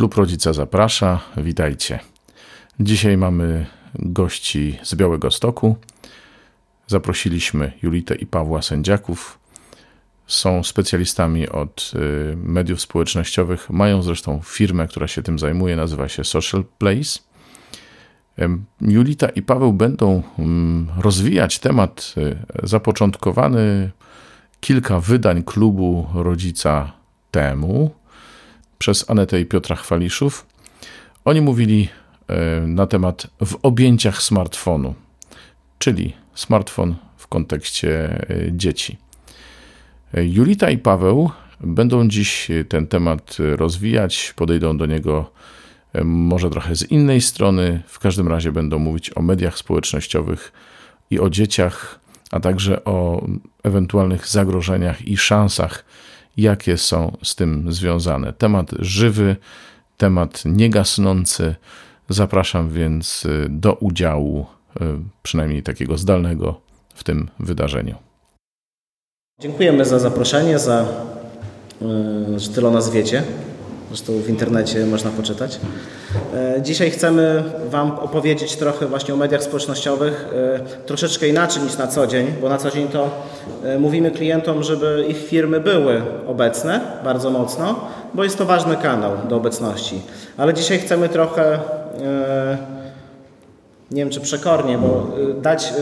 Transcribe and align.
Klub 0.00 0.14
Rodzica 0.14 0.52
zaprasza. 0.52 1.20
Witajcie. 1.36 1.98
Dzisiaj 2.80 3.16
mamy 3.16 3.66
gości 3.94 4.78
z 4.82 4.94
Białego 4.94 5.30
Stoku. 5.30 5.76
Zaprosiliśmy 6.86 7.72
Julitę 7.82 8.14
i 8.14 8.26
Pawła 8.26 8.62
Sędziaków. 8.62 9.38
Są 10.26 10.62
specjalistami 10.62 11.48
od 11.48 11.92
y, 12.32 12.36
mediów 12.36 12.80
społecznościowych. 12.80 13.70
Mają 13.70 14.02
zresztą 14.02 14.40
firmę, 14.44 14.88
która 14.88 15.08
się 15.08 15.22
tym 15.22 15.38
zajmuje, 15.38 15.76
nazywa 15.76 16.08
się 16.08 16.24
Social 16.24 16.64
Place. 16.78 17.20
Julita 18.80 19.28
i 19.28 19.42
Paweł 19.42 19.72
będą 19.72 20.22
mm, 20.38 20.88
rozwijać 20.98 21.58
temat 21.58 22.14
y, 22.16 22.36
zapoczątkowany 22.62 23.90
kilka 24.60 25.00
wydań 25.00 25.42
klubu 25.42 26.06
rodzica 26.14 26.92
temu 27.30 27.99
przez 28.80 29.10
Anetę 29.10 29.40
i 29.40 29.46
Piotra 29.46 29.76
Chwaliszów. 29.76 30.46
Oni 31.24 31.40
mówili 31.40 31.88
e, 32.28 32.60
na 32.60 32.86
temat 32.86 33.26
w 33.46 33.56
objęciach 33.62 34.22
smartfonu, 34.22 34.94
czyli 35.78 36.12
smartfon 36.34 36.94
w 37.16 37.26
kontekście 37.26 37.90
e, 38.30 38.52
dzieci. 38.52 38.98
E, 40.14 40.24
Julita 40.24 40.70
i 40.70 40.78
Paweł 40.78 41.30
będą 41.60 42.08
dziś 42.08 42.48
ten 42.68 42.86
temat 42.86 43.36
rozwijać, 43.56 44.34
podejdą 44.36 44.76
do 44.76 44.86
niego 44.86 45.30
może 46.04 46.50
trochę 46.50 46.76
z 46.76 46.90
innej 46.90 47.20
strony. 47.20 47.82
W 47.86 47.98
każdym 47.98 48.28
razie 48.28 48.52
będą 48.52 48.78
mówić 48.78 49.16
o 49.16 49.22
mediach 49.22 49.58
społecznościowych 49.58 50.52
i 51.10 51.20
o 51.20 51.30
dzieciach, 51.30 52.00
a 52.30 52.40
także 52.40 52.84
o 52.84 53.26
ewentualnych 53.62 54.28
zagrożeniach 54.28 55.08
i 55.08 55.16
szansach, 55.16 55.84
jakie 56.40 56.76
są 56.76 57.16
z 57.22 57.34
tym 57.34 57.72
związane. 57.72 58.32
Temat 58.32 58.70
żywy, 58.78 59.36
temat 59.96 60.42
niegasnący. 60.44 61.54
Zapraszam 62.08 62.70
więc 62.70 63.24
y, 63.24 63.46
do 63.50 63.74
udziału, 63.74 64.46
y, 64.80 64.84
przynajmniej 65.22 65.62
takiego 65.62 65.98
zdalnego, 65.98 66.60
w 66.94 67.04
tym 67.04 67.28
wydarzeniu. 67.40 67.94
Dziękujemy 69.40 69.84
za 69.84 69.98
zaproszenie, 69.98 70.58
za 70.58 70.86
y, 71.82 72.38
że 72.38 72.48
tyle 72.48 72.68
o 72.68 72.70
nas 72.70 72.90
wiecie. 72.90 73.22
Zresztą 73.90 74.12
w 74.12 74.28
internecie 74.28 74.86
można 74.86 75.10
poczytać. 75.10 75.60
E, 76.34 76.62
Dzisiaj 76.62 76.90
chcemy 76.90 77.42
Wam 77.70 77.90
opowiedzieć 77.90 78.56
trochę 78.56 78.86
właśnie 78.86 79.14
o 79.14 79.16
mediach 79.16 79.42
społecznościowych, 79.42 80.28
e, 80.34 80.86
troszeczkę 80.86 81.28
inaczej 81.28 81.62
niż 81.62 81.78
na 81.78 81.86
co 81.86 82.06
dzień, 82.06 82.26
bo 82.40 82.48
na 82.48 82.58
co 82.58 82.70
dzień 82.70 82.88
to 82.88 83.10
e, 83.64 83.78
mówimy 83.78 84.10
klientom, 84.10 84.62
żeby 84.62 85.04
ich 85.08 85.16
firmy 85.28 85.60
były 85.60 86.02
obecne 86.26 86.80
bardzo 87.04 87.30
mocno, 87.30 87.80
bo 88.14 88.24
jest 88.24 88.38
to 88.38 88.46
ważny 88.46 88.76
kanał 88.76 89.12
do 89.28 89.36
obecności. 89.36 90.02
Ale 90.36 90.54
dzisiaj 90.54 90.78
chcemy 90.78 91.08
trochę 91.08 91.58
nie 93.90 94.02
wiem 94.02 94.10
czy 94.10 94.20
przekornie, 94.20 94.78
bo 94.78 95.06
dać. 95.42 95.72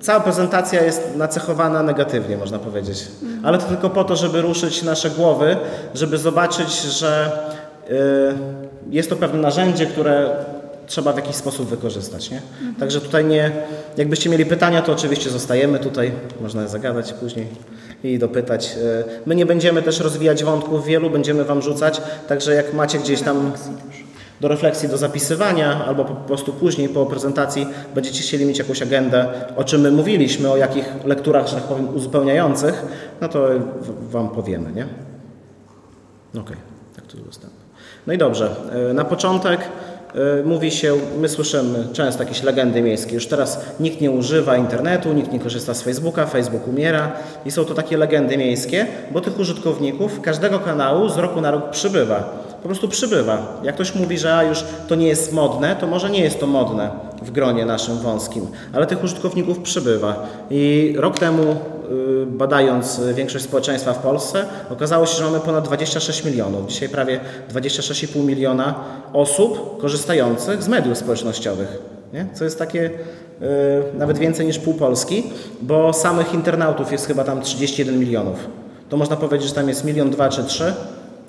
Cała 0.00 0.20
prezentacja 0.20 0.84
jest 0.84 1.16
nacechowana 1.16 1.82
negatywnie, 1.82 2.36
można 2.36 2.58
powiedzieć. 2.58 3.08
Ale 3.42 3.58
to 3.58 3.66
tylko 3.66 3.90
po 3.90 4.04
to, 4.04 4.16
żeby 4.16 4.40
ruszyć 4.42 4.82
nasze 4.82 5.10
głowy, 5.10 5.56
żeby 5.94 6.18
zobaczyć, 6.18 6.82
że 6.82 7.30
y, 7.90 7.94
jest 8.90 9.10
to 9.10 9.16
pewne 9.16 9.40
narzędzie, 9.40 9.86
które 9.86 10.30
trzeba 10.86 11.12
w 11.12 11.16
jakiś 11.16 11.36
sposób 11.36 11.68
wykorzystać. 11.68 12.30
Nie? 12.30 12.42
Także 12.80 13.00
tutaj 13.00 13.24
nie. 13.24 13.50
Jakbyście 13.96 14.30
mieli 14.30 14.46
pytania, 14.46 14.82
to 14.82 14.92
oczywiście 14.92 15.30
zostajemy 15.30 15.78
tutaj, 15.78 16.12
można 16.40 16.62
je 16.62 16.68
zagadać 16.68 17.12
później 17.12 17.46
i 18.04 18.18
dopytać. 18.18 18.76
Y, 18.76 19.04
My 19.26 19.34
nie 19.34 19.46
będziemy 19.46 19.82
też 19.82 20.00
rozwijać 20.00 20.44
wątków 20.44 20.84
wielu, 20.86 21.10
będziemy 21.10 21.44
Wam 21.44 21.62
rzucać, 21.62 22.00
także 22.28 22.54
jak 22.54 22.74
macie 22.74 22.98
gdzieś 22.98 23.22
tam 23.22 23.52
do 24.40 24.48
refleksji, 24.48 24.88
do 24.88 24.96
zapisywania, 24.96 25.84
albo 25.84 26.04
po 26.04 26.14
prostu 26.14 26.52
później 26.52 26.88
po 26.88 27.06
prezentacji 27.06 27.66
będziecie 27.94 28.22
chcieli 28.22 28.44
mieć 28.44 28.58
jakąś 28.58 28.82
agendę, 28.82 29.26
o 29.56 29.64
czym 29.64 29.80
my 29.80 29.90
mówiliśmy, 29.90 30.50
o 30.50 30.56
jakich 30.56 31.04
lekturach, 31.04 31.48
że 31.48 31.54
tak 31.54 31.64
powiem, 31.64 31.96
uzupełniających, 31.96 32.82
no 33.20 33.28
to 33.28 33.48
Wam 34.10 34.28
powiemy, 34.28 34.72
nie? 34.72 34.86
Okej, 36.40 36.56
tak 36.96 37.06
to 37.06 37.18
dostęp. 37.18 37.52
No 38.06 38.12
i 38.12 38.18
dobrze, 38.18 38.56
e, 38.90 38.94
na 38.94 39.04
początek 39.04 39.60
e, 39.60 40.42
mówi 40.42 40.70
się, 40.70 40.94
my 41.20 41.28
słyszymy 41.28 41.88
często 41.92 42.22
jakieś 42.22 42.42
legendy 42.42 42.82
miejskie, 42.82 43.14
już 43.14 43.26
teraz 43.26 43.60
nikt 43.80 44.00
nie 44.00 44.10
używa 44.10 44.56
internetu, 44.56 45.12
nikt 45.12 45.32
nie 45.32 45.40
korzysta 45.40 45.74
z 45.74 45.82
Facebooka, 45.82 46.26
Facebook 46.26 46.68
umiera 46.68 47.12
i 47.44 47.50
są 47.50 47.64
to 47.64 47.74
takie 47.74 47.96
legendy 47.96 48.36
miejskie, 48.36 48.86
bo 49.10 49.20
tych 49.20 49.38
użytkowników 49.38 50.20
każdego 50.20 50.58
kanału 50.58 51.08
z 51.08 51.16
roku 51.16 51.40
na 51.40 51.50
rok 51.50 51.70
przybywa 51.70 52.47
po 52.62 52.68
prostu 52.68 52.88
przybywa. 52.88 53.60
Jak 53.62 53.74
ktoś 53.74 53.94
mówi, 53.94 54.18
że 54.18 54.44
już 54.48 54.64
to 54.88 54.94
nie 54.94 55.08
jest 55.08 55.32
modne, 55.32 55.76
to 55.76 55.86
może 55.86 56.10
nie 56.10 56.20
jest 56.20 56.40
to 56.40 56.46
modne 56.46 56.90
w 57.22 57.30
gronie 57.30 57.64
naszym 57.64 57.98
wąskim, 57.98 58.46
ale 58.72 58.86
tych 58.86 59.04
użytkowników 59.04 59.58
przybywa. 59.58 60.26
I 60.50 60.94
rok 60.96 61.18
temu, 61.18 61.42
y, 61.42 62.26
badając 62.26 63.00
większość 63.14 63.44
społeczeństwa 63.44 63.92
w 63.92 63.98
Polsce, 63.98 64.44
okazało 64.70 65.06
się, 65.06 65.18
że 65.18 65.24
mamy 65.24 65.40
ponad 65.40 65.64
26 65.64 66.24
milionów. 66.24 66.66
Dzisiaj 66.66 66.88
prawie 66.88 67.20
26,5 67.50 68.24
miliona 68.24 68.74
osób 69.12 69.80
korzystających 69.80 70.62
z 70.62 70.68
mediów 70.68 70.98
społecznościowych. 70.98 71.78
Nie? 72.12 72.26
Co 72.34 72.44
jest 72.44 72.58
takie 72.58 72.84
y, 72.84 72.92
nawet 73.98 74.18
więcej 74.18 74.46
niż 74.46 74.58
pół 74.58 74.74
Polski, 74.74 75.22
bo 75.62 75.92
samych 75.92 76.34
internautów 76.34 76.92
jest 76.92 77.06
chyba 77.06 77.24
tam 77.24 77.42
31 77.42 77.98
milionów. 77.98 78.36
To 78.88 78.96
można 78.96 79.16
powiedzieć, 79.16 79.48
że 79.48 79.54
tam 79.54 79.68
jest 79.68 79.84
milion, 79.84 80.10
dwa 80.10 80.28
czy 80.28 80.44
trzy 80.44 80.74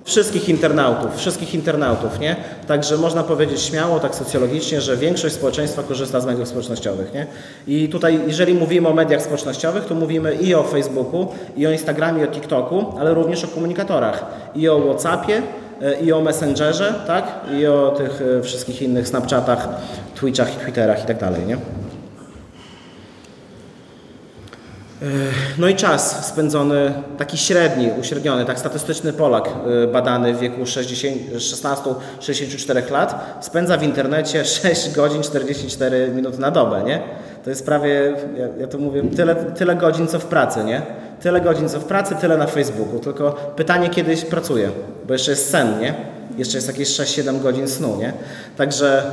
wszystkich 0.10 0.50
internautów, 0.50 1.16
wszystkich 1.18 1.54
internautów, 1.54 2.20
nie? 2.20 2.36
Także 2.68 2.98
można 2.98 3.24
powiedzieć 3.24 3.62
śmiało, 3.62 4.00
tak 4.00 4.16
socjologicznie, 4.16 4.82
że 4.82 4.98
większość 4.98 5.36
społeczeństwa 5.36 5.84
korzysta 5.84 6.20
z 6.20 6.26
mediów 6.26 6.48
społecznościowych, 6.48 7.14
nie? 7.14 7.28
I 7.68 7.90
tutaj, 7.90 8.20
jeżeli 8.28 8.54
mówimy 8.54 8.88
o 8.88 8.94
mediach 8.94 9.22
społecznościowych, 9.22 9.86
to 9.86 9.96
mówimy 9.96 10.36
i 10.36 10.56
o 10.56 10.64
Facebooku, 10.64 11.28
i 11.58 11.68
o 11.68 11.72
Instagramie, 11.72 12.22
i 12.22 12.28
o 12.28 12.28
TikToku, 12.28 12.86
ale 13.00 13.14
również 13.14 13.44
o 13.44 13.48
komunikatorach, 13.48 14.26
i 14.56 14.70
o 14.70 14.80
WhatsAppie, 14.80 15.42
e, 15.82 16.00
i 16.02 16.12
o 16.12 16.22
Messengerze, 16.22 16.94
tak? 17.08 17.24
I 17.60 17.68
o 17.68 17.92
tych 17.98 18.22
e, 18.40 18.42
wszystkich 18.42 18.82
innych 18.82 19.08
Snapchatach, 19.08 19.68
Twitchach, 20.16 20.56
Twitterach 20.64 21.04
i 21.04 21.08
tak 21.08 21.20
dalej, 21.20 21.42
nie? 21.48 21.58
No 25.58 25.68
i 25.68 25.76
czas 25.76 26.28
spędzony, 26.28 26.94
taki 27.18 27.38
średni, 27.38 27.90
uśredniony, 28.00 28.46
tak 28.46 28.60
statystyczny 28.60 29.14
Polak 29.14 29.50
y, 29.84 29.88
badany 29.88 30.34
w 30.34 30.40
wieku 30.40 30.66
60 30.66 31.16
16-64 32.22 32.92
lat 32.92 33.38
spędza 33.42 33.78
w 33.78 33.84
internecie 33.84 34.46
6 34.64 34.92
godzin 34.96 35.24
44 35.24 36.12
minuty 36.16 36.40
na 36.40 36.52
dobę, 36.52 36.84
nie? 36.84 37.02
To 37.44 37.50
jest 37.50 37.66
prawie, 37.66 38.14
ja, 38.38 38.48
ja 38.60 38.68
to 38.68 38.78
mówię, 38.78 39.04
tyle, 39.16 39.36
tyle 39.36 39.76
godzin 39.76 40.08
co 40.08 40.20
w 40.20 40.26
pracy, 40.26 40.64
nie? 40.64 40.82
Tyle 41.22 41.42
godzin 41.42 41.70
co 41.70 41.80
w 41.80 41.86
pracy, 41.86 42.16
tyle 42.22 42.38
na 42.38 42.48
Facebooku. 42.48 43.00
Tylko 43.00 43.32
pytanie 43.32 43.90
kiedyś 43.90 44.26
pracuje, 44.26 44.70
bo 45.08 45.14
jeszcze 45.14 45.32
jest 45.32 45.50
sen, 45.50 45.80
nie? 45.80 45.94
Jeszcze 46.38 46.58
jest 46.58 46.68
jakieś 46.68 46.90
6-7 46.90 47.42
godzin 47.42 47.68
snu, 47.68 47.98
nie? 47.98 48.14
Także 48.58 49.04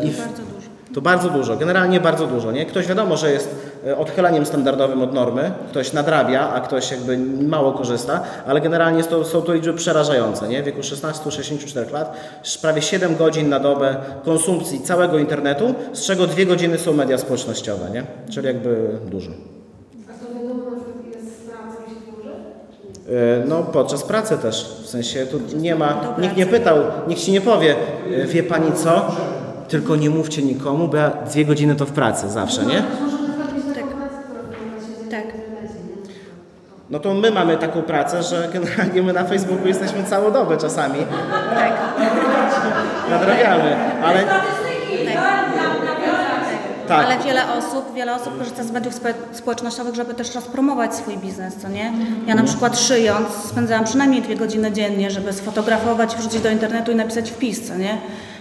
yy, 0.00 0.08
i 0.08 0.10
w. 0.10 0.51
to 0.94 1.00
bardzo 1.00 1.28
dużo, 1.30 1.56
generalnie 1.56 2.00
bardzo 2.00 2.26
dużo. 2.26 2.52
Nie? 2.52 2.66
Ktoś 2.66 2.86
wiadomo, 2.86 3.16
że 3.16 3.32
jest 3.32 3.54
e, 3.86 3.96
odchyleniem 3.96 4.46
standardowym 4.46 5.02
od 5.02 5.12
normy, 5.14 5.52
ktoś 5.70 5.92
nadrabia, 5.92 6.48
a 6.48 6.60
ktoś 6.60 6.90
jakby 6.90 7.18
mało 7.42 7.72
korzysta, 7.72 8.20
ale 8.46 8.60
generalnie 8.60 8.98
jest 8.98 9.10
to, 9.10 9.24
są 9.24 9.42
to 9.42 9.52
liczby 9.54 9.72
przerażające. 9.74 10.48
Nie? 10.48 10.62
W 10.62 10.64
wieku 10.64 10.80
16-64 10.80 11.92
lat 11.92 12.16
prawie 12.62 12.82
7 12.82 13.16
godzin 13.16 13.48
na 13.48 13.60
dobę 13.60 13.96
konsumpcji 14.24 14.80
całego 14.80 15.18
internetu, 15.18 15.74
z 15.92 16.06
czego 16.06 16.26
2 16.26 16.44
godziny 16.44 16.78
są 16.78 16.92
media 16.92 17.18
społecznościowe, 17.18 17.90
nie? 17.90 18.04
czyli 18.30 18.46
jakby 18.46 18.88
dużo. 19.10 19.30
A 20.10 20.12
to 20.26 20.34
wiadomo, 20.34 20.70
na 20.70 20.76
przykład 20.76 21.06
ile 21.06 21.20
z 21.22 21.36
pracy 21.50 21.90
się 21.90 22.12
dłuży? 22.12 22.30
E, 23.42 23.46
No 23.48 23.62
podczas 23.62 24.02
pracy 24.02 24.38
też, 24.38 24.76
w 24.82 24.88
sensie 24.88 25.26
tu 25.26 25.40
nie 25.56 25.74
ma, 25.74 26.14
nikt 26.18 26.36
nie 26.36 26.46
pytał, 26.46 26.76
nikt 27.08 27.20
ci 27.20 27.32
nie 27.32 27.40
powie, 27.40 27.76
e, 28.22 28.26
wie 28.26 28.42
pani 28.42 28.72
co, 28.72 29.16
tylko 29.72 29.96
nie 29.96 30.10
mówcie 30.10 30.42
nikomu, 30.42 30.88
bo 30.88 30.96
ja 30.96 31.10
dwie 31.10 31.44
godziny 31.44 31.74
to 31.76 31.86
w 31.86 31.90
pracy 31.92 32.28
zawsze, 32.28 32.64
nie? 32.66 32.82
Tym 32.82 32.84
momencie 33.06 33.72
Tak. 35.10 35.24
internecie, 35.24 35.74
nie? 35.74 36.12
No 36.90 36.98
to 36.98 37.14
my 37.14 37.30
mamy 37.30 37.56
taką 37.56 37.82
pracę, 37.82 38.22
że 38.22 38.48
generalnie 38.52 39.02
my 39.02 39.12
na 39.12 39.24
Facebooku 39.24 39.66
jesteśmy 39.68 40.04
całą 40.04 40.30
dobę 40.32 40.56
czasami. 40.56 40.98
Tak, 41.54 41.72
Nadrabiamy, 43.10 43.76
ale 44.04 44.22
tak. 44.22 44.42
Tak. 46.88 47.06
Ale 47.06 47.18
wiele 47.18 47.42
osób, 47.58 47.94
wiele 47.94 48.14
osób 48.14 48.38
korzysta 48.38 48.62
z 48.64 48.70
mediów 48.70 48.94
spo- 48.94 49.14
społecznościowych, 49.32 49.94
żeby 49.94 50.14
też 50.14 50.34
rozpromować 50.34 50.94
swój 50.94 51.16
biznes, 51.18 51.54
co 51.56 51.68
nie? 51.68 51.92
Ja 52.26 52.34
na 52.34 52.42
przykład 52.42 52.78
szyjąc 52.78 53.28
spędzałam 53.28 53.84
przynajmniej 53.84 54.22
dwie 54.22 54.36
godziny 54.36 54.72
dziennie, 54.72 55.10
żeby 55.10 55.32
sfotografować, 55.32 56.16
wrzucić 56.16 56.40
do 56.40 56.50
internetu 56.50 56.92
i 56.92 56.94
napisać 56.94 57.30
wpis, 57.30 57.68
co 57.68 57.76
nie? 57.76 57.98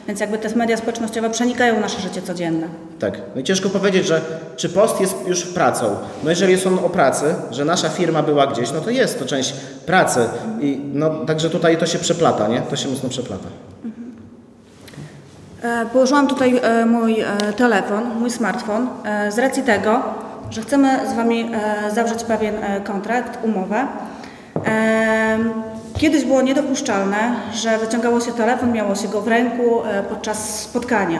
Więc 0.07 0.19
jakby 0.19 0.37
te 0.37 0.55
media 0.55 0.77
społecznościowe 0.77 1.29
przenikają 1.29 1.79
nasze 1.79 2.01
życie 2.01 2.21
codzienne. 2.21 2.67
tak. 2.99 3.21
No 3.35 3.41
i 3.41 3.43
ciężko 3.43 3.69
powiedzieć, 3.69 4.07
że 4.07 4.21
czy 4.55 4.69
post 4.69 5.01
jest 5.01 5.15
już 5.27 5.45
pracą. 5.45 5.95
No 6.23 6.29
jeżeli 6.29 6.51
jest 6.51 6.67
on 6.67 6.79
o 6.85 6.89
pracy, 6.89 7.35
że 7.51 7.65
nasza 7.65 7.89
firma 7.89 8.23
była 8.23 8.47
gdzieś, 8.47 8.71
no 8.71 8.81
to 8.81 8.89
jest 8.89 9.19
to 9.19 9.25
część 9.25 9.53
pracy. 9.85 10.19
I 10.61 10.81
no, 10.93 11.09
także 11.09 11.49
tutaj 11.49 11.77
to 11.77 11.85
się 11.85 11.99
przeplata, 11.99 12.47
nie? 12.47 12.61
To 12.61 12.75
się 12.75 12.89
mocno 12.89 13.09
przeplata. 13.09 13.47
E, 15.63 15.85
Położyłam 15.93 16.27
tutaj 16.27 16.59
e, 16.63 16.85
mój 16.85 17.19
e, 17.19 17.53
telefon, 17.57 18.03
mój 18.19 18.31
smartfon 18.31 18.87
z 19.29 19.37
racji 19.37 19.63
tego, 19.63 20.03
że 20.49 20.61
chcemy 20.61 20.99
z 21.09 21.13
Wami 21.13 21.51
zawrzeć 21.95 22.23
pewien 22.23 22.55
kontrakt, 22.83 23.39
umowę. 23.43 23.87
Kiedyś 26.01 26.25
było 26.25 26.41
niedopuszczalne, 26.41 27.17
że 27.53 27.77
wyciągało 27.77 28.21
się 28.21 28.31
telefon, 28.31 28.71
miało 28.71 28.95
się 28.95 29.07
go 29.07 29.21
w 29.21 29.27
ręku 29.27 29.83
e, 29.85 30.03
podczas 30.03 30.59
spotkania. 30.59 31.19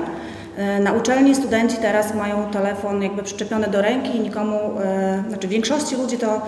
E, 0.58 0.80
Na 0.80 0.92
uczelni 0.92 1.36
studenci 1.36 1.78
teraz 1.78 2.14
mają 2.16 2.46
telefon 2.52 3.04
jakby 3.04 3.24
przyczepiony 3.24 3.68
do 3.68 3.82
ręki 3.82 4.18
i 4.18 4.20
nikomu, 4.20 4.58
e, 4.84 5.24
znaczy 5.30 5.48
większości 5.48 5.96
ludzi 5.96 6.18
to 6.18 6.42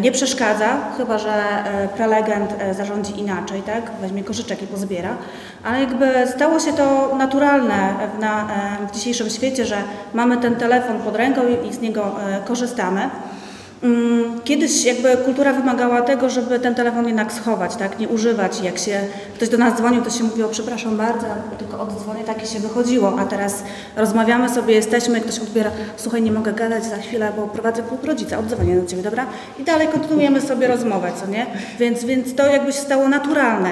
nie 0.00 0.12
przeszkadza, 0.12 0.68
chyba 0.96 1.18
że 1.18 1.32
prelegent 1.96 2.50
zarządzi 2.72 3.20
inaczej, 3.20 3.62
tak? 3.62 3.82
Weźmie 4.00 4.24
koszyczek 4.24 4.62
i 4.62 4.66
pozbiera. 4.66 5.10
Ale 5.64 5.80
jakby 5.80 6.06
stało 6.34 6.60
się 6.60 6.72
to 6.72 7.14
naturalne 7.18 7.94
w, 8.16 8.20
na, 8.20 8.48
w 8.88 8.94
dzisiejszym 8.96 9.30
świecie, 9.30 9.64
że 9.66 9.76
mamy 10.14 10.36
ten 10.36 10.56
telefon 10.56 10.98
pod 10.98 11.16
ręką 11.16 11.40
i- 11.70 11.72
z 11.72 11.80
niego 11.80 12.14
korzystamy. 12.44 13.00
Mm, 13.82 14.40
Kiedyś 14.44 14.84
jakby 14.84 15.16
kultura 15.16 15.52
wymagała 15.52 16.02
tego, 16.02 16.30
żeby 16.30 16.58
ten 16.58 16.74
telefon 16.74 17.06
jednak 17.06 17.32
schować, 17.32 17.76
tak, 17.76 17.98
nie 17.98 18.08
używać. 18.08 18.60
Jak 18.60 18.78
się 18.78 19.00
ktoś 19.34 19.48
do 19.48 19.58
nas 19.58 19.74
dzwonił, 19.78 20.02
to 20.02 20.10
się 20.10 20.24
mówiło, 20.24 20.48
przepraszam 20.48 20.96
bardzo, 20.96 21.26
tylko 21.58 21.80
oddzwonię, 21.80 22.24
tak 22.24 22.42
i 22.42 22.46
się 22.46 22.60
wychodziło. 22.60 23.18
A 23.18 23.24
teraz 23.24 23.62
rozmawiamy 23.96 24.48
sobie, 24.48 24.74
jesteśmy, 24.74 25.20
ktoś 25.20 25.38
odbiera, 25.38 25.70
słuchaj, 25.96 26.22
nie 26.22 26.32
mogę 26.32 26.52
gadać 26.52 26.84
za 26.84 26.96
chwilę, 26.96 27.32
bo 27.36 27.42
prowadzę 27.42 27.82
klub 27.82 28.04
rodzica, 28.04 28.38
oddzwonię 28.38 28.76
do 28.80 28.86
Ciebie, 28.86 29.02
dobra? 29.02 29.26
I 29.58 29.64
dalej 29.64 29.88
kontynuujemy 29.88 30.40
sobie 30.40 30.66
rozmowę, 30.66 31.12
co 31.20 31.26
nie? 31.26 31.46
Więc, 31.78 32.04
więc 32.04 32.34
to 32.34 32.46
jakby 32.46 32.72
się 32.72 32.78
stało 32.80 33.08
naturalne 33.08 33.70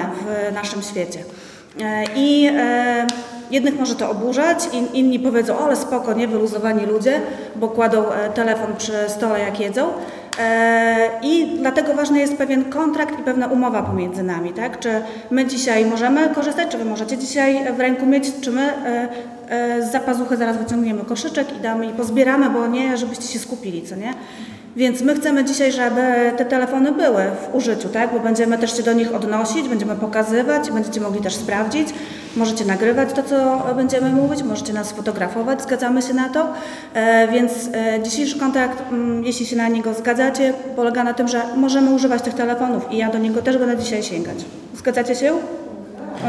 w 0.49 0.53
naszym 0.53 0.81
świecie. 0.81 1.19
E, 1.81 2.03
I 2.15 2.49
e, 2.57 3.07
jednych 3.51 3.79
może 3.79 3.95
to 3.95 4.11
oburzać, 4.11 4.69
in, 4.73 4.87
inni 4.93 5.19
powiedzą, 5.19 5.59
ale 5.59 5.75
spoko, 5.75 6.13
nie, 6.13 6.27
wyluzowani 6.27 6.85
ludzie, 6.85 7.21
bo 7.55 7.67
kładą 7.67 8.11
e, 8.11 8.29
telefon 8.29 8.75
przy 8.77 8.93
stole 9.07 9.39
jak 9.39 9.59
jedzą. 9.59 9.87
E, 10.39 11.09
I 11.21 11.57
dlatego 11.59 11.93
ważny 11.93 12.19
jest 12.19 12.37
pewien 12.37 12.65
kontrakt 12.65 13.19
i 13.19 13.23
pewna 13.23 13.47
umowa 13.47 13.83
pomiędzy 13.83 14.23
nami, 14.23 14.53
tak? 14.53 14.79
Czy 14.79 15.01
my 15.31 15.45
dzisiaj 15.45 15.85
możemy 15.85 16.29
korzystać, 16.29 16.71
czy 16.71 16.77
wy 16.77 16.85
możecie 16.85 17.17
dzisiaj 17.17 17.73
w 17.73 17.79
ręku 17.79 18.05
mieć, 18.05 18.31
czy 18.41 18.51
my 18.51 18.61
e, 18.61 19.09
e, 19.49 19.81
z 19.81 19.91
zapazuchy 19.91 20.37
zaraz 20.37 20.57
wyciągniemy 20.57 21.05
koszyczek 21.05 21.57
i 21.57 21.59
damy 21.59 21.85
i 21.85 21.89
pozbieramy, 21.89 22.49
bo 22.49 22.67
nie, 22.67 22.97
żebyście 22.97 23.27
się 23.27 23.39
skupili, 23.39 23.81
co 23.81 23.95
nie? 23.95 24.13
Więc 24.79 25.01
my 25.01 25.15
chcemy 25.15 25.45
dzisiaj, 25.45 25.71
żeby 25.71 26.01
te 26.37 26.45
telefony 26.45 26.91
były 26.91 27.23
w 27.23 27.55
użyciu, 27.55 27.89
tak? 27.89 28.13
Bo 28.13 28.19
będziemy 28.19 28.57
też 28.57 28.77
się 28.77 28.83
do 28.83 28.93
nich 28.93 29.15
odnosić, 29.15 29.69
będziemy 29.69 29.95
pokazywać, 29.95 30.71
będziecie 30.71 31.01
mogli 31.01 31.21
też 31.21 31.35
sprawdzić. 31.35 31.89
Możecie 32.35 32.65
nagrywać 32.65 33.13
to, 33.13 33.23
co 33.23 33.65
będziemy 33.75 34.09
mówić, 34.09 34.43
możecie 34.43 34.73
nas 34.73 34.91
fotografować, 34.91 35.61
zgadzamy 35.61 36.01
się 36.01 36.13
na 36.13 36.29
to. 36.29 36.47
E, 36.93 37.27
więc 37.27 37.51
e, 37.73 38.03
dzisiejszy 38.03 38.39
kontakt, 38.39 38.91
mm, 38.91 39.25
jeśli 39.25 39.45
się 39.45 39.55
na 39.55 39.67
niego 39.67 39.93
zgadzacie, 39.93 40.53
polega 40.75 41.03
na 41.03 41.13
tym, 41.13 41.27
że 41.27 41.41
możemy 41.55 41.91
używać 41.91 42.21
tych 42.21 42.33
telefonów 42.33 42.91
i 42.91 42.97
ja 42.97 43.11
do 43.11 43.17
niego 43.17 43.41
też 43.41 43.57
będę 43.57 43.77
dzisiaj 43.77 44.03
sięgać. 44.03 44.37
Zgadzacie 44.75 45.15
się? 45.15 45.33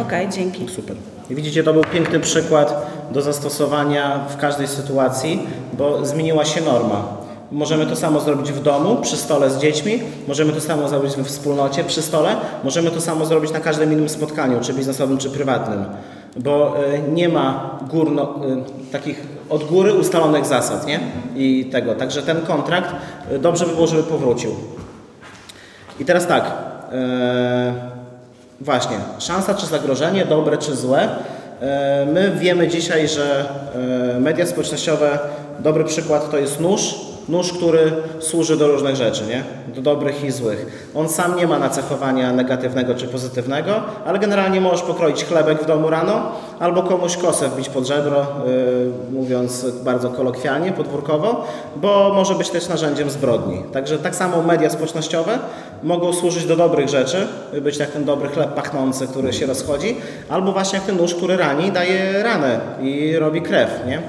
Okej, 0.03 0.29
dzięki. 0.29 0.69
Super. 0.69 0.97
Widzicie, 1.31 1.63
to 1.63 1.73
był 1.73 1.83
piękny 1.85 2.21
przykład 2.21 2.87
do 3.13 3.23
zastosowania 3.23 4.25
w 4.29 4.37
każdej 4.37 4.69
sytuacji, 4.69 5.47
bo 5.73 6.07
zmieniła 6.07 6.45
się 6.45 6.61
norma. 6.61 7.30
Możemy 7.53 7.87
to 7.87 7.97
samo 7.97 8.21
zrobić 8.21 8.53
w 8.53 8.63
domu, 8.63 8.97
przy 9.03 9.17
stole 9.17 9.51
z 9.51 9.59
dziećmi, 9.59 10.03
możemy 10.29 10.53
to 10.53 10.61
samo 10.61 10.89
zrobić 10.89 11.17
we 11.17 11.25
wspólnocie, 11.25 11.85
przy 11.85 12.03
stole, 12.03 12.37
możemy 12.65 12.91
to 12.91 13.01
samo 13.01 13.27
zrobić 13.27 13.53
na 13.53 13.61
każdym 13.61 13.93
innym 13.93 14.09
spotkaniu, 14.09 14.61
czy 14.61 14.73
biznesowym, 14.75 15.19
czy 15.19 15.31
prywatnym, 15.31 15.85
bo 16.37 16.77
y, 16.95 17.13
nie 17.13 17.29
ma 17.29 17.79
górno, 17.91 18.35
y, 18.89 18.93
takich 18.93 19.27
od 19.49 19.65
góry 19.65 19.95
ustalonych 19.95 20.47
zasad, 20.47 20.87
nie? 20.87 21.01
I 21.37 21.65
tego. 21.65 21.95
Także 21.95 22.23
ten 22.23 22.41
kontrakt 22.41 22.95
y, 23.33 23.39
dobrze 23.39 23.67
by 23.67 23.75
było, 23.75 23.87
żeby 23.87 24.03
powrócił. 24.03 24.51
I 26.01 26.05
teraz 26.05 26.27
tak. 26.27 26.45
e, 26.93 27.73
właśnie, 28.61 28.97
szansa 29.19 29.55
czy 29.55 29.67
zagrożenie, 29.67 30.25
dobre 30.25 30.59
czy 30.59 30.77
złe. 30.77 31.09
E, 31.61 32.07
my 32.13 32.31
wiemy 32.39 32.69
dzisiaj, 32.69 33.09
że 33.09 33.49
e, 34.17 34.21
media 34.21 34.47
społecznościowe, 34.47 35.19
dobry 35.59 35.85
przykład 35.85 36.31
to 36.31 36.39
jest 36.39 36.61
nóż. 36.61 36.95
Nóż, 37.31 37.53
który 37.53 37.93
służy 38.21 38.57
do 38.57 38.69
różnych 38.69 38.97
rzeczy, 38.97 39.25
nie? 39.27 39.45
Do 39.75 39.83
dobrych 39.83 40.25
i 40.25 40.31
złych. 40.31 40.91
On 40.95 41.09
sam 41.09 41.37
nie 41.37 41.47
ma 41.47 41.59
nacechowania 41.59 42.33
negatywnego 42.33 42.95
czy 42.95 43.09
pozytywnego, 43.09 43.83
ale 44.07 44.19
generalnie 44.19 44.61
możesz 44.61 44.83
pokroić 44.83 45.25
chlebek 45.25 45.63
w 45.63 45.67
domu 45.67 45.91
rano 45.91 46.33
albo 46.59 46.83
komuś 46.83 47.17
kosę 47.17 47.49
wbić 47.49 47.69
pod 47.69 47.87
żebro, 47.87 48.23
y, 48.23 49.13
mówiąc 49.13 49.67
bardzo 49.85 50.11
kolokwialnie, 50.11 50.73
podwórkowo, 50.73 51.47
bo 51.77 52.13
może 52.15 52.35
być 52.35 52.51
też 52.51 52.69
narzędziem 52.69 53.11
zbrodni. 53.11 53.63
Także 53.73 53.99
tak 53.99 54.17
samo 54.17 54.43
media 54.43 54.71
społecznościowe 54.71 55.39
mogą 55.83 56.13
służyć 56.13 56.47
do 56.47 56.57
dobrych 56.57 56.89
rzeczy, 56.89 57.27
być 57.63 57.79
jak 57.79 57.91
ten 57.91 58.05
dobry 58.05 58.29
chleb 58.29 58.55
pachnący, 58.55 59.07
który 59.07 59.33
się 59.33 59.47
rozchodzi, 59.47 59.97
albo 60.29 60.53
właśnie 60.53 60.79
jak 60.79 60.87
ten 60.87 60.97
nóż, 60.97 61.15
który 61.15 61.37
rani, 61.37 61.73
daje 61.73 62.23
ranę 62.23 62.61
i 62.83 63.17
robi 63.17 63.43
krew, 63.43 63.71
nie? 63.87 64.03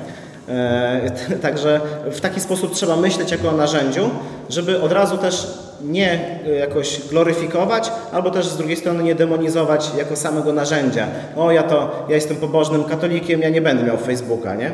E, 0.52 1.12
Także 1.42 1.82
w 2.12 2.22
taki 2.22 2.40
sposób 2.40 2.74
trzeba 2.74 2.96
myśleć 2.96 3.32
jako 3.32 3.50
o 3.50 3.52
narzędziu, 3.52 4.10
żeby 4.50 4.82
od 4.82 4.92
razu 4.92 5.18
też 5.18 5.48
nie 5.82 6.40
e, 6.46 6.50
jakoś 6.50 7.02
gloryfikować, 7.10 7.92
albo 8.12 8.32
też 8.32 8.48
z 8.48 8.58
drugiej 8.58 8.78
strony 8.78 9.04
nie 9.04 9.16
demonizować 9.16 9.92
jako 9.98 10.16
samego 10.16 10.54
narzędzia. 10.54 11.08
O, 11.36 11.52
ja 11.52 11.64
to, 11.64 12.06
ja 12.10 12.16
jestem 12.16 12.38
pobożnym 12.38 12.84
katolikiem, 12.84 13.42
ja 13.42 13.50
nie 13.50 13.62
będę 13.62 13.84
miał 13.84 13.98
Facebooka, 13.98 14.56
nie? 14.56 14.72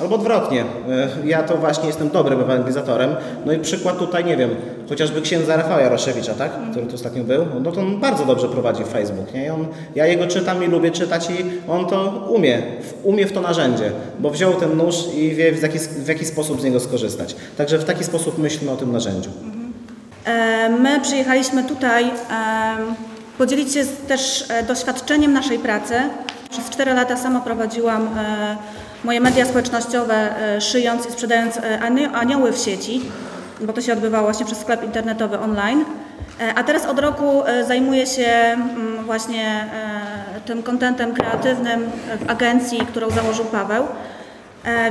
Albo 0.00 0.14
odwrotnie, 0.14 0.60
e, 0.62 1.08
ja 1.24 1.42
to 1.42 1.56
właśnie 1.56 1.86
jestem 1.86 2.08
dobrym 2.10 2.40
ewangelizatorem. 2.40 3.16
No 3.46 3.52
i 3.52 3.58
przykład 3.58 3.98
tutaj, 3.98 4.24
nie 4.24 4.36
wiem, 4.36 4.50
chociażby 4.88 5.22
księdza 5.22 5.56
Rafała 5.56 5.80
Jaroszewicza, 5.80 6.34
tak? 6.34 6.52
który 6.70 6.86
tu 6.86 6.94
ostatnio 6.94 7.24
był, 7.24 7.46
no 7.62 7.72
to 7.72 7.80
on 7.80 8.00
bardzo 8.00 8.24
dobrze 8.24 8.48
prowadzi 8.48 8.84
Facebook. 8.84 9.34
Nie? 9.34 9.46
I 9.46 9.50
on, 9.50 9.66
ja 9.94 10.06
jego 10.06 10.26
czytam 10.26 10.64
i 10.64 10.66
lubię 10.66 10.90
czytać 10.90 11.28
i 11.30 11.70
on 11.70 11.86
to 11.86 12.26
umie, 12.28 12.62
umie 13.02 13.26
w 13.26 13.32
to 13.32 13.40
narzędzie, 13.40 13.92
bo 14.18 14.30
wziął 14.30 14.54
ten 14.54 14.76
nóż 14.76 14.94
i 15.14 15.34
wie 15.34 15.52
w 15.52 15.62
jaki, 15.62 15.78
w 15.78 16.08
jaki 16.08 16.24
sposób 16.24 16.60
z 16.60 16.64
niego 16.64 16.80
skorzystać. 16.80 17.36
Także 17.56 17.78
w 17.78 17.84
taki 17.84 18.04
sposób 18.04 18.38
myślmy 18.38 18.70
o 18.70 18.76
tym 18.76 18.92
narzędziu. 18.92 19.30
E, 20.24 20.68
My 20.68 21.00
przyjechaliśmy 21.00 21.64
tutaj 21.64 22.10
podzielić 23.38 23.74
się 23.74 23.84
też 24.08 24.44
e, 24.50 24.62
doświadczeniem 24.62 25.32
naszej 25.32 25.58
pracy. 25.58 25.94
Przez 26.50 26.70
4 26.70 26.94
lata 26.94 27.16
sama 27.16 27.40
prowadziłam 27.40 28.08
moje 29.06 29.20
media 29.20 29.44
społecznościowe, 29.46 30.14
e, 30.56 30.60
szyjąc 30.60 31.06
i 31.08 31.12
sprzedając 31.12 31.56
e, 31.56 31.80
ani- 31.80 32.04
anioły 32.06 32.52
w 32.52 32.58
sieci, 32.58 33.00
bo 33.60 33.72
to 33.72 33.80
się 33.80 33.92
odbywało 33.92 34.24
właśnie 34.24 34.46
przez 34.46 34.58
sklep 34.58 34.84
internetowy 34.84 35.38
online. 35.38 35.84
E, 36.40 36.54
A 36.54 36.64
teraz 36.64 36.86
od 36.86 36.98
roku 36.98 37.42
zajmuję 37.68 38.06
się 38.06 38.26
mm, 38.26 39.04
właśnie 39.04 39.64
tym 40.46 40.62
kontentem 40.62 41.14
kreatywnym 41.14 41.90
w 42.26 42.30
agencji, 42.30 42.78
którą 42.78 43.10
założył 43.10 43.44
Paweł. 43.44 43.84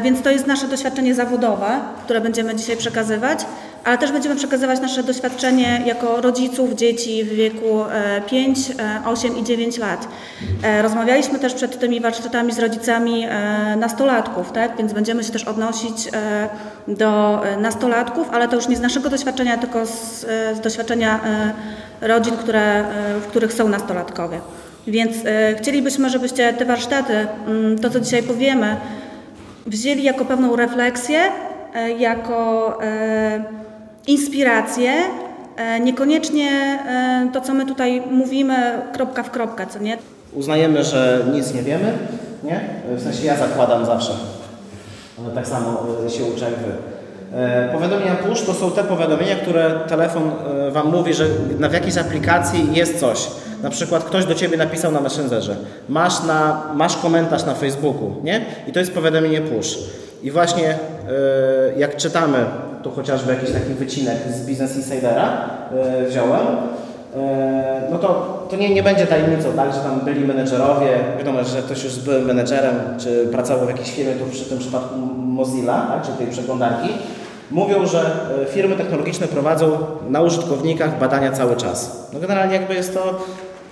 Więc 0.01 0.21
to 0.21 0.29
jest 0.31 0.47
nasze 0.47 0.67
doświadczenie 0.67 1.15
zawodowe, 1.15 1.79
które 2.03 2.21
będziemy 2.21 2.55
dzisiaj 2.55 2.77
przekazywać, 2.77 3.39
ale 3.85 3.97
też 3.97 4.11
będziemy 4.11 4.35
przekazywać 4.35 4.79
nasze 4.79 5.03
doświadczenie 5.03 5.81
jako 5.85 6.21
rodziców 6.21 6.73
dzieci 6.73 7.23
w 7.23 7.29
wieku 7.29 7.83
e, 7.83 8.21
5, 8.21 8.71
e, 8.79 9.01
8 9.05 9.37
i 9.37 9.43
9 9.43 9.77
lat. 9.77 10.07
E, 10.63 10.81
Rozmawialiśmy 10.81 11.39
też 11.39 11.53
przed 11.53 11.79
tymi 11.79 12.01
warsztatami 12.01 12.53
z 12.53 12.59
rodzicami 12.59 13.25
e, 13.29 13.75
nastolatków, 13.75 14.51
tak? 14.51 14.77
więc 14.77 14.93
będziemy 14.93 15.23
się 15.23 15.31
też 15.31 15.43
odnosić 15.43 16.07
e, 16.13 16.49
do 16.87 17.41
e, 17.45 17.57
nastolatków, 17.57 18.29
ale 18.31 18.47
to 18.47 18.55
już 18.55 18.67
nie 18.67 18.77
z 18.77 18.81
naszego 18.81 19.09
doświadczenia, 19.09 19.57
tylko 19.57 19.85
z, 19.85 20.23
e, 20.23 20.55
z 20.55 20.59
doświadczenia 20.59 21.19
e, 22.01 22.07
rodzin, 22.07 22.37
które, 22.37 22.61
e, 22.61 23.19
w 23.19 23.27
których 23.27 23.53
są 23.53 23.69
nastolatkowie. 23.69 24.39
Więc 24.87 25.15
e, 25.25 25.55
chcielibyśmy, 25.55 26.09
żebyście 26.09 26.53
te 26.53 26.65
warsztaty, 26.65 27.27
mm, 27.47 27.79
to 27.79 27.89
co 27.89 27.99
dzisiaj 27.99 28.23
powiemy, 28.23 28.75
wzięli 29.65 30.03
jako 30.03 30.25
pewną 30.25 30.55
refleksję, 30.55 31.19
e, 31.75 31.91
jako 31.91 32.77
e, 34.07 34.11
inspirację, 34.11 34.91
e, 35.57 35.79
niekoniecznie 35.79 36.49
e, 36.51 37.29
to, 37.33 37.41
co 37.41 37.53
my 37.53 37.65
tutaj 37.65 38.01
mówimy, 38.11 38.55
kropka 38.93 39.23
w 39.23 39.31
kropkę, 39.31 39.67
co 39.67 39.79
nie? 39.79 39.97
Uznajemy, 40.33 40.83
że 40.83 41.25
nic 41.33 41.53
nie 41.53 41.61
wiemy, 41.61 41.93
nie? 42.43 42.59
W 42.95 43.03
sensie 43.03 43.25
ja 43.25 43.37
zakładam 43.37 43.85
zawsze. 43.85 44.11
Ale 45.19 45.35
tak 45.35 45.47
samo 45.47 45.83
e, 46.05 46.09
się 46.09 46.23
uczę 46.23 46.45
jak 46.45 46.53
Wy. 46.53 46.71
Powiadomienia 47.73 48.15
push 48.15 48.41
to 48.41 48.53
są 48.53 48.71
te 48.71 48.83
powiadomienia, 48.83 49.35
które 49.35 49.79
telefon 49.87 50.31
Wam 50.71 50.91
mówi, 50.91 51.13
że 51.13 51.25
w 51.69 51.73
jakiejś 51.73 51.97
aplikacji 51.97 52.73
jest 52.73 52.99
coś. 52.99 53.27
Na 53.63 53.69
przykład 53.69 54.03
ktoś 54.03 54.25
do 54.25 54.35
Ciebie 54.35 54.57
napisał 54.57 54.91
na 54.91 55.01
Messengerze. 55.01 55.55
Masz, 55.89 56.23
na, 56.23 56.61
masz 56.75 56.97
komentarz 56.97 57.45
na 57.45 57.53
Facebooku, 57.53 58.15
nie? 58.23 58.45
I 58.67 58.71
to 58.71 58.79
jest 58.79 58.93
powiadomienie 58.93 59.41
push. 59.41 59.77
I 60.23 60.31
właśnie 60.31 60.77
jak 61.77 61.95
czytamy, 61.97 62.37
tu 62.85 62.91
chociażby 62.91 63.33
jakiś 63.33 63.51
taki 63.51 63.73
wycinek 63.73 64.17
z 64.29 64.49
Business 64.49 64.75
Insidera 64.75 65.49
e, 65.71 66.07
wziąłem, 66.07 66.45
E, 67.15 67.87
no 67.91 67.97
to, 67.97 68.07
to 68.49 68.55
nie, 68.55 68.73
nie 68.73 68.83
będzie 68.83 69.07
tajemnicą, 69.07 69.53
tak, 69.55 69.73
że 69.73 69.79
tam 69.79 69.99
byli 69.99 70.27
menedżerowie, 70.27 70.87
wiadomo, 71.17 71.43
że 71.43 71.61
ktoś 71.61 71.83
już 71.83 71.99
był 71.99 72.21
menedżerem, 72.21 72.75
czy 72.97 73.27
pracował 73.31 73.65
w 73.65 73.69
jakiejś 73.69 73.91
firmie, 73.91 74.13
tu 74.13 74.25
przy 74.25 74.45
tym 74.45 74.59
przypadku 74.59 74.95
Mozilla, 75.17 76.01
tak, 76.05 76.17
tej 76.17 76.27
przeglądarki, 76.27 76.89
mówią, 77.51 77.85
że 77.85 78.11
e, 78.41 78.45
firmy 78.45 78.75
technologiczne 78.75 79.27
prowadzą 79.27 79.77
na 80.09 80.21
użytkownikach 80.21 80.99
badania 80.99 81.31
cały 81.31 81.55
czas. 81.55 82.09
No 82.13 82.19
generalnie 82.19 82.53
jakby 82.53 82.75
jest 82.75 82.93
to 82.93 83.19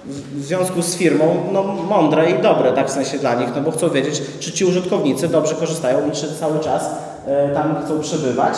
w 0.05 0.43
związku 0.43 0.82
z 0.82 0.96
firmą 0.96 1.36
no, 1.51 1.63
mądre 1.63 2.32
i 2.32 2.41
dobre, 2.41 2.72
tak 2.72 2.88
w 2.88 2.91
sensie 2.91 3.17
dla 3.17 3.36
nich, 3.36 3.50
no 3.55 3.62
bo 3.62 3.72
chcą 3.72 3.89
wiedzieć, 3.89 4.22
czy 4.39 4.51
ci 4.51 4.65
użytkownicy 4.65 5.27
dobrze 5.27 5.55
korzystają 5.55 6.08
i 6.08 6.12
czy 6.12 6.36
cały 6.39 6.60
czas 6.60 6.89
e, 7.27 7.50
tam 7.50 7.75
chcą 7.86 8.00
przebywać, 8.00 8.53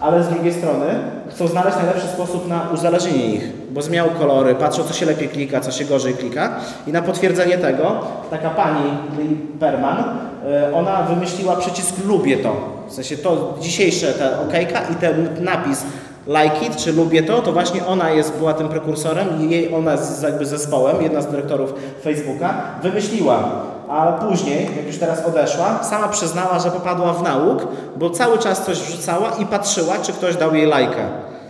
ale 0.00 0.24
z 0.24 0.28
drugiej 0.28 0.52
strony 0.52 0.86
chcą 1.30 1.46
znaleźć 1.46 1.76
najlepszy 1.76 2.06
sposób 2.06 2.48
na 2.48 2.68
uzależnienie 2.74 3.26
ich, 3.26 3.52
bo 3.70 3.82
zmieniają 3.82 4.10
kolory, 4.10 4.54
patrzą 4.54 4.84
co 4.84 4.94
się 4.94 5.06
lepiej 5.06 5.28
klika, 5.28 5.60
co 5.60 5.70
się 5.70 5.84
gorzej 5.84 6.14
klika 6.14 6.50
i 6.86 6.92
na 6.92 7.02
potwierdzenie 7.02 7.58
tego 7.58 8.00
taka 8.30 8.50
pani 8.50 8.90
Lee 9.18 9.36
Perman, 9.60 10.04
e, 10.46 10.74
ona 10.74 11.02
wymyśliła 11.02 11.56
przycisk 11.56 12.04
lubię 12.04 12.36
to, 12.36 12.56
w 12.88 12.92
sensie 12.92 13.16
to 13.16 13.58
dzisiejsze 13.60 14.12
ta 14.12 14.40
okejka 14.40 14.80
i 14.92 14.94
ten 14.94 15.28
napis 15.40 15.84
like 16.28 16.66
it, 16.66 16.76
czy 16.76 16.92
lubię 16.92 17.22
to, 17.22 17.42
to 17.42 17.52
właśnie 17.52 17.86
ona 17.86 18.10
jest, 18.10 18.36
była 18.36 18.54
tym 18.54 18.68
prekursorem 18.68 19.28
i 19.40 19.50
jej, 19.50 19.74
ona 19.74 19.96
z 19.96 20.22
jakby 20.22 20.46
zespołem, 20.46 21.02
jedna 21.02 21.20
z 21.20 21.26
dyrektorów 21.26 21.74
Facebooka, 22.02 22.54
wymyśliła. 22.82 23.50
A 23.88 24.12
później, 24.12 24.68
jak 24.76 24.86
już 24.86 24.98
teraz 24.98 25.26
odeszła, 25.26 25.84
sama 25.84 26.08
przyznała, 26.08 26.58
że 26.58 26.70
popadła 26.70 27.12
w 27.12 27.22
nauk, 27.22 27.66
bo 27.96 28.10
cały 28.10 28.38
czas 28.38 28.66
coś 28.66 28.78
wrzucała 28.78 29.30
i 29.30 29.46
patrzyła, 29.46 29.98
czy 30.02 30.12
ktoś 30.12 30.36
dał 30.36 30.54
jej 30.54 30.66
lajkę. 30.66 31.08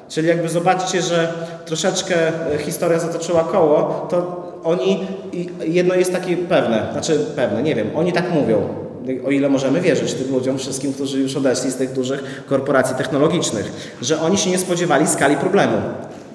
Czyli 0.08 0.28
jakby 0.28 0.48
zobaczcie, 0.48 1.02
że 1.02 1.32
troszeczkę 1.64 2.14
e, 2.54 2.58
historia 2.58 2.98
zatoczyła 2.98 3.44
koło, 3.44 4.06
to 4.10 4.48
oni, 4.64 5.06
jedno 5.66 5.94
jest 5.94 6.12
takie 6.12 6.36
pewne, 6.36 6.88
znaczy 6.92 7.26
pewne, 7.36 7.62
nie 7.62 7.74
wiem, 7.74 7.90
oni 7.94 8.12
tak 8.12 8.32
mówią, 8.32 8.68
o 9.26 9.30
ile 9.30 9.48
możemy 9.48 9.80
wierzyć 9.80 10.14
tym 10.14 10.32
ludziom, 10.32 10.58
wszystkim, 10.58 10.92
którzy 10.92 11.20
już 11.20 11.36
odeszli 11.36 11.70
z 11.70 11.76
tych 11.76 11.92
dużych 11.92 12.44
korporacji 12.46 12.96
technologicznych, 12.96 13.94
że 14.02 14.20
oni 14.20 14.38
się 14.38 14.50
nie 14.50 14.58
spodziewali 14.58 15.06
skali 15.06 15.36
problemu, 15.36 15.76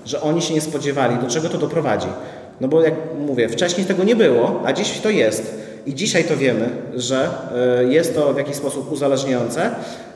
że 0.05 0.21
oni 0.21 0.41
się 0.41 0.53
nie 0.53 0.61
spodziewali, 0.61 1.17
do 1.17 1.27
czego 1.27 1.49
to 1.49 1.57
doprowadzi. 1.57 2.07
No 2.61 2.67
bo 2.67 2.81
jak 2.81 2.93
mówię, 3.27 3.49
wcześniej 3.49 3.85
tego 3.85 4.03
nie 4.03 4.15
było, 4.15 4.61
a 4.65 4.73
dziś 4.73 4.99
to 4.99 5.09
jest. 5.09 5.62
I 5.85 5.95
dzisiaj 5.95 6.23
to 6.23 6.37
wiemy, 6.37 6.69
że 6.95 7.29
e, 7.79 7.83
jest 7.83 8.15
to 8.15 8.33
w 8.33 8.37
jakiś 8.37 8.55
sposób 8.55 8.91
uzależniające 8.91 9.69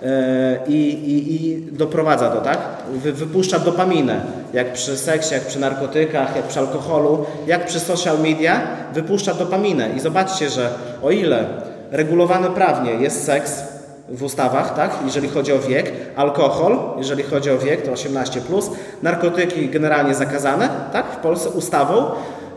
e, 0.03 0.59
i, 0.67 0.73
i, 0.73 1.35
i 1.35 1.61
doprowadza 1.71 2.29
do, 2.29 2.41
tak? 2.41 2.59
Wy, 2.93 3.13
wypuszcza 3.13 3.59
dopaminę, 3.59 4.21
jak 4.53 4.73
przy 4.73 4.97
seksie, 4.97 5.33
jak 5.33 5.43
przy 5.43 5.59
narkotykach, 5.59 6.35
jak 6.35 6.45
przy 6.45 6.59
alkoholu, 6.59 7.25
jak 7.47 7.65
przy 7.65 7.79
social 7.79 8.19
media, 8.19 8.61
wypuszcza 8.93 9.33
dopaminę. 9.33 9.89
I 9.97 9.99
zobaczcie, 9.99 10.49
że 10.49 10.69
o 11.03 11.11
ile 11.11 11.45
regulowany 11.91 12.49
prawnie 12.49 12.91
jest 12.91 13.25
seks 13.25 13.63
w 14.09 14.23
ustawach, 14.23 14.75
tak? 14.75 14.91
jeżeli 15.05 15.29
chodzi 15.29 15.53
o 15.53 15.59
wiek, 15.59 15.91
alkohol, 16.15 16.79
jeżeli 16.97 17.23
chodzi 17.23 17.51
o 17.51 17.57
wiek, 17.57 17.81
to 17.81 17.91
18, 17.91 18.41
plus, 18.41 18.69
narkotyki 19.01 19.69
generalnie 19.69 20.15
zakazane 20.15 20.69
tak? 20.93 21.05
w 21.05 21.15
Polsce 21.15 21.49
ustawą. 21.49 22.05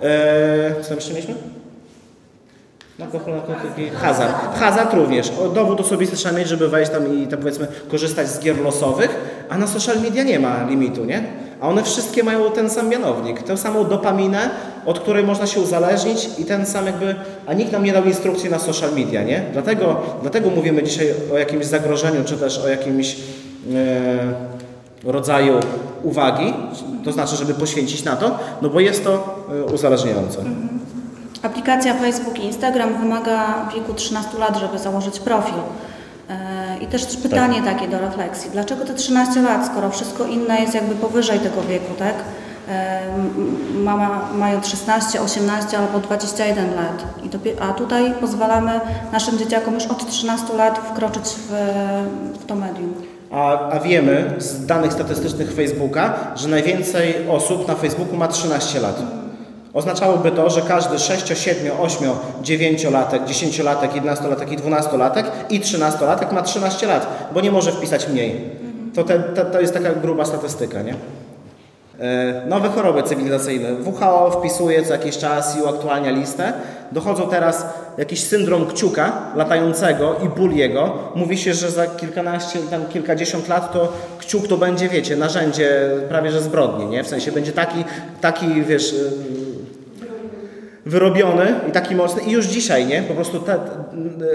Eee, 0.02 0.74
co 0.82 0.88
tam 0.88 0.96
jeszcze 0.96 1.12
mieliśmy? 1.14 1.59
Alkohol, 3.02 3.34
narkotyki, 3.34 3.90
hazard. 3.90 4.58
Hazard 4.58 4.94
również. 4.94 5.32
O, 5.44 5.48
dowód 5.48 5.80
osobisty 5.80 6.16
trzeba 6.16 6.38
mieć, 6.38 6.48
żeby 6.48 6.68
wejść 6.68 6.92
tam 6.92 7.22
i 7.22 7.26
tam 7.26 7.38
powiedzmy 7.38 7.66
korzystać 7.90 8.28
z 8.28 8.40
gier 8.40 8.60
losowych, 8.60 9.10
a 9.48 9.58
na 9.58 9.66
social 9.66 10.00
media 10.00 10.22
nie 10.22 10.38
ma 10.38 10.64
limitu, 10.68 11.04
nie? 11.04 11.24
A 11.60 11.68
one 11.68 11.82
wszystkie 11.82 12.22
mają 12.22 12.50
ten 12.50 12.70
sam 12.70 12.88
mianownik, 12.88 13.42
tę 13.42 13.56
samą 13.56 13.84
dopaminę, 13.84 14.50
od 14.86 15.00
której 15.00 15.24
można 15.24 15.46
się 15.46 15.60
uzależnić 15.60 16.28
i 16.38 16.44
ten 16.44 16.66
sam 16.66 16.86
jakby, 16.86 17.14
a 17.46 17.54
nikt 17.54 17.72
nam 17.72 17.84
nie 17.84 17.92
dał 17.92 18.04
instrukcji 18.04 18.50
na 18.50 18.58
social 18.58 18.94
media, 18.94 19.22
nie? 19.22 19.44
Dlatego, 19.52 20.00
dlatego 20.22 20.50
mówimy 20.50 20.82
dzisiaj 20.82 21.14
o 21.34 21.38
jakimś 21.38 21.66
zagrożeniu, 21.66 22.24
czy 22.24 22.36
też 22.36 22.58
o 22.58 22.68
jakimś 22.68 23.16
e, 23.74 24.34
rodzaju 25.04 25.60
uwagi, 26.02 26.54
to 27.04 27.12
znaczy, 27.12 27.36
żeby 27.36 27.54
poświęcić 27.54 28.04
na 28.04 28.16
to, 28.16 28.38
no 28.62 28.70
bo 28.70 28.80
jest 28.80 29.04
to 29.04 29.44
e, 29.50 29.64
uzależniające. 29.64 30.38
Aplikacja 31.42 31.94
Facebook 31.94 32.38
i 32.38 32.44
Instagram 32.44 32.98
wymaga 32.98 33.68
wieku 33.74 33.94
13 33.94 34.38
lat, 34.38 34.56
żeby 34.56 34.78
założyć 34.78 35.20
profil. 35.20 35.54
E, 36.30 36.78
I 36.80 36.86
też 36.86 37.16
pytanie 37.16 37.62
takie 37.62 37.88
do 37.88 37.98
refleksji. 37.98 38.50
Dlaczego 38.50 38.84
te 38.84 38.94
13 38.94 39.42
lat, 39.42 39.66
skoro 39.66 39.90
wszystko 39.90 40.26
inne 40.26 40.60
jest 40.60 40.74
jakby 40.74 40.94
powyżej 40.94 41.38
tego 41.40 41.62
wieku, 41.62 41.94
tak? 41.98 42.14
E, 42.68 43.00
Mama 43.74 44.28
mają 44.34 44.62
16, 44.62 45.20
18 45.20 45.78
albo 45.78 45.98
21 45.98 46.74
lat. 46.74 47.04
A 47.60 47.72
tutaj 47.72 48.14
pozwalamy 48.20 48.80
naszym 49.12 49.38
dzieciakom 49.38 49.74
już 49.74 49.86
od 49.86 50.06
13 50.06 50.54
lat 50.56 50.78
wkroczyć 50.78 51.24
w, 51.24 51.52
w 52.40 52.46
to 52.46 52.54
medium. 52.54 52.94
A, 53.32 53.70
a 53.70 53.80
wiemy 53.80 54.34
z 54.38 54.66
danych 54.66 54.92
statystycznych 54.92 55.52
Facebooka, 55.52 56.14
że 56.36 56.48
najwięcej 56.48 57.28
osób 57.28 57.68
na 57.68 57.74
Facebooku 57.74 58.16
ma 58.16 58.28
13 58.28 58.80
lat. 58.80 59.02
Oznaczałoby 59.74 60.30
to, 60.30 60.50
że 60.50 60.62
każdy 60.62 60.98
6, 60.98 61.38
7, 61.38 61.80
8, 61.80 62.08
9-latek, 62.42 63.24
10-latek, 63.24 63.88
11-latek 63.88 64.52
i 64.52 64.58
12-latek 64.58 65.24
i 65.50 65.60
13-latek 65.60 66.32
ma 66.32 66.42
13 66.42 66.86
lat, 66.86 67.28
bo 67.34 67.40
nie 67.40 67.52
może 67.52 67.72
wpisać 67.72 68.08
mniej. 68.08 68.40
To, 68.94 69.04
te, 69.04 69.18
to, 69.18 69.44
to 69.44 69.60
jest 69.60 69.74
taka 69.74 69.92
gruba 69.92 70.24
statystyka, 70.24 70.82
nie? 70.82 70.94
E, 72.00 72.46
Nowe 72.46 72.68
choroby 72.68 73.02
cywilizacyjne. 73.02 73.68
WHO 73.84 74.30
wpisuje 74.30 74.82
co 74.82 74.92
jakiś 74.92 75.18
czas 75.18 75.58
i 75.58 75.62
uaktualnia 75.62 76.10
listę. 76.10 76.52
Dochodzą 76.92 77.28
teraz 77.28 77.66
jakiś 77.98 78.22
syndrom 78.24 78.66
kciuka 78.66 79.12
latającego 79.36 80.16
i 80.24 80.28
ból 80.28 80.52
jego. 80.52 80.92
Mówi 81.14 81.38
się, 81.38 81.54
że 81.54 81.70
za 81.70 81.86
kilkanaście, 81.86 82.58
tam 82.70 82.86
kilkadziesiąt 82.86 83.48
lat 83.48 83.72
to 83.72 83.92
kciuk 84.18 84.48
to 84.48 84.56
będzie, 84.56 84.88
wiecie, 84.88 85.16
narzędzie 85.16 85.90
prawie 86.08 86.30
że 86.30 86.40
zbrodni, 86.40 86.86
nie? 86.86 87.04
W 87.04 87.08
sensie 87.08 87.32
będzie 87.32 87.52
taki, 87.52 87.84
taki 88.20 88.62
wiesz, 88.62 88.94
wyrobiony 90.86 91.54
i 91.68 91.72
taki 91.72 91.94
mocny 91.94 92.22
i 92.22 92.30
już 92.30 92.46
dzisiaj, 92.46 92.86
nie? 92.86 93.02
Po 93.02 93.14
prostu 93.14 93.40
te, 93.40 93.58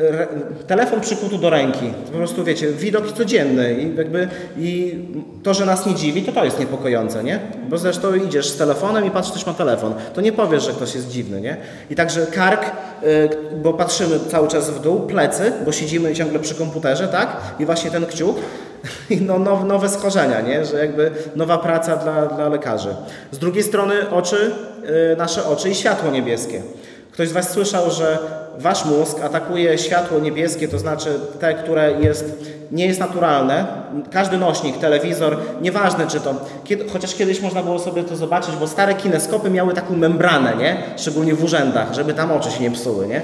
re, 0.09 0.27
telefon 0.67 1.01
przykuty 1.01 1.37
do 1.37 1.49
ręki. 1.49 1.93
Po 2.11 2.17
prostu 2.17 2.43
wiecie, 2.43 2.71
widok 2.71 3.11
codzienny 3.13 3.73
i 3.73 3.95
jakby 3.95 4.27
i 4.57 4.99
to, 5.43 5.53
że 5.53 5.65
nas 5.65 5.85
nie 5.85 5.95
dziwi, 5.95 6.23
to 6.23 6.31
to 6.31 6.45
jest 6.45 6.59
niepokojące, 6.59 7.23
nie? 7.23 7.39
Bo 7.69 7.77
zresztą 7.77 8.15
idziesz 8.15 8.49
z 8.49 8.57
telefonem 8.57 9.05
i 9.05 9.11
patrzysz, 9.11 9.31
ktoś 9.31 9.45
ma 9.45 9.53
telefon. 9.53 9.93
To 10.13 10.21
nie 10.21 10.31
powiesz, 10.31 10.63
że 10.65 10.71
ktoś 10.71 10.95
jest 10.95 11.09
dziwny, 11.09 11.41
nie? 11.41 11.57
I 11.89 11.95
także 11.95 12.27
kark, 12.27 12.71
y, 13.03 13.29
bo 13.63 13.73
patrzymy 13.73 14.19
cały 14.19 14.47
czas 14.47 14.69
w 14.69 14.81
dół, 14.81 14.99
plecy, 14.99 15.51
bo 15.65 15.71
siedzimy 15.71 16.15
ciągle 16.15 16.39
przy 16.39 16.55
komputerze, 16.55 17.07
tak? 17.07 17.37
I 17.59 17.65
właśnie 17.65 17.91
ten 17.91 18.05
kciuk 18.05 18.37
no, 19.21 19.39
now, 19.39 19.65
nowe 19.65 19.89
schorzenia, 19.89 20.41
nie? 20.41 20.65
że 20.65 20.77
jakby 20.77 21.11
nowa 21.35 21.57
praca 21.57 21.97
dla, 21.97 22.25
dla 22.25 22.49
lekarzy. 22.49 22.95
Z 23.31 23.37
drugiej 23.37 23.63
strony 23.63 24.09
oczy, 24.09 24.51
y, 25.13 25.17
nasze 25.17 25.45
oczy 25.45 25.69
i 25.69 25.75
światło 25.75 26.11
niebieskie. 26.11 26.61
Ktoś 27.11 27.29
z 27.29 27.31
Was 27.31 27.51
słyszał, 27.51 27.91
że 27.91 28.17
Wasz 28.59 28.85
mózg 28.85 29.19
atakuje 29.23 29.77
światło 29.77 30.19
niebieskie, 30.19 30.67
to 30.67 30.79
znaczy 30.79 31.09
te, 31.39 31.53
które 31.53 32.01
jest, 32.01 32.25
nie 32.71 32.87
jest 32.87 32.99
naturalne. 32.99 33.65
Każdy 34.11 34.37
nośnik, 34.37 34.77
telewizor, 34.77 35.37
nieważne 35.61 36.07
czy 36.07 36.19
to, 36.19 36.35
kiedy, 36.63 36.89
chociaż 36.89 37.15
kiedyś 37.15 37.41
można 37.41 37.63
było 37.63 37.79
sobie 37.79 38.03
to 38.03 38.15
zobaczyć, 38.15 38.55
bo 38.55 38.67
stare 38.67 38.93
kineskopy 38.93 39.49
miały 39.49 39.73
taką 39.73 39.95
membranę, 39.95 40.55
nie? 40.55 40.77
szczególnie 40.97 41.35
w 41.35 41.43
urzędach, 41.43 41.93
żeby 41.93 42.13
tam 42.13 42.31
oczy 42.31 42.51
się 42.51 42.63
nie 42.63 42.71
psuły, 42.71 43.07
nie? 43.07 43.21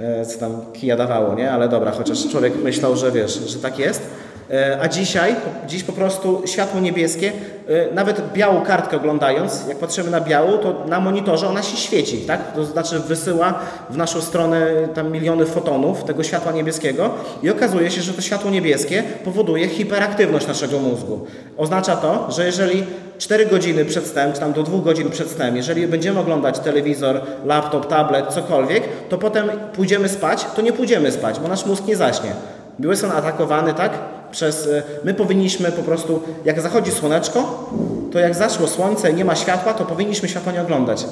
E, 0.00 0.26
co 0.26 0.38
tam 0.38 0.72
kija 0.72 0.96
dawało, 0.96 1.34
nie? 1.34 1.52
Ale 1.52 1.68
dobra, 1.68 1.90
chociaż 1.90 2.28
człowiek 2.28 2.56
myślał, 2.56 2.96
że 2.96 3.12
wiesz, 3.12 3.32
że 3.46 3.58
tak 3.58 3.78
jest. 3.78 4.02
E, 4.50 4.78
A 4.80 4.88
dzisiaj, 4.88 5.36
dziś 5.66 5.82
po 5.82 5.92
prostu 5.92 6.42
światło 6.46 6.80
niebieskie, 6.80 7.32
e, 7.68 7.94
nawet 7.94 8.32
białą 8.32 8.60
kartkę 8.60 8.96
oglądając, 8.96 9.66
jak 9.68 9.78
patrzymy 9.78 10.10
na 10.10 10.20
białą, 10.20 10.58
to 10.58 10.84
na 10.88 11.00
monitorze 11.00 11.48
ona 11.48 11.62
się 11.62 11.76
świeci, 11.76 12.18
tak? 12.18 12.52
To 12.52 12.64
znaczy 12.64 12.98
wysyła 12.98 13.54
w 13.90 13.96
naszą 13.96 14.20
stronę 14.20 14.66
tam 14.94 15.12
miliony 15.12 15.46
fotonów 15.46 16.04
tego 16.04 16.22
światła 16.22 16.52
niebieskiego 16.52 17.10
i 17.42 17.50
okazuje 17.50 17.90
się, 17.90 18.02
że 18.02 18.12
to 18.12 18.22
światło 18.22 18.50
niebieskie 18.50 19.02
powoduje 19.24 19.68
hiperaktywność 19.68 20.46
naszego 20.46 20.78
mózgu. 20.78 21.26
Oznacza 21.56 21.96
to, 21.96 22.32
że 22.32 22.46
jeżeli 22.46 22.84
4 23.18 23.46
godziny 23.46 23.84
przed 23.84 24.06
snem, 24.06 24.32
czy 24.32 24.40
tam 24.40 24.52
do 24.52 24.62
2 24.62 24.78
godzin 24.78 25.10
przed 25.10 25.30
snem, 25.30 25.56
jeżeli 25.56 25.86
będziemy 25.86 26.20
oglądać 26.20 26.58
telewizor, 26.58 27.20
laptop, 27.44 27.86
tablet, 27.88 28.26
cokolwiek, 28.26 28.82
to 29.08 29.18
potem 29.18 29.50
pójdziemy 29.72 30.08
spać, 30.08 30.46
to 30.56 30.62
nie 30.62 30.72
pójdziemy 30.72 31.12
spać, 31.12 31.40
bo 31.40 31.48
nasz 31.48 31.66
mózg 31.66 31.86
nie 31.86 31.96
zaśnie. 31.96 32.30
Były 32.78 32.96
są 32.96 33.12
atakowany, 33.12 33.74
tak? 33.74 33.92
Przez, 34.30 34.66
y, 34.66 34.82
my 35.04 35.14
powinniśmy 35.14 35.72
po 35.72 35.82
prostu, 35.82 36.22
jak 36.44 36.60
zachodzi 36.60 36.90
słoneczko, 36.90 37.70
to 38.12 38.18
jak 38.18 38.34
zaszło 38.34 38.68
słońce 38.68 39.10
i 39.10 39.14
nie 39.14 39.24
ma 39.24 39.36
światła, 39.36 39.74
to 39.74 39.84
powinniśmy 39.84 40.28
światła 40.28 40.52
nie 40.52 40.62
oglądać. 40.62 41.06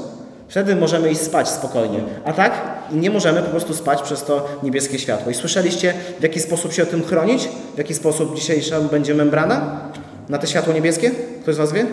Wtedy 0.49 0.77
możemy 0.77 1.11
iść 1.11 1.21
spać 1.21 1.49
spokojnie. 1.49 1.99
A 2.25 2.33
tak 2.33 2.53
nie 2.93 3.11
możemy 3.11 3.43
po 3.43 3.51
prostu 3.51 3.75
spać 3.75 4.03
przez 4.03 4.23
to 4.23 4.49
niebieskie 4.63 4.99
światło. 4.99 5.31
I 5.31 5.35
słyszeliście, 5.35 5.95
w 6.21 6.23
jaki 6.23 6.41
sposób 6.41 6.73
się 6.73 6.83
o 6.83 6.87
tym 6.87 7.03
chronić? 7.05 7.49
W 7.75 7.79
jaki 7.79 7.95
sposób 7.95 8.37
dzisiejsza 8.37 8.81
będzie 8.81 9.15
membrana 9.15 9.81
na 10.29 10.39
te 10.39 10.47
światło 10.47 10.73
niebieskie? 10.73 11.11
Ktoś 11.43 11.55
z 11.55 11.59
Was 11.59 11.73
wie? 11.73 11.87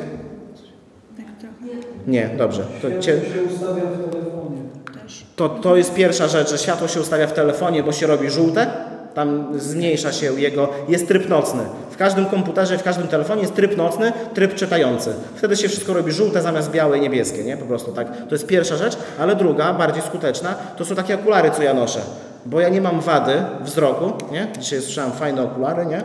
Nie, 2.08 2.30
dobrze. 2.38 2.66
To, 2.82 2.88
telefonie. 2.88 3.22
to, 5.36 5.50
to 5.50 5.76
jest 5.76 5.94
pierwsza 5.94 6.28
rzecz, 6.28 6.50
że 6.50 6.58
światło 6.58 6.88
się 6.88 7.02
ustawia 7.02 7.28
w 7.28 7.34
telefonie, 7.34 7.84
bo 7.84 7.92
się 7.92 8.08
robi 8.08 8.30
żółte. 8.30 8.68
Tam 9.14 9.48
zmniejsza 9.60 10.12
się 10.12 10.40
jego, 10.40 10.70
jest 10.88 11.08
tryb 11.08 11.30
nocny. 11.30 11.64
W 11.92 11.98
każdym 11.98 12.26
komputerze, 12.26 12.78
w 12.78 12.84
każdym 12.84 13.08
telefonie 13.08 13.42
jest 13.42 13.56
tryb 13.56 13.78
nocny, 13.78 14.14
tryb 14.34 14.56
czytający. 14.56 15.14
Wtedy 15.36 15.58
się 15.58 15.70
wszystko 15.70 15.94
robi 15.94 16.12
żółte 16.12 16.42
zamiast 16.42 16.72
białe 16.72 16.98
i 16.98 17.02
niebieskie, 17.02 17.44
nie? 17.44 17.58
Po 17.58 17.66
prostu 17.66 17.92
tak. 17.92 18.08
To 18.30 18.36
jest 18.36 18.48
pierwsza 18.48 18.76
rzecz, 18.76 18.98
ale 19.20 19.36
druga, 19.36 19.74
bardziej 19.74 20.04
skuteczna, 20.04 20.56
to 20.78 20.86
są 20.86 20.96
takie 20.96 21.16
okulary, 21.16 21.52
co 21.52 21.64
ja 21.64 21.74
noszę. 21.74 22.00
Bo 22.46 22.60
ja 22.60 22.70
nie 22.70 22.82
mam 22.82 23.02
wady 23.02 23.34
wzroku, 23.62 24.12
nie? 24.32 24.48
Dzisiaj 24.60 24.82
słyszałem 24.82 25.12
fajne 25.12 25.42
okulary, 25.44 25.86
nie? 25.86 26.02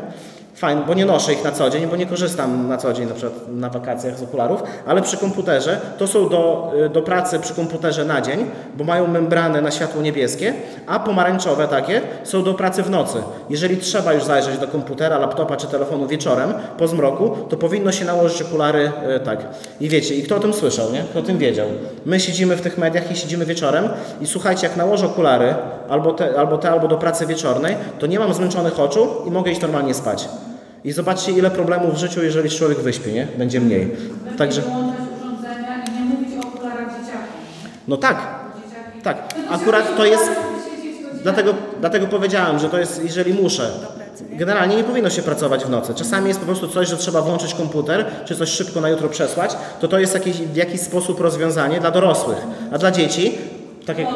Fajne, 0.56 0.82
bo 0.86 0.94
nie 0.94 1.04
noszę 1.04 1.32
ich 1.32 1.44
na 1.44 1.52
co 1.52 1.70
dzień, 1.70 1.86
bo 1.86 1.96
nie 1.96 2.06
korzystam 2.06 2.68
na 2.68 2.76
co 2.76 2.92
dzień, 2.92 3.08
na 3.08 3.14
przykład 3.14 3.48
na 3.48 3.70
wakacjach 3.70 4.18
z 4.18 4.22
okularów, 4.22 4.62
ale 4.86 5.02
przy 5.02 5.16
komputerze 5.16 5.80
to 5.98 6.06
są 6.06 6.28
do, 6.28 6.72
y, 6.86 6.88
do 6.88 7.02
pracy 7.02 7.38
przy 7.38 7.54
komputerze 7.54 8.04
na 8.04 8.20
dzień, 8.20 8.46
bo 8.76 8.84
mają 8.84 9.06
membrany 9.06 9.62
na 9.62 9.70
światło 9.70 10.02
niebieskie, 10.02 10.54
a 10.86 10.98
pomarańczowe 10.98 11.68
takie 11.68 12.00
są 12.24 12.42
do 12.42 12.54
pracy 12.54 12.82
w 12.82 12.90
nocy. 12.90 13.18
Jeżeli 13.50 13.76
trzeba 13.76 14.12
już 14.12 14.24
zajrzeć 14.24 14.58
do 14.58 14.68
komputera, 14.68 15.18
laptopa 15.18 15.56
czy 15.56 15.66
telefonu 15.66 16.06
wieczorem 16.06 16.54
po 16.78 16.88
zmroku, 16.88 17.36
to 17.48 17.56
powinno 17.56 17.92
się 17.92 18.04
nałożyć 18.04 18.42
okulary 18.42 18.92
y, 19.16 19.20
tak. 19.20 19.46
I 19.80 19.88
wiecie, 19.88 20.14
i 20.14 20.22
kto 20.22 20.36
o 20.36 20.40
tym 20.40 20.52
słyszał, 20.52 20.92
nie? 20.92 21.00
Kto 21.00 21.18
o 21.18 21.22
tym 21.22 21.38
wiedział? 21.38 21.66
My 22.06 22.20
siedzimy 22.20 22.56
w 22.56 22.60
tych 22.60 22.78
mediach 22.78 23.10
i 23.10 23.16
siedzimy 23.16 23.44
wieczorem 23.44 23.88
i 24.20 24.26
słuchajcie, 24.26 24.66
jak 24.66 24.76
nałożę 24.76 25.06
okulary, 25.06 25.54
albo 25.88 26.12
te, 26.12 26.38
albo 26.38 26.58
te, 26.58 26.70
albo 26.70 26.88
do 26.88 26.96
pracy 26.96 27.26
wieczornej, 27.26 27.76
to 27.98 28.06
nie 28.06 28.18
mam 28.18 28.34
zmęczonych 28.34 28.80
oczu 28.80 29.08
i 29.26 29.30
mogę 29.30 29.50
iść 29.50 29.60
normalnie 29.60 29.94
spać. 29.94 30.28
I 30.84 30.92
zobaczcie, 30.92 31.32
ile 31.32 31.50
problemów 31.50 31.94
w 31.94 31.98
życiu, 31.98 32.22
jeżeli 32.22 32.50
człowiek 32.50 32.78
wyśpi, 32.78 33.12
nie? 33.12 33.26
Będzie 33.38 33.60
mniej. 33.60 33.90
Także, 34.38 34.62
wyłączać 34.62 35.00
urządzenia 35.20 35.84
i 35.84 35.92
nie 35.92 36.00
mówić 36.00 36.44
o 36.44 36.48
okularach 36.48 36.88
dzieciaków. 36.88 37.28
no 37.88 37.96
tak, 37.96 38.16
tak. 39.02 39.34
Akurat 39.50 39.96
to 39.96 40.04
jest, 40.04 40.30
dlatego, 41.22 41.54
dlatego 41.80 42.06
powiedziałem, 42.06 42.58
że 42.58 42.68
to 42.68 42.78
jest, 42.78 43.04
jeżeli 43.04 43.34
muszę. 43.34 43.70
Generalnie 44.32 44.76
nie 44.76 44.84
powinno 44.84 45.10
się 45.10 45.22
pracować 45.22 45.64
w 45.64 45.70
nocy. 45.70 45.94
Czasami 45.94 46.28
jest 46.28 46.40
po 46.40 46.46
prostu 46.46 46.68
coś, 46.68 46.88
że 46.88 46.96
trzeba 46.96 47.22
włączyć 47.22 47.54
komputer, 47.54 48.06
czy 48.24 48.36
coś 48.36 48.50
szybko 48.50 48.80
na 48.80 48.88
jutro 48.88 49.08
przesłać, 49.08 49.56
to 49.80 49.88
to 49.88 49.98
jest 49.98 50.14
jakieś, 50.14 50.36
w 50.36 50.56
jakiś 50.56 50.80
sposób 50.80 51.20
rozwiązanie 51.20 51.80
dla 51.80 51.90
dorosłych. 51.90 52.38
A 52.72 52.78
dla 52.78 52.90
dzieci, 52.90 53.38
tak 53.86 53.98
jak 53.98 54.08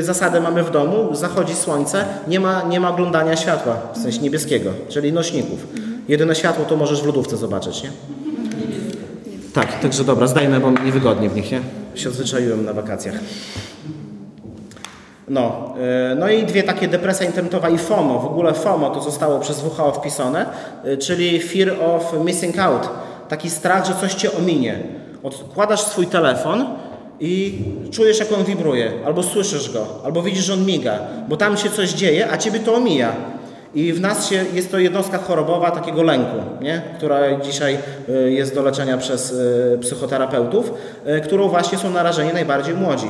zasadę 0.00 0.40
mamy 0.40 0.62
w 0.62 0.70
domu, 0.70 1.14
zachodzi 1.14 1.54
słońce, 1.54 2.04
nie 2.28 2.40
ma, 2.40 2.62
nie 2.62 2.80
ma 2.80 2.90
oglądania 2.90 3.36
światła, 3.36 3.76
w 3.94 3.98
sensie 3.98 4.20
niebieskiego, 4.20 4.70
czyli 4.88 5.12
nośników. 5.12 5.66
Jedyne 6.08 6.34
światło 6.34 6.64
to 6.64 6.76
możesz 6.76 7.02
w 7.02 7.06
lodówce 7.06 7.36
zobaczyć, 7.36 7.82
nie? 7.82 7.90
Tak, 9.54 9.80
także 9.80 10.04
dobra, 10.04 10.26
zdajmy, 10.26 10.60
bo 10.60 10.70
niewygodnie 10.70 11.28
w 11.28 11.36
nich, 11.36 11.52
nie? 11.52 11.60
Się 11.94 12.08
odzwyczaiłem 12.08 12.64
na 12.64 12.72
wakacjach. 12.72 13.14
No, 15.28 15.74
y, 16.12 16.14
no 16.14 16.28
i 16.28 16.44
dwie 16.44 16.62
takie 16.62 16.88
depresja 16.88 17.26
internetowa 17.26 17.68
i 17.68 17.78
FOMO. 17.78 18.18
W 18.18 18.26
ogóle 18.26 18.54
FOMO 18.54 18.90
to 18.90 19.00
zostało 19.00 19.38
przez 19.40 19.62
WHO 19.62 19.92
wpisane, 19.92 20.46
y, 20.84 20.96
czyli 20.96 21.40
Fear 21.40 21.70
of 21.82 22.14
Missing 22.24 22.58
Out. 22.58 22.88
Taki 23.28 23.50
strach, 23.50 23.86
że 23.86 23.94
coś 23.94 24.14
cię 24.14 24.32
ominie. 24.32 24.78
Odkładasz 25.22 25.80
swój 25.80 26.06
telefon 26.06 26.66
i 27.20 27.58
czujesz, 27.90 28.18
jak 28.18 28.32
on 28.32 28.44
wibruje, 28.44 28.92
albo 29.06 29.22
słyszysz 29.22 29.72
go, 29.72 29.86
albo 30.04 30.22
widzisz, 30.22 30.44
że 30.44 30.54
on 30.54 30.64
miga, 30.64 30.98
bo 31.28 31.36
tam 31.36 31.56
się 31.56 31.70
coś 31.70 31.92
dzieje, 31.92 32.30
a 32.30 32.36
ciebie 32.36 32.60
to 32.60 32.74
omija. 32.74 33.12
I 33.74 33.92
w 33.92 34.00
nas 34.00 34.28
się, 34.28 34.44
jest 34.54 34.70
to 34.70 34.78
jednostka 34.78 35.18
chorobowa 35.18 35.70
takiego 35.70 36.02
lęku, 36.02 36.36
nie? 36.60 36.82
która 36.96 37.40
dzisiaj 37.40 37.78
y, 38.08 38.32
jest 38.32 38.54
do 38.54 38.62
leczenia 38.62 38.98
przez 38.98 39.32
y, 39.32 39.78
psychoterapeutów, 39.80 40.72
y, 41.06 41.20
którą 41.20 41.48
właśnie 41.48 41.78
są 41.78 41.90
narażeni 41.90 42.32
najbardziej 42.32 42.74
młodzi. 42.74 43.06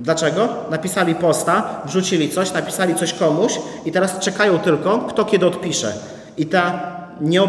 Dlaczego? 0.00 0.48
Napisali 0.70 1.14
posta, 1.14 1.82
wrzucili 1.86 2.28
coś, 2.28 2.52
napisali 2.52 2.94
coś 2.94 3.12
komuś 3.12 3.52
i 3.84 3.92
teraz 3.92 4.18
czekają 4.18 4.58
tylko, 4.58 4.98
kto 4.98 5.24
kiedy 5.24 5.46
odpisze. 5.46 5.92
I 6.36 6.46
ta 6.46 6.80
nie 7.20 7.40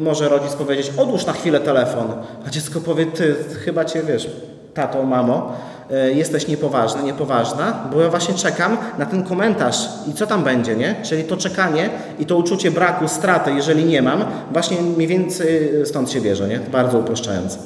może 0.00 0.28
rodzic 0.28 0.52
powiedzieć, 0.52 0.92
odłóż 0.96 1.26
na 1.26 1.32
chwilę 1.32 1.60
telefon, 1.60 2.12
a 2.46 2.50
dziecko 2.50 2.80
powie, 2.80 3.06
ty 3.06 3.34
chyba 3.64 3.84
cię 3.84 4.02
wiesz, 4.02 4.28
tato, 4.74 5.02
mamo, 5.02 5.52
y, 5.90 6.14
jesteś 6.14 6.48
niepoważny, 6.48 7.02
niepoważna, 7.02 7.88
bo 7.92 8.00
ja 8.00 8.10
właśnie 8.10 8.34
czekam 8.34 8.76
na 8.98 9.06
ten 9.06 9.24
komentarz 9.24 9.88
i 10.10 10.14
co 10.14 10.26
tam 10.26 10.44
będzie, 10.44 10.76
nie? 10.76 10.94
Czyli 11.02 11.24
to 11.24 11.36
czekanie 11.36 11.90
i 12.18 12.26
to 12.26 12.36
uczucie 12.36 12.70
braku, 12.70 13.08
straty, 13.08 13.50
jeżeli 13.52 13.84
nie 13.84 14.02
mam, 14.02 14.24
właśnie 14.52 14.76
mniej 14.96 15.08
więcej 15.08 15.70
stąd 15.84 16.10
się 16.10 16.20
bierze, 16.20 16.48
nie? 16.48 16.60
Bardzo 16.72 16.98
uproszczając. 16.98 17.58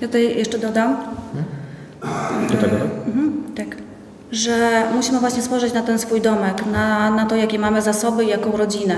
Ja 0.00 0.08
tutaj 0.08 0.38
jeszcze 0.38 0.58
dodam, 0.58 0.96
Do 2.50 2.56
tego, 2.56 2.76
tak? 2.76 3.06
Mhm, 3.06 3.42
tak. 3.56 3.76
Że 4.32 4.82
musimy 4.94 5.20
właśnie 5.20 5.42
spojrzeć 5.42 5.72
na 5.72 5.82
ten 5.82 5.98
swój 5.98 6.20
domek, 6.20 6.66
na, 6.72 7.10
na 7.10 7.26
to, 7.26 7.36
jakie 7.36 7.58
mamy 7.58 7.82
zasoby 7.82 8.24
i 8.24 8.28
jaką 8.28 8.56
rodzinę. 8.56 8.96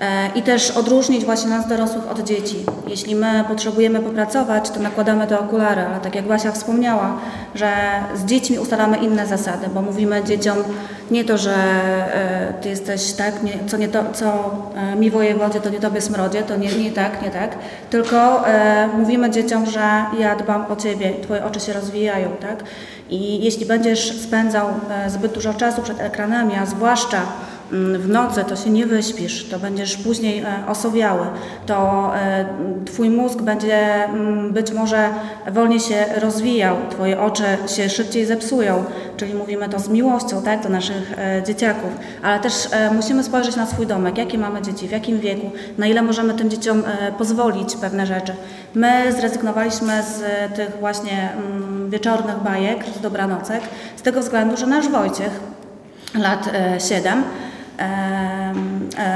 E, 0.00 0.28
I 0.34 0.42
też 0.42 0.70
odróżnić 0.70 1.24
właśnie 1.24 1.50
nas 1.50 1.68
dorosłych 1.68 2.10
od 2.10 2.20
dzieci. 2.20 2.56
Jeśli 2.86 3.14
my 3.14 3.44
potrzebujemy 3.48 4.00
popracować, 4.00 4.70
to 4.70 4.80
nakładamy 4.80 5.26
te 5.26 5.40
okulary, 5.40 5.82
ale 5.82 6.00
tak 6.00 6.14
jak 6.14 6.24
Basia 6.24 6.52
wspomniała, 6.52 7.16
że 7.54 7.72
z 8.14 8.24
dziećmi 8.24 8.58
ustalamy 8.58 8.96
inne 8.96 9.26
zasady, 9.26 9.66
bo 9.74 9.82
mówimy 9.82 10.24
dzieciom 10.24 10.56
nie 11.10 11.24
to, 11.24 11.38
że 11.38 11.54
e, 11.54 12.54
ty 12.60 12.68
jesteś 12.68 13.12
tak, 13.12 13.42
nie, 13.42 13.52
co, 13.66 13.76
nie 13.76 13.88
to, 13.88 14.04
co 14.12 14.54
e, 14.76 14.96
mi 14.96 15.10
wojewodzie, 15.10 15.60
to 15.60 15.70
nie 15.70 15.80
tobie 15.80 16.00
smrodzie, 16.00 16.42
to 16.42 16.56
nie, 16.56 16.72
nie 16.72 16.90
tak, 16.90 17.22
nie 17.22 17.30
tak, 17.30 17.50
tylko 17.90 18.44
mówimy 18.98 19.30
dzieciom, 19.30 19.66
że 19.66 20.04
ja 20.18 20.36
dbam 20.36 20.66
o 20.72 20.76
ciebie, 20.76 21.12
twoje 21.22 21.44
oczy 21.44 21.60
się 21.60 21.72
rozwijają, 21.72 22.28
tak? 22.40 22.64
I 23.10 23.44
jeśli 23.44 23.66
będziesz 23.66 24.20
spędzał 24.20 24.68
zbyt 25.08 25.32
dużo 25.32 25.54
czasu 25.54 25.82
przed 25.82 26.00
ekranami, 26.00 26.54
a 26.54 26.66
zwłaszcza 26.66 27.18
w 27.72 28.08
nocy, 28.08 28.44
to 28.44 28.56
się 28.56 28.70
nie 28.70 28.86
wyśpisz, 28.86 29.48
to 29.48 29.58
będziesz 29.58 29.96
później 29.96 30.38
e, 30.38 30.66
osowiały, 30.68 31.26
to 31.66 32.10
e, 32.16 32.46
Twój 32.84 33.10
mózg 33.10 33.42
będzie 33.42 34.04
mm, 34.04 34.52
być 34.52 34.72
może 34.72 35.08
wolniej 35.52 35.80
się 35.80 36.04
rozwijał, 36.20 36.76
Twoje 36.90 37.20
oczy 37.20 37.44
się 37.76 37.90
szybciej 37.90 38.26
zepsują, 38.26 38.84
czyli 39.16 39.34
mówimy 39.34 39.68
to 39.68 39.78
z 39.78 39.88
miłością 39.88 40.42
tak, 40.42 40.62
do 40.62 40.68
naszych 40.68 41.18
e, 41.18 41.42
dzieciaków, 41.46 41.90
ale 42.22 42.40
też 42.40 42.68
musimy 42.92 43.24
spojrzeć 43.24 43.56
na 43.56 43.66
swój 43.66 43.86
domek, 43.86 44.18
jakie 44.18 44.38
mamy 44.38 44.62
dzieci, 44.62 44.88
w 44.88 44.90
jakim 44.90 45.20
wieku, 45.20 45.50
na 45.78 45.86
ile 45.86 46.02
możemy 46.02 46.34
tym 46.34 46.50
dzieciom 46.50 46.82
pozwolić 47.18 47.76
pewne 47.76 48.06
rzeczy. 48.06 48.32
My 48.74 49.12
zrezygnowaliśmy 49.12 50.02
z 50.02 50.22
tych 50.56 50.70
właśnie 50.80 51.28
mm, 51.36 51.90
wieczornych 51.90 52.36
bajek, 52.42 52.84
z 52.98 53.00
dobranocek, 53.00 53.60
z 53.96 54.02
tego 54.02 54.20
względu, 54.20 54.56
że 54.56 54.66
nasz 54.66 54.88
Wojciech, 54.88 55.40
lat 56.18 56.50
e, 56.52 56.80
7, 56.80 57.18
e, 57.18 57.22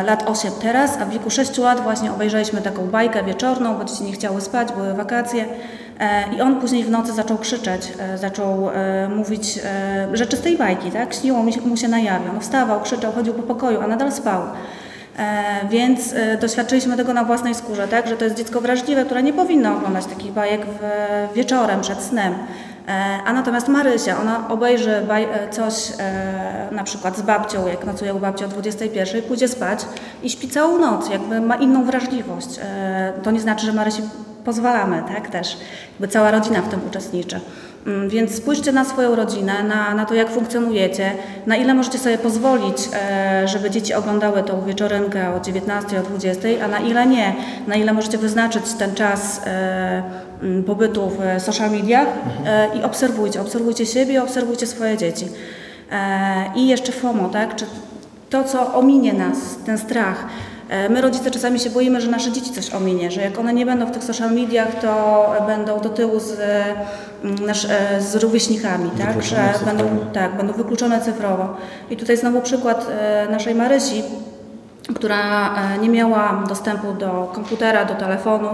lat 0.05 0.23
8 0.27 0.53
teraz, 0.62 0.99
a 1.01 1.05
w 1.05 1.11
wieku 1.11 1.31
6 1.31 1.59
lat 1.59 1.81
właśnie 1.81 2.12
obejrzeliśmy 2.12 2.61
taką 2.61 2.87
bajkę 2.87 3.25
wieczorną, 3.25 3.75
bo 3.75 3.85
dzieci 3.85 4.05
nie 4.05 4.12
chciały 4.12 4.40
spać, 4.40 4.73
były 4.73 4.94
wakacje 4.94 5.47
e, 6.01 6.35
i 6.37 6.40
on 6.40 6.61
później 6.61 6.85
w 6.85 6.90
nocy 6.90 7.12
zaczął 7.12 7.38
krzyczeć, 7.38 7.92
e, 7.99 8.18
zaczął 8.18 8.71
e, 8.71 9.09
mówić 9.09 9.59
e, 9.64 10.16
rzeczy 10.16 10.37
z 10.37 10.40
tej 10.40 10.59
bajki, 10.59 10.90
tak? 10.90 11.14
Śniło 11.14 11.42
mu 11.64 11.77
się 11.77 11.88
na 11.88 11.99
jawie. 11.99 12.31
On 12.31 12.40
wstawał, 12.40 12.81
krzyczał, 12.81 13.12
chodził 13.12 13.35
po 13.35 13.42
pokoju, 13.42 13.81
a 13.81 13.87
nadal 13.87 14.12
spał. 14.12 14.42
E, 15.18 15.44
Więc 15.71 16.12
e, 16.12 16.37
doświadczyliśmy 16.37 16.97
tego 16.97 17.12
na 17.12 17.25
własnej 17.25 17.55
skórze, 17.55 17.88
tak, 17.88 18.09
że 18.09 18.16
to 18.16 18.25
jest 18.25 18.37
dziecko 18.37 18.61
wrażliwe, 18.61 19.05
które 19.05 19.23
nie 19.23 19.33
powinno 19.33 19.77
oglądać 19.77 20.07
takich 20.07 20.33
bajek 20.33 20.61
wieczorem 21.35 21.81
przed 21.81 22.03
snem. 22.03 22.35
E, 22.88 23.22
A 23.24 23.33
natomiast 23.33 23.68
Marysia, 23.68 24.20
ona 24.20 24.48
obejrzy 24.48 24.90
e, 24.90 25.48
coś 25.51 25.74
e, 25.98 26.68
na 26.72 26.85
przykład 26.85 27.16
z 27.16 27.22
babcią, 27.22 27.66
jak 27.66 27.85
nocuje 27.85 28.14
u 28.14 28.18
babci 28.18 28.44
o 28.44 28.48
21, 28.48 29.22
pójdzie 29.22 29.48
spać 29.48 29.87
i 30.22 30.31
śpi 30.31 30.48
całą 30.48 30.79
noc, 30.79 31.11
jakby 31.11 31.40
ma 31.40 31.57
inną 31.57 31.85
wrażliwość. 31.85 32.48
To 33.22 33.31
nie 33.31 33.40
znaczy, 33.40 33.66
że 33.66 33.72
Marysi 33.72 34.03
pozwalamy, 34.44 35.03
tak, 35.09 35.29
też. 35.29 35.57
Jakby 35.90 36.09
cała 36.09 36.31
rodzina 36.31 36.62
w 36.62 36.68
tym 36.68 36.81
uczestniczy. 36.87 37.40
Mm, 37.88 38.09
Więc 38.09 38.35
spójrzcie 38.35 38.72
na 38.72 38.85
swoją 38.85 39.16
rodzinę, 39.16 39.62
na, 39.62 39.94
na 39.94 40.05
to, 40.07 40.14
jak 40.14 40.31
funkcjonujecie, 40.31 41.12
na 41.46 41.57
ile 41.57 41.74
możecie 41.74 41.98
sobie 41.98 42.18
pozwolić, 42.18 42.77
e, 42.92 43.48
żeby 43.48 43.70
dzieci 43.70 43.94
oglądały 43.94 44.42
tą 44.42 44.64
wieczorynkę 44.64 45.35
o 45.35 45.40
19, 45.40 46.01
o 46.01 46.03
20, 46.03 46.48
a 46.64 46.68
na 46.68 46.79
ile 46.79 47.07
nie. 47.07 47.35
Na 47.66 47.74
ile 47.74 47.92
możecie 47.92 48.18
wyznaczyć 48.18 48.62
ten 48.79 48.94
czas 48.94 49.40
e, 49.46 50.03
mm, 50.42 50.64
pobytu 50.64 51.11
w 51.11 51.42
social 51.42 51.70
mediach 51.70 52.09
e, 52.46 52.68
i 52.79 52.83
obserwujcie. 52.83 53.40
Obserwujcie 53.40 53.87
siebie, 53.87 54.22
obserwujcie 54.22 54.66
swoje 54.66 54.96
dzieci. 54.96 55.29
I 56.55 56.68
jeszcze 56.68 56.92
FOMO, 56.92 57.29
tak? 57.29 57.57
Czy 57.57 57.64
to, 58.31 58.44
co 58.44 58.74
ominie 58.74 59.12
nas, 59.12 59.38
ten 59.66 59.79
strach. 59.79 60.27
E, 60.69 60.89
My 60.89 61.01
rodzice 61.01 61.31
czasami 61.31 61.61
się 61.61 61.71
boimy, 61.71 62.01
że 62.01 62.11
nasze 62.11 62.33
dzieci 62.33 62.51
coś 62.51 62.71
ominie, 62.71 63.11
że 63.11 63.21
jak 63.21 63.39
one 63.39 63.55
nie 63.55 63.67
będą 63.67 63.87
w 63.87 63.91
tych 63.91 64.05
social 64.05 64.35
mediach, 64.35 64.81
to 64.81 65.33
będą 65.47 65.81
do 65.81 65.89
tyłu 65.89 66.21
z, 66.21 66.41
mm, 67.25 67.47
nasz, 67.47 67.65
e, 67.65 68.01
z 68.01 68.15
rówieśnikami, 68.15 68.91
tak? 68.91 69.23
Że 69.23 69.55
będą, 69.65 69.85
tak, 70.13 70.37
będą 70.37 70.53
wykluczone 70.53 71.01
cyfrowo. 71.01 71.57
I 71.91 71.97
tutaj 71.97 72.17
znowu 72.17 72.41
przykład 72.41 72.87
e, 72.91 73.29
naszej 73.31 73.55
Marysi, 73.55 74.03
która 74.95 75.55
nie 75.81 75.89
miała 75.89 76.45
dostępu 76.49 76.93
do 76.93 77.31
komputera, 77.35 77.85
do 77.85 77.95
telefonu 77.95 78.49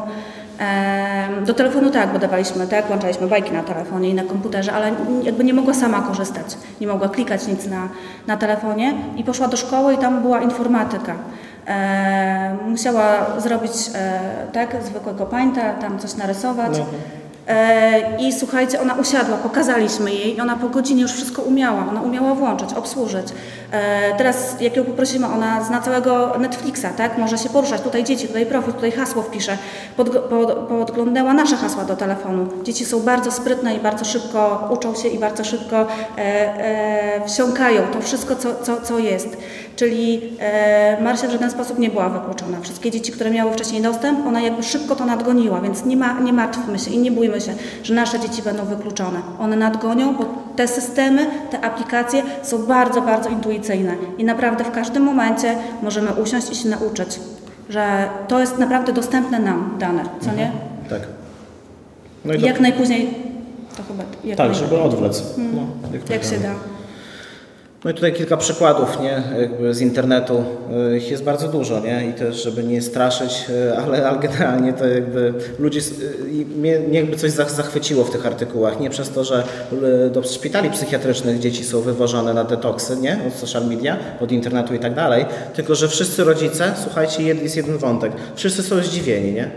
Do 1.47 1.55
telefonu 1.55 1.91
tak, 1.91 2.13
bo 2.13 2.19
dawaliśmy, 2.19 2.67
tak, 2.67 2.87
włączaliśmy 2.87 3.27
bajki 3.27 3.53
na 3.53 3.63
telefonie 3.63 4.11
i 4.11 4.15
na 4.15 4.25
komputerze, 4.25 4.73
ale 4.73 4.93
jakby 5.23 5.45
nie 5.45 5.55
mogła 5.55 5.75
sama 5.75 6.03
korzystać, 6.03 6.47
nie 6.81 6.87
mogła 6.87 7.09
klikać 7.09 7.47
nic 7.47 7.67
na, 7.67 7.89
na 8.27 8.37
telefonie 8.37 8.95
i 9.17 9.25
poszła 9.25 9.49
do 9.49 9.57
szkoły 9.57 9.95
i 9.95 9.99
tam 9.99 10.23
była 10.23 10.41
informatyka. 10.41 11.15
E, 11.67 12.57
musiała 12.67 13.41
zrobić 13.41 13.73
e, 13.95 14.21
tak, 14.53 14.83
zwykłego 14.83 15.27
painta, 15.27 15.73
tam 15.73 15.99
coś 15.99 16.15
narysować. 16.15 16.79
E, 16.79 17.24
I 18.19 18.33
słuchajcie, 18.33 18.81
ona 18.81 18.95
usiadła, 18.95 19.37
pokazaliśmy 19.37 20.11
jej 20.11 20.37
i 20.37 20.41
ona 20.41 20.57
po 20.57 20.69
godzinie 20.69 21.03
już 21.03 21.13
wszystko 21.13 21.43
umiała. 21.43 21.87
Ona 21.91 22.03
umiała 22.03 22.35
włączyć, 22.35 22.73
obsłużyć. 22.75 23.27
E, 23.71 24.17
teraz, 24.17 24.61
jak 24.61 24.77
ją 24.77 24.85
poprosimy, 24.85 25.27
ona 25.27 25.65
zna 25.65 25.81
całego 25.81 26.39
Netflixa, 26.39 26.87
tak? 26.97 27.19
Może 27.19 27.39
się 27.39 27.49
poruszać. 27.49 27.81
Tutaj 27.81 28.05
dzieci, 28.05 28.29
tutaj 28.29 28.47
profil, 28.47 28.73
tutaj 28.73 28.93
hasło 28.93 29.23
wpisze. 29.23 29.59
Pod, 29.97 30.11
pod, 30.11 30.53
podglądała 30.53 31.35
nasze 31.35 31.57
hasła 31.57 31.85
do 31.85 31.97
telefonu. 31.97 32.49
Dzieci 32.63 32.85
są 32.85 33.01
bardzo 33.01 33.33
sprytne 33.33 33.77
i 33.77 33.81
bardzo 33.81 34.05
szybko 34.05 34.69
uczą 34.73 34.95
się 34.95 35.09
i 35.09 35.19
bardzo 35.19 35.45
szybko 35.45 35.77
e, 35.81 35.87
e, 36.19 37.29
wsiąkają 37.29 37.83
to 37.93 38.01
wszystko, 38.01 38.37
co, 38.37 38.55
co, 38.63 38.81
co 38.81 38.99
jest. 38.99 39.37
Czyli 39.77 40.21
e, 40.41 41.03
Marsia 41.03 41.29
w 41.29 41.31
żaden 41.31 41.51
sposób 41.51 41.79
nie 41.79 41.91
była 41.91 42.09
wykluczona. 42.09 42.61
Wszystkie 42.61 42.91
dzieci, 42.91 43.13
które 43.13 43.31
miały 43.31 43.53
wcześniej 43.53 43.83
dostęp, 43.83 44.27
ona 44.27 44.41
jakby 44.41 44.63
szybko 44.63 44.97
to 44.97 45.05
nadgoniła, 45.05 45.61
więc 45.61 45.85
nie, 45.85 45.97
ma, 45.97 46.21
nie 46.21 46.33
martwmy 46.33 46.79
się 46.79 46.91
i 46.91 46.99
nie 46.99 47.11
bójmy 47.11 47.34
się, 47.41 47.55
że 47.83 47.95
nasze 47.95 48.21
dzieci 48.21 48.43
będą 48.43 48.65
wykluczone. 48.65 49.21
One 49.41 49.57
nadgonią, 49.57 50.15
bo 50.15 50.25
te 50.57 50.69
systemy, 50.69 51.27
te 51.51 51.61
aplikacje 51.65 52.23
są 52.43 52.67
bardzo, 52.67 53.03
bardzo 53.03 53.29
intuicyjne 53.29 53.95
i 54.19 54.25
naprawdę 54.25 54.65
w 54.65 54.71
każdym 54.71 55.03
momencie 55.03 55.57
możemy 55.83 56.13
usiąść 56.13 56.51
i 56.51 56.55
się 56.55 56.69
nauczyć, 56.69 57.21
że 57.69 58.09
to 58.29 58.41
jest 58.41 58.59
naprawdę 58.59 58.93
dostępne 58.93 59.39
nam 59.39 59.77
dane, 59.79 60.05
co 60.21 60.33
nie? 60.33 60.53
Tak. 60.91 61.01
No 62.25 62.35
i 62.35 62.41
jak 62.41 62.61
najpóźniej, 62.61 63.15
to 63.77 63.83
chyba 63.83 64.05
jak 64.25 64.39
tak, 64.39 64.55
żeby 64.55 64.81
odwlec. 64.81 65.25
No, 65.39 65.45
jak 65.93 66.03
się 66.03 66.09
najbardziej. 66.09 66.39
da. 66.41 66.74
No 67.85 67.91
i 67.91 67.95
tutaj 67.95 68.13
kilka 68.13 68.37
przykładów 68.37 69.01
nie? 69.01 69.23
Jakby 69.41 69.75
z 69.75 69.81
internetu. 69.81 70.45
y, 70.93 70.97
Ich 70.97 71.11
jest 71.11 71.25
bardzo 71.25 71.49
dużo, 71.49 71.81
nie? 71.81 72.07
I 72.11 72.13
też, 72.13 72.43
żeby 72.43 72.65
nie 72.65 72.83
straszyć, 72.83 73.45
y, 73.51 73.79
ale, 73.79 74.09
ale 74.09 74.19
generalnie 74.19 74.73
to 74.73 74.87
jakby 74.87 75.35
ludzie, 75.59 75.79
s- 75.81 75.93
y, 76.01 76.47
mnie, 76.57 76.79
mnie 76.79 76.99
jakby 77.01 77.17
coś 77.17 77.31
zach- 77.31 77.51
zachwyciło 77.51 78.05
w 78.05 78.11
tych 78.11 78.27
artykułach. 78.27 78.81
Nie 78.81 78.91
przez 78.91 79.11
to, 79.11 79.25
że 79.25 79.43
do 80.13 80.23
szpitali 80.23 80.71
psychiatrycznych 80.71 81.39
dzieci 81.39 81.65
są 81.65 81.81
wywożone 81.81 82.35
na 82.35 82.45
detoksy, 82.45 82.97
nie? 82.97 83.19
Od 83.29 83.35
social 83.35 83.67
media, 83.67 83.97
od 84.21 84.33
internetu 84.33 84.75
i 84.75 84.79
tak 84.79 84.95
dalej, 84.95 85.25
tylko 85.55 85.75
że 85.75 85.89
wszyscy 85.89 86.25
rodzice, 86.25 86.73
słuchajcie, 86.83 87.23
jest 87.23 87.57
jeden 87.57 87.79
wątek, 87.79 88.13
wszyscy 88.35 88.63
są 88.63 88.77
zdziwieni, 88.83 89.33
nie? 89.33 89.51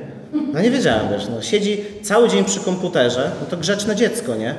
No 0.53 0.61
nie 0.61 0.71
wiedziałem, 0.71 1.09
wiesz, 1.11 1.27
no, 1.35 1.41
siedzi 1.41 1.85
cały 2.03 2.29
dzień 2.29 2.43
przy 2.45 2.59
komputerze, 2.59 3.31
no 3.41 3.47
to 3.49 3.57
grzeczne 3.57 3.95
dziecko, 3.95 4.35
nie? 4.35 4.55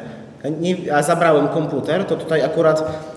A, 0.93 1.03
zabrałem 1.03 1.49
komputer, 1.49 2.05
to 2.05 2.17
tutaj 2.17 2.43
akurat 2.43 3.09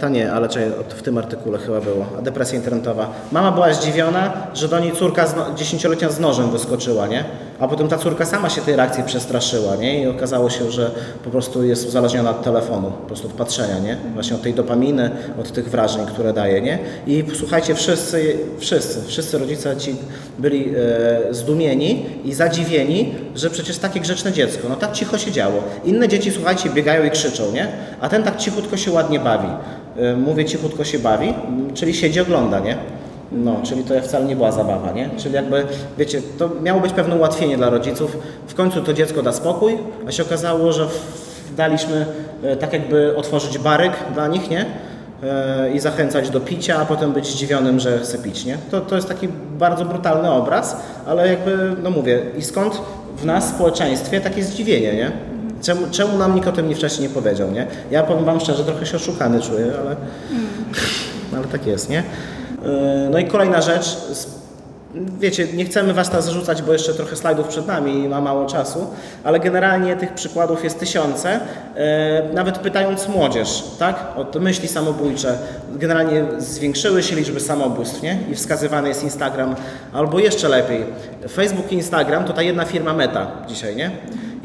ta 0.00 0.08
nie, 0.08 0.32
ale 0.32 0.48
czekaj, 0.48 0.70
w 0.88 1.02
tym 1.02 1.18
artykule 1.18 1.58
chyba 1.58 1.80
było, 1.80 2.06
depresja 2.22 2.58
internetowa. 2.58 3.10
Mama 3.32 3.52
była 3.52 3.72
zdziwiona, 3.72 4.32
że 4.54 4.68
do 4.68 4.80
niej 4.80 4.92
córka 4.92 5.24
no, 5.36 5.44
10-letnia 5.54 6.10
z 6.10 6.20
nożem 6.20 6.50
wyskoczyła, 6.50 7.06
nie? 7.06 7.24
A 7.58 7.68
potem 7.68 7.88
ta 7.88 7.98
córka 7.98 8.24
sama 8.24 8.50
się 8.50 8.60
tej 8.60 8.76
reakcji 8.76 9.04
przestraszyła, 9.04 9.76
nie? 9.76 10.02
I 10.02 10.06
okazało 10.06 10.50
się, 10.50 10.70
że 10.70 10.90
po 11.24 11.30
prostu 11.30 11.64
jest 11.64 11.88
uzależniona 11.88 12.30
od 12.30 12.42
telefonu, 12.42 12.90
po 12.90 13.06
prostu 13.06 13.26
od 13.26 13.32
patrzenia, 13.32 13.78
nie? 13.78 13.96
Właśnie 14.14 14.36
od 14.36 14.42
tej 14.42 14.54
dopaminy, 14.54 15.10
od 15.40 15.52
tych 15.52 15.70
wrażeń, 15.70 16.06
które 16.06 16.32
daje, 16.32 16.60
nie? 16.60 16.78
I 17.06 17.24
słuchajcie, 17.34 17.74
wszyscy, 17.74 18.38
wszyscy, 18.58 19.02
wszyscy 19.06 19.38
rodzice 19.38 19.76
ci 19.76 19.96
byli 20.38 20.74
e, 20.76 21.34
zdumieni 21.34 22.06
i 22.24 22.34
zadziwieni, 22.34 23.14
że 23.34 23.50
przecież 23.50 23.78
takie 23.78 24.00
grzeczne 24.00 24.32
dziecko, 24.32 24.68
no 24.68 24.76
tak 24.76 24.92
cicho 24.92 25.18
się 25.18 25.32
działo. 25.32 25.62
Inne 25.84 26.08
dzieci, 26.08 26.32
słuchajcie, 26.32 26.70
biegają 26.70 27.04
i 27.04 27.10
krzyczą, 27.10 27.52
nie? 27.52 27.68
A 28.00 28.08
ten 28.08 28.22
tak 28.22 28.36
cichutko 28.36 28.76
się 28.76 28.92
ładnie 28.92 29.20
bawi. 29.20 29.48
E, 29.96 30.16
mówię, 30.16 30.44
cichutko 30.44 30.84
się 30.84 30.98
bawi, 30.98 31.34
czyli 31.74 31.94
siedzi, 31.94 32.20
ogląda, 32.20 32.60
nie? 32.60 32.76
No, 33.32 33.56
czyli 33.62 33.84
to 33.84 34.00
wcale 34.02 34.24
nie 34.24 34.36
była 34.36 34.52
zabawa, 34.52 34.92
nie? 34.92 35.10
Czyli 35.16 35.34
jakby, 35.34 35.66
wiecie, 35.98 36.22
to 36.38 36.50
miało 36.62 36.80
być 36.80 36.92
pewne 36.92 37.16
ułatwienie 37.16 37.56
dla 37.56 37.70
rodziców. 37.70 38.16
W 38.46 38.54
końcu 38.54 38.82
to 38.82 38.92
dziecko 38.92 39.22
da 39.22 39.32
spokój, 39.32 39.78
a 40.08 40.12
się 40.12 40.22
okazało, 40.22 40.72
że 40.72 40.86
daliśmy 41.56 42.06
e, 42.42 42.56
tak 42.56 42.72
jakby 42.72 43.16
otworzyć 43.16 43.58
baryk 43.58 43.92
dla 44.14 44.28
nich, 44.28 44.50
nie? 44.50 44.66
E, 45.22 45.70
I 45.74 45.80
zachęcać 45.80 46.30
do 46.30 46.40
picia, 46.40 46.76
a 46.76 46.84
potem 46.84 47.12
być 47.12 47.26
zdziwionym, 47.26 47.80
że 47.80 47.98
chce 47.98 48.18
pić, 48.18 48.44
nie? 48.44 48.58
To, 48.70 48.80
to 48.80 48.96
jest 48.96 49.08
taki 49.08 49.28
bardzo 49.58 49.84
brutalny 49.84 50.30
obraz, 50.30 50.76
ale 51.06 51.28
jakby, 51.28 51.76
no 51.82 51.90
mówię, 51.90 52.22
i 52.38 52.42
skąd 52.42 52.80
w 53.16 53.24
nas, 53.24 53.52
w 53.52 53.54
społeczeństwie, 53.54 54.20
takie 54.20 54.44
zdziwienie, 54.44 54.94
nie? 54.94 55.12
Czemu, 55.62 55.80
czemu 55.90 56.18
nam 56.18 56.34
nikt 56.34 56.48
o 56.48 56.52
tym 56.52 56.68
nie 56.68 56.74
wcześniej 56.74 57.08
nie 57.08 57.14
powiedział, 57.14 57.50
nie? 57.50 57.66
Ja 57.90 58.02
powiem 58.02 58.24
Wam 58.24 58.40
szczerze, 58.40 58.64
trochę 58.64 58.86
się 58.86 58.96
oszukany 58.96 59.40
czuję, 59.40 59.66
ale, 59.80 59.96
ale 61.36 61.46
tak 61.52 61.66
jest, 61.66 61.90
nie? 61.90 62.02
Yy, 62.66 63.10
No 63.10 63.18
i 63.18 63.24
kolejna 63.24 63.60
rzecz. 63.62 63.96
Wiecie, 65.20 65.46
nie 65.54 65.64
chcemy 65.64 65.94
Was 65.94 66.10
teraz 66.10 66.24
zarzucać, 66.24 66.62
bo 66.62 66.72
jeszcze 66.72 66.94
trochę 66.94 67.16
slajdów 67.16 67.48
przed 67.48 67.66
nami 67.66 68.04
i 68.04 68.08
ma 68.08 68.20
mało 68.20 68.46
czasu, 68.46 68.86
ale 69.24 69.40
generalnie 69.40 69.96
tych 69.96 70.14
przykładów 70.14 70.64
jest 70.64 70.78
tysiące. 70.78 71.40
Yy, 71.76 72.34
Nawet 72.34 72.58
pytając 72.58 73.08
młodzież, 73.08 73.64
tak, 73.78 73.96
o 74.16 74.38
myśli 74.40 74.68
samobójcze, 74.68 75.38
generalnie 75.74 76.24
zwiększyły 76.38 77.02
się 77.02 77.16
liczby 77.16 77.40
samobójstw, 77.40 78.02
nie? 78.02 78.18
I 78.30 78.34
wskazywany 78.34 78.88
jest 78.88 79.02
Instagram, 79.02 79.54
albo 79.92 80.18
jeszcze 80.18 80.48
lepiej, 80.48 80.84
Facebook 81.32 81.72
i 81.72 81.74
Instagram 81.74 82.24
to 82.24 82.32
ta 82.32 82.42
jedna 82.42 82.64
firma 82.64 82.92
Meta 82.92 83.26
dzisiaj, 83.48 83.76
nie? 83.76 83.90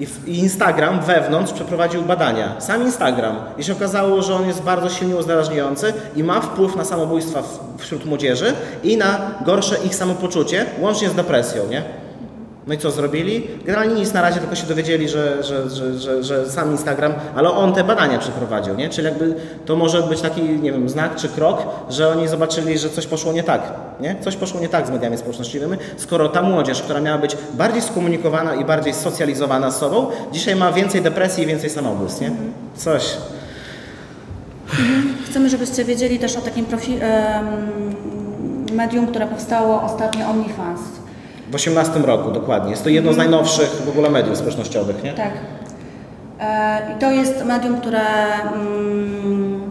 I, 0.01 0.39
Instagram 0.39 1.01
wewnątrz 1.01 1.53
przeprowadził 1.53 2.01
badania. 2.01 2.61
Sam 2.61 2.83
Instagram. 2.83 3.35
I 3.57 3.63
się 3.63 3.73
okazało, 3.73 4.21
że 4.21 4.35
on 4.35 4.47
jest 4.47 4.61
bardzo 4.61 4.89
silnie 4.89 5.15
uzależniający 5.15 5.93
i 6.15 6.23
ma 6.23 6.41
wpływ 6.41 6.75
na 6.75 6.85
samobójstwa 6.85 7.43
wśród 7.77 8.05
młodzieży 8.05 8.53
i 8.83 8.97
na 8.97 9.31
gorsze 9.45 9.75
ich 9.85 9.95
samopoczucie, 9.95 10.65
łącznie 10.79 11.09
z 11.09 11.13
depresją, 11.13 11.67
nie? 11.67 12.00
No 12.67 12.73
i 12.73 12.77
co 12.77 12.91
zrobili? 12.91 13.47
Generalnie 13.65 13.95
nic 13.95 14.13
na 14.13 14.21
razie, 14.21 14.39
tylko 14.39 14.55
się 14.55 14.67
dowiedzieli, 14.67 15.09
że, 15.09 15.43
że, 15.43 15.69
że, 15.99 16.23
że, 16.23 16.49
sam 16.49 16.71
Instagram, 16.71 17.13
ale 17.35 17.51
on 17.51 17.73
te 17.73 17.83
badania 17.83 18.19
przeprowadził, 18.19 18.75
nie? 18.75 18.89
Czyli 18.89 19.07
jakby 19.07 19.35
to 19.65 19.75
może 19.75 20.03
być 20.03 20.21
taki, 20.21 20.41
nie 20.41 20.71
wiem, 20.71 20.89
znak 20.89 21.15
czy 21.15 21.29
krok, 21.29 21.63
że 21.89 22.09
oni 22.09 22.27
zobaczyli, 22.27 22.77
że 22.77 22.89
coś 22.89 23.07
poszło 23.07 23.33
nie 23.33 23.43
tak, 23.43 23.61
nie? 23.99 24.15
Coś 24.21 24.35
poszło 24.35 24.59
nie 24.59 24.69
tak 24.69 24.87
z 24.87 24.89
mediami 24.89 25.17
społecznościowymi, 25.17 25.77
skoro 25.97 26.29
ta 26.29 26.41
młodzież, 26.41 26.81
która 26.81 27.01
miała 27.01 27.17
być 27.17 27.37
bardziej 27.53 27.81
skomunikowana 27.81 28.55
i 28.55 28.65
bardziej 28.65 28.93
socjalizowana 28.93 29.71
z 29.71 29.77
sobą, 29.77 30.07
dzisiaj 30.31 30.55
ma 30.55 30.71
więcej 30.71 31.01
depresji 31.01 31.43
i 31.43 31.47
więcej 31.47 31.69
samobójstw, 31.69 32.21
nie? 32.21 32.31
Coś. 32.75 33.17
Chcemy, 35.29 35.49
żebyście 35.49 35.85
wiedzieli 35.85 36.19
też 36.19 36.35
o 36.35 36.41
takim 36.41 36.65
profi- 36.65 36.99
medium, 38.73 39.07
które 39.07 39.27
powstało 39.27 39.81
ostatnio 39.81 40.27
OnlyFans. 40.29 40.79
W 41.51 41.55
18 41.55 41.99
roku, 41.99 42.31
dokładnie. 42.31 42.71
Jest 42.71 42.83
to 42.83 42.89
jedno 42.89 43.13
z 43.13 43.17
najnowszych 43.17 43.69
w 43.85 43.89
ogóle 43.89 44.09
mediów 44.09 44.37
społecznościowych, 44.37 45.03
nie? 45.03 45.13
Tak. 45.13 45.31
E, 46.39 46.81
I 46.95 46.99
to 46.99 47.11
jest 47.11 47.45
medium, 47.45 47.81
które 47.81 47.99
mm, 48.53 49.61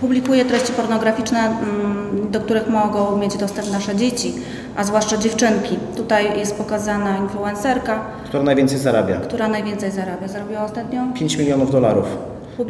publikuje 0.00 0.44
treści 0.44 0.72
pornograficzne, 0.72 1.38
mm, 1.38 2.30
do 2.30 2.40
których 2.40 2.68
mogą 2.68 3.16
mieć 3.16 3.36
dostęp 3.36 3.72
nasze 3.72 3.96
dzieci, 3.96 4.34
a 4.76 4.84
zwłaszcza 4.84 5.16
dziewczynki. 5.16 5.78
Tutaj 5.96 6.38
jest 6.38 6.54
pokazana 6.58 7.16
influencerka, 7.18 8.00
Która 8.24 8.42
najwięcej 8.42 8.78
zarabia. 8.78 9.16
która 9.16 9.48
najwięcej 9.48 9.90
zarabia. 9.90 10.28
Zarobiła 10.28 10.64
ostatnio? 10.64 11.02
5 11.14 11.36
milionów 11.36 11.70
dolarów. 11.70 12.06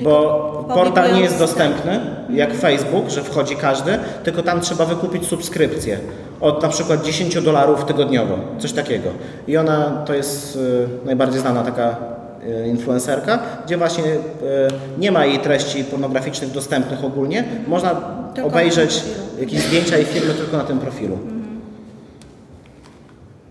Bo 0.03 0.65
portal 0.75 1.15
nie 1.15 1.21
jest 1.21 1.39
dostępny, 1.39 2.01
jak 2.31 2.55
Facebook, 2.55 3.09
że 3.09 3.23
wchodzi 3.23 3.57
każdy, 3.57 3.99
tylko 4.25 4.43
tam 4.43 4.61
trzeba 4.61 4.85
wykupić 4.85 5.27
subskrypcję 5.27 5.99
od 6.41 6.63
na 6.63 6.69
przykład 6.69 7.05
10 7.05 7.43
dolarów 7.43 7.85
tygodniowo, 7.85 8.39
coś 8.59 8.73
takiego. 8.73 9.11
I 9.49 9.57
ona 9.57 10.03
to 10.07 10.15
jest 10.15 10.57
y, 10.57 10.89
najbardziej 11.05 11.41
znana 11.41 11.63
taka 11.63 11.97
y, 12.65 12.69
influencerka, 12.69 13.39
gdzie 13.67 13.77
właśnie 13.77 14.05
y, 14.05 14.19
nie 14.99 15.13
ma 15.13 15.27
jej 15.27 15.39
treści 15.39 15.85
pornograficznych 15.85 16.51
dostępnych 16.51 17.05
ogólnie. 17.05 17.45
Można 17.67 18.01
obejrzeć 18.45 19.03
jakieś 19.41 19.61
zdjęcia 19.61 19.99
i 19.99 20.05
filmy 20.05 20.35
tylko 20.35 20.57
na 20.57 20.65
tym 20.65 20.79
profilu. 20.79 21.34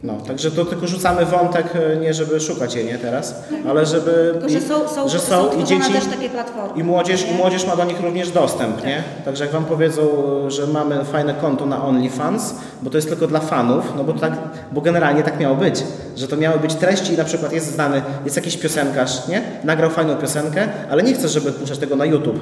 No, 0.04 0.14
także 0.28 0.52
to 0.52 0.66
tylko 0.66 0.88
rzucamy 0.88 1.26
wątek, 1.26 1.66
e, 1.76 1.98
nie 1.98 2.14
żeby 2.14 2.40
szukać 2.40 2.76
jej, 2.76 2.86
nie 2.86 2.98
teraz, 2.98 3.44
ale 3.70 3.86
żeby... 3.86 4.30
Tylko, 4.34 4.50
że 4.50 4.62
są, 4.62 4.88
są, 4.88 5.10
że 5.10 5.20
są, 5.20 5.52
są 5.52 5.60
i 5.60 5.64
dzieci, 5.64 5.94
też 5.94 6.06
takie 6.06 6.30
platformy. 6.30 6.82
i 6.82 6.84
młodzież, 6.84 7.26
nie? 7.26 7.32
i 7.32 7.36
młodzież 7.36 7.68
ma 7.68 7.76
do 7.76 7.86
nich 7.86 8.02
również 8.02 8.32
dostęp, 8.32 8.86
nie? 8.86 9.04
Także 9.26 9.44
jak 9.44 9.54
Wam 9.54 9.66
powiedzą, 9.66 10.02
że 10.48 10.68
mamy 10.68 11.06
fajne 11.06 11.34
konto 11.34 11.66
na 11.66 11.86
OnlyFans, 11.86 12.56
bo 12.82 12.90
to 12.90 12.98
jest 12.98 13.10
tylko 13.10 13.28
dla 13.28 13.40
fanów, 13.40 13.94
no 13.98 14.04
bo, 14.04 14.14
tak, 14.14 14.34
bo 14.72 14.82
generalnie 14.82 15.24
tak 15.24 15.40
miało 15.40 15.56
być, 15.56 15.84
że 16.16 16.28
to 16.28 16.38
miały 16.38 16.60
być 16.60 16.76
treści 16.76 17.14
i 17.14 17.18
na 17.18 17.24
przykład 17.24 17.54
jest 17.54 17.74
znany, 17.74 18.02
jest 18.26 18.36
jakiś 18.36 18.58
piosenkarz, 18.58 19.28
nie? 19.28 19.42
Nagrał 19.64 19.90
fajną 19.90 20.16
piosenkę, 20.16 20.68
ale 20.92 21.04
nie 21.04 21.14
chce, 21.14 21.30
żeby 21.30 21.52
puszczać 21.52 21.78
tego 21.78 21.96
na 21.96 22.06
YouTube, 22.06 22.40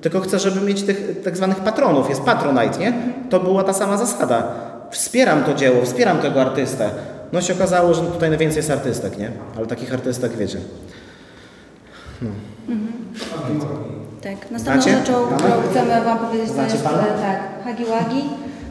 tylko 0.00 0.20
chce, 0.20 0.38
żeby 0.38 0.60
mieć 0.60 0.82
tych 0.82 1.22
tak 1.24 1.36
zwanych 1.36 1.60
patronów, 1.60 2.08
jest 2.08 2.22
Patronite, 2.22 2.78
nie? 2.78 2.92
To 3.30 3.40
była 3.40 3.64
ta 3.64 3.72
sama 3.72 3.96
zasada. 3.96 4.71
Wspieram 4.92 5.44
to 5.44 5.54
dzieło, 5.54 5.84
wspieram 5.84 6.18
tego 6.18 6.40
artystę. 6.40 6.90
No 7.32 7.40
się 7.40 7.52
okazało, 7.52 7.94
że 7.94 8.02
tutaj 8.02 8.28
najwięcej 8.28 8.56
jest 8.56 8.70
artystek, 8.70 9.18
nie? 9.18 9.30
Ale 9.56 9.66
takich 9.66 9.94
artystek 9.94 10.36
wiecie. 10.36 10.58
Tak, 14.22 14.50
następną 14.50 14.82
Znacie? 14.82 14.98
rzeczą, 14.98 15.26
którą 15.36 15.50
chcemy 15.70 16.04
Wam 16.04 16.18
powiedzieć, 16.18 16.48
to 16.48 16.54
Znacie 16.54 16.72
jest 16.72 16.84
pana? 16.84 17.02
e, 17.02 17.06
tak, 17.06 17.64
Hagi 17.64 17.84
Wagi. 17.84 18.22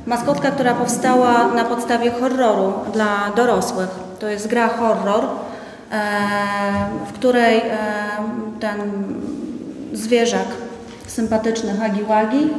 Maskotka, 0.06 0.52
która 0.52 0.74
powstała 0.74 1.48
na 1.48 1.66
podstawie 1.66 2.12
horroru 2.12 2.74
dla 2.94 3.32
dorosłych. 3.36 3.90
To 4.20 4.28
jest 4.30 4.48
gra 4.48 4.68
horror, 4.68 5.24
e, 5.92 6.00
w 7.10 7.14
której 7.14 7.58
e, 7.58 7.78
ten 8.60 8.82
zwierzak 9.94 10.46
sympatyczny 11.08 11.78
Hagi 11.78 12.04
Wagi, 12.04 12.50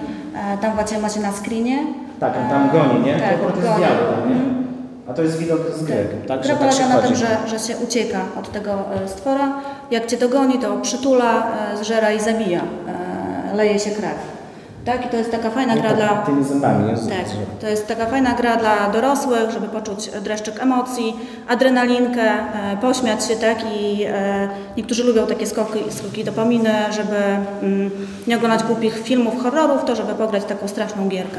e, 0.55 0.59
tam 0.59 0.77
macie, 0.77 0.99
macie 0.99 1.21
na 1.21 1.33
screenie. 1.33 1.87
Tak, 2.23 2.33
on 2.37 2.49
tam 2.51 2.71
goni, 2.71 3.01
nie? 3.07 3.15
Tak, 3.21 3.39
to 3.41 3.47
jest 3.47 3.63
goni. 3.69 3.81
biały 3.81 3.97
tam, 4.15 4.29
nie? 4.31 4.41
A 5.11 5.13
to 5.15 5.23
jest 5.23 5.37
widok 5.39 5.61
z 5.79 5.83
gry, 5.85 6.07
tak? 6.29 6.41
Gra 6.43 6.43
Że 6.43 6.57
tak 6.57 6.69
polega 6.71 6.89
na 6.89 7.03
tym, 7.03 7.17
że, 7.17 7.27
że 7.47 7.59
się 7.59 7.77
ucieka 7.77 8.21
od 8.41 8.53
tego 8.53 8.71
e, 9.05 9.09
stwora. 9.09 9.53
Jak 9.91 10.07
cię 10.07 10.17
dogoni, 10.17 10.59
to 10.59 10.77
przytula, 10.77 11.47
e, 11.75 11.77
zżera 11.85 12.13
i 12.13 12.21
zabija. 12.21 12.61
E, 13.53 13.57
Leje 13.57 13.79
się 13.79 13.91
krew. 13.91 14.15
Tak? 14.85 15.07
I 15.07 15.09
to 15.09 15.17
jest 15.17 15.31
taka 15.31 15.51
fajna 15.51 15.77
gra 15.77 15.95
dla... 15.95 16.09
Tymi 16.09 16.45
zębami, 16.45 16.85
nie? 16.89 16.97
Z- 16.97 17.09
Tak, 17.09 17.25
to 17.61 17.67
jest 17.69 17.87
taka 17.89 18.07
fajna 18.07 18.33
gra 18.35 18.57
dla 18.57 18.91
dorosłych, 18.91 19.51
żeby 19.51 19.67
poczuć 19.69 20.11
dreszczyk 20.25 20.61
emocji, 20.63 21.17
adrenalinkę, 21.49 22.23
e, 22.23 22.77
pośmiać 22.81 23.25
się, 23.25 23.37
tak? 23.37 23.59
I 23.77 24.05
e, 24.09 24.49
niektórzy 24.77 25.05
lubią 25.05 25.27
takie 25.27 25.47
skoki, 25.47 25.79
skoki 25.91 26.25
dopaminy, 26.25 26.71
żeby 26.91 27.17
mm, 27.63 27.91
nie 28.27 28.37
oglądać 28.37 28.63
głupich 28.65 28.99
filmów, 29.03 29.43
horrorów, 29.43 29.85
to 29.85 29.97
żeby 29.97 30.15
pograć 30.15 30.45
taką 30.45 30.69
straszną 30.69 31.09
gierkę. 31.09 31.39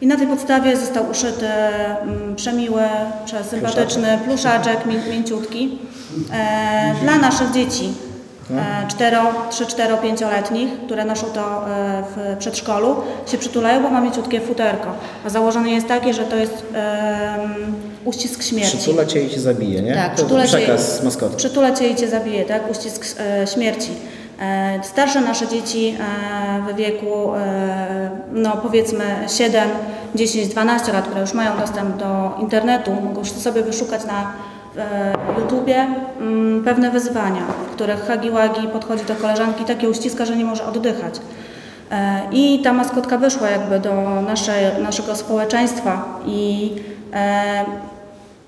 I 0.00 0.06
na 0.06 0.16
tej 0.16 0.26
podstawie 0.26 0.76
został 0.76 1.10
uszyty 1.10 1.46
mm, 1.46 2.36
przemiły, 2.36 2.82
przesympatyczny 3.24 4.18
pluszaczek, 4.24 4.86
mię- 4.86 5.10
mięciutki 5.12 5.78
e, 6.32 6.94
dla 7.02 7.18
naszych 7.18 7.50
dzieci. 7.50 7.92
E, 8.84 8.88
4, 8.88 9.16
3, 9.50 9.66
4, 9.66 9.94
5-letnich, 9.94 10.68
które 10.86 11.04
noszą 11.04 11.26
to 11.26 11.68
e, 11.68 12.02
w 12.16 12.36
przedszkolu, 12.38 12.96
się 13.26 13.38
przytulają, 13.38 13.82
bo 13.82 13.90
ma 13.90 14.00
mięciutkie 14.00 14.40
futerko. 14.40 14.88
A 15.26 15.30
założenie 15.30 15.74
jest 15.74 15.88
takie, 15.88 16.14
że 16.14 16.24
to 16.24 16.36
jest 16.36 16.62
uścisk 18.04 18.42
śmierci. 18.42 18.78
Przytula 18.78 19.06
cię 19.06 19.22
i 19.24 19.30
cię 19.30 19.40
zabije, 19.40 19.82
nie? 19.82 19.94
Tak, 19.94 20.10
to 20.10 20.16
przytula 20.16 20.42
cię, 20.46 20.48
przekaz 20.58 21.00
z 21.00 21.04
maskotki. 21.04 21.36
przytula 21.36 21.72
cię 21.72 21.88
i 21.88 21.96
cię 21.96 22.08
zabije, 22.08 22.44
tak? 22.44 22.70
Uścisk 22.70 23.06
e, 23.20 23.46
śmierci. 23.46 23.90
E, 24.40 24.80
starsze 24.82 25.20
nasze 25.20 25.48
dzieci 25.48 25.96
e, 26.00 26.72
w 26.72 26.76
wieku, 26.76 27.34
e, 27.34 28.10
no 28.32 28.56
powiedzmy 28.56 29.04
7, 29.28 29.68
10, 30.14 30.48
12 30.48 30.92
lat, 30.92 31.04
które 31.04 31.20
już 31.20 31.34
mają 31.34 31.58
dostęp 31.58 31.96
do 31.96 32.36
internetu, 32.40 32.92
mogą 32.92 33.24
sobie 33.24 33.62
wyszukać 33.62 34.04
na 34.04 34.32
YouTubie 35.38 35.86
mm, 36.20 36.64
pewne 36.64 36.90
wyzwania, 36.90 37.42
w 37.70 37.74
których 37.74 38.06
Hagi 38.06 38.30
Wagi 38.30 38.68
podchodzi 38.68 39.04
do 39.04 39.14
koleżanki, 39.14 39.64
takie 39.64 39.90
uściska, 39.90 40.24
że 40.24 40.36
nie 40.36 40.44
może 40.44 40.64
oddychać. 40.64 41.14
I 42.32 42.60
ta 42.64 42.72
maskotka 42.72 43.18
wyszła 43.18 43.50
jakby 43.50 43.80
do 43.80 44.22
naszego 44.82 45.16
społeczeństwa 45.16 46.18
i 46.26 46.72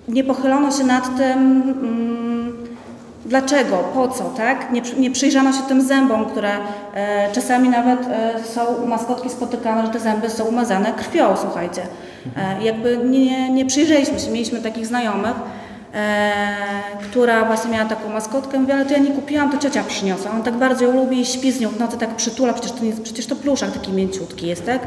nie 0.08 0.24
pochylono 0.24 0.70
się 0.70 0.84
nad 0.84 1.16
tym, 1.16 1.62
mm, 1.82 2.61
dlaczego, 3.26 3.76
po 3.76 4.08
co, 4.08 4.24
tak? 4.24 4.72
Nie, 4.72 4.82
nie 4.98 5.10
przyjrzano 5.10 5.52
się 5.52 5.62
tym 5.62 5.82
zębom, 5.82 6.24
które 6.24 6.50
e, 6.94 7.32
czasami 7.32 7.68
nawet 7.68 8.06
e, 8.06 8.44
są 8.44 8.64
u 8.64 8.86
maskotki 8.86 9.30
spotykane, 9.30 9.86
że 9.86 9.92
te 9.92 10.00
zęby 10.00 10.30
są 10.30 10.44
umazane 10.44 10.92
krwią, 10.92 11.36
słuchajcie. 11.36 11.82
E, 12.36 12.62
jakby 12.62 12.98
nie, 13.04 13.50
nie 13.50 13.66
przyjrzeliśmy 13.66 14.20
się, 14.20 14.30
mieliśmy 14.30 14.60
takich 14.60 14.86
znajomych, 14.86 15.34
e, 15.94 16.32
która 17.02 17.44
właśnie 17.44 17.70
miała 17.70 17.88
taką 17.88 18.08
maskotkę, 18.08 18.58
mówię, 18.58 18.74
ale 18.74 18.86
to 18.86 18.92
ja 18.92 18.98
nie 18.98 19.10
kupiłam, 19.10 19.50
to 19.50 19.58
ciocia 19.58 19.84
przyniosła. 19.84 20.30
On 20.30 20.42
tak 20.42 20.54
bardzo 20.54 20.84
ją 20.84 20.92
lubi 20.92 21.20
i 21.20 21.26
śpi 21.26 21.52
z 21.52 21.60
nią 21.60 21.68
w 21.68 21.78
nocy, 21.78 21.98
tak 21.98 22.16
przytula, 22.16 22.52
przecież 22.52 22.72
to, 22.72 22.84
nie, 22.84 22.92
przecież 22.92 23.26
to 23.26 23.36
pluszak 23.36 23.70
taki 23.70 23.92
mięciutki 23.92 24.46
jest, 24.46 24.66
tak? 24.66 24.80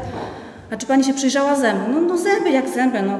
A 0.72 0.76
czy 0.76 0.86
pani 0.86 1.04
się 1.04 1.14
przyjrzała 1.14 1.56
zębom? 1.56 1.92
No, 1.92 2.00
no 2.00 2.18
zęby 2.18 2.50
jak 2.50 2.68
zęby, 2.68 3.02
no 3.02 3.18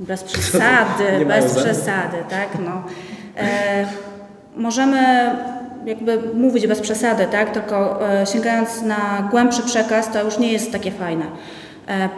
bez 0.00 0.22
przesady, 0.32 1.26
bez 1.26 1.54
przesady, 1.54 2.16
tak? 2.30 2.48
No. 2.64 2.82
Możemy 4.56 5.30
jakby 5.86 6.20
mówić 6.34 6.66
bez 6.66 6.80
przesady, 6.80 7.26
tak? 7.26 7.50
Tylko 7.50 8.08
e, 8.10 8.26
sięgając 8.26 8.82
na 8.82 9.28
głębszy 9.30 9.62
przekaz, 9.62 10.12
to 10.12 10.24
już 10.24 10.38
nie 10.38 10.52
jest 10.52 10.72
takie 10.72 10.90
fajne. 10.90 11.24
E, 11.88 12.08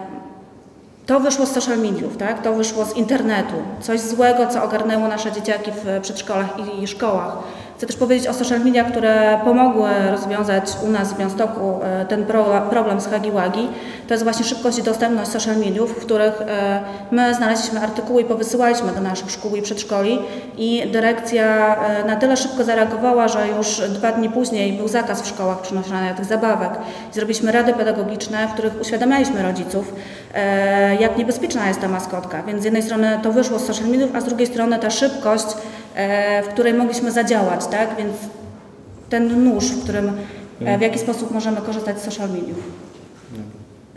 to 1.06 1.20
wyszło 1.20 1.46
z 1.46 1.52
social 1.52 1.78
mediów, 1.78 2.16
tak? 2.16 2.42
To 2.42 2.54
wyszło 2.54 2.84
z 2.84 2.96
internetu. 2.96 3.54
Coś 3.80 4.00
złego, 4.00 4.46
co 4.46 4.64
ogarnęło 4.64 5.08
nasze 5.08 5.32
dzieciaki 5.32 5.70
w 5.70 6.00
przedszkolach 6.02 6.56
i 6.82 6.86
szkołach. 6.86 7.38
Chcę 7.76 7.86
też 7.86 7.96
powiedzieć 7.96 8.28
o 8.28 8.34
social 8.34 8.60
mediach, 8.60 8.86
które 8.90 9.40
pomogły 9.44 9.90
rozwiązać 10.10 10.64
u 10.84 10.90
nas 10.90 11.12
w 11.12 11.18
Białymstoku 11.18 11.80
e, 11.82 12.06
ten 12.06 12.26
pro- 12.26 12.62
problem 12.70 13.00
z 13.00 13.06
Hagi 13.06 13.30
Wagi. 13.30 13.68
To 14.08 14.14
jest 14.14 14.24
właśnie 14.24 14.44
szybkość 14.44 14.78
i 14.78 14.82
dostępność 14.82 15.30
social 15.30 15.56
mediów, 15.56 15.90
w 15.90 16.00
których 16.04 16.40
e, 16.40 16.80
my 17.10 17.34
znaleźliśmy 17.34 17.80
artykuły 17.80 18.22
i 18.22 18.24
powysyłaliśmy 18.24 18.92
do 18.92 19.00
naszych 19.00 19.30
szkół 19.30 19.56
i 19.56 19.62
przedszkoli 19.62 20.18
i 20.58 20.82
dyrekcja 20.92 21.76
e, 21.76 22.04
na 22.04 22.16
tyle 22.16 22.36
szybko 22.36 22.64
zareagowała, 22.64 23.28
że 23.28 23.48
już 23.48 23.80
dwa 23.80 24.12
dni 24.12 24.30
później 24.30 24.72
był 24.72 24.88
zakaz 24.88 25.22
w 25.22 25.26
szkołach 25.26 25.60
przynoszenia 25.60 26.14
tych 26.14 26.24
zabawek. 26.24 26.70
Zrobiliśmy 27.12 27.52
rady 27.52 27.72
pedagogiczne, 27.72 28.48
w 28.48 28.52
których 28.52 28.80
uświadamialiśmy 28.80 29.42
rodziców, 29.42 29.94
jak 31.00 31.18
niebezpieczna 31.18 31.68
jest 31.68 31.80
ta 31.80 31.88
maskotka. 31.88 32.42
Więc 32.42 32.62
z 32.62 32.64
jednej 32.64 32.82
strony 32.82 33.20
to 33.22 33.32
wyszło 33.32 33.58
z 33.58 33.66
social 33.66 33.88
mediów, 33.88 34.10
a 34.14 34.20
z 34.20 34.24
drugiej 34.24 34.46
strony 34.46 34.78
ta 34.78 34.90
szybkość, 34.90 35.46
w 36.44 36.48
której 36.48 36.74
mogliśmy 36.74 37.12
zadziałać, 37.12 37.66
tak? 37.66 37.96
Więc 37.98 38.16
ten 39.10 39.44
nóż, 39.44 39.64
w 39.64 39.82
którym, 39.82 40.12
e, 40.64 40.78
w 40.78 40.80
jaki 40.80 40.98
sposób 40.98 41.30
możemy 41.30 41.60
korzystać 41.60 42.00
z 42.00 42.04
social 42.04 42.30
mediów. 42.30 42.58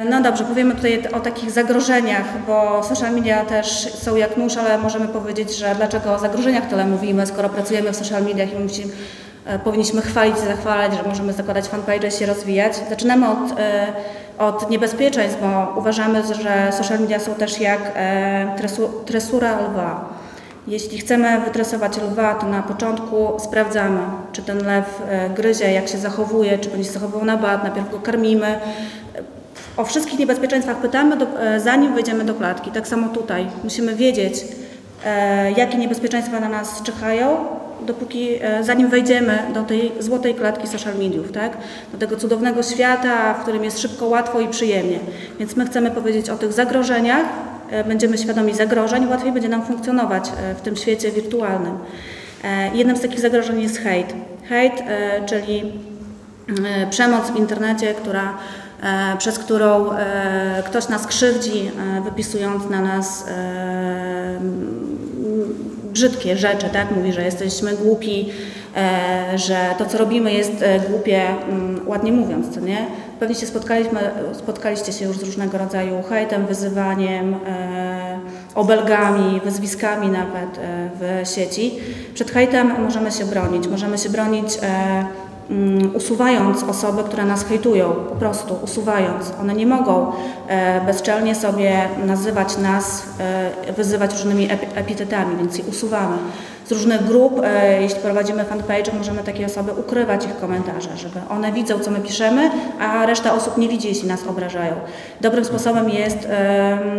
No 0.09 0.21
dobrze, 0.21 0.43
powiemy 0.43 0.75
tutaj 0.75 1.07
o 1.13 1.19
takich 1.19 1.51
zagrożeniach, 1.51 2.25
bo 2.47 2.83
social 2.83 3.13
media 3.13 3.45
też 3.45 3.93
są 3.93 4.15
jak 4.15 4.37
nóż, 4.37 4.57
ale 4.57 4.77
możemy 4.77 5.07
powiedzieć, 5.07 5.57
że 5.57 5.75
dlaczego 5.75 6.13
o 6.13 6.19
zagrożeniach 6.19 6.67
tyle 6.67 6.85
mówimy, 6.85 7.25
skoro 7.25 7.49
pracujemy 7.49 7.91
w 7.91 7.95
social 7.95 8.23
mediach 8.23 8.53
i 8.53 8.59
musimy, 8.59 8.93
e, 9.45 9.59
powinniśmy 9.59 10.01
chwalić 10.01 10.37
i 10.37 10.47
zachwalać, 10.47 10.93
że 10.93 11.03
możemy 11.03 11.33
zakładać 11.33 11.65
fanpage 11.65 12.07
i 12.07 12.11
się 12.11 12.25
rozwijać. 12.25 12.73
Zaczynamy 12.89 13.29
od, 13.29 13.59
e, 13.59 13.93
od 14.37 14.69
niebezpieczeństw, 14.69 15.41
bo 15.41 15.79
uważamy, 15.79 16.23
że 16.43 16.71
social 16.71 16.99
media 16.99 17.19
są 17.19 17.35
też 17.35 17.59
jak 17.59 17.91
e, 17.95 18.53
tresu, 18.57 18.89
tresura 19.05 19.59
lwa. 19.61 20.18
Jeśli 20.67 20.97
chcemy 20.97 21.41
wytresować 21.45 21.97
lwa, 21.97 22.35
to 22.35 22.47
na 22.47 22.63
początku 22.63 23.39
sprawdzamy, 23.39 23.99
czy 24.31 24.41
ten 24.41 24.65
lew 24.65 25.01
e, 25.09 25.29
gryzie, 25.29 25.71
jak 25.71 25.87
się 25.87 25.97
zachowuje, 25.97 26.57
czy 26.57 26.69
będzie 26.69 26.85
się 26.85 26.91
zachowywał 26.91 27.25
na 27.25 27.37
bat, 27.37 27.63
najpierw 27.63 27.91
go 27.91 27.99
karmimy. 27.99 28.59
O 29.77 29.85
wszystkich 29.85 30.19
niebezpieczeństwach 30.19 30.77
pytamy, 30.77 31.15
e, 31.39 31.59
zanim 31.59 31.93
wejdziemy 31.93 32.25
do 32.25 32.35
klatki. 32.35 32.71
Tak 32.71 32.87
samo 32.87 33.09
tutaj. 33.09 33.47
Musimy 33.63 33.95
wiedzieć, 33.95 34.45
e, 35.05 35.51
jakie 35.51 35.77
niebezpieczeństwa 35.77 36.39
na 36.39 36.49
nas 36.49 36.83
czyhają, 36.83 37.45
dopóki, 37.89 38.29
e, 38.41 38.63
zanim 38.63 38.89
wejdziemy 38.89 39.39
do 39.53 39.63
tej 39.63 39.91
złotej 39.99 40.35
klatki 40.35 40.67
social 40.67 40.95
mediów, 40.97 41.31
tak? 41.31 41.57
Do 41.91 41.97
tego 41.97 42.15
cudownego 42.15 42.63
świata, 42.63 43.33
w 43.33 43.41
którym 43.41 43.63
jest 43.63 43.79
szybko, 43.79 44.07
łatwo 44.07 44.39
i 44.39 44.47
przyjemnie. 44.47 44.99
Więc 45.39 45.55
my 45.55 45.65
chcemy 45.65 45.91
powiedzieć 45.91 46.29
o 46.29 46.37
tych 46.37 46.53
zagrożeniach, 46.53 47.25
e, 47.71 47.83
będziemy 47.83 48.17
świadomi 48.17 48.53
zagrożeń, 48.53 49.07
łatwiej 49.07 49.31
będzie 49.31 49.49
nam 49.49 49.65
funkcjonować 49.65 50.29
e, 50.29 50.55
w 50.55 50.61
tym 50.61 50.75
świecie 50.75 51.11
wirtualnym. 51.11 51.77
Jednym 52.73 52.97
z 52.97 53.01
takich 53.01 53.19
zagrożeń 53.19 53.61
jest 53.61 53.77
hejt. 53.77 54.13
Hejt, 54.49 54.73
czyli 55.25 55.73
przemoc 56.89 57.31
w 57.31 57.35
internecie, 57.35 57.93
która, 57.93 58.37
przez 59.17 59.39
którą 59.39 59.89
ktoś 60.65 60.87
nas 60.87 61.07
krzywdzi, 61.07 61.71
wypisując 62.05 62.69
na 62.69 62.81
nas 62.81 63.25
brzydkie 65.99 66.37
rzeczy, 66.37 66.69
tak? 66.73 66.91
Mówi, 66.91 67.13
że 67.13 67.23
jesteśmy 67.23 67.73
głupi, 67.73 68.29
e, 68.75 69.37
że 69.37 69.75
to, 69.77 69.85
co 69.85 69.97
robimy 69.97 70.33
jest 70.33 70.61
e, 70.61 70.79
głupie, 70.79 71.21
mm, 71.27 71.87
ładnie 71.87 72.11
mówiąc, 72.11 72.55
co 72.55 72.59
nie? 72.59 72.87
Pewnie 73.19 73.35
się 73.35 73.45
spotkaliśmy, 73.45 73.99
spotkaliście 74.33 74.93
się 74.93 75.05
już 75.05 75.17
z 75.17 75.23
różnego 75.23 75.57
rodzaju 75.57 76.01
hejtem, 76.09 76.45
wyzywaniem, 76.45 77.33
e, 77.33 78.19
obelgami, 78.55 79.41
wyzwiskami 79.43 80.07
nawet 80.07 80.59
w 80.99 81.29
sieci. 81.35 81.71
Przed 82.13 82.31
hejtem 82.31 82.83
możemy 82.83 83.11
się 83.11 83.25
bronić. 83.25 83.67
Możemy 83.67 83.97
się 83.97 84.09
bronić 84.09 84.57
usuwając 85.93 86.63
osoby, 86.63 87.03
które 87.03 87.25
nas 87.25 87.45
hejtują, 87.45 87.89
po 88.09 88.15
prostu 88.15 88.55
usuwając. 88.63 89.33
One 89.41 89.53
nie 89.53 89.65
mogą 89.65 90.11
e, 90.47 90.85
bezczelnie 90.85 91.35
sobie 91.35 91.81
nazywać 92.05 92.57
nas, 92.57 93.03
e, 93.67 93.73
wyzywać 93.73 94.11
różnymi 94.11 94.47
epi- 94.47 94.67
epitetami, 94.75 95.35
więc 95.37 95.57
je 95.57 95.63
usuwamy. 95.63 96.17
Z 96.65 96.71
różnych 96.71 97.05
grup, 97.05 97.41
e, 97.43 97.81
jeśli 97.81 97.99
prowadzimy 97.99 98.45
fanpage, 98.45 98.91
możemy 98.97 99.23
takie 99.23 99.45
osoby 99.45 99.71
ukrywać 99.71 100.25
ich 100.25 100.37
komentarze, 100.39 100.97
żeby 100.97 101.19
one 101.29 101.51
widzą, 101.51 101.79
co 101.79 101.91
my 101.91 101.99
piszemy, 101.99 102.51
a 102.79 103.05
reszta 103.05 103.33
osób 103.33 103.57
nie 103.57 103.69
widzi, 103.69 103.87
jeśli 103.87 104.07
nas 104.07 104.27
obrażają. 104.27 104.73
Dobrym 105.21 105.45
sposobem 105.45 105.89
jest 105.89 106.27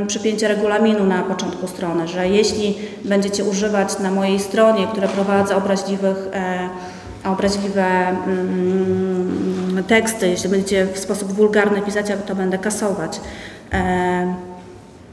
przypięcie 0.06 0.48
regulaminu 0.48 1.04
na 1.06 1.22
początku 1.22 1.68
strony, 1.68 2.08
że 2.08 2.28
jeśli 2.28 2.78
będziecie 3.04 3.44
używać 3.44 3.98
na 3.98 4.10
mojej 4.10 4.40
stronie, 4.40 4.86
które 4.86 5.08
prowadzę 5.08 5.56
obraźliwych 5.56 6.28
obraźliwe 7.24 8.08
mm, 8.08 9.84
teksty, 9.88 10.28
jeśli 10.28 10.48
będziecie 10.48 10.86
w 10.86 10.98
sposób 10.98 11.32
wulgarny 11.32 11.82
pisać, 11.82 12.06
to 12.26 12.34
będę 12.34 12.58
kasować. 12.58 13.20
E, 13.72 14.34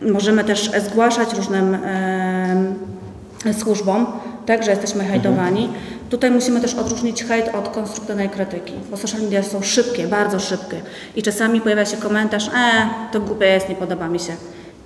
możemy 0.01 0.43
też 0.43 0.71
zgłaszać 0.89 1.33
różnym 1.33 1.75
e, 1.75 3.53
służbom, 3.59 4.05
tak, 4.45 4.63
że 4.63 4.71
jesteśmy 4.71 5.03
hejtowani. 5.03 5.69
Tutaj 6.09 6.31
musimy 6.31 6.61
też 6.61 6.75
odróżnić 6.75 7.23
hejt 7.23 7.55
od 7.55 7.69
konstruktywnej 7.69 8.29
krytyki, 8.29 8.73
bo 8.91 8.97
social 8.97 9.21
media 9.21 9.43
są 9.43 9.61
szybkie, 9.61 10.07
bardzo 10.07 10.39
szybkie 10.39 10.81
i 11.15 11.23
czasami 11.23 11.61
pojawia 11.61 11.85
się 11.85 11.97
komentarz, 11.97 12.47
e, 12.47 12.89
to 13.11 13.19
głupie 13.19 13.45
jest, 13.45 13.69
nie 13.69 13.75
podoba 13.75 14.07
mi 14.07 14.19
się. 14.19 14.33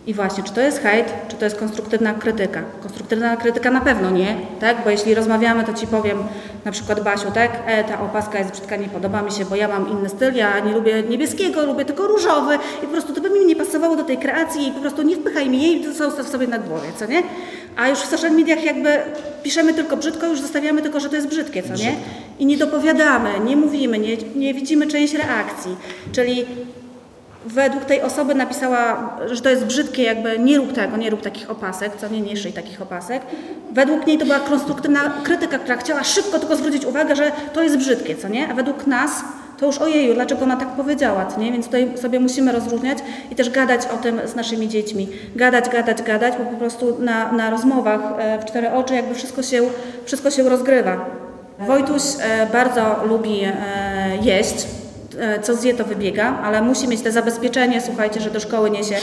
I 0.07 0.13
właśnie, 0.13 0.43
czy 0.43 0.53
to 0.53 0.61
jest 0.61 0.79
hejt, 0.79 1.13
czy 1.27 1.35
to 1.35 1.45
jest 1.45 1.59
konstruktywna 1.59 2.13
krytyka? 2.13 2.63
Konstruktywna 2.81 3.37
krytyka 3.37 3.71
na 3.71 3.81
pewno 3.81 4.09
nie, 4.09 4.35
tak? 4.59 4.83
Bo 4.83 4.89
jeśli 4.89 5.15
rozmawiamy, 5.15 5.63
to 5.63 5.73
ci 5.73 5.87
powiem 5.87 6.17
na 6.65 6.71
przykład 6.71 7.03
Basiu, 7.03 7.31
tak? 7.31 7.51
E, 7.65 7.83
ta 7.83 8.01
opaska 8.01 8.39
jest 8.39 8.51
brzydka, 8.51 8.75
nie 8.75 8.87
podoba 8.87 9.21
mi 9.21 9.31
się, 9.31 9.45
bo 9.45 9.55
ja 9.55 9.67
mam 9.67 9.91
inny 9.91 10.09
styl, 10.09 10.33
ja 10.33 10.59
nie 10.59 10.73
lubię 10.73 11.03
niebieskiego, 11.03 11.65
lubię 11.65 11.85
tylko 11.85 12.07
różowy 12.07 12.55
i 12.83 12.85
po 12.85 12.91
prostu 12.91 13.13
to 13.13 13.21
by 13.21 13.29
mi 13.29 13.45
nie 13.45 13.55
pasowało 13.55 13.95
do 13.95 14.03
tej 14.03 14.17
kreacji 14.17 14.67
i 14.67 14.71
po 14.71 14.79
prostu 14.79 15.01
nie 15.01 15.15
wpychaj 15.15 15.49
mi 15.49 15.61
jej, 15.61 15.83
to 15.83 15.93
zostaw 15.93 16.27
sobie 16.27 16.47
na 16.47 16.59
głowie, 16.59 16.87
co 16.99 17.05
nie? 17.05 17.23
A 17.75 17.87
już 17.87 17.99
w 17.99 18.05
social 18.05 18.31
mediach 18.31 18.63
jakby 18.63 18.97
piszemy 19.43 19.73
tylko 19.73 19.97
brzydko, 19.97 20.27
już 20.27 20.41
zostawiamy 20.41 20.81
tylko, 20.81 20.99
że 20.99 21.09
to 21.09 21.15
jest 21.15 21.27
brzydkie, 21.27 21.63
co 21.63 21.75
nie? 21.75 21.95
I 22.39 22.45
nie 22.45 22.57
dopowiadamy, 22.57 23.29
nie 23.45 23.55
mówimy, 23.55 23.99
nie, 23.99 24.17
nie 24.35 24.53
widzimy 24.53 24.87
część 24.87 25.13
reakcji. 25.13 25.75
Czyli 26.11 26.45
według 27.45 27.85
tej 27.85 28.01
osoby 28.01 28.35
napisała, 28.35 29.09
że 29.31 29.41
to 29.41 29.49
jest 29.49 29.65
brzydkie, 29.65 30.03
jakby 30.03 30.39
nie 30.39 30.57
rób 30.57 30.73
tego, 30.73 30.97
nie 30.97 31.09
rób 31.09 31.21
takich 31.21 31.51
opasek, 31.51 31.91
co 31.97 32.07
nie, 32.07 32.21
nie 32.21 32.51
takich 32.55 32.81
opasek. 32.81 33.21
Według 33.71 34.07
niej 34.07 34.17
to 34.17 34.25
była 34.25 34.39
konstruktywna 34.39 34.99
krytyka, 35.23 35.59
która 35.59 35.77
chciała 35.77 36.03
szybko 36.03 36.39
tylko 36.39 36.55
zwrócić 36.55 36.85
uwagę, 36.85 37.15
że 37.15 37.31
to 37.53 37.63
jest 37.63 37.77
brzydkie, 37.77 38.15
co 38.15 38.27
nie? 38.27 38.49
A 38.51 38.53
według 38.53 38.87
nas 38.87 39.23
to 39.61 39.65
już 39.65 39.77
ojeju, 39.77 40.13
dlaczego 40.13 40.43
ona 40.43 40.57
tak 40.57 40.69
powiedziała, 40.69 41.25
co 41.25 41.39
nie? 41.39 41.51
Więc 41.51 41.65
tutaj 41.65 41.97
sobie 41.97 42.19
musimy 42.19 42.51
rozróżniać 42.51 42.97
i 43.31 43.35
też 43.35 43.49
gadać 43.49 43.81
o 43.93 43.97
tym 43.97 44.21
z 44.25 44.35
naszymi 44.35 44.69
dziećmi. 44.69 45.07
Gadać, 45.35 45.69
gadać, 45.69 46.01
gadać, 46.01 46.33
bo 46.37 46.45
po 46.45 46.57
prostu 46.57 46.97
na, 46.99 47.31
na 47.31 47.49
rozmowach 47.49 48.01
e, 48.17 48.39
w 48.39 48.45
cztery 48.45 48.71
oczy 48.71 48.93
jakby 48.93 49.15
wszystko 49.15 49.43
się, 49.43 49.61
wszystko 50.05 50.31
się 50.31 50.49
rozgrywa. 50.49 51.05
Wojtuś 51.59 52.01
e, 52.19 52.47
bardzo 52.53 53.03
lubi 53.07 53.43
e, 53.43 53.53
jeść, 54.21 54.67
co 55.41 55.55
zje, 55.55 55.73
to 55.73 55.85
wybiega, 55.85 56.37
ale 56.43 56.61
musi 56.61 56.87
mieć 56.87 57.01
te 57.01 57.11
zabezpieczenie, 57.11 57.81
słuchajcie, 57.81 58.21
że 58.21 58.29
do 58.29 58.39
szkoły 58.39 58.71
niesie 58.71 58.95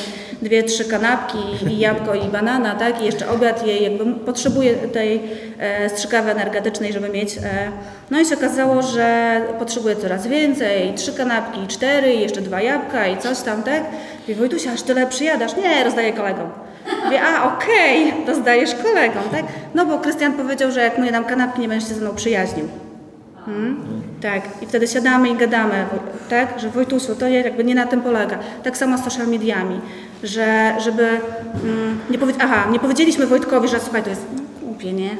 dwie, 0.42 0.62
trzy 0.62 0.84
kanapki 0.84 1.38
i 1.70 1.78
jabłko 1.78 2.14
i 2.14 2.28
banana, 2.28 2.74
tak? 2.74 3.02
I 3.02 3.04
jeszcze 3.04 3.28
obiad 3.28 3.66
jej, 3.66 3.82
jakby 3.82 4.14
potrzebuje 4.14 4.74
tej 4.74 5.22
e, 5.58 5.88
strzykawy 5.88 6.30
energetycznej, 6.30 6.92
żeby 6.92 7.08
mieć. 7.08 7.36
E, 7.36 7.40
no 8.10 8.20
i 8.20 8.26
się 8.26 8.34
okazało, 8.34 8.82
że 8.82 9.40
potrzebuje 9.58 9.96
coraz 9.96 10.26
więcej, 10.26 10.94
trzy 10.94 11.12
kanapki, 11.12 11.66
cztery, 11.68 12.14
jeszcze 12.14 12.40
dwa 12.40 12.60
jabłka 12.60 13.06
i 13.06 13.18
coś 13.18 13.40
tam, 13.40 13.62
tak? 13.62 13.82
I 14.28 14.34
Wojtusia, 14.34 14.72
aż 14.72 14.82
tyle 14.82 15.06
przyjadasz? 15.06 15.56
Nie, 15.56 15.84
rozdaję 15.84 16.12
kolegom. 16.12 16.50
Mówię, 17.04 17.22
a 17.22 17.54
okej, 17.54 18.14
rozdajesz 18.26 18.74
kolegom, 18.74 19.22
tak? 19.32 19.44
No 19.74 19.86
bo 19.86 19.98
Krystian 19.98 20.32
powiedział, 20.32 20.70
że 20.70 20.80
jak 20.80 20.98
mu 20.98 21.04
nie 21.04 21.12
dam 21.12 21.24
kanapki, 21.24 21.60
nie 21.60 21.68
będziesz 21.68 21.88
się 21.88 21.94
ze 21.94 22.00
mną 22.00 22.14
przyjaźnił. 22.14 22.68
Hmm? 23.44 24.07
Tak, 24.22 24.42
i 24.62 24.66
wtedy 24.66 24.88
siadamy 24.88 25.28
i 25.28 25.36
gadamy, 25.36 25.86
tak, 26.30 26.60
że 26.60 26.70
Wojtusiu, 26.70 27.14
to 27.14 27.28
jakby 27.28 27.64
nie 27.64 27.74
na 27.74 27.86
tym 27.86 28.00
polega. 28.00 28.38
Tak 28.62 28.76
samo 28.76 28.98
z 28.98 29.04
social 29.04 29.28
mediami, 29.28 29.80
że 30.22 30.74
żeby 30.78 31.08
mm, 31.64 31.98
nie 32.10 32.18
powiedzieć, 32.18 32.42
aha, 32.44 32.66
nie 32.70 32.78
powiedzieliśmy 32.78 33.26
Wojtkowi, 33.26 33.68
że 33.68 33.80
słuchaj, 33.80 34.02
to 34.02 34.10
jest 34.10 34.26
głupie, 34.78 34.92
nie? 34.92 35.10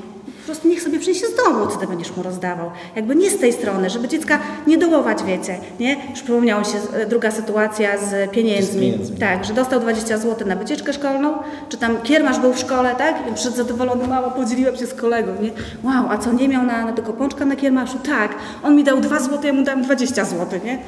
Po 0.41 0.53
prostu 0.53 0.69
niech 0.69 0.83
sobie 0.83 0.99
przyniesie 0.99 1.27
z 1.27 1.37
domu, 1.37 1.67
co 1.67 1.77
ty 1.77 1.87
będziesz 1.87 2.17
mu 2.17 2.23
rozdawał. 2.23 2.71
Jakby 2.97 3.17
nie 3.17 3.31
z 3.31 3.39
tej 3.39 3.53
strony, 3.53 3.91
żeby 3.91 4.09
dziecka 4.09 4.39
nie 4.67 4.79
dołować, 4.79 5.23
wiecie, 5.25 5.59
nie? 5.81 5.97
Już 6.11 6.23
przypomniała 6.23 6.65
się 6.65 6.79
e, 6.93 7.07
druga 7.07 7.31
sytuacja 7.31 7.99
z 7.99 8.31
pieniędzmi. 8.31 8.73
Z 8.73 8.81
pieniędzmi. 8.81 9.19
Tak, 9.19 9.45
że 9.45 9.55
dostał 9.55 9.81
20 9.81 10.19
zł 10.19 10.49
na 10.49 10.57
wycieczkę 10.57 10.93
szkolną, 10.93 11.35
czy 11.69 11.77
tam 11.77 12.03
kiermasz 12.03 12.39
był 12.39 12.53
w 12.53 12.59
szkole, 12.59 12.95
tak? 12.99 13.17
I 13.31 13.35
przed 13.35 13.57
zadowolony 13.57 14.09
mało 14.09 14.31
podzieliłem 14.31 14.77
się 14.77 14.87
z 14.87 14.95
kolegą, 14.95 15.33
nie? 15.43 15.51
Wow, 15.83 16.05
a 16.11 16.19
co, 16.19 16.33
nie 16.33 16.49
miał 16.49 16.63
na, 16.67 16.85
na 16.85 16.93
tego 16.93 17.13
pączka 17.13 17.45
na 17.45 17.57
kiermaszu? 17.57 17.99
Tak, 17.99 18.35
on 18.63 18.77
mi 18.77 18.85
dał 18.85 19.01
2 19.01 19.21
zł, 19.21 19.39
ja 19.45 19.53
mu 19.53 19.63
dałem 19.65 19.83
20 19.83 20.25
zł, 20.25 20.61
nie? 20.65 20.79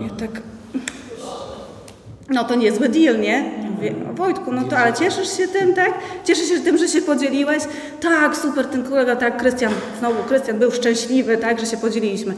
Ja 0.00 0.10
tak... 0.10 0.30
No 2.28 2.44
to 2.44 2.54
niezły 2.54 2.88
deal, 2.88 3.20
nie? 3.20 3.65
Mówię, 3.76 3.94
"O, 4.10 4.14
Wojtku, 4.14 4.52
no 4.52 4.62
to 4.64 4.76
ale 4.78 4.92
cieszysz 4.92 5.36
się 5.36 5.48
tym, 5.48 5.74
tak? 5.74 5.94
Cieszysz 6.24 6.48
się 6.48 6.60
tym, 6.60 6.78
że 6.78 6.88
się 6.88 7.02
podzieliłeś? 7.02 7.62
Tak, 8.00 8.36
super, 8.36 8.66
ten 8.66 8.84
kolega, 8.84 9.16
tak, 9.16 9.36
Krystian, 9.36 9.72
znowu 9.98 10.22
Krystian 10.22 10.58
był 10.58 10.70
szczęśliwy, 10.72 11.36
tak, 11.36 11.60
że 11.60 11.66
się 11.66 11.76
podzieliliśmy. 11.76 12.34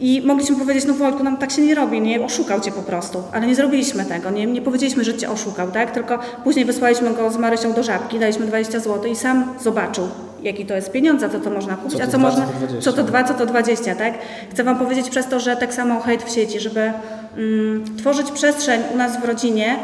I 0.00 0.22
mogliśmy 0.24 0.56
powiedzieć, 0.56 0.84
no 0.84 0.94
Wojtku, 0.94 1.24
nam 1.24 1.36
tak 1.36 1.50
się 1.50 1.62
nie 1.62 1.74
robi, 1.74 2.00
nie? 2.00 2.24
Oszukał 2.24 2.60
cię 2.60 2.72
po 2.72 2.82
prostu. 2.82 3.22
Ale 3.32 3.46
nie 3.46 3.54
zrobiliśmy 3.54 4.04
tego, 4.04 4.30
nie, 4.30 4.46
nie 4.46 4.62
powiedzieliśmy, 4.62 5.04
że 5.04 5.14
cię 5.14 5.30
oszukał, 5.30 5.70
tak? 5.70 5.90
Tylko 5.90 6.18
później 6.44 6.64
wysłaliśmy 6.64 7.10
go 7.10 7.30
z 7.30 7.36
Marysią 7.36 7.72
do 7.72 7.82
Żabki, 7.82 8.18
daliśmy 8.18 8.46
20 8.46 8.80
zł 8.80 9.04
i 9.12 9.16
sam 9.16 9.44
zobaczył, 9.62 10.08
jaki 10.42 10.66
to 10.66 10.74
jest 10.74 10.92
pieniądze, 10.92 11.30
co 11.30 11.38
to 11.40 11.50
można 11.50 11.76
kupić, 11.76 11.98
Co 11.98 12.04
a 12.04 12.06
co 12.06 12.18
można, 12.18 12.46
co 12.46 12.52
to 12.52 12.58
20. 12.66 12.90
co 12.90 12.96
to 12.96 13.02
2, 13.04 13.24
co 13.24 13.34
to 13.34 13.46
20, 13.46 13.94
tak? 13.94 14.14
Chcę 14.50 14.64
Wam 14.64 14.78
powiedzieć 14.78 15.10
przez 15.10 15.26
to, 15.28 15.40
że 15.40 15.56
tak 15.56 15.74
samo 15.74 16.00
hejt 16.00 16.22
w 16.22 16.34
sieci, 16.34 16.60
żeby 16.60 16.92
mm, 17.36 17.84
tworzyć 17.98 18.30
przestrzeń 18.30 18.80
u 18.94 18.96
nas 18.96 19.20
w 19.20 19.24
rodzinie 19.24 19.76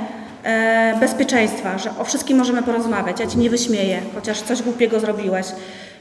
bezpieczeństwa, 1.00 1.79
że 1.79 1.90
o 1.98 2.05
wszystkim 2.05 2.38
możemy 2.38 2.62
porozmawiać, 2.62 3.20
ja 3.20 3.26
Ci 3.26 3.38
nie 3.38 3.50
wyśmieję, 3.50 4.00
chociaż 4.14 4.42
coś 4.42 4.62
głupiego 4.62 5.00
zrobiłeś. 5.00 5.46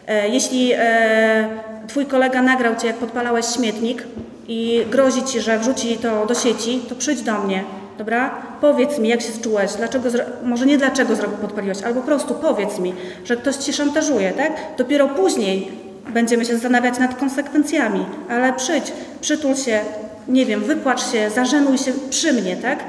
E, 0.07 0.29
jeśli 0.29 0.71
e, 0.75 1.47
Twój 1.87 2.05
kolega 2.05 2.41
nagrał 2.41 2.75
Cię, 2.75 2.87
jak 2.87 2.95
podpalałeś 2.95 3.45
śmietnik 3.45 4.03
i 4.47 4.85
grozi 4.91 5.23
Ci, 5.23 5.41
że 5.41 5.59
wrzuci 5.59 5.97
to 5.97 6.25
do 6.25 6.35
sieci, 6.35 6.81
to 6.89 6.95
przyjdź 6.95 7.21
do 7.21 7.39
mnie, 7.39 7.63
dobra? 7.97 8.31
Powiedz 8.61 8.99
mi, 8.99 9.09
jak 9.09 9.21
się 9.21 9.27
czułeś, 9.43 9.73
dlaczego, 9.73 10.09
może 10.43 10.65
nie 10.65 10.77
dlaczego 10.77 11.15
podpaliłeś, 11.15 11.83
albo 11.83 12.01
po 12.01 12.07
prostu 12.07 12.35
powiedz 12.35 12.79
mi, 12.79 12.93
że 13.25 13.37
ktoś 13.37 13.55
Ci 13.55 13.73
szantażuje, 13.73 14.31
tak? 14.31 14.51
Dopiero 14.77 15.07
później 15.07 15.71
będziemy 16.13 16.45
się 16.45 16.53
zastanawiać 16.53 16.99
nad 16.99 17.15
konsekwencjami, 17.15 18.05
ale 18.29 18.53
przyjdź, 18.53 18.93
przytul 19.21 19.55
się, 19.55 19.79
nie 20.27 20.45
wiem, 20.45 20.63
wypłacz 20.63 21.11
się, 21.11 21.29
zażenuj 21.29 21.77
się 21.77 21.91
przy 22.09 22.33
mnie, 22.33 22.57
tak? 22.57 22.79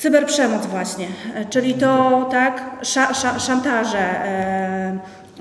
Cyberprzemoc 0.00 0.66
właśnie, 0.66 1.06
e, 1.34 1.44
czyli 1.44 1.74
to, 1.74 2.26
tak, 2.30 2.62
sza, 2.82 3.14
sza, 3.14 3.38
szantaże, 3.38 3.98
e, 3.98 4.98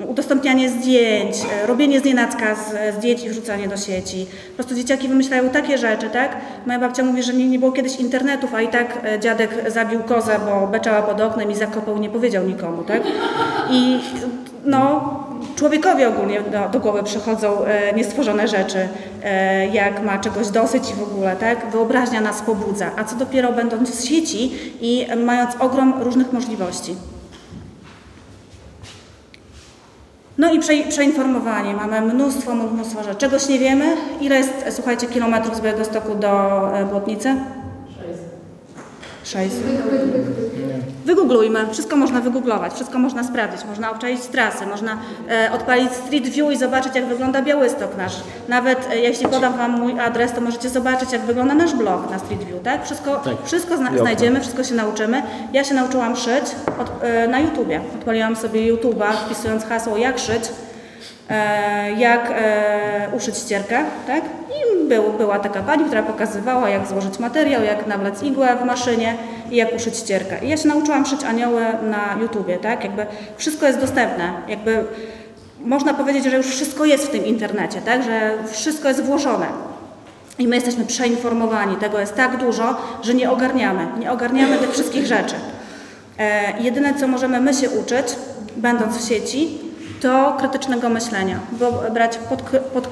udostępnianie 0.08 0.69
zdjęć, 0.69 1.36
e, 1.63 1.67
robienie 1.67 2.00
znienacka 2.00 2.56
zdjęć 2.98 3.24
i 3.24 3.30
wrzucanie 3.30 3.67
do 3.67 3.78
sieci. 3.78 4.28
Po 4.50 4.56
prostu 4.56 4.76
dzieciaki 4.76 5.08
wymyślają 5.08 5.50
takie 5.50 5.78
rzeczy, 5.78 6.10
tak? 6.10 6.38
Moja 6.65 6.80
babcia 6.80 7.04
mówi, 7.04 7.24
że 7.24 7.34
nie, 7.34 7.50
nie 7.50 7.60
było 7.60 7.72
kiedyś 7.72 7.95
internetów, 7.95 8.54
a 8.54 8.62
i 8.62 8.67
tak 8.67 9.00
dziadek 9.19 9.50
zabił 9.67 10.00
kozę, 10.04 10.39
bo 10.45 10.67
beczała 10.67 11.02
pod 11.02 11.22
oknem 11.22 11.52
i 11.52 11.56
zakopał 11.56 11.98
nie 11.98 12.10
powiedział 12.10 12.48
nikomu, 12.48 12.84
tak? 12.84 13.02
I 13.72 14.00
no, 14.65 15.29
człowiekowi 15.56 16.06
ogólnie 16.06 16.41
do, 16.41 16.69
do 16.69 16.80
głowy 16.80 17.04
przychodzą 17.04 17.65
e, 17.65 17.93
niestworzone 17.93 18.47
rzeczy, 18.47 18.88
e, 19.23 19.67
jak 19.67 20.04
ma 20.04 20.19
czegoś 20.19 20.49
dosyć 20.49 20.91
i 20.91 20.93
w 20.93 21.04
ogóle, 21.04 21.36
tak? 21.36 21.71
Wyobraźnia 21.71 22.21
nas 22.21 22.41
pobudza, 22.41 22.91
a 22.97 23.04
co 23.04 23.15
dopiero 23.15 23.54
będąc 23.54 23.91
w 23.91 24.08
sieci 24.08 24.52
i 24.82 25.08
mając 25.25 25.56
ogrom 25.60 25.93
różnych 26.02 26.34
możliwości. 26.34 26.95
No 30.38 30.54
i 30.54 30.60
prze, 30.60 30.73
przeinformowanie. 30.89 31.73
Mamy 31.73 32.02
mnóstwo, 32.02 32.56
mnóstwo 32.56 33.04
rzeczy. 33.04 33.15
Czegoś 33.15 33.49
nie 33.49 33.60
wiemy. 33.60 33.95
Ile 34.21 34.38
jest, 34.38 34.54
słuchajcie, 34.69 35.08
kilometrów 35.08 35.56
z 35.56 35.62
Białegostoku 35.62 36.15
do 36.15 36.62
e, 36.78 36.86
Błotnicy? 36.86 37.36
Sześć. 39.30 39.56
Wygooglujmy. 41.06 41.60
Wszystko 41.72 41.96
można 41.96 42.22
wygooglować, 42.22 42.74
wszystko 42.74 43.00
można 43.00 43.24
sprawdzić. 43.24 43.65
Można 43.65 43.92
obczaić 43.92 44.22
trasy, 44.22 44.65
można 44.65 44.98
e, 45.30 45.52
odpalić 45.52 45.92
Street 45.94 46.27
View 46.27 46.52
i 46.52 46.58
zobaczyć, 46.58 46.96
jak 46.96 47.06
wygląda 47.06 47.42
Białystok 47.42 47.98
nasz. 47.98 48.13
Nawet 48.48 48.88
e, 48.92 48.98
jeśli 49.00 49.27
podam 49.27 49.58
Wam 49.58 49.71
mój 49.80 50.00
adres, 50.00 50.32
to 50.32 50.42
możecie 50.42 50.69
zobaczyć, 50.69 51.12
jak 51.12 51.21
wygląda 51.21 51.54
nasz 51.54 51.73
blog 51.75 52.12
na 52.12 52.19
Street 52.19 52.44
View, 52.44 52.63
tak? 52.63 52.86
Wszystko, 52.86 53.15
Tak. 53.15 53.34
wszystko 53.46 53.77
zna- 53.77 53.98
znajdziemy, 53.98 54.40
wszystko 54.42 54.63
się 54.63 54.75
nauczymy. 54.75 55.23
Ja 55.54 55.63
się 55.63 55.73
nauczyłam 55.75 56.15
szyć 56.15 56.44
od, 56.82 57.04
e, 57.04 57.27
na 57.27 57.40
YouTubie. 57.40 57.82
Odpaliłam 58.00 58.36
sobie 58.36 58.73
YouTube'a, 58.73 59.13
wpisując 59.25 59.65
hasło 59.65 59.98
jak 59.98 60.19
szyć. 60.19 60.44
E, 61.30 61.92
jak 61.92 62.32
e, 62.36 63.10
uszyć 63.17 63.38
ścierkę, 63.38 63.84
tak? 64.08 64.23
I 64.50 64.88
był, 64.88 65.04
była 65.13 65.40
taka 65.40 65.62
pani, 65.62 65.86
która 65.86 66.04
pokazywała, 66.04 66.69
jak 66.69 66.88
złożyć 66.88 67.19
materiał, 67.19 67.63
jak 67.63 67.88
nawlec 67.88 68.23
igłę 68.23 68.58
w 68.62 68.65
maszynie 68.65 69.15
i 69.52 69.56
jak 69.56 69.75
uszyć 69.75 69.98
ścierkę. 69.98 70.46
I 70.46 70.50
ja 70.50 70.58
się 70.58 70.67
nauczyłam 70.67 71.06
szyć 71.06 71.23
anioły 71.23 71.65
na 71.84 72.21
YouTubie, 72.21 72.58
tak? 72.58 72.84
Jakby 72.84 73.06
wszystko 73.38 73.67
jest 73.67 73.80
dostępne, 73.80 74.34
jakby 74.48 74.84
można 75.62 75.94
powiedzieć, 75.94 76.23
że 76.23 76.38
już 76.38 76.48
wszystko 76.48 76.86
jest 76.86 77.08
w 77.08 77.12
tym 77.12 77.25
internecie, 77.25 77.82
tak? 77.82 78.04
Że 78.04 78.34
wszystko 78.52 78.88
jest 78.88 79.04
włożone. 79.04 79.46
I 80.40 80.48
my 80.48 80.56
jesteśmy 80.56 80.86
przeinformowani, 80.86 81.75
tego 81.75 82.00
jest 82.00 82.15
tak 82.15 82.38
dużo, 82.38 82.77
że 83.02 83.13
nie 83.13 83.32
ogarniamy, 83.32 83.88
nie 84.00 84.12
ogarniamy 84.12 84.58
tych 84.58 84.71
wszystkich 84.71 85.06
rzeczy. 85.06 85.36
E, 86.19 86.62
jedyne, 86.62 86.94
co 86.94 87.08
możemy 87.08 87.42
my 87.42 87.54
się 87.54 87.69
uczyć, 87.69 88.08
będąc 88.58 88.98
w 88.98 89.08
sieci, 89.10 89.60
to 90.02 90.35
krytycznego 90.39 90.89
myślenia, 90.89 91.39
bo 91.52 91.71
brać 91.93 92.17
pod, 92.17 92.41
pod, 92.41 92.87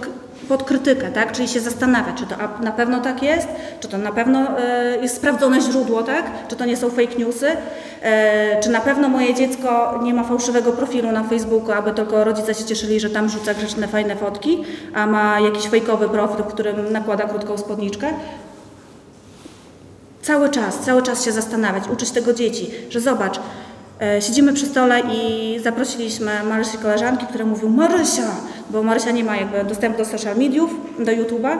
pod 0.47 0.63
krytykę, 0.63 1.11
tak? 1.11 1.31
czyli 1.31 1.47
się 1.47 1.59
zastanawiać, 1.59 2.17
czy 2.17 2.25
to 2.25 2.35
na 2.63 2.71
pewno 2.71 2.99
tak 2.99 3.23
jest, 3.23 3.47
czy 3.79 3.87
to 3.87 3.97
na 3.97 4.11
pewno 4.11 4.59
e, 4.59 4.97
jest 5.01 5.15
sprawdzone 5.15 5.61
źródło, 5.61 6.03
tak? 6.03 6.25
czy 6.47 6.55
to 6.55 6.65
nie 6.65 6.77
są 6.77 6.89
fake 6.89 7.15
newsy, 7.17 7.47
e, 8.01 8.59
czy 8.59 8.69
na 8.69 8.81
pewno 8.81 9.09
moje 9.09 9.33
dziecko 9.33 9.99
nie 10.03 10.13
ma 10.13 10.23
fałszywego 10.23 10.71
profilu 10.71 11.11
na 11.11 11.23
Facebooku, 11.23 11.71
aby 11.71 11.91
tylko 11.91 12.23
rodzice 12.23 12.53
się 12.53 12.65
cieszyli, 12.65 12.99
że 12.99 13.09
tam 13.09 13.29
rzuca 13.29 13.53
grzeczne, 13.53 13.87
fajne 13.87 14.15
fotki, 14.15 14.63
a 14.93 15.07
ma 15.07 15.39
jakiś 15.39 15.67
fejkowy 15.67 16.09
profil, 16.09 16.43
w 16.43 16.47
którym 16.47 16.91
nakłada 16.93 17.25
krótką 17.25 17.57
spódniczkę. 17.57 18.07
Cały 20.21 20.49
czas, 20.49 20.79
cały 20.79 21.03
czas 21.03 21.25
się 21.25 21.31
zastanawiać, 21.31 21.83
uczyć 21.93 22.11
tego 22.11 22.33
dzieci, 22.33 22.71
że 22.89 22.99
zobacz, 22.99 23.39
siedzimy 24.19 24.53
przy 24.53 24.65
stole 24.65 25.01
i 25.13 25.59
zaprosiliśmy 25.63 26.31
Marysi 26.43 26.77
koleżanki, 26.77 27.25
które 27.25 27.45
mówią 27.45 27.69
Marysia, 27.69 28.31
bo 28.69 28.83
Marysia 28.83 29.11
nie 29.11 29.23
ma 29.23 29.35
jakby 29.35 29.63
dostępu 29.63 29.97
do 29.97 30.05
social 30.05 30.37
mediów, 30.37 30.71
do 30.99 31.11
YouTube'a 31.11 31.57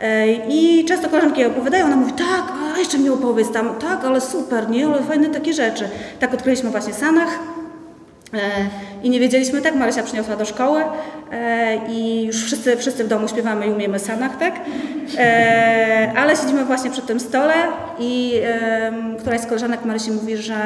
e, 0.00 0.32
i 0.32 0.84
często 0.84 1.08
koleżanki 1.08 1.44
opowiadają, 1.44 1.86
ona 1.86 1.96
mówi 1.96 2.12
tak, 2.12 2.52
a 2.74 2.78
jeszcze 2.78 2.98
mi 2.98 3.08
opowiedz 3.08 3.52
tam, 3.52 3.74
tak, 3.74 4.04
ale 4.04 4.20
super, 4.20 4.70
nie, 4.70 4.86
ale 4.86 5.02
fajne 5.02 5.28
takie 5.28 5.52
rzeczy. 5.52 5.88
Tak 6.20 6.34
odkryliśmy 6.34 6.70
właśnie 6.70 6.94
Sanach, 6.94 7.38
E, 8.34 8.68
I 9.02 9.10
nie 9.10 9.20
wiedzieliśmy 9.20 9.62
tak, 9.62 9.74
Marysia 9.74 10.02
przyniosła 10.02 10.36
do 10.36 10.44
szkoły 10.44 10.82
e, 11.32 11.76
i 11.88 12.24
już 12.24 12.44
wszyscy, 12.44 12.76
wszyscy 12.76 13.04
w 13.04 13.08
domu 13.08 13.28
śpiewamy 13.28 13.66
i 13.66 13.70
umiemy 13.70 13.98
sanach, 13.98 14.38
tak? 14.38 14.54
E, 15.18 16.12
ale 16.16 16.36
siedzimy 16.36 16.64
właśnie 16.64 16.90
przy 16.90 17.02
tym 17.02 17.20
stole 17.20 17.54
i 17.98 18.40
któraś 19.18 19.40
z 19.40 19.46
koleżanek 19.46 19.84
Marysi 19.84 20.10
mówi, 20.10 20.36
że 20.36 20.56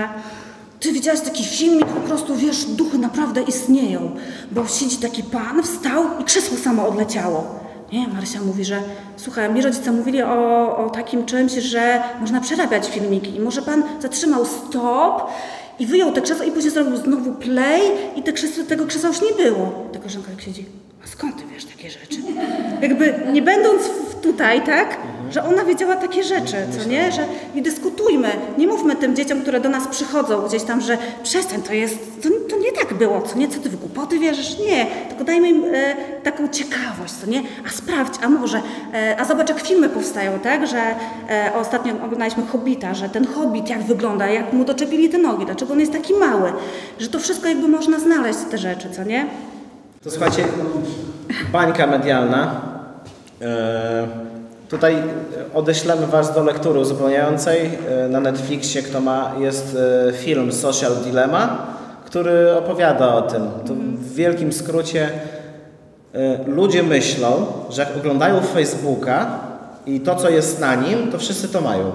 ty 0.80 0.92
widziałaś 0.92 1.20
taki 1.20 1.44
filmik, 1.44 1.86
po 1.86 2.00
prostu 2.00 2.36
wiesz, 2.36 2.64
duchy 2.64 2.98
naprawdę 2.98 3.42
istnieją, 3.42 4.10
bo 4.50 4.66
siedzi 4.66 4.96
taki 4.96 5.22
pan, 5.22 5.62
wstał 5.62 6.04
i 6.20 6.24
krzesło 6.24 6.56
samo 6.56 6.88
odleciało. 6.88 7.44
Nie, 7.92 8.08
Marysia 8.08 8.40
mówi, 8.40 8.64
że 8.64 8.82
słuchaj, 9.16 9.52
mi 9.52 9.62
rodzice 9.62 9.92
mówili 9.92 10.22
o, 10.22 10.76
o 10.76 10.90
takim 10.90 11.26
czymś, 11.26 11.52
że 11.52 12.02
można 12.20 12.40
przerabiać 12.40 12.88
filmiki 12.88 13.36
i 13.36 13.40
może 13.40 13.62
pan 13.62 13.82
zatrzymał 14.00 14.46
stop 14.46 15.30
i 15.78 15.86
wyjął 15.86 16.12
te 16.12 16.20
krzesło 16.20 16.44
i 16.44 16.52
później 16.52 16.72
zrobił 16.72 16.96
znowu 16.96 17.32
play 17.32 17.80
i 18.16 18.22
te 18.22 18.32
krzesło, 18.32 18.64
tego 18.64 18.86
krzesła 18.86 19.08
już 19.08 19.20
nie 19.22 19.44
było. 19.44 19.72
Ta 19.92 19.98
koleżanka 19.98 20.30
jak 20.30 20.40
siedzi, 20.40 20.66
a 21.04 21.06
skąd 21.06 21.36
ty 21.36 21.42
wiesz 21.54 21.64
takie 21.64 21.90
rzeczy? 21.90 22.16
Jakby 22.82 23.14
nie 23.32 23.42
będąc 23.42 23.82
tutaj, 24.22 24.64
tak, 24.66 24.96
że 25.30 25.44
ona 25.44 25.64
wiedziała 25.64 25.96
takie 25.96 26.24
rzeczy, 26.24 26.56
co 26.78 26.88
nie, 26.88 27.12
że 27.12 27.24
nie 27.54 27.62
dyskutujmy, 27.62 28.28
nie 28.58 28.66
mówmy 28.66 28.96
tym 28.96 29.16
dzieciom, 29.16 29.42
które 29.42 29.60
do 29.60 29.68
nas 29.68 29.88
przychodzą 29.88 30.48
gdzieś 30.48 30.62
tam, 30.62 30.80
że 30.80 30.98
przestań, 31.22 31.62
to 31.62 31.72
jest, 31.72 32.22
to, 32.22 32.28
to 32.50 32.58
nie 32.58 32.72
tak 32.72 32.94
było, 32.94 33.22
co 33.22 33.38
nie, 33.38 33.48
co 33.48 33.60
ty 33.60 33.68
w 33.68 33.76
głupoty 33.76 34.18
wierzysz? 34.18 34.58
Nie, 34.58 34.86
tylko 35.08 35.24
dajmy 35.24 35.48
im 35.48 35.64
e, 35.64 35.94
taką 36.22 36.48
ciekawość, 36.48 37.12
co 37.12 37.26
nie, 37.26 37.42
a 37.66 37.70
sprawdź, 37.70 38.14
a 38.22 38.28
może, 38.28 38.62
e, 38.94 39.16
a 39.20 39.24
zobacz 39.24 39.48
jak 39.48 39.60
filmy 39.60 39.88
powstają, 39.88 40.38
tak, 40.38 40.66
że 40.66 40.78
e, 41.30 41.52
ostatnio 41.60 41.94
oglądaliśmy 42.04 42.46
Hobbita, 42.46 42.94
że 42.94 43.08
ten 43.08 43.26
Hobbit 43.26 43.70
jak 43.70 43.82
wygląda, 43.82 44.26
jak 44.26 44.52
mu 44.52 44.64
doczepili 44.64 45.08
te 45.08 45.18
nogi, 45.18 45.46
dlaczego 45.46 45.72
on 45.72 45.80
jest 45.80 45.92
taki 45.92 46.14
mały, 46.14 46.52
że 46.98 47.08
to 47.08 47.18
wszystko 47.18 47.48
jakby 47.48 47.68
można 47.68 47.98
znaleźć 47.98 48.38
te 48.50 48.58
rzeczy, 48.58 48.90
co 48.90 49.04
nie? 49.04 49.26
To 50.04 50.10
słuchajcie, 50.10 50.44
bańka 51.52 51.86
medialna. 51.86 52.60
E, 53.42 54.37
tutaj 54.68 54.96
odeślemy 55.54 56.06
Was 56.06 56.34
do 56.34 56.42
lektury 56.42 56.78
uzupełniającej. 56.78 57.70
E, 57.88 58.08
na 58.08 58.20
Netflixie, 58.20 58.82
kto 58.82 59.00
ma, 59.00 59.34
jest 59.40 59.76
e, 60.08 60.12
film 60.12 60.52
Social 60.52 60.96
Dilemma, 60.96 61.66
który 62.04 62.56
opowiada 62.56 63.14
o 63.14 63.22
tym. 63.22 63.42
To 63.66 63.74
w 63.74 64.14
wielkim 64.14 64.52
skrócie 64.52 65.10
ludzie 66.46 66.82
myślą, 66.82 67.46
że 67.70 67.82
jak 67.82 67.96
oglądają 67.96 68.40
Facebooka 68.40 69.26
i 69.86 70.00
to, 70.00 70.14
co 70.14 70.30
jest 70.30 70.60
na 70.60 70.74
nim, 70.74 71.12
to 71.12 71.18
wszyscy 71.18 71.48
to 71.48 71.60
mają. 71.60 71.92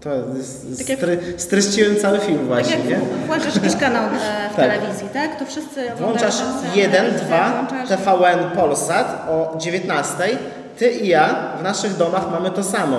To 0.00 0.10
jest, 0.36 0.86
tak 0.88 0.96
stry, 0.96 1.18
streściłem 1.36 1.96
cały 1.96 2.18
film 2.18 2.46
właśnie, 2.46 2.76
tak 2.76 2.88
nie? 2.88 3.00
włączasz 3.26 3.54
jakiś 3.54 3.76
kanał 3.76 4.04
w 4.52 4.56
tak. 4.56 4.70
telewizji, 4.70 5.08
tak? 5.12 5.38
To 5.38 5.46
wszyscy 5.46 5.90
Włączasz 5.98 6.34
1, 6.74 7.14
2, 7.26 7.66
TVN 7.88 8.56
Polsat 8.56 9.26
o 9.30 9.58
19. 9.58 10.38
Ty 10.80 10.90
i 10.90 11.08
ja 11.08 11.52
w 11.58 11.62
naszych 11.62 11.96
domach 11.96 12.30
mamy 12.32 12.50
to 12.50 12.64
samo. 12.64 12.96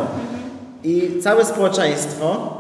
I 0.84 1.12
całe 1.24 1.46
społeczeństwo 1.46 2.58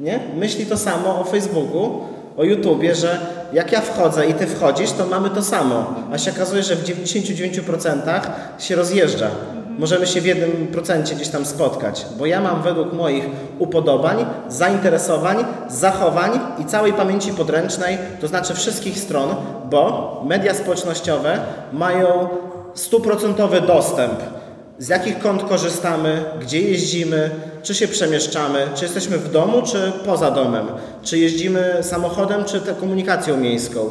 nie? 0.00 0.20
myśli 0.36 0.66
to 0.66 0.76
samo 0.76 1.20
o 1.20 1.24
Facebooku, 1.24 2.00
o 2.36 2.44
YouTubie, 2.44 2.94
że 2.94 3.18
jak 3.52 3.72
ja 3.72 3.80
wchodzę 3.80 4.26
i 4.26 4.34
ty 4.34 4.46
wchodzisz, 4.46 4.92
to 4.92 5.06
mamy 5.06 5.30
to 5.30 5.42
samo. 5.42 5.94
A 6.12 6.18
się 6.18 6.30
okazuje, 6.30 6.62
że 6.62 6.76
w 6.76 6.84
99% 6.84 8.20
się 8.58 8.76
rozjeżdża 8.76 9.30
możemy 9.78 10.06
się 10.06 10.20
w 10.20 10.26
jednym 10.26 10.66
procencie 10.66 11.14
gdzieś 11.14 11.28
tam 11.28 11.46
spotkać, 11.46 12.06
bo 12.18 12.26
ja 12.26 12.40
mam 12.40 12.62
według 12.62 12.92
moich 12.92 13.24
upodobań, 13.58 14.26
zainteresowań, 14.48 15.44
zachowań 15.68 16.30
i 16.58 16.64
całej 16.64 16.92
pamięci 16.92 17.32
podręcznej, 17.32 17.98
to 18.20 18.28
znaczy 18.28 18.54
wszystkich 18.54 18.98
stron, 18.98 19.34
bo 19.70 20.22
media 20.28 20.54
społecznościowe 20.54 21.38
mają 21.72 22.28
stuprocentowy 22.74 23.60
dostęp 23.60 24.35
z 24.78 24.88
jakich 24.88 25.18
kont 25.18 25.42
korzystamy, 25.42 26.24
gdzie 26.40 26.60
jeździmy, 26.60 27.30
czy 27.62 27.74
się 27.74 27.88
przemieszczamy, 27.88 28.66
czy 28.74 28.84
jesteśmy 28.84 29.18
w 29.18 29.30
domu, 29.30 29.62
czy 29.62 29.92
poza 30.04 30.30
domem, 30.30 30.66
czy 31.02 31.18
jeździmy 31.18 31.78
samochodem, 31.82 32.44
czy 32.44 32.60
komunikacją 32.60 33.36
miejską. 33.36 33.90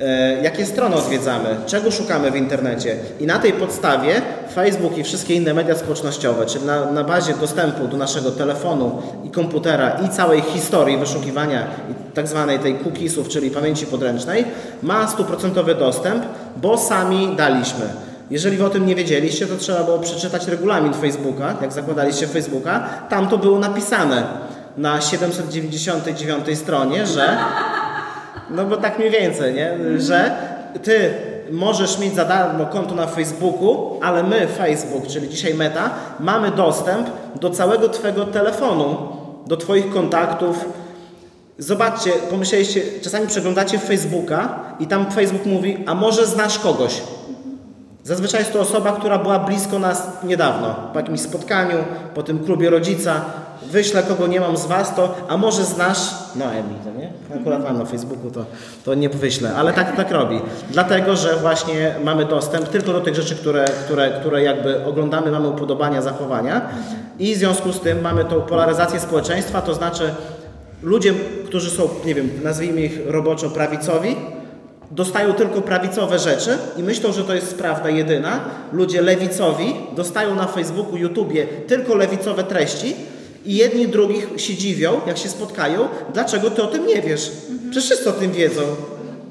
E, 0.00 0.42
jakie 0.42 0.66
strony 0.66 0.96
odwiedzamy, 0.96 1.56
czego 1.66 1.90
szukamy 1.90 2.30
w 2.30 2.36
internecie. 2.36 2.96
I 3.20 3.26
na 3.26 3.38
tej 3.38 3.52
podstawie 3.52 4.22
Facebook 4.54 4.98
i 4.98 5.04
wszystkie 5.04 5.34
inne 5.34 5.54
media 5.54 5.74
społecznościowe, 5.74 6.46
czyli 6.46 6.64
na, 6.64 6.90
na 6.90 7.04
bazie 7.04 7.34
dostępu 7.34 7.88
do 7.88 7.96
naszego 7.96 8.30
telefonu 8.30 9.02
i 9.24 9.30
komputera 9.30 9.90
i 9.90 10.08
całej 10.08 10.40
historii 10.40 10.98
wyszukiwania 10.98 11.66
tak 12.14 12.28
zwanej 12.28 12.58
tej 12.58 12.74
cookiesów, 12.74 13.28
czyli 13.28 13.50
pamięci 13.50 13.86
podręcznej, 13.86 14.44
ma 14.82 15.08
stuprocentowy 15.08 15.74
dostęp, 15.74 16.24
bo 16.56 16.78
sami 16.78 17.36
daliśmy. 17.36 17.84
Jeżeli 18.30 18.56
wy 18.56 18.66
o 18.66 18.70
tym 18.70 18.86
nie 18.86 18.94
wiedzieliście, 18.94 19.46
to 19.46 19.56
trzeba 19.56 19.84
było 19.84 19.98
przeczytać 19.98 20.46
regulamin 20.46 20.94
Facebooka, 20.94 21.54
jak 21.62 21.72
zakładaliście 21.72 22.26
Facebooka, 22.26 22.88
tam 23.08 23.28
to 23.28 23.38
było 23.38 23.58
napisane 23.58 24.22
na 24.76 25.00
799 25.00 26.58
stronie, 26.58 27.06
że 27.06 27.38
no 28.50 28.64
bo 28.64 28.76
tak 28.76 28.98
mniej 28.98 29.10
więcej, 29.10 29.54
nie? 29.54 29.78
Że 30.00 30.36
ty 30.82 31.10
możesz 31.50 31.98
mieć 31.98 32.14
za 32.14 32.24
darmo 32.24 32.66
konto 32.66 32.94
na 32.94 33.06
Facebooku, 33.06 34.00
ale 34.02 34.22
my, 34.22 34.46
Facebook, 34.46 35.06
czyli 35.06 35.28
dzisiaj 35.28 35.54
Meta, 35.54 35.90
mamy 36.20 36.50
dostęp 36.50 37.08
do 37.40 37.50
całego 37.50 37.88
Twojego 37.88 38.24
telefonu, 38.24 38.96
do 39.46 39.56
Twoich 39.56 39.90
kontaktów. 39.90 40.64
Zobaczcie, 41.58 42.10
pomyśleliście, 42.30 42.82
czasami 43.02 43.26
przeglądacie 43.26 43.78
Facebooka 43.78 44.58
i 44.80 44.86
tam 44.86 45.10
Facebook 45.10 45.46
mówi, 45.46 45.84
a 45.86 45.94
może 45.94 46.26
znasz 46.26 46.58
kogoś. 46.58 47.02
Zazwyczaj 48.04 48.40
jest 48.40 48.52
to 48.52 48.60
osoba, 48.60 48.92
która 48.92 49.18
była 49.18 49.38
blisko 49.38 49.78
nas 49.78 50.08
niedawno, 50.24 50.74
po 50.92 50.98
jakimś 50.98 51.20
spotkaniu, 51.20 51.76
po 52.14 52.22
tym 52.22 52.38
klubie 52.38 52.70
rodzica, 52.70 53.20
wyślę 53.70 54.02
kogo 54.02 54.26
nie 54.26 54.40
mam 54.40 54.56
z 54.56 54.66
Was, 54.66 54.94
to 54.94 55.14
a 55.28 55.36
może 55.36 55.64
znasz, 55.64 55.98
no 56.36 56.44
Emi, 56.44 56.74
to 56.84 57.00
nie? 57.00 57.12
Akurat 57.40 57.64
mam 57.64 57.78
na 57.78 57.84
Facebooku, 57.84 58.30
to, 58.30 58.44
to 58.84 58.94
nie 58.94 59.08
wyślę, 59.08 59.54
ale 59.56 59.72
tak, 59.72 59.96
tak 59.96 60.10
robi. 60.10 60.40
Dlatego, 60.70 61.16
że 61.16 61.36
właśnie 61.36 61.94
mamy 62.04 62.24
dostęp 62.24 62.68
tylko 62.68 62.92
do 62.92 63.00
tych 63.00 63.14
rzeczy, 63.14 63.36
które, 63.36 63.64
które, 63.64 64.10
które 64.10 64.42
jakby 64.42 64.84
oglądamy, 64.84 65.30
mamy 65.30 65.48
upodobania, 65.48 66.02
zachowania. 66.02 66.68
I 67.18 67.34
w 67.34 67.38
związku 67.38 67.72
z 67.72 67.80
tym 67.80 68.00
mamy 68.00 68.24
tą 68.24 68.40
polaryzację 68.40 69.00
społeczeństwa, 69.00 69.62
to 69.62 69.74
znaczy 69.74 70.14
ludzie, 70.82 71.14
którzy 71.46 71.70
są, 71.70 71.88
nie 72.04 72.14
wiem, 72.14 72.30
nazwijmy 72.42 72.80
ich 72.80 72.98
roboczo 73.06 73.50
prawicowi, 73.50 74.16
dostają 74.90 75.32
tylko 75.32 75.62
prawicowe 75.62 76.18
rzeczy 76.18 76.58
i 76.76 76.82
myślą, 76.82 77.12
że 77.12 77.24
to 77.24 77.34
jest 77.34 77.58
prawda 77.58 77.90
jedyna. 77.90 78.40
Ludzie 78.72 79.02
lewicowi 79.02 79.74
dostają 79.96 80.34
na 80.34 80.46
Facebooku, 80.46 80.96
YouTubie 80.96 81.46
tylko 81.46 81.94
lewicowe 81.94 82.44
treści, 82.44 82.96
i 83.46 83.54
jedni 83.54 83.88
drugich 83.88 84.28
się 84.36 84.54
dziwią, 84.54 85.00
jak 85.06 85.18
się 85.18 85.28
spotkają, 85.28 85.88
dlaczego 86.14 86.50
ty 86.50 86.62
o 86.62 86.66
tym 86.66 86.86
nie 86.86 87.02
wiesz. 87.02 87.30
Przecież 87.70 87.84
wszyscy 87.84 88.08
o 88.10 88.12
tym 88.12 88.32
wiedzą. 88.32 88.60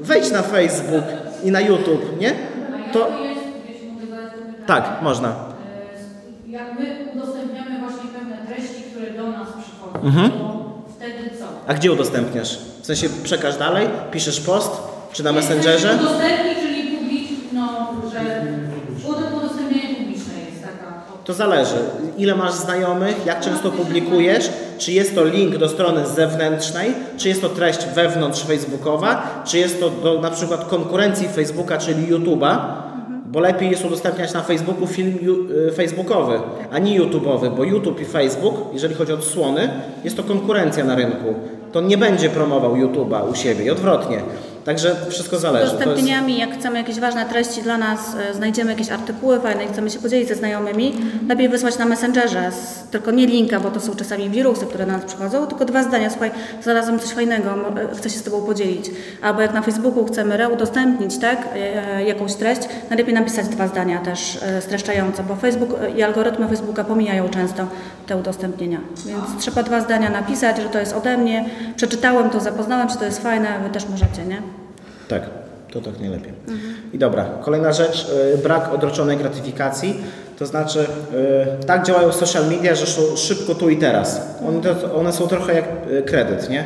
Wejdź 0.01 0.31
na 0.31 0.41
Facebook 0.41 1.03
i 1.43 1.51
na 1.51 1.61
YouTube, 1.61 2.19
nie? 2.19 2.33
To-. 2.93 3.07
Tak, 4.67 5.01
można. 5.01 5.29
E, 5.29 6.51
Jak 6.51 6.79
my 6.79 6.95
udostępniamy 7.15 7.79
właśnie 7.79 8.09
pewne 8.19 8.37
treści, 8.47 8.83
które 8.91 9.11
do 9.23 9.27
nas 9.31 9.47
przychodzą, 9.63 10.07
Mhm. 10.07 10.31
to 10.31 10.63
wtedy 10.97 11.29
co? 11.39 11.45
A 11.67 11.73
gdzie 11.73 11.91
udostępniasz? 11.91 12.57
W 12.81 12.85
sensie 12.85 13.07
przekaż 13.23 13.57
dalej? 13.57 13.87
Piszesz 14.11 14.39
post? 14.41 14.71
Czy 15.13 15.23
na 15.23 15.31
Messengerze? 15.31 15.89
Udostępnić, 16.01 16.57
czyli 16.67 16.97
publiczny, 16.97 17.37
no, 17.53 17.67
że 18.11 18.19
ud- 19.09 19.37
udostępnienie 19.43 19.95
publiczne 19.95 20.33
jest 20.51 20.61
taka. 20.61 20.93
To 21.25 21.33
zależy. 21.33 21.75
Ile 22.17 22.35
masz 22.35 22.53
znajomych, 22.53 23.25
jak 23.25 23.39
często 23.39 23.71
publikujesz, 23.71 24.49
czy 24.77 24.91
jest 24.91 25.15
to 25.15 25.23
link 25.25 25.57
do 25.57 25.69
strony 25.69 26.07
zewnętrznej, 26.07 26.93
czy 27.17 27.29
jest 27.29 27.41
to 27.41 27.49
treść 27.49 27.85
wewnątrz 27.95 28.43
Facebookowa, 28.43 29.43
czy 29.45 29.57
jest 29.57 29.79
to 29.79 29.89
do 29.89 30.21
na 30.21 30.31
przykład 30.31 30.65
konkurencji 30.65 31.27
Facebooka, 31.27 31.77
czyli 31.77 32.07
YouTube'a, 32.13 32.57
bo 33.25 33.39
lepiej 33.39 33.71
jest 33.71 33.85
udostępniać 33.85 34.33
na 34.33 34.41
Facebooku 34.41 34.87
film 34.87 35.17
y, 35.67 35.71
facebookowy, 35.71 36.39
a 36.71 36.79
nie 36.79 37.01
YouTube'owy, 37.01 37.55
bo 37.57 37.63
YouTube 37.63 38.01
i 38.01 38.05
Facebook, 38.05 38.55
jeżeli 38.73 38.95
chodzi 38.95 39.11
o 39.11 39.15
odsłony, 39.15 39.69
jest 40.03 40.17
to 40.17 40.23
konkurencja 40.23 40.83
na 40.85 40.95
rynku. 40.95 41.33
To 41.71 41.81
nie 41.81 41.97
będzie 41.97 42.29
promował 42.29 42.75
YouTube'a 42.75 43.31
u 43.31 43.35
siebie 43.35 43.65
i 43.65 43.69
odwrotnie. 43.69 44.21
Także 44.65 44.95
wszystko 45.09 45.37
Z 45.37 45.41
zależy. 45.41 45.63
Jest- 45.63 45.75
udostępnieniami, 45.75 46.37
jak 46.39 46.53
chcemy 46.59 46.77
jakieś 46.77 46.99
ważne 46.99 47.25
treści 47.25 47.61
dla 47.61 47.77
nas, 47.77 47.99
e, 48.29 48.33
znajdziemy 48.33 48.71
jakieś 48.71 48.89
artykuły 48.91 49.39
fajne 49.39 49.65
i 49.65 49.67
chcemy 49.67 49.89
się 49.89 49.99
podzielić 49.99 50.27
ze 50.27 50.35
znajomymi, 50.35 50.93
lepiej 51.29 51.49
wysłać 51.49 51.77
na 51.77 51.85
Messengerze, 51.85 52.51
z, 52.51 52.83
tylko 52.91 53.11
nie 53.11 53.27
linka, 53.27 53.59
bo 53.59 53.71
to 53.71 53.79
są 53.79 53.95
czasami 53.95 54.29
wirusy, 54.29 54.65
które 54.65 54.85
do 54.85 54.91
nas 54.91 55.05
przychodzą, 55.05 55.47
tylko 55.47 55.65
dwa 55.65 55.83
zdania, 55.83 56.09
słuchaj, 56.09 56.31
znalazłem 56.63 56.99
coś 56.99 57.09
fajnego, 57.09 57.49
e, 57.91 57.95
chcę 57.95 58.09
się 58.09 58.19
z 58.19 58.23
Tobą 58.23 58.41
podzielić. 58.41 58.91
Albo 59.21 59.41
jak 59.41 59.53
na 59.53 59.61
Facebooku 59.61 60.05
chcemy 60.05 60.37
reudostępnić, 60.37 61.17
tak, 61.17 61.47
e, 61.55 62.03
jakąś 62.03 62.33
treść, 62.33 62.61
najlepiej 62.89 63.13
napisać 63.13 63.47
dwa 63.47 63.67
zdania 63.67 63.97
też 63.99 64.39
streszczające, 64.59 65.23
bo 65.23 65.35
Facebook 65.35 65.69
i 65.97 66.03
algorytmy 66.03 66.47
Facebooka 66.47 66.83
pomijają 66.83 67.29
często 67.29 67.67
te 68.07 68.17
udostępnienia. 68.17 68.79
Więc 69.05 69.23
trzeba 69.39 69.63
dwa 69.63 69.81
zdania 69.81 70.09
napisać, 70.09 70.57
że 70.57 70.69
to 70.69 70.79
jest 70.79 70.93
ode 70.93 71.17
mnie, 71.17 71.45
przeczytałem 71.75 72.29
to, 72.29 72.39
zapoznałem 72.39 72.89
się, 72.89 72.95
to 72.95 73.05
jest 73.05 73.23
fajne, 73.23 73.59
Wy 73.63 73.69
też 73.69 73.89
możecie, 73.89 74.25
nie? 74.25 74.52
Tak, 75.07 75.21
to 75.71 75.81
tak 75.81 75.99
najlepiej. 75.99 76.33
I 76.93 76.97
dobra, 76.97 77.25
kolejna 77.41 77.73
rzecz, 77.73 78.07
y, 78.35 78.37
brak 78.37 78.73
odroczonej 78.73 79.17
gratyfikacji. 79.17 80.03
To 80.39 80.45
znaczy, 80.45 80.79
y, 81.61 81.65
tak 81.65 81.85
działają 81.85 82.11
social 82.11 82.47
media, 82.49 82.75
że 82.75 82.85
są 82.85 83.01
szybko 83.15 83.55
tu 83.55 83.69
i 83.69 83.77
teraz. 83.77 84.21
One, 84.95 85.13
są 85.13 85.27
trochę 85.27 85.53
jak 85.53 85.65
y, 85.91 86.03
kredyt, 86.03 86.49
nie? 86.49 86.63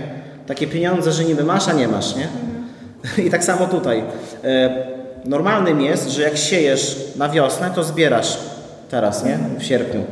Takie 0.47 0.67
pieniądze, 0.67 1.11
że 1.11 1.23
niby 1.23 1.43
masz, 1.43 1.67
a 1.67 1.73
nie 1.73 1.87
masz, 1.87 2.15
nie? 2.15 2.27
I 3.25 3.29
tak 3.29 3.43
samo 3.43 3.67
tutaj. 3.67 4.03
Normalnym 5.25 5.81
jest, 5.81 6.09
że 6.09 6.21
jak 6.21 6.37
siejesz 6.37 6.97
na 7.15 7.29
wiosnę, 7.29 7.71
to 7.75 7.83
zbierasz 7.83 8.37
teraz, 8.89 9.25
nie? 9.25 9.39
W 9.59 9.63
sierpniu. 9.63 10.03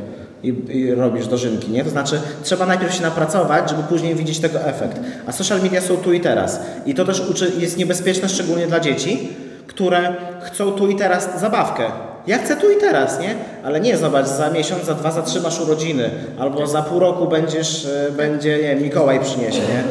I, 0.46 0.78
i 0.78 0.94
robisz 0.94 1.26
dożynki, 1.26 1.70
nie? 1.70 1.84
To 1.84 1.90
znaczy, 1.90 2.20
trzeba 2.42 2.66
najpierw 2.66 2.94
się 2.94 3.02
napracować, 3.02 3.70
żeby 3.70 3.82
później 3.82 4.14
widzieć 4.14 4.38
tego 4.38 4.60
efekt. 4.60 5.00
A 5.26 5.32
social 5.32 5.62
media 5.62 5.80
są 5.80 5.96
tu 5.96 6.12
i 6.12 6.20
teraz. 6.20 6.60
I 6.86 6.94
to 6.94 7.04
też 7.04 7.20
uczy, 7.30 7.52
jest 7.58 7.76
niebezpieczne, 7.76 8.28
szczególnie 8.28 8.66
dla 8.66 8.80
dzieci, 8.80 9.28
które 9.66 10.14
chcą 10.42 10.72
tu 10.72 10.88
i 10.88 10.96
teraz 10.96 11.40
zabawkę. 11.40 11.90
Ja 12.26 12.38
chcę 12.38 12.56
tu 12.56 12.70
i 12.70 12.76
teraz, 12.80 13.20
nie? 13.20 13.34
Ale 13.64 13.80
nie, 13.80 13.96
zobacz, 13.96 14.26
za 14.26 14.50
miesiąc, 14.50 14.84
za 14.84 14.94
dwa, 14.94 15.10
za 15.10 15.22
trzy 15.22 15.40
masz 15.40 15.60
urodziny. 15.60 16.10
Albo 16.40 16.66
za 16.66 16.82
pół 16.82 16.98
roku 17.00 17.26
będziesz, 17.26 17.86
e, 17.86 18.10
będzie, 18.12 18.56
nie 18.56 18.62
wiem, 18.62 18.82
Mikołaj 18.82 19.20
przyniesie, 19.20 19.58
nie? 19.60 19.82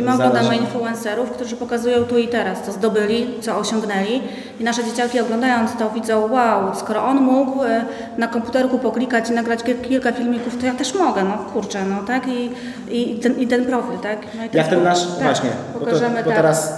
I 0.00 0.02
my 0.04 0.14
oglądamy 0.14 0.56
influencerów, 0.56 1.30
którzy 1.30 1.56
pokazują 1.56 2.04
tu 2.04 2.18
i 2.18 2.28
teraz, 2.28 2.58
co 2.66 2.72
zdobyli, 2.72 3.26
co 3.40 3.58
osiągnęli. 3.58 4.22
I 4.60 4.64
nasze 4.64 4.84
dzieciaki 4.84 5.20
oglądając 5.20 5.70
to 5.78 5.90
widzą, 5.90 6.32
wow, 6.32 6.74
skoro 6.74 7.04
on 7.04 7.16
mógł 7.20 7.64
e, 7.64 7.84
na 8.18 8.26
komputerku 8.26 8.78
poklikać 8.78 9.30
i 9.30 9.32
nagrać 9.32 9.60
kil- 9.64 9.80
kilka 9.88 10.12
filmików, 10.12 10.56
to 10.60 10.66
ja 10.66 10.74
też 10.74 10.94
mogę, 10.94 11.24
no 11.24 11.38
kurczę, 11.52 11.84
no 11.86 11.96
tak? 12.06 12.22
I, 12.28 12.50
i, 12.90 13.18
ten, 13.18 13.40
i 13.40 13.46
ten 13.46 13.64
profil, 13.64 13.98
tak? 14.02 14.18
No 14.38 14.44
i 14.44 14.56
Jak 14.56 14.68
ten 14.68 14.82
nasz, 14.84 15.06
tak, 15.06 15.22
właśnie, 15.22 15.50
bo, 15.74 15.78
to, 15.80 15.84
pokażemy 15.86 16.22
bo 16.22 16.30
tak. 16.30 16.36
teraz, 16.36 16.72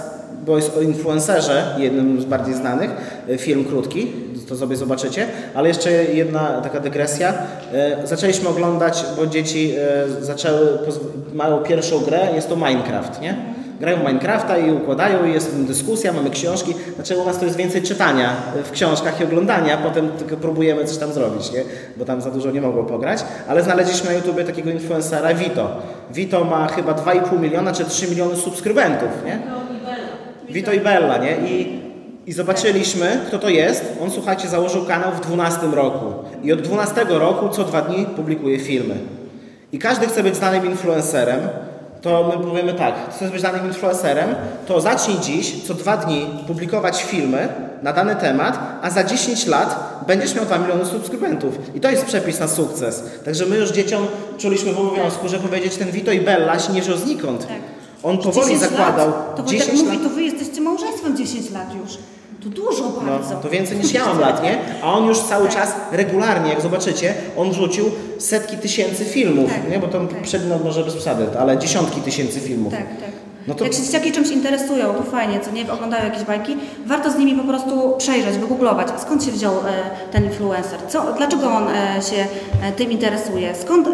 bo 0.45 0.55
jest 0.55 0.77
o 0.77 0.81
influencerze, 0.81 1.75
jednym 1.77 2.21
z 2.21 2.25
bardziej 2.25 2.53
znanych, 2.53 2.91
e, 3.29 3.37
film 3.37 3.65
krótki, 3.65 4.11
to 4.49 4.55
sobie 4.55 4.75
zobaczycie, 4.75 5.27
ale 5.53 5.67
jeszcze 5.67 5.91
jedna 5.91 6.61
taka 6.61 6.79
dygresja. 6.79 7.33
E, 7.73 8.07
Zaczęliśmy 8.07 8.49
oglądać, 8.49 9.05
bo 9.17 9.27
dzieci 9.27 9.73
e, 10.19 10.23
zaczęły, 10.23 10.67
mają 11.33 11.57
pierwszą 11.57 11.99
grę, 11.99 12.27
jest 12.35 12.49
to 12.49 12.55
Minecraft, 12.55 13.21
nie? 13.21 13.55
Grają 13.79 13.97
Minecrafta 13.97 14.57
i 14.57 14.71
układają, 14.71 15.25
jest 15.25 15.55
dyskusja, 15.55 16.13
mamy 16.13 16.29
książki. 16.29 16.73
Znaczy 16.95 17.17
u 17.17 17.25
nas 17.25 17.39
to 17.39 17.45
jest 17.45 17.57
więcej 17.57 17.81
czytania 17.81 18.33
w 18.63 18.71
książkach 18.71 19.21
i 19.21 19.23
oglądania, 19.23 19.77
potem 19.77 20.09
tylko 20.09 20.37
próbujemy 20.37 20.85
coś 20.85 20.97
tam 20.97 21.13
zrobić, 21.13 21.51
nie? 21.51 21.61
Bo 21.97 22.05
tam 22.05 22.21
za 22.21 22.31
dużo 22.31 22.51
nie 22.51 22.61
mogło 22.61 22.83
pograć. 22.83 23.19
Ale 23.47 23.63
znaleźliśmy 23.63 24.09
na 24.09 24.15
YouTubie 24.15 24.43
takiego 24.43 24.69
influencera 24.69 25.33
Vito. 25.33 25.69
Vito 26.11 26.43
ma 26.43 26.67
chyba 26.67 26.93
2,5 26.93 27.39
miliona 27.39 27.71
czy 27.71 27.85
3 27.85 28.07
miliony 28.07 28.35
subskrybentów, 28.35 29.09
nie? 29.25 29.39
Vito 30.55 30.73
i 30.73 30.79
Bella, 30.79 31.17
nie? 31.17 31.37
I, 31.47 31.79
I 32.27 32.33
zobaczyliśmy, 32.33 33.19
kto 33.27 33.39
to 33.39 33.49
jest. 33.49 33.85
On, 34.03 34.11
słuchajcie, 34.11 34.47
założył 34.47 34.85
kanał 34.85 35.11
w 35.11 35.19
12 35.19 35.67
roku. 35.73 36.13
I 36.43 36.53
od 36.53 36.61
12 36.61 37.05
roku 37.09 37.49
co 37.49 37.63
dwa 37.63 37.81
dni 37.81 38.05
publikuje 38.05 38.59
filmy. 38.59 38.95
I 39.71 39.79
każdy 39.79 40.07
chce 40.07 40.23
być 40.23 40.35
znanym 40.35 40.65
influencerem. 40.65 41.39
To 42.01 42.33
my 42.37 42.43
powiemy 42.43 42.73
tak, 42.73 42.95
chcesz 43.09 43.31
być 43.31 43.39
znanym 43.39 43.67
influencerem, 43.67 44.35
to 44.67 44.81
zacznij 44.81 45.17
dziś 45.19 45.63
co 45.63 45.73
dwa 45.73 45.97
dni 45.97 46.25
publikować 46.47 47.03
filmy 47.03 47.47
na 47.83 47.93
dany 47.93 48.15
temat, 48.15 48.59
a 48.81 48.89
za 48.89 49.03
10 49.03 49.47
lat 49.47 50.03
będziesz 50.07 50.35
miał 50.35 50.45
2 50.45 50.57
miliony 50.57 50.85
subskrybentów. 50.85 51.59
I 51.75 51.79
to 51.79 51.91
jest 51.91 52.05
przepis 52.05 52.39
na 52.39 52.47
sukces. 52.47 53.03
Także 53.25 53.45
my 53.45 53.57
już 53.57 53.71
dzieciom 53.71 54.07
czuliśmy 54.37 54.73
w 54.73 54.79
obowiązku, 54.79 55.27
że 55.27 55.39
powiedzieć 55.39 55.75
ten 55.75 55.91
Vito 55.91 56.11
i 56.11 56.21
Bella 56.21 56.59
się 56.59 56.73
nie 56.73 56.81
wziął 56.81 56.97
znikąd. 56.97 57.47
Tak. 57.47 57.74
On 58.05 58.17
powoli 58.17 58.53
10 58.53 58.59
zakładał 58.59 59.09
Lat, 59.09 59.35
to 59.35 59.43
Wojtek 59.43 59.59
10 59.67 59.81
mówi, 59.83 59.97
lat. 59.97 60.03
to 60.03 60.09
wy 60.15 60.23
jesteście 60.23 60.61
małżeństwem 60.61 61.17
10 61.17 61.51
lat 61.51 61.75
już. 61.83 61.97
To 62.43 62.49
dużo 62.49 62.89
bardzo. 62.89 63.33
No, 63.33 63.39
to 63.41 63.49
więcej 63.49 63.77
niż 63.77 63.93
ja 63.93 64.05
mam 64.05 64.19
lat, 64.19 64.43
nie? 64.43 64.57
A 64.81 64.93
on 64.93 65.05
już 65.05 65.19
cały 65.19 65.49
czas 65.49 65.75
regularnie, 65.91 66.49
jak 66.49 66.61
zobaczycie, 66.61 67.13
on 67.37 67.51
wrzucił 67.51 67.85
setki 68.19 68.57
tysięcy 68.57 69.05
filmów, 69.05 69.49
Tak, 69.49 69.71
nie? 69.71 69.79
Bo 69.79 69.87
to 69.87 69.99
tak. 69.99 70.41
no 70.49 70.59
może 70.63 70.83
bez 70.83 70.93
przesady, 70.93 71.25
ale 71.39 71.57
dziesiątki 71.57 72.01
tysięcy 72.01 72.39
filmów. 72.39 72.73
Tak, 72.73 72.99
tak. 72.99 73.14
No 73.47 73.55
to- 73.55 73.63
Jak 73.63 73.73
się 73.73 73.83
dzieciaki 73.83 74.11
czymś 74.11 74.29
interesują, 74.29 74.93
to 74.93 75.03
fajnie, 75.03 75.39
co 75.39 75.51
nie, 75.51 75.71
oglądają 75.73 76.03
jakieś 76.05 76.23
bajki, 76.23 76.57
warto 76.85 77.11
z 77.11 77.15
nimi 77.17 77.33
po 77.41 77.43
prostu 77.47 77.95
przejrzeć, 77.97 78.37
wygooglować, 78.37 78.87
skąd 79.01 79.23
się 79.23 79.31
wziął 79.31 79.53
e, 79.53 79.61
ten 80.11 80.23
influencer, 80.25 80.79
co, 80.87 81.13
dlaczego 81.17 81.47
on 81.47 81.67
e, 81.67 82.01
się 82.01 82.25
e, 82.63 82.71
tym 82.71 82.91
interesuje, 82.91 83.55
skąd, 83.55 83.87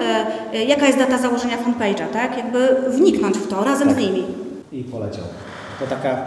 jaka 0.68 0.86
jest 0.88 0.98
data 1.00 1.18
założenia 1.18 1.58
fanpage'a, 1.58 2.08
tak? 2.14 2.38
Jakby 2.38 2.68
wniknąć 2.88 3.38
w 3.38 3.48
to 3.48 3.64
razem 3.64 3.94
z 3.94 3.98
nimi. 3.98 4.24
I 4.72 4.84
poleciał. 4.84 5.24
To 5.80 5.88
taka 5.88 6.26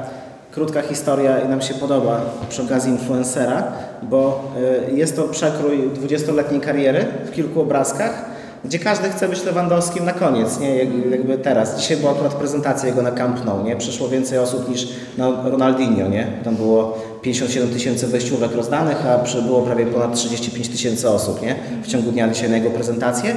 krótka 0.50 0.82
historia 0.82 1.38
i 1.40 1.48
nam 1.48 1.62
się 1.62 1.74
podoba 1.74 2.20
przy 2.48 2.62
okazji 2.62 2.92
influencera, 2.92 3.62
bo 4.02 4.44
jest 4.92 5.16
to 5.16 5.22
przekrój 5.22 5.90
20-letniej 5.90 6.60
kariery 6.60 7.06
w 7.24 7.32
kilku 7.32 7.60
obrazkach, 7.60 8.24
gdzie 8.64 8.78
każdy 8.78 9.08
chce 9.08 9.28
być 9.28 9.44
Lewandowskim 9.44 10.04
na 10.04 10.12
koniec, 10.12 10.60
nie? 10.60 10.76
Jak- 10.76 11.10
Jakby 11.10 11.38
teraz. 11.38 11.80
Dzisiaj 11.80 11.96
była 11.96 12.12
akurat 12.12 12.34
prezentacja 12.34 12.88
jego 12.88 13.02
na 13.02 13.10
Camp 13.10 13.44
Nou, 13.44 13.64
nie? 13.64 13.76
Przyszło 13.76 14.08
więcej 14.08 14.38
osób 14.38 14.68
niż 14.68 14.88
na 15.18 15.30
Ronaldinho, 15.50 16.08
nie? 16.08 16.26
Tam 16.44 16.56
było 16.56 16.98
57 17.22 17.68
tysięcy 17.70 18.06
wejściówek 18.06 18.54
rozdanych, 18.54 19.06
a 19.06 19.18
przybyło 19.18 19.62
prawie 19.62 19.86
ponad 19.86 20.14
35 20.14 20.68
tysięcy 20.68 21.08
osób, 21.10 21.42
nie? 21.42 21.54
W 21.82 21.86
ciągu 21.86 22.12
dnia 22.12 22.28
dzisiaj 22.28 22.50
na 22.50 22.56
jego 22.56 22.70
prezentację. 22.70 23.34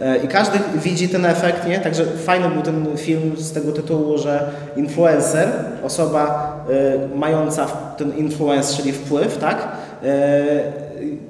E, 0.00 0.16
I 0.16 0.28
każdy 0.28 0.58
widzi 0.74 1.08
ten 1.08 1.24
efekt, 1.26 1.68
nie? 1.68 1.78
Także 1.78 2.04
fajny 2.06 2.48
był 2.48 2.62
ten 2.62 2.96
film 2.96 3.32
z 3.36 3.52
tego 3.52 3.72
tytułu, 3.72 4.18
że 4.18 4.50
influencer, 4.76 5.48
osoba 5.84 6.56
e, 7.14 7.16
mająca 7.18 7.66
ten 7.96 8.16
influence, 8.16 8.76
czyli 8.76 8.92
wpływ, 8.92 9.38
tak? 9.38 9.68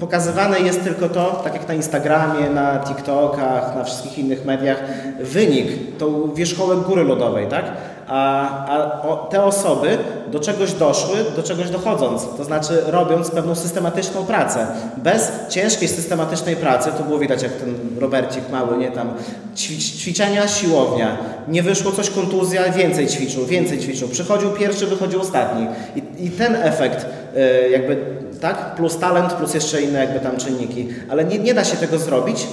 Pokazywane 0.01 0.61
jest 0.61 0.85
tylko 0.85 1.09
to, 1.09 1.41
tak 1.45 1.55
jak 1.55 1.69
na 1.69 1.75
Instagramie, 1.75 2.51
na 2.51 2.79
TikTokach, 2.79 3.77
na 3.77 3.85
wszystkich 3.85 4.19
innych 4.19 4.45
mediach, 4.45 4.83
wynik, 5.21 5.99
tą 5.99 6.35
wierzchołek 6.35 6.79
góry 6.79 7.05
lodowej, 7.05 7.47
tak? 7.47 7.65
A, 8.07 8.67
a 8.67 9.03
o, 9.03 9.17
te 9.17 9.45
osoby 9.45 9.99
do 10.33 10.41
czegoś 10.41 10.73
doszły, 10.73 11.17
do 11.37 11.43
czegoś 11.43 11.71
dochodząc, 11.71 12.27
to 12.37 12.45
znaczy 12.45 12.83
robiąc 12.87 13.31
pewną 13.31 13.55
systematyczną 13.55 14.27
pracę. 14.27 14.67
Bez 14.97 15.33
ciężkiej, 15.49 15.89
systematycznej 15.89 16.57
pracy, 16.57 16.91
to 16.99 17.05
było 17.05 17.19
widać 17.19 17.43
jak 17.43 17.53
ten 17.53 17.75
Robercik 17.99 18.51
mały, 18.51 18.77
nie 18.77 18.91
tam, 18.91 19.13
ćwicz, 19.57 19.97
ćwiczenia, 19.97 20.49
siłownia, 20.49 21.17
nie 21.49 21.63
wyszło 21.63 21.93
coś, 21.93 22.11
kontuzja, 22.11 22.73
więcej 22.73 23.07
ćwiczył, 23.07 23.47
więcej 23.47 23.79
ćwiczył, 23.79 24.09
przychodził 24.09 24.51
pierwszy, 24.51 24.87
wychodził 24.87 25.21
ostatni. 25.21 25.67
I, 25.97 26.27
i 26.27 26.31
ten 26.31 26.57
efekt 26.57 27.07
y, 27.37 27.71
jakby, 27.71 27.97
tak, 28.41 28.75
plus 28.75 28.99
talent, 28.99 29.33
plus 29.33 29.55
jeszcze 29.55 29.83
inne 29.83 29.99
jakby 29.99 30.21
tam 30.21 30.37
czynniki, 30.37 30.89
ale 31.11 31.25
nie, 31.25 31.39
nie 31.39 31.55
da 31.55 31.65
się 31.65 31.77
tego 31.77 31.99
zrobić 31.99 32.47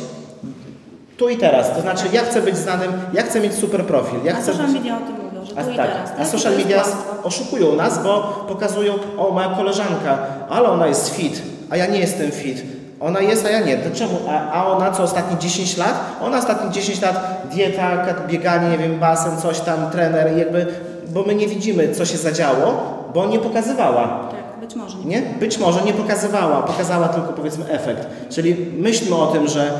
tu 1.17 1.29
i 1.29 1.37
teraz, 1.37 1.75
to 1.75 1.81
znaczy 1.81 2.03
ja 2.13 2.21
chcę 2.21 2.41
być 2.41 2.57
znanym, 2.57 2.91
ja 3.13 3.23
chcę 3.23 3.39
mieć 3.39 3.53
super 3.53 3.83
profil, 3.85 4.19
ja 4.23 4.33
A 4.33 4.35
chcę 4.35 4.51
social 4.51 4.65
być... 4.65 4.75
media 4.75 4.97
o 4.97 4.99
tym 4.99 5.15
mówią, 5.25 5.45
że 5.45 5.53
tu 5.55 5.59
A, 5.59 5.63
i 5.63 5.75
tak, 5.77 5.87
teraz. 5.91 6.11
a 6.11 6.17
tak? 6.17 6.27
social 6.27 6.53
To 6.53 6.59
jest 6.59 6.69
media 6.69 6.83
oszukują 7.23 7.75
nas, 7.75 8.03
bo 8.03 8.45
pokazują, 8.47 8.93
o 9.17 9.31
moja 9.31 9.49
koleżanka, 9.49 10.17
ale 10.49 10.69
ona 10.69 10.87
jest 10.87 11.09
fit, 11.15 11.41
a 11.69 11.77
ja 11.77 11.85
nie 11.85 11.99
jestem 11.99 12.31
fit. 12.31 12.63
Ona 12.99 13.19
jest, 13.19 13.45
a 13.45 13.49
ja 13.49 13.59
nie. 13.59 13.77
To 13.77 13.95
czemu? 13.95 14.19
A, 14.29 14.51
a 14.51 14.67
ona 14.67 14.91
co 14.91 15.03
ostatnie 15.03 15.37
10 15.37 15.77
lat? 15.77 15.93
Ona 16.21 16.37
ostatnie 16.37 16.71
10 16.71 17.01
lat 17.01 17.41
dieta, 17.51 18.05
bieganie, 18.27 18.69
nie 18.69 18.77
wiem, 18.77 18.99
basen, 18.99 19.37
coś 19.37 19.59
tam, 19.59 19.89
trener, 19.91 20.37
jakby, 20.37 20.65
bo 21.09 21.23
my 21.23 21.35
nie 21.35 21.47
widzimy, 21.47 21.95
co 21.95 22.05
się 22.05 22.17
zadziało, 22.17 22.73
bo 23.13 23.25
nie 23.25 23.39
pokazywała. 23.39 24.07
Tak, 24.31 24.39
może. 24.77 24.97
Nie? 25.05 25.21
Być 25.39 25.57
może 25.57 25.81
nie 25.81 25.93
pokazywała, 25.93 26.61
pokazała 26.61 27.07
tylko 27.07 27.33
powiedzmy 27.33 27.69
efekt. 27.69 28.07
Czyli 28.29 28.55
myślmy 28.77 29.15
o 29.15 29.27
tym, 29.27 29.47
że, 29.47 29.71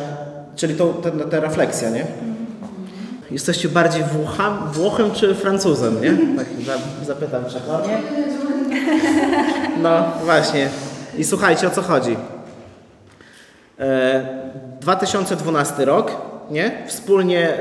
czyli 0.56 0.76
to, 0.76 0.86
ta, 0.88 1.12
ta 1.32 1.40
refleksja, 1.40 1.90
nie? 1.90 2.06
Jesteście 3.32 3.70
bardziej 3.70 4.04
Włocham, 4.04 4.70
Włochem 4.74 5.12
czy 5.12 5.36
Francuzem, 5.36 6.02
nie? 6.02 6.10
Tak 6.38 6.48
za- 6.66 7.06
zapytam 7.06 7.46
przekładnie. 7.46 7.98
No 9.82 10.04
właśnie. 10.26 10.70
I 11.18 11.24
słuchajcie, 11.24 11.68
o 11.68 11.70
co 11.70 11.82
chodzi. 11.82 12.18
E, 13.80 14.26
2012 14.82 15.86
rok, 15.86 16.12
nie? 16.52 16.72
Wspólnie, 16.88 17.50
e, 17.50 17.60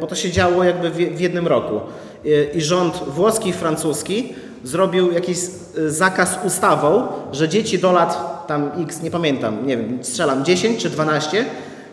bo 0.00 0.06
to 0.06 0.14
się 0.14 0.30
działo 0.30 0.64
jakby 0.64 0.90
w, 0.90 0.96
w 0.96 1.20
jednym 1.20 1.46
roku. 1.46 1.80
E, 2.24 2.28
I 2.54 2.60
rząd 2.60 2.96
włoski 3.06 3.48
i 3.48 3.52
francuski 3.52 4.34
zrobił 4.64 5.12
jakiś 5.12 5.38
e, 5.38 5.90
zakaz 5.90 6.38
ustawą, 6.44 7.08
że 7.32 7.48
dzieci 7.48 7.78
do 7.78 7.92
lat 7.92 8.44
tam 8.46 8.70
x, 8.78 9.02
nie 9.02 9.10
pamiętam, 9.10 9.66
nie 9.66 9.76
wiem, 9.76 9.98
strzelam 10.02 10.44
10 10.44 10.82
czy 10.82 10.90
12, 10.90 11.44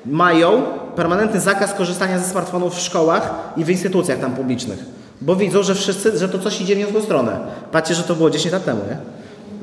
mają 0.05 0.63
permanentny 0.95 1.39
zakaz 1.39 1.73
korzystania 1.73 2.19
ze 2.19 2.25
smartfonów 2.25 2.75
w 2.75 2.79
szkołach 2.79 3.33
i 3.57 3.63
w 3.63 3.69
instytucjach 3.69 4.19
tam 4.19 4.35
publicznych. 4.35 4.79
Bo 5.21 5.35
widzą, 5.35 5.63
że 5.63 5.75
wszyscy, 5.75 6.17
że 6.17 6.29
to 6.29 6.39
coś 6.39 6.61
idzie 6.61 6.75
w 6.75 6.77
niezłą 6.77 7.01
stronę. 7.01 7.39
Patrzcie, 7.71 7.95
że 7.95 8.03
to 8.03 8.15
było 8.15 8.29
10 8.29 8.53
lat 8.53 8.65
temu, 8.65 8.81
nie? 8.89 8.97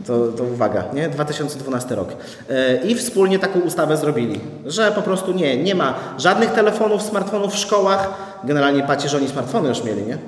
To, 0.07 0.29
to 0.29 0.45
uwaga, 0.45 0.85
nie? 0.95 1.09
2012 1.09 1.95
rok. 1.95 2.09
E, 2.51 2.77
I 2.85 2.95
wspólnie 2.95 3.39
taką 3.39 3.61
ustawę 3.61 3.97
zrobili, 3.97 4.41
że 4.67 4.93
po 4.93 5.03
prostu 5.03 5.33
nie, 5.33 5.63
nie 5.63 5.75
ma 5.75 5.95
żadnych 6.19 6.51
telefonów, 6.51 7.03
smartfonów 7.03 7.55
w 7.55 7.59
szkołach. 7.59 8.11
Generalnie 8.45 8.83
patrzcie, 8.83 9.09
że 9.09 9.17
oni 9.17 9.29
smartfony 9.29 9.69
już 9.69 9.85
mieli, 9.85 10.03
nie? 10.03 10.19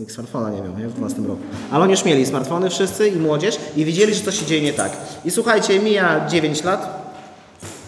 Nikt 0.00 0.12
smartfona 0.12 0.50
nie 0.50 0.62
miał, 0.62 0.78
nie? 0.78 0.88
W 0.88 0.92
12 0.92 1.22
roku. 1.22 1.42
Ale 1.70 1.84
oni 1.84 1.92
już 1.92 2.04
mieli 2.04 2.26
smartfony 2.26 2.70
wszyscy 2.70 3.08
i 3.08 3.16
młodzież 3.16 3.58
i 3.76 3.84
widzieli, 3.84 4.14
że 4.14 4.20
coś 4.20 4.40
się 4.40 4.46
dzieje 4.46 4.62
nie 4.62 4.72
tak. 4.72 4.92
I 5.24 5.30
słuchajcie, 5.30 5.80
mija 5.80 6.28
9 6.28 6.64
lat, 6.64 7.06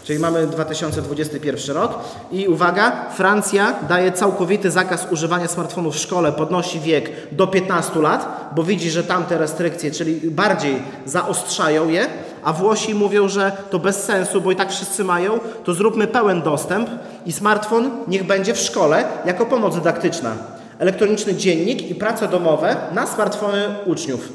Czyli 0.09 0.19
mamy 0.19 0.47
2021 0.47 1.77
rok 1.77 1.99
i 2.33 2.49
uwaga, 2.49 3.11
Francja 3.11 3.75
daje 3.89 4.13
całkowity 4.13 4.71
zakaz 4.71 5.07
używania 5.13 5.49
smartfonów 5.49 5.95
w 5.95 5.99
szkole, 5.99 6.33
podnosi 6.33 6.81
wiek 6.81 7.11
do 7.33 7.47
15 7.47 8.01
lat, 8.01 8.51
bo 8.55 8.63
widzi, 8.63 8.91
że 8.91 9.05
tamte 9.05 9.39
restrykcje, 9.39 9.91
czyli 9.91 10.31
bardziej 10.31 10.83
zaostrzają 11.07 11.89
je, 11.89 12.07
a 12.45 12.53
Włosi 12.53 12.95
mówią, 12.95 13.29
że 13.29 13.53
to 13.71 13.79
bez 13.79 14.05
sensu, 14.05 14.41
bo 14.41 14.53
i 14.53 14.57
tak 14.57 14.73
wszyscy 14.73 15.05
mają, 15.05 15.41
to 15.65 15.75
zróbmy 15.75 16.07
pełen 16.07 16.43
dostęp 16.43 16.91
i 17.27 17.33
smartfon 17.33 17.91
niech 18.09 18.27
będzie 18.27 18.55
w 18.55 18.59
szkole 18.59 19.05
jako 19.25 19.47
pomoc 19.47 19.75
dydaktyczna. 19.75 20.58
Elektroniczny 20.79 21.35
dziennik 21.35 21.91
i 21.91 21.95
prace 21.95 22.29
domowe 22.29 22.77
na 22.93 23.07
smartfony 23.07 23.63
uczniów. 23.87 24.29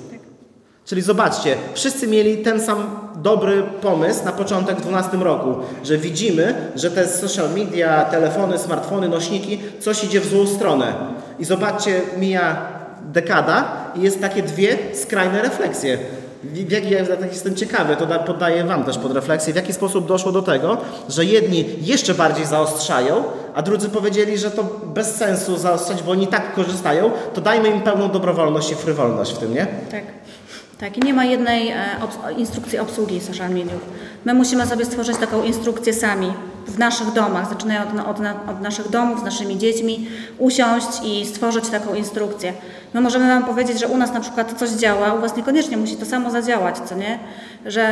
Czyli 0.85 1.01
zobaczcie, 1.01 1.55
wszyscy 1.73 2.07
mieli 2.07 2.37
ten 2.37 2.61
sam 2.61 2.99
dobry 3.15 3.63
pomysł 3.81 4.25
na 4.25 4.31
początek 4.31 4.77
w 4.77 4.81
2012 4.81 5.17
roku, 5.17 5.59
że 5.83 5.97
widzimy, 5.97 6.71
że 6.75 6.91
te 6.91 7.07
social 7.07 7.49
media, 7.49 8.05
telefony, 8.05 8.57
smartfony, 8.57 9.09
nośniki, 9.09 9.59
coś 9.79 10.03
idzie 10.03 10.21
w 10.21 10.25
złą 10.27 10.47
stronę. 10.47 10.93
I 11.39 11.45
zobaczcie, 11.45 12.01
mija 12.17 12.61
dekada 13.01 13.65
i 13.95 14.01
jest 14.01 14.21
takie 14.21 14.43
dwie 14.43 14.77
skrajne 14.93 15.41
refleksje. 15.41 15.97
W 16.43 16.71
jaki, 16.71 16.89
ja 16.89 17.05
tak 17.05 17.31
jestem 17.31 17.55
ciekawy, 17.55 17.95
to 17.95 18.05
da- 18.05 18.19
poddaję 18.19 18.63
Wam 18.63 18.83
też 18.83 18.97
pod 18.97 19.11
refleksję, 19.11 19.53
w 19.53 19.55
jaki 19.55 19.73
sposób 19.73 20.07
doszło 20.07 20.31
do 20.31 20.41
tego, 20.41 20.77
że 21.09 21.25
jedni 21.25 21.65
jeszcze 21.81 22.13
bardziej 22.13 22.45
zaostrzają, 22.45 23.23
a 23.55 23.61
drudzy 23.61 23.89
powiedzieli, 23.89 24.37
że 24.37 24.51
to 24.51 24.63
bez 24.85 25.15
sensu 25.15 25.57
zaostrzać, 25.57 26.03
bo 26.03 26.11
oni 26.11 26.27
tak 26.27 26.53
korzystają, 26.55 27.11
to 27.33 27.41
dajmy 27.41 27.69
im 27.69 27.81
pełną 27.81 28.09
dobrowolność 28.09 28.71
i 28.71 28.75
frywolność 28.75 29.33
w 29.33 29.37
tym, 29.37 29.53
nie? 29.53 29.67
Tak. 29.91 30.03
Tak, 30.79 30.97
i 30.97 31.01
nie 31.01 31.13
ma 31.13 31.25
jednej 31.25 31.69
e, 31.71 31.75
obs- 32.01 32.37
instrukcji 32.37 32.79
obsługi 32.79 33.21
social 33.21 33.49
mediów. 33.49 33.81
My 34.25 34.33
musimy 34.33 34.67
sobie 34.67 34.85
stworzyć 34.85 35.17
taką 35.17 35.43
instrukcję 35.43 35.93
sami 35.93 36.33
w 36.67 36.77
naszych 36.79 37.11
domach, 37.13 37.49
zaczynając 37.49 37.91
od, 37.99 38.07
od, 38.07 38.19
od 38.49 38.61
naszych 38.61 38.89
domów, 38.89 39.19
z 39.19 39.23
naszymi 39.23 39.57
dziećmi, 39.57 40.07
usiąść 40.37 40.87
i 41.05 41.25
stworzyć 41.25 41.69
taką 41.69 41.93
instrukcję. 41.93 42.53
My 42.93 43.01
możemy 43.01 43.27
Wam 43.27 43.43
powiedzieć, 43.45 43.79
że 43.79 43.87
u 43.87 43.97
nas 43.97 44.13
na 44.13 44.19
przykład 44.19 44.53
coś 44.59 44.69
działa, 44.69 45.13
u 45.13 45.21
Was 45.21 45.37
niekoniecznie 45.37 45.77
musi 45.77 45.95
to 45.95 46.05
samo 46.05 46.31
zadziałać, 46.31 46.77
co 46.77 46.95
nie? 46.95 47.19
Że 47.65 47.87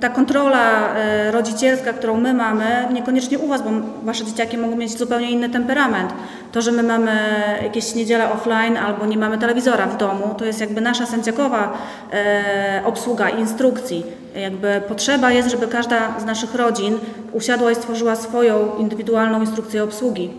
ta 0.00 0.08
kontrola 0.08 0.94
e, 0.94 1.30
rodzicielska, 1.30 1.92
którą 1.92 2.20
my 2.20 2.34
mamy, 2.34 2.88
niekoniecznie 2.92 3.38
u 3.38 3.48
Was, 3.48 3.62
bo 3.62 3.70
Wasze 4.02 4.24
dzieciaki 4.24 4.58
mogą 4.58 4.76
mieć 4.76 4.98
zupełnie 4.98 5.30
inny 5.30 5.48
temperament. 5.48 6.12
To, 6.52 6.62
że 6.62 6.72
my 6.72 6.82
mamy 6.82 7.18
jakieś 7.62 7.94
niedzielę 7.94 8.32
offline 8.32 8.76
albo 8.76 9.06
nie 9.06 9.18
mamy 9.18 9.38
telewizora 9.38 9.86
w 9.86 9.96
domu, 9.96 10.34
to 10.38 10.44
jest 10.44 10.60
jakby 10.60 10.80
nasza 10.80 11.06
sędziakowa 11.06 11.78
e, 12.12 12.82
obsługa 12.84 13.28
instrukcji. 13.28 14.06
Jakby 14.34 14.80
potrzeba 14.88 15.30
jest, 15.30 15.50
żeby 15.50 15.66
każda 15.66 16.20
z 16.20 16.24
naszych 16.24 16.54
rodzin 16.54 16.98
usiadła 17.32 17.70
i 17.70 17.74
stworzyła 17.74 18.16
swoją 18.16 18.76
indywidualną 18.78 19.40
instrukcję 19.40 19.84
obsługi. 19.84 20.30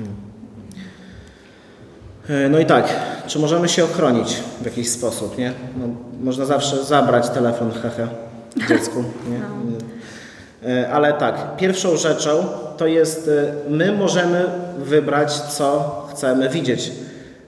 E, 0.00 0.32
No 2.50 2.58
i 2.58 2.66
tak, 2.66 2.88
czy 3.26 3.38
możemy 3.38 3.68
się 3.68 3.84
ochronić 3.84 4.36
w 4.62 4.64
jakiś 4.64 4.90
sposób, 4.90 5.38
nie? 5.38 5.52
No, 5.76 5.86
można 6.22 6.44
zawsze 6.44 6.84
zabrać 6.84 7.30
telefon, 7.30 7.72
hehe, 7.72 8.08
dziecku, 8.68 9.04
nie? 9.30 9.40
E, 10.68 10.92
Ale 10.92 11.12
tak, 11.12 11.56
pierwszą 11.56 11.96
rzeczą 11.96 12.46
to 12.76 12.86
jest, 12.86 13.28
e, 13.28 13.70
my 13.70 13.92
możemy 13.92 14.44
wybrać, 14.78 15.32
co 15.32 15.96
chcemy 16.12 16.48
widzieć. 16.48 16.92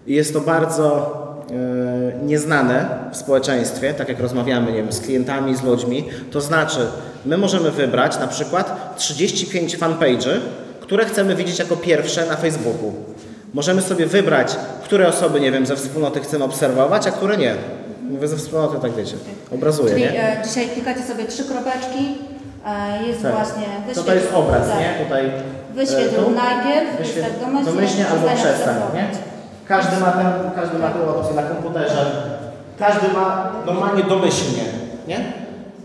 Jest 0.07 0.33
to 0.33 0.41
bardzo 0.41 1.15
e, 1.51 2.25
nieznane 2.27 2.89
w 3.13 3.17
społeczeństwie, 3.17 3.95
tak 3.95 4.09
jak 4.09 4.21
rozmawiamy 4.21 4.73
nie 4.73 4.83
wiem, 4.83 4.93
z 4.93 5.01
klientami, 5.01 5.57
z 5.57 5.63
ludźmi. 5.63 6.05
To 6.31 6.41
znaczy, 6.41 6.81
my 7.27 7.37
możemy 7.37 7.71
wybrać 7.71 8.19
na 8.19 8.27
przykład 8.27 8.95
35 8.97 9.79
fanpage'y, 9.79 10.39
które 10.81 11.05
chcemy 11.05 11.37
widzieć 11.37 11.59
jako 11.59 11.77
pierwsze 11.77 12.27
na 12.27 12.37
Facebooku. 12.37 12.93
Możemy 13.55 13.83
sobie 13.83 14.07
wybrać, 14.07 14.57
które 14.85 15.09
osoby, 15.09 15.41
nie 15.41 15.53
wiem, 15.53 15.67
ze 15.67 15.77
wspólnoty 15.77 16.21
chcemy 16.21 16.45
obserwować, 16.45 17.07
a 17.07 17.11
które 17.11 17.37
nie. 17.37 17.55
Mówię 18.03 18.29
ze 18.29 18.37
wspólnoty, 18.37 18.79
tak 18.83 18.93
wiecie, 18.93 19.17
obrazuję, 19.55 19.91
Czyli 19.91 20.03
nie? 20.03 20.41
e, 20.41 20.43
dzisiaj 20.45 20.69
klikacie 20.69 21.03
sobie 21.03 21.25
trzy 21.25 21.45
kropeczki, 21.45 22.19
e, 22.67 23.07
jest 23.07 23.23
Tak. 23.23 23.33
właśnie 23.35 23.63
To 23.95 24.03
to 24.03 24.15
jest 24.15 24.29
obraz, 24.35 24.69
tak. 24.69 24.79
nie? 24.81 25.05
Tutaj 25.05 25.31
Wyświetl 25.75 26.15
e, 26.21 26.23
tu. 26.25 26.31
najpierw, 26.31 26.99
Wyświetl 26.99 27.29
tak 27.31 27.41
domyślnie, 27.41 27.73
domyślnie 27.73 28.07
albo 28.09 28.27
przestań 28.29 28.75
nie? 28.95 29.07
Każdy 29.69 29.97
ma, 30.01 30.11
ten, 30.11 30.27
każdy 30.55 30.79
ma 30.79 30.89
tę 30.91 31.09
opcję 31.09 31.35
na 31.37 31.43
komputerze. 31.43 32.07
Każdy 32.79 33.09
ma 33.09 33.53
normalnie 33.67 34.03
domyślnie, 34.05 34.63
nie? 35.09 35.33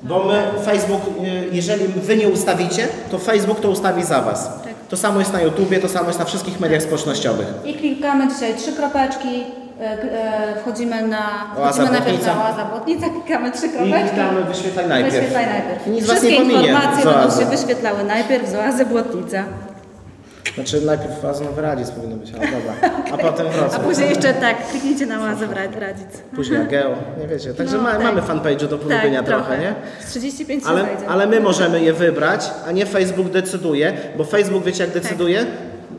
Bo 0.03 0.23
my, 0.23 0.43
Facebook, 0.65 1.01
y, 1.23 1.47
jeżeli 1.51 1.87
wy 1.87 2.17
nie 2.17 2.27
ustawicie, 2.29 2.87
to 3.11 3.17
Facebook 3.19 3.59
to 3.59 3.69
ustawi 3.69 4.03
za 4.03 4.21
was. 4.21 4.49
To 4.89 4.97
samo 4.97 5.19
jest 5.19 5.33
na 5.33 5.41
YouTubie, 5.41 5.79
to 5.79 5.89
samo 5.89 6.07
jest 6.07 6.19
na 6.19 6.25
wszystkich 6.25 6.59
mediach 6.59 6.81
społecznościowych. 6.83 7.47
I 7.65 7.73
klikamy 7.73 8.27
dzisiaj 8.27 8.55
trzy 8.55 8.73
kropeczki, 8.73 9.43
e, 9.81 9.83
e, 9.83 10.61
wchodzimy 10.61 11.07
na, 11.07 11.25
Oaza 11.57 11.71
wchodzimy 11.73 11.91
najpierw 11.91 12.17
Błotnica. 12.17 12.35
na 12.35 12.49
oaza 12.49 12.65
błotnica, 12.65 13.05
klikamy 13.25 13.51
trzy 13.51 13.65
I 13.67 13.69
kropeczki. 13.69 14.09
klikamy 14.09 14.43
wyświetlaj 14.43 14.87
najpierw. 14.87 15.13
Wyświetlaj 15.15 15.45
najpierw. 15.47 15.87
I 15.87 15.89
nic 15.89 16.05
was 16.07 16.09
Wszystkie 16.17 16.31
nie 16.39 16.41
pominie. 16.41 16.67
informacje 16.69 17.05
będą 17.05 17.39
się 17.39 17.45
wyświetlały 17.45 18.03
najpierw 18.03 18.49
z 18.49 18.55
oazy 18.55 18.85
Błotnica, 18.85 19.43
Znaczy 20.55 20.81
najpierw 20.81 21.25
Oazonowy 21.25 21.61
Radzic 21.61 21.91
powinno 21.91 22.15
być, 22.15 22.31
ale 22.33 22.47
dobra. 22.51 22.73
A 23.13 23.17
potem 23.17 23.47
a 23.47 23.49
Wrocław. 23.49 23.81
później 23.81 24.09
jeszcze 24.09 24.33
tak, 24.33 24.69
kliknijcie 24.71 25.05
na 25.05 25.17
Ra- 25.17 25.79
Radzic. 25.79 26.07
Później 26.35 26.61
Ageo, 26.61 26.89
nie 27.21 27.27
wiecie. 27.27 27.53
Także 27.53 27.77
No, 27.77 27.83
ma, 27.83 27.91
tak. 27.91 28.03
mamy 28.03 28.21
fanpage 28.21 28.67
do 28.67 28.77
polubienia 28.77 29.19
tak, 29.19 29.27
trochę, 29.27 29.57
nie? 29.59 29.75
Z 29.99 30.09
35 30.09 30.63
Ale, 30.67 30.85
ale 31.07 31.27
my 31.27 31.39
możemy 31.39 31.81
je 31.81 31.93
wybrać, 31.93 32.51
a 32.67 32.71
nie 32.71 32.85
Facebook 32.85 33.29
decyduje, 33.29 33.93
bo 34.17 34.23
Facebook, 34.23 34.63
wiecie 34.63 34.83
jak 34.83 34.93
decyduje? 34.93 35.45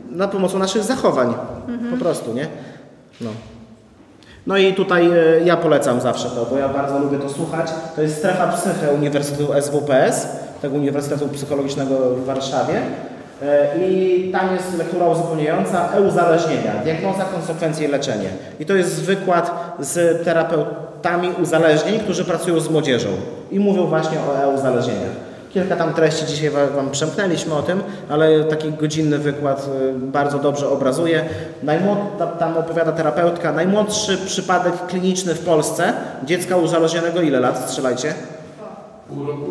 Na 0.09 0.27
pomocą 0.27 0.59
naszych 0.59 0.83
zachowań. 0.83 1.33
Po 1.91 1.97
prostu, 1.97 2.33
nie? 2.33 2.47
No. 3.21 3.29
No 4.47 4.57
i 4.57 4.73
tutaj 4.73 5.09
e, 5.11 5.41
ja 5.45 5.57
polecam 5.57 6.01
zawsze 6.01 6.29
to, 6.29 6.45
bo 6.45 6.57
ja 6.57 6.69
bardzo 6.69 6.99
lubię 6.99 7.17
to 7.19 7.29
słuchać. 7.29 7.67
To 7.95 8.01
jest 8.01 8.17
strefa 8.17 8.47
psyche 8.47 8.91
Uniwersytetu 8.95 9.47
SWPS, 9.61 10.27
tego 10.61 10.75
Uniwersytetu 10.75 11.27
Psychologicznego 11.27 11.95
w 12.15 12.25
Warszawie. 12.25 12.81
E, 13.43 13.67
I 13.87 14.29
tam 14.31 14.53
jest 14.55 14.77
lektura 14.77 15.05
uzupełniająca 15.07 15.89
e-uzależnienia, 15.93 16.71
diagnoza, 16.83 17.23
konsekwencje 17.25 17.87
i 17.87 17.91
leczenie. 17.91 18.29
I 18.59 18.65
to 18.65 18.73
jest 18.75 19.01
wykład 19.03 19.75
z 19.79 20.25
terapeutami 20.25 21.29
uzależnień, 21.43 21.99
którzy 21.99 22.25
pracują 22.25 22.59
z 22.59 22.69
młodzieżą 22.69 23.09
i 23.51 23.59
mówią 23.59 23.87
właśnie 23.87 24.17
o 24.19 24.43
e-uzależnieniach. 24.43 25.11
Kilka 25.53 25.75
tam 25.75 25.93
treści 25.93 26.25
dzisiaj 26.25 26.49
wa- 26.49 26.67
Wam 26.67 26.91
przemknęliśmy 26.91 27.53
o 27.55 27.61
tym, 27.61 27.83
ale 28.09 28.43
taki 28.43 28.71
godzinny 28.71 29.17
wykład 29.17 29.69
y, 29.89 29.93
bardzo 29.99 30.39
dobrze 30.39 30.69
obrazuje. 30.69 31.25
Najmłod, 31.63 31.97
tam 32.39 32.57
opowiada 32.57 32.91
terapeutka, 32.91 33.51
najmłodszy 33.51 34.17
przypadek 34.17 34.73
kliniczny 34.87 35.35
w 35.35 35.39
Polsce 35.45 35.93
dziecka 36.25 36.57
uzależnionego 36.57 37.21
ile 37.21 37.39
lat? 37.39 37.69
Strzelajcie. 37.69 38.13
Pół 39.09 39.25
roku? 39.27 39.45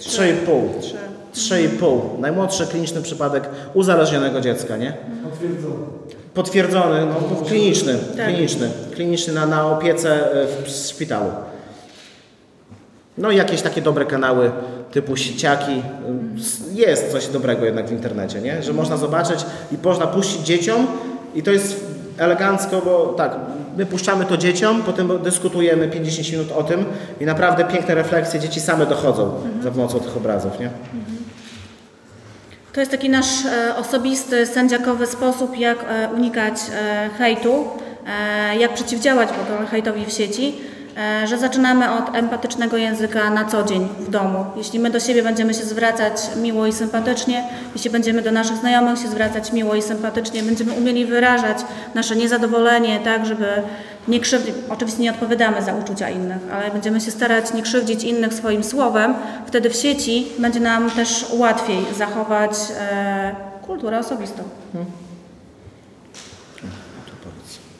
3,5. 0.00 0.32
3,5. 1.34 2.18
Najmłodszy 2.18 2.66
kliniczny 2.66 3.02
przypadek 3.02 3.48
uzależnionego 3.74 4.40
dziecka, 4.40 4.76
nie? 4.76 4.92
Potwierdzone. 5.24 5.74
Potwierdzony, 6.34 7.06
no, 7.06 7.46
kliniczny, 7.46 7.98
Tak. 8.16 8.26
kliniczny, 8.26 8.70
kliniczny 8.94 9.32
na, 9.32 9.46
na 9.46 9.66
opiece 9.66 10.32
e, 10.32 10.46
w 10.64 10.68
szpitalu. 10.68 11.30
No 13.18 13.30
i 13.30 13.36
jakieś 13.36 13.62
takie 13.62 13.82
dobre 13.82 14.04
kanały 14.04 14.50
typu 14.92 15.16
sieciaki. 15.16 15.82
Jest 16.72 17.12
coś 17.12 17.26
dobrego 17.26 17.64
jednak 17.64 17.86
w 17.88 17.92
internecie, 17.92 18.40
nie? 18.40 18.62
Że 18.62 18.72
można 18.72 18.96
zobaczyć 18.96 19.40
i 19.72 19.76
można 19.84 20.06
puścić 20.06 20.40
dzieciom 20.42 20.86
i 21.34 21.42
to 21.42 21.50
jest 21.50 21.84
elegancko, 22.18 22.82
bo 22.84 23.14
tak, 23.16 23.36
my 23.76 23.86
puszczamy 23.86 24.24
to 24.24 24.36
dzieciom, 24.36 24.82
potem 24.82 25.22
dyskutujemy 25.22 25.88
50 25.88 26.32
minut 26.32 26.52
o 26.52 26.62
tym 26.62 26.84
i 27.20 27.24
naprawdę 27.24 27.64
piękne 27.64 27.94
refleksje 27.94 28.40
dzieci 28.40 28.60
same 28.60 28.86
dochodzą 28.86 29.34
za 29.62 29.70
pomocą 29.70 30.00
tych 30.00 30.16
obrazów, 30.16 30.60
nie? 30.60 30.70
To 32.72 32.80
jest 32.80 32.92
taki 32.92 33.10
nasz 33.10 33.44
e, 33.44 33.76
osobisty, 33.76 34.46
sędziakowy 34.46 35.06
sposób, 35.06 35.58
jak 35.58 35.78
e, 35.88 36.08
unikać 36.14 36.54
e, 36.74 37.10
hejtu, 37.18 37.64
jak 38.58 38.74
przeciwdziałać 38.74 39.28
hejtowi 39.70 40.06
w 40.06 40.12
sieci, 40.12 40.54
że 41.24 41.38
zaczynamy 41.38 41.92
od 41.92 42.16
empatycznego 42.16 42.76
języka 42.76 43.30
na 43.30 43.44
co 43.44 43.62
dzień 43.62 43.88
w 43.98 44.10
domu. 44.10 44.44
Jeśli 44.56 44.78
my 44.78 44.90
do 44.90 45.00
siebie 45.00 45.22
będziemy 45.22 45.54
się 45.54 45.64
zwracać 45.64 46.12
miło 46.36 46.66
i 46.66 46.72
sympatycznie, 46.72 47.44
jeśli 47.74 47.90
będziemy 47.90 48.22
do 48.22 48.32
naszych 48.32 48.56
znajomych 48.56 48.98
się 48.98 49.08
zwracać 49.08 49.52
miło 49.52 49.74
i 49.74 49.82
sympatycznie, 49.82 50.42
będziemy 50.42 50.72
umieli 50.72 51.06
wyrażać 51.06 51.58
nasze 51.94 52.16
niezadowolenie, 52.16 53.00
tak, 53.04 53.26
żeby 53.26 53.46
nie 54.08 54.20
krzywdzić, 54.20 54.54
oczywiście 54.68 55.02
nie 55.02 55.10
odpowiadamy 55.10 55.62
za 55.62 55.74
uczucia 55.74 56.10
innych, 56.10 56.38
ale 56.52 56.70
będziemy 56.70 57.00
się 57.00 57.10
starać 57.10 57.54
nie 57.54 57.62
krzywdzić 57.62 58.04
innych 58.04 58.34
swoim 58.34 58.64
słowem, 58.64 59.14
wtedy 59.46 59.70
w 59.70 59.76
sieci 59.76 60.26
będzie 60.38 60.60
nam 60.60 60.90
też 60.90 61.26
łatwiej 61.32 61.78
zachować 61.96 62.52
e, 62.80 63.34
kulturę 63.66 63.98
osobistą. 63.98 64.42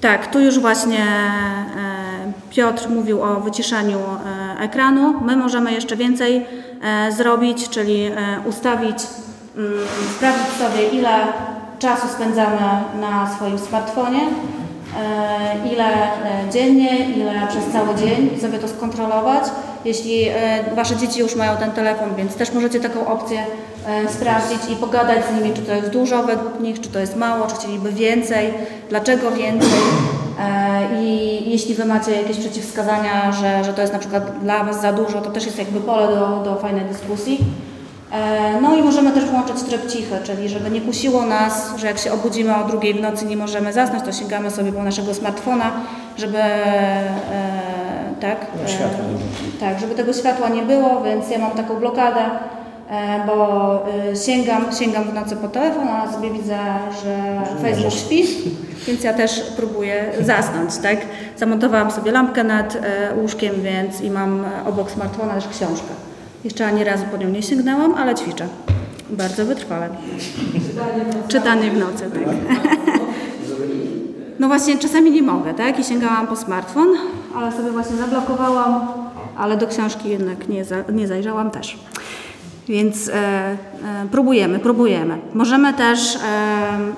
Tak, 0.03 0.27
tu 0.27 0.41
już 0.41 0.59
właśnie 0.59 0.99
e, 0.99 2.33
Piotr 2.51 2.89
mówił 2.89 3.23
o 3.23 3.41
wyciszaniu 3.41 3.99
e, 3.99 4.61
ekranu. 4.61 5.21
My 5.21 5.37
możemy 5.37 5.73
jeszcze 5.73 5.97
więcej 5.97 6.47
e, 6.83 7.13
zrobić, 7.13 7.69
czyli 7.69 8.11
ustawić, 8.45 8.97
mm, 9.57 9.73
sprawdzić 10.17 10.47
sobie, 10.59 10.89
ile 10.89 11.11
czasu 11.79 12.09
spędzamy 12.09 12.59
na 13.01 13.35
swoim 13.37 13.59
smartfonie, 13.59 14.21
ile 15.73 15.85
e, 15.85 16.51
dziennie, 16.53 17.11
ile 17.17 17.47
przez 17.49 17.65
cały 17.73 17.95
dzień 17.95 18.31
i 18.37 18.41
sobie 18.41 18.59
to 18.59 18.69
skontrolować. 18.69 19.45
Jeśli 19.85 20.29
e, 20.29 20.35
Wasze 20.75 20.97
dzieci 20.97 21.21
już 21.21 21.37
mają 21.37 21.57
ten 21.57 21.71
telefon, 21.71 22.15
więc 22.17 22.35
też 22.35 22.53
możecie 22.53 22.81
taką 22.81 23.07
opcję 23.07 23.47
e, 23.87 24.09
sprawdzić 24.09 24.59
i 24.73 24.77
pogadać 24.77 25.19
z 25.25 25.43
nimi, 25.43 25.57
czy 25.57 25.63
to 25.63 25.73
jest 25.73 25.89
dużo 25.91 26.23
według 26.23 26.61
nich, 26.61 26.81
czy 26.81 26.89
to 26.89 26.99
jest 26.99 27.17
mało, 27.17 27.47
czy 27.47 27.55
chcieliby 27.55 27.93
więcej, 27.93 28.55
dlaczego 28.89 29.31
więcej. 29.31 29.81
E, 30.41 31.03
I 31.03 31.51
jeśli 31.51 31.75
Wy 31.75 31.85
macie 31.85 32.13
jakieś 32.13 32.39
przeciwwskazania, 32.39 33.33
że, 33.33 33.65
że 33.65 33.75
to 33.75 33.81
jest 33.81 33.93
na 33.93 33.99
przykład 33.99 34.39
dla 34.43 34.65
Was 34.65 34.81
za 34.81 34.93
dużo, 34.93 35.21
to 35.21 35.31
też 35.31 35.47
jest 35.47 35.59
jakby 35.59 35.81
pole 35.81 36.07
do, 36.07 36.43
do 36.45 36.57
fajnej 36.57 36.85
dyskusji. 36.85 37.39
E, 38.13 38.61
No 38.61 38.77
i 38.77 38.83
możemy 38.83 39.13
też 39.13 39.25
włączyć 39.25 39.63
tryb 39.63 39.87
cichy, 39.91 40.17
czyli 40.25 40.49
żeby 40.49 40.71
nie 40.71 40.81
kusiło 40.81 41.27
nas, 41.27 41.77
że 41.77 41.87
jak 41.87 41.99
się 41.99 42.13
obudzimy 42.13 42.57
o 42.57 42.65
drugiej 42.69 42.95
w 42.95 43.01
nocy 43.01 43.25
nie 43.27 43.37
możemy 43.37 43.73
zasnąć, 43.73 44.05
to 44.05 44.13
sięgamy 44.13 44.51
sobie 44.51 44.73
po 44.73 44.83
naszego 44.83 45.15
smartfona, 45.15 45.73
żeby 46.17 46.39
e, 46.39 47.13
tak, 48.21 48.47
było. 48.55 48.69
tak, 49.61 49.81
żeby 49.81 49.95
tego 49.95 50.13
światła 50.13 50.49
nie 50.49 50.63
było, 50.63 51.03
więc 51.03 51.31
ja 51.31 51.39
mam 51.39 51.51
taką 51.51 51.77
blokadę, 51.77 52.21
e, 52.91 53.27
bo 53.27 53.75
e, 54.13 54.17
sięgam, 54.17 54.65
sięgam 54.79 55.05
w 55.05 55.15
nocy 55.15 55.37
po 55.37 55.49
telefon, 55.49 55.89
a 55.89 56.13
sobie 56.13 56.31
widzę, 56.31 56.59
że 57.05 57.17
Facebook 57.63 57.93
śpi, 57.93 58.25
więc 58.87 59.05
ja 59.05 59.15
też 59.15 59.43
próbuję 59.57 60.05
zasnąć, 60.21 60.77
tak. 60.79 60.97
Zamontowałam 61.37 61.91
sobie 61.91 62.13
lampkę 62.13 62.45
nad 62.45 62.77
e, 62.77 63.15
łóżkiem, 63.21 63.55
więc 63.63 64.01
i 64.01 64.11
mam 64.11 64.45
e, 64.45 64.49
obok 64.67 64.91
smartfona 64.91 65.35
też 65.35 65.49
książkę. 65.49 65.95
Jeszcze 66.45 66.67
ani 66.67 66.85
razu 66.85 67.05
po 67.11 67.17
nią 67.17 67.29
nie 67.29 67.43
sięgnęłam, 67.43 67.95
ale 67.95 68.15
ćwiczę. 68.15 68.49
Bardzo 69.11 69.45
wytrwale. 69.47 69.89
Czytanie 71.29 71.71
w 71.71 71.77
nocy, 71.77 72.11
tak. 72.15 72.35
No 74.39 74.49
właśnie, 74.49 74.79
czasami 74.79 75.11
nie 75.11 75.23
mogę, 75.23 75.55
tak? 75.55 75.79
I 75.79 75.85
sięgałam 75.85 76.27
po 76.27 76.37
smartfon, 76.37 76.89
ale 77.37 77.53
sobie 77.53 77.71
właśnie 77.71 77.97
zablokowałam, 77.97 78.89
ale 79.37 79.57
do 79.57 79.67
książki 79.67 80.09
jednak 80.09 80.49
nie, 80.49 80.65
za, 80.65 80.77
nie 80.93 81.09
zajrzałam 81.09 81.51
też. 81.51 81.79
Więc 82.69 83.09
e, 83.09 83.13
e, 83.15 83.57
próbujemy, 84.11 84.59
próbujemy. 84.59 85.19
Możemy 85.35 85.75
też 85.75 86.17
e, 86.17 86.19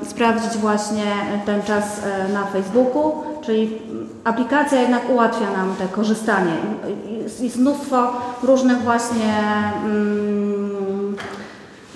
sprawdzić 0.05 0.53
właśnie 0.53 1.05
ten 1.47 1.63
czas 1.63 1.85
e, 2.05 2.33
na 2.33 2.47
Facebooku, 2.47 3.13
czyli 3.43 3.79
aplikacja 4.25 4.81
jednak 4.81 5.11
ułatwia 5.11 5.53
nam 5.53 5.75
te 5.79 5.89
korzystanie. 5.89 6.53
Jest, 7.25 7.41
jest 7.41 7.57
mnóstwo 7.57 8.13
różnych 8.43 8.79
właśnie 8.79 9.35
mm, 9.85 11.17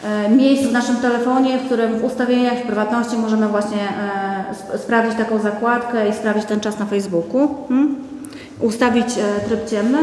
e, 0.05 0.29
miejsc 0.29 0.62
w 0.62 0.72
naszym 0.72 0.97
telefonie, 0.97 1.59
w 1.59 1.66
którym 1.66 1.99
w 1.99 2.05
ustawieniach, 2.05 2.59
w 2.59 2.62
prywatności 2.62 3.16
możemy 3.16 3.49
właśnie 3.49 3.81
e, 3.81 4.55
sp- 4.61 4.79
sprawdzić 4.79 5.18
taką 5.18 5.39
zakładkę 5.39 6.09
i 6.09 6.12
sprawdzić 6.12 6.45
ten 6.45 6.61
czas 6.61 6.79
na 6.79 6.87
Facebooku. 6.87 7.49
Hmm? 7.68 7.97
Ustawić 8.61 9.07
e, 9.18 9.41
tryb 9.49 9.70
ciemny. 9.70 9.99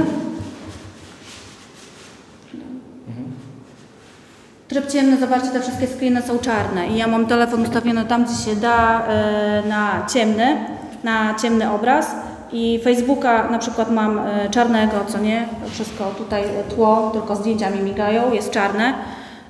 Tryb 4.67 4.87
ciemny, 4.91 5.17
zobaczcie, 5.17 5.49
te 5.49 5.59
wszystkie 5.61 5.87
screeny 5.87 6.21
są 6.21 6.39
czarne 6.39 6.87
i 6.87 6.97
ja 6.97 7.07
mam 7.07 7.25
telefon 7.25 7.61
ustawiony 7.61 8.05
tam, 8.05 8.25
gdzie 8.25 8.35
się 8.35 8.55
da 8.55 9.07
e, 9.07 9.63
na 9.69 10.05
ciemny, 10.13 10.65
na 11.03 11.35
ciemny 11.41 11.71
obraz 11.71 12.11
i 12.55 12.79
Facebooka 12.83 13.49
na 13.51 13.59
przykład 13.59 13.91
mam 13.91 14.19
e, 14.19 14.49
czarnego, 14.49 15.05
co 15.07 15.17
nie, 15.19 15.47
wszystko 15.71 16.05
tutaj 16.17 16.43
e, 16.43 16.63
tło, 16.63 17.09
tylko 17.13 17.35
zdjęcia 17.35 17.69
mi 17.69 17.79
migają, 17.79 18.33
jest 18.33 18.51
czarne. 18.51 18.93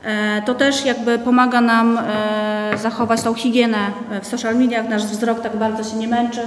E, 0.05 0.41
To 0.45 0.55
też 0.55 0.85
jakby 0.85 1.19
pomaga 1.19 1.61
nam 1.61 1.99
zachować 2.77 3.21
tą 3.21 3.33
higienę 3.33 3.77
w 4.21 4.27
social 4.27 4.55
mediach, 4.55 4.89
nasz 4.89 5.05
wzrok 5.05 5.41
tak 5.41 5.57
bardzo 5.57 5.83
się 5.91 5.97
nie 5.97 6.07
męczy. 6.07 6.41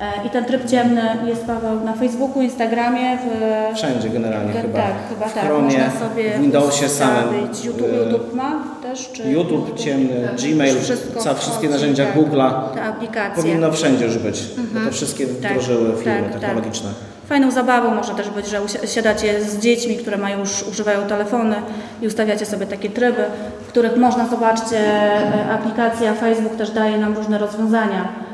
E, 0.00 0.26
I 0.26 0.30
ten 0.30 0.44
tryb 0.44 0.70
ciemny 0.70 1.02
jest 1.26 1.44
Paweł 1.46 1.80
na 1.84 1.92
Facebooku, 1.92 2.42
Instagramie, 2.42 3.18
w, 3.18 3.76
Wszędzie 3.76 4.08
generalnie 4.08 4.52
tak, 4.52 4.62
chyba. 4.62 4.78
tak, 4.78 4.92
chyba 5.08 5.26
w 5.28 5.34
tak. 5.34 5.44
Chromie, 5.44 5.78
Można 5.78 6.00
sobie 6.08 6.38
w 6.38 6.40
Windowsie 6.40 6.88
samym. 6.88 7.40
YouTube, 7.40 7.80
y, 7.80 8.10
YouTube 8.10 8.34
ma 8.34 8.64
też? 8.82 9.10
Czy 9.12 9.22
YouTube 9.30 9.78
ciemny, 9.78 10.28
Gmail, 10.38 10.80
Wszystko 10.80 11.34
wszystkie 11.34 11.68
narzędzia 11.68 12.06
tak. 12.06 12.16
Google'a. 12.16 12.74
Te 12.74 12.82
aplikacje. 12.82 13.42
Powinno 13.42 13.72
wszędzie 13.72 14.04
już 14.04 14.18
być, 14.18 14.42
bo 14.74 14.80
to 14.80 14.90
wszystkie 14.90 15.26
Tak, 15.26 15.52
wdrożyły 15.52 15.96
firmy 15.96 16.22
tak, 16.22 16.32
tak. 16.32 16.40
technologiczne. 16.40 16.90
Fajną 17.28 17.50
zabawą 17.50 17.94
może 17.94 18.14
też 18.14 18.30
być, 18.30 18.46
że 18.46 18.60
siadacie 18.88 19.44
z 19.44 19.58
dziećmi, 19.58 19.96
które 19.96 20.16
mają 20.16 20.38
już 20.38 20.62
używają 20.62 21.02
telefony 21.06 21.56
i 22.02 22.06
ustawiacie 22.06 22.46
sobie 22.46 22.66
takie 22.66 22.90
tryby, 22.90 23.24
w 23.64 23.68
których 23.68 23.96
można, 23.96 24.28
zobaczcie, 24.28 24.78
e, 24.78 25.50
aplikacja 25.52 26.14
Facebook 26.14 26.56
też 26.56 26.70
daje 26.70 26.98
nam 26.98 27.14
różne 27.16 27.38
rozwiązania, 27.38 28.08
e, 28.30 28.33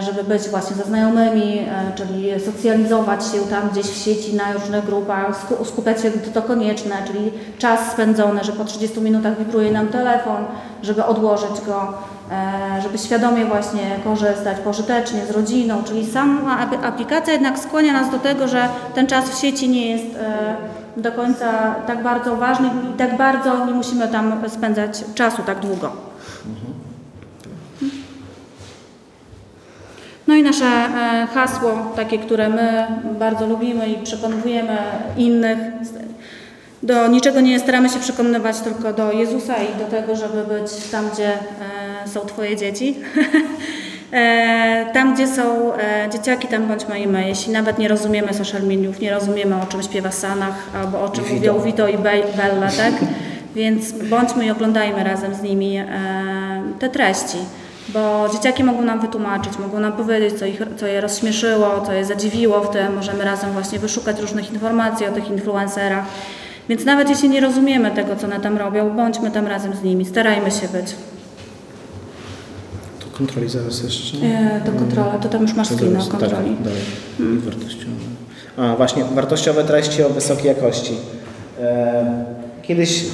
żeby 0.00 0.24
być 0.24 0.48
właśnie 0.48 0.76
ze 0.76 0.84
znajomymi, 0.84 1.58
e, 1.58 1.92
czyli 1.94 2.40
socjalizować 2.40 3.24
się 3.26 3.38
tam 3.50 3.68
gdzieś 3.70 3.86
w 3.86 3.96
sieci 4.04 4.34
na 4.34 4.52
różnych 4.52 4.84
grupach, 4.86 5.46
sku- 5.46 5.64
skupiać 5.64 6.00
się, 6.02 6.10
to 6.10 6.42
konieczne, 6.42 6.94
czyli 7.06 7.30
czas 7.58 7.80
spędzony, 7.92 8.44
że 8.44 8.52
po 8.52 8.64
30 8.64 9.00
minutach 9.00 9.38
wibruje 9.38 9.70
nam 9.72 9.88
telefon, 9.88 10.44
żeby 10.82 11.04
odłożyć 11.04 11.60
go, 11.66 11.92
e, 12.32 12.82
żeby 12.82 12.98
świadomie 12.98 13.44
właśnie 13.44 13.80
korzystać 14.04 14.58
pożytecznie 14.64 15.26
z 15.26 15.30
rodziną, 15.30 15.82
czyli 15.84 16.06
sama 16.06 16.58
ap- 16.58 16.84
aplikacja 16.84 17.32
jednak 17.32 17.58
skłania 17.58 17.92
nas 17.92 18.10
do 18.10 18.18
tego, 18.18 18.48
że 18.48 18.68
ten 18.94 19.06
czas 19.06 19.30
w 19.30 19.40
sieci 19.40 19.68
nie 19.68 19.90
jest 19.90 20.16
e, 20.16 21.00
do 21.00 21.12
końca 21.12 21.74
tak 21.86 22.02
bardzo 22.02 22.36
ważny 22.36 22.70
i 22.94 22.98
tak 22.98 23.16
bardzo 23.16 23.66
nie 23.66 23.72
musimy 23.74 24.08
tam 24.08 24.42
spędzać 24.48 25.04
czasu 25.14 25.42
tak 25.46 25.58
długo. 25.60 26.05
No 30.26 30.34
i 30.34 30.42
nasze 30.42 30.64
e, 30.64 31.26
hasło, 31.34 31.92
takie, 31.96 32.18
które 32.18 32.48
my 32.48 32.86
bardzo 33.18 33.46
lubimy 33.46 33.88
i 33.88 34.04
przekonujemy 34.04 34.78
innych. 35.16 35.58
Do 36.82 37.06
niczego 37.08 37.40
nie 37.40 37.60
staramy 37.60 37.88
się 37.88 37.98
przekonywać, 37.98 38.60
tylko 38.60 38.92
do 38.92 39.12
Jezusa 39.12 39.54
i 39.56 39.78
do 39.78 39.84
tego, 39.84 40.16
żeby 40.16 40.44
być 40.44 40.72
tam, 40.92 41.04
gdzie 41.14 41.32
e, 41.32 42.08
są 42.08 42.20
Twoje 42.20 42.56
dzieci. 42.56 42.96
E, 44.12 44.86
tam, 44.92 45.14
gdzie 45.14 45.28
są 45.28 45.72
dzieciaki, 46.12 46.48
tam 46.48 46.66
bądźmy 46.66 47.00
i 47.00 47.06
my. 47.06 47.28
Jeśli 47.28 47.52
nawet 47.52 47.78
nie 47.78 47.88
rozumiemy 47.88 48.34
social 48.34 48.62
mediów, 48.62 49.00
nie 49.00 49.10
rozumiemy 49.14 49.62
o 49.62 49.66
czym 49.66 49.82
śpiewa 49.82 50.10
Sanach 50.10 50.54
albo 50.74 51.04
o 51.04 51.08
czym 51.08 51.24
mówią 51.34 51.60
Vito. 51.60 51.88
I 51.88 51.98
Be- 51.98 52.32
Bella, 52.36 52.68
tak? 52.76 52.92
Więc 53.56 53.92
bądźmy 53.92 54.46
i 54.46 54.50
oglądajmy 54.50 55.04
razem 55.04 55.34
z 55.34 55.42
nimi 55.42 55.78
te 56.78 56.88
treści. 56.88 57.38
Bo 57.88 58.28
dzieciaki 58.32 58.64
mogą 58.64 58.82
nam 58.82 59.00
wytłumaczyć, 59.00 59.58
mogą 59.58 59.80
nam 59.80 59.92
powiedzieć, 59.92 60.38
co, 60.38 60.46
ich, 60.46 60.60
co 60.76 60.86
je 60.86 61.00
rozśmieszyło, 61.00 61.82
co 61.86 61.92
je 61.92 62.04
zadziwiło 62.04 62.60
w 62.60 62.70
tym. 62.70 62.94
Możemy 62.94 63.24
razem 63.24 63.52
właśnie 63.52 63.78
wyszukać 63.78 64.20
różnych 64.20 64.52
informacji 64.52 65.06
o 65.06 65.12
tych 65.12 65.30
influencerach. 65.30 66.04
Więc 66.68 66.84
nawet 66.84 67.08
jeśli 67.08 67.28
nie 67.28 67.40
rozumiemy 67.40 67.90
tego, 67.90 68.16
co 68.16 68.26
one 68.26 68.40
tam 68.40 68.58
robią, 68.58 68.96
bądźmy 68.96 69.30
tam 69.30 69.46
razem 69.46 69.76
z 69.76 69.82
nimi, 69.82 70.04
starajmy 70.04 70.50
się 70.50 70.68
być. 70.68 70.94
To 73.00 73.18
kontroli 73.18 73.48
zaraz 73.48 73.82
jeszcze. 73.82 74.16
E, 74.16 74.60
to 74.64 74.72
kontrola, 74.72 75.18
to 75.18 75.28
tam 75.28 75.42
już 75.42 75.54
masz 75.54 75.72
o 75.72 75.74
zaraz? 75.74 76.08
kontroli. 76.08 76.32
Tak, 76.32 76.62
dalej. 76.62 76.82
I 77.20 77.38
wartościowe. 77.38 77.92
A, 78.56 78.76
właśnie, 78.76 79.04
wartościowe 79.04 79.64
treści 79.64 80.02
o 80.02 80.08
wysokiej 80.08 80.46
jakości. 80.46 80.92
E, 81.60 82.24
kiedyś, 82.62 83.04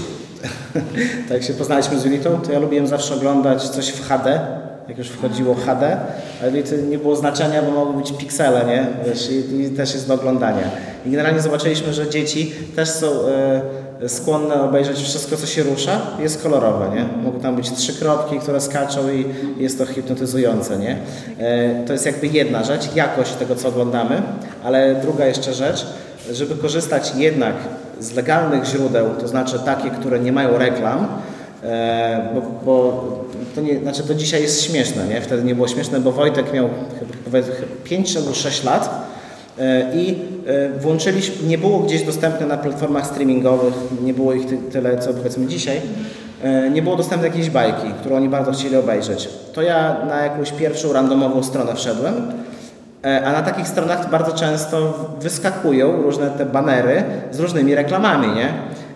tak 1.29 1.43
się 1.43 1.53
poznaliśmy 1.53 1.99
z 1.99 2.05
Julitą, 2.05 2.41
to 2.41 2.53
ja 2.53 2.59
lubiłem 2.59 2.87
zawsze 2.87 3.15
oglądać 3.15 3.69
coś 3.69 3.89
w 3.89 4.09
HD, 4.09 4.41
jak 4.89 4.99
już 4.99 5.09
wchodziło 5.09 5.55
HD, 5.55 5.97
ale 6.43 6.63
to 6.63 6.77
nie 6.77 6.99
było 6.99 7.17
znaczenia, 7.17 7.63
bo 7.63 7.71
mogły 7.71 8.03
być 8.03 8.13
piksele, 8.13 8.65
nie? 8.67 8.87
Wiesz, 9.07 9.31
i, 9.31 9.61
i 9.61 9.71
też 9.71 9.95
jest 9.95 10.09
do 10.09 10.15
oglądania. 10.15 10.71
I 11.07 11.11
generalnie 11.11 11.41
zobaczyliśmy, 11.41 11.93
że 11.93 12.11
dzieci 12.11 12.53
też 12.77 12.89
są 12.89 13.07
e, 13.07 14.09
skłonne 14.09 14.63
obejrzeć 14.63 14.99
wszystko, 14.99 15.37
co 15.37 15.47
się 15.47 15.63
rusza, 15.63 16.01
jest 16.19 16.43
kolorowe, 16.43 16.91
nie? 16.95 17.23
Mogą 17.25 17.41
tam 17.41 17.57
być 17.57 17.73
trzy 17.73 17.95
kropki, 17.95 18.39
które 18.39 18.61
skaczą 18.61 19.01
i 19.11 19.27
jest 19.63 19.79
to 19.79 19.87
hipnotyzujące, 19.87 20.79
nie? 20.79 20.97
E, 21.39 21.85
to 21.87 21.93
jest 21.93 22.07
jakby 22.07 22.27
jedna 22.27 22.65
rzecz, 22.65 22.95
jakość 22.95 23.33
tego, 23.33 23.57
co 23.57 23.69
oglądamy, 23.69 24.23
ale 24.65 24.95
druga 25.03 25.27
jeszcze 25.27 25.55
rzecz, 25.55 25.87
żeby 26.33 26.55
korzystać 26.55 27.13
jednak 27.17 27.55
z 28.03 28.15
legalnych 28.15 28.65
źródeł, 28.65 29.07
to 29.21 29.29
znaczy 29.29 29.59
takie, 29.65 29.91
które 29.91 30.21
nie 30.21 30.33
mają 30.33 30.59
reklam, 30.59 31.07
E, 31.63 32.29
bo, 32.35 32.41
bo 32.65 33.05
to, 33.55 33.61
nie, 33.61 33.79
znaczy 33.79 34.03
to 34.03 34.15
dzisiaj 34.15 34.43
jest 34.43 34.63
śmieszne, 34.63 35.07
nie? 35.07 35.21
Wtedy 35.21 35.45
nie 35.45 35.55
było 35.55 35.69
śmieszne, 35.69 36.01
bo 36.01 36.13
Wojtek 36.13 36.53
miał 36.53 36.69
chyba 37.25 37.39
5 37.85 38.17
albo 38.17 38.35
6 38.35 38.65
lat 38.65 39.09
e, 39.59 39.97
i 39.97 40.19
e, 40.47 40.79
włączyliśmy, 40.79 41.47
nie 41.47 41.59
było 41.59 41.79
gdzieś 41.79 42.03
dostępne 42.03 42.47
na 42.47 42.57
platformach 42.57 43.07
streamingowych, 43.07 43.75
nie 44.03 44.15
było 44.15 44.33
ich 44.33 44.47
ty, 44.47 44.59
tyle, 44.73 44.99
co 44.99 45.15
powiedzmy 45.15 45.47
dzisiaj, 45.47 45.81
nie 46.73 46.83
było 46.83 46.97
dostępne 46.97 47.29
jakiejś 47.29 47.51
bajki, 47.51 47.87
którą 48.01 48.17
oni 48.17 48.29
bardzo 48.29 48.53
chcieli 48.53 48.77
obejrzeć. 48.77 49.29
To 49.53 49.63
ja 49.63 49.97
na 50.09 50.17
jakąś 50.17 50.53
pierwszą 50.53 50.93
randomową 50.93 51.43
stronę 51.43 51.75
wszedłem, 51.75 52.15
A 53.03 53.33
na 53.33 53.43
takich 53.43 53.69
stronach 53.69 54.11
bardzo 54.11 54.33
często 54.33 55.09
wyskakują 55.21 56.03
różne 56.03 56.31
te 56.31 56.47
banery 56.47 57.05
z 57.31 57.41
różnymi 57.41 57.75
reklamami, 57.75 58.29
nie? 58.35 58.49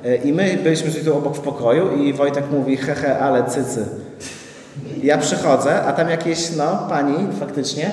E, 0.05 0.17
I 0.17 0.33
my 0.33 0.59
byliśmy 0.63 0.91
tu 0.91 1.19
obok 1.19 1.37
w 1.37 1.41
pokoju 1.41 1.97
i 1.97 2.13
Wojtek 2.13 2.45
mówi, 2.51 2.77
hehe, 2.77 3.19
ale 3.19 3.45
cycy. 3.45 3.87
Ja 5.03 5.19
przychodzę, 5.19 5.83
a 5.83 5.93
tam 5.93 6.11
jakieś, 6.11 6.57
no, 6.57 6.87
pani 6.89 7.15
faktycznie 7.41 7.87
e, 7.87 7.91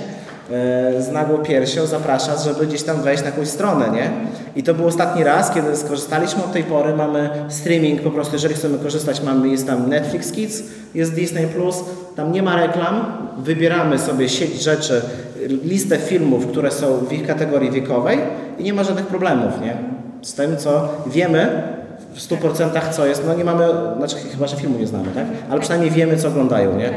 z 1.02 1.12
nagłą 1.12 1.38
piersią 1.38 1.86
zaprasza, 1.86 2.38
żeby 2.38 2.68
gdzieś 2.68 2.84
tam 2.84 3.02
wejść 3.02 3.24
na 3.24 3.30
jakąś 3.30 3.48
stronę, 3.48 3.90
nie? 3.90 4.10
I 4.56 4.64
to 4.64 4.74
był 4.74 4.88
ostatni 4.88 5.24
raz, 5.24 5.52
kiedy 5.52 5.78
skorzystaliśmy 5.78 6.44
od 6.44 6.54
tej 6.54 6.64
pory, 6.64 6.96
mamy 6.96 7.30
streaming 7.50 8.02
po 8.02 8.12
prostu, 8.12 8.34
jeżeli 8.34 8.56
chcemy 8.56 8.78
korzystać, 8.78 9.22
mamy, 9.22 9.50
jest 9.50 9.68
tam 9.68 9.90
Netflix 9.90 10.32
Kids, 10.32 10.64
jest 10.96 11.14
Disney+, 11.14 11.48
Plus, 11.48 11.84
tam 12.16 12.32
nie 12.32 12.44
ma 12.44 12.56
reklam, 12.56 13.06
wybieramy 13.38 14.00
sobie 14.00 14.30
sieć 14.30 14.64
rzeczy, 14.64 15.02
listę 15.48 15.98
filmów, 15.98 16.48
które 16.48 16.72
są 16.72 16.98
w 16.98 17.14
ich 17.14 17.28
kategorii 17.28 17.72
wiekowej 17.72 18.20
i 18.60 18.64
nie 18.64 18.74
ma 18.74 18.84
żadnych 18.84 19.06
problemów, 19.06 19.62
nie? 19.62 19.78
Z 20.22 20.34
tym, 20.34 20.58
co 20.58 20.90
wiemy 21.08 21.64
w 22.14 22.20
100% 22.20 22.92
co 22.92 23.06
jest, 23.06 23.24
no 23.28 23.34
nie 23.34 23.44
mamy, 23.44 23.68
znaczy 23.98 24.16
chyba, 24.32 24.48
że 24.48 24.56
filmu 24.56 24.80
nie 24.80 24.88
znamy, 24.88 25.08
tak? 25.16 25.26
Ale 25.50 25.62
przynajmniej 25.62 25.92
wiemy, 25.92 26.18
co 26.18 26.28
oglądają, 26.28 26.78
nie? 26.78 26.92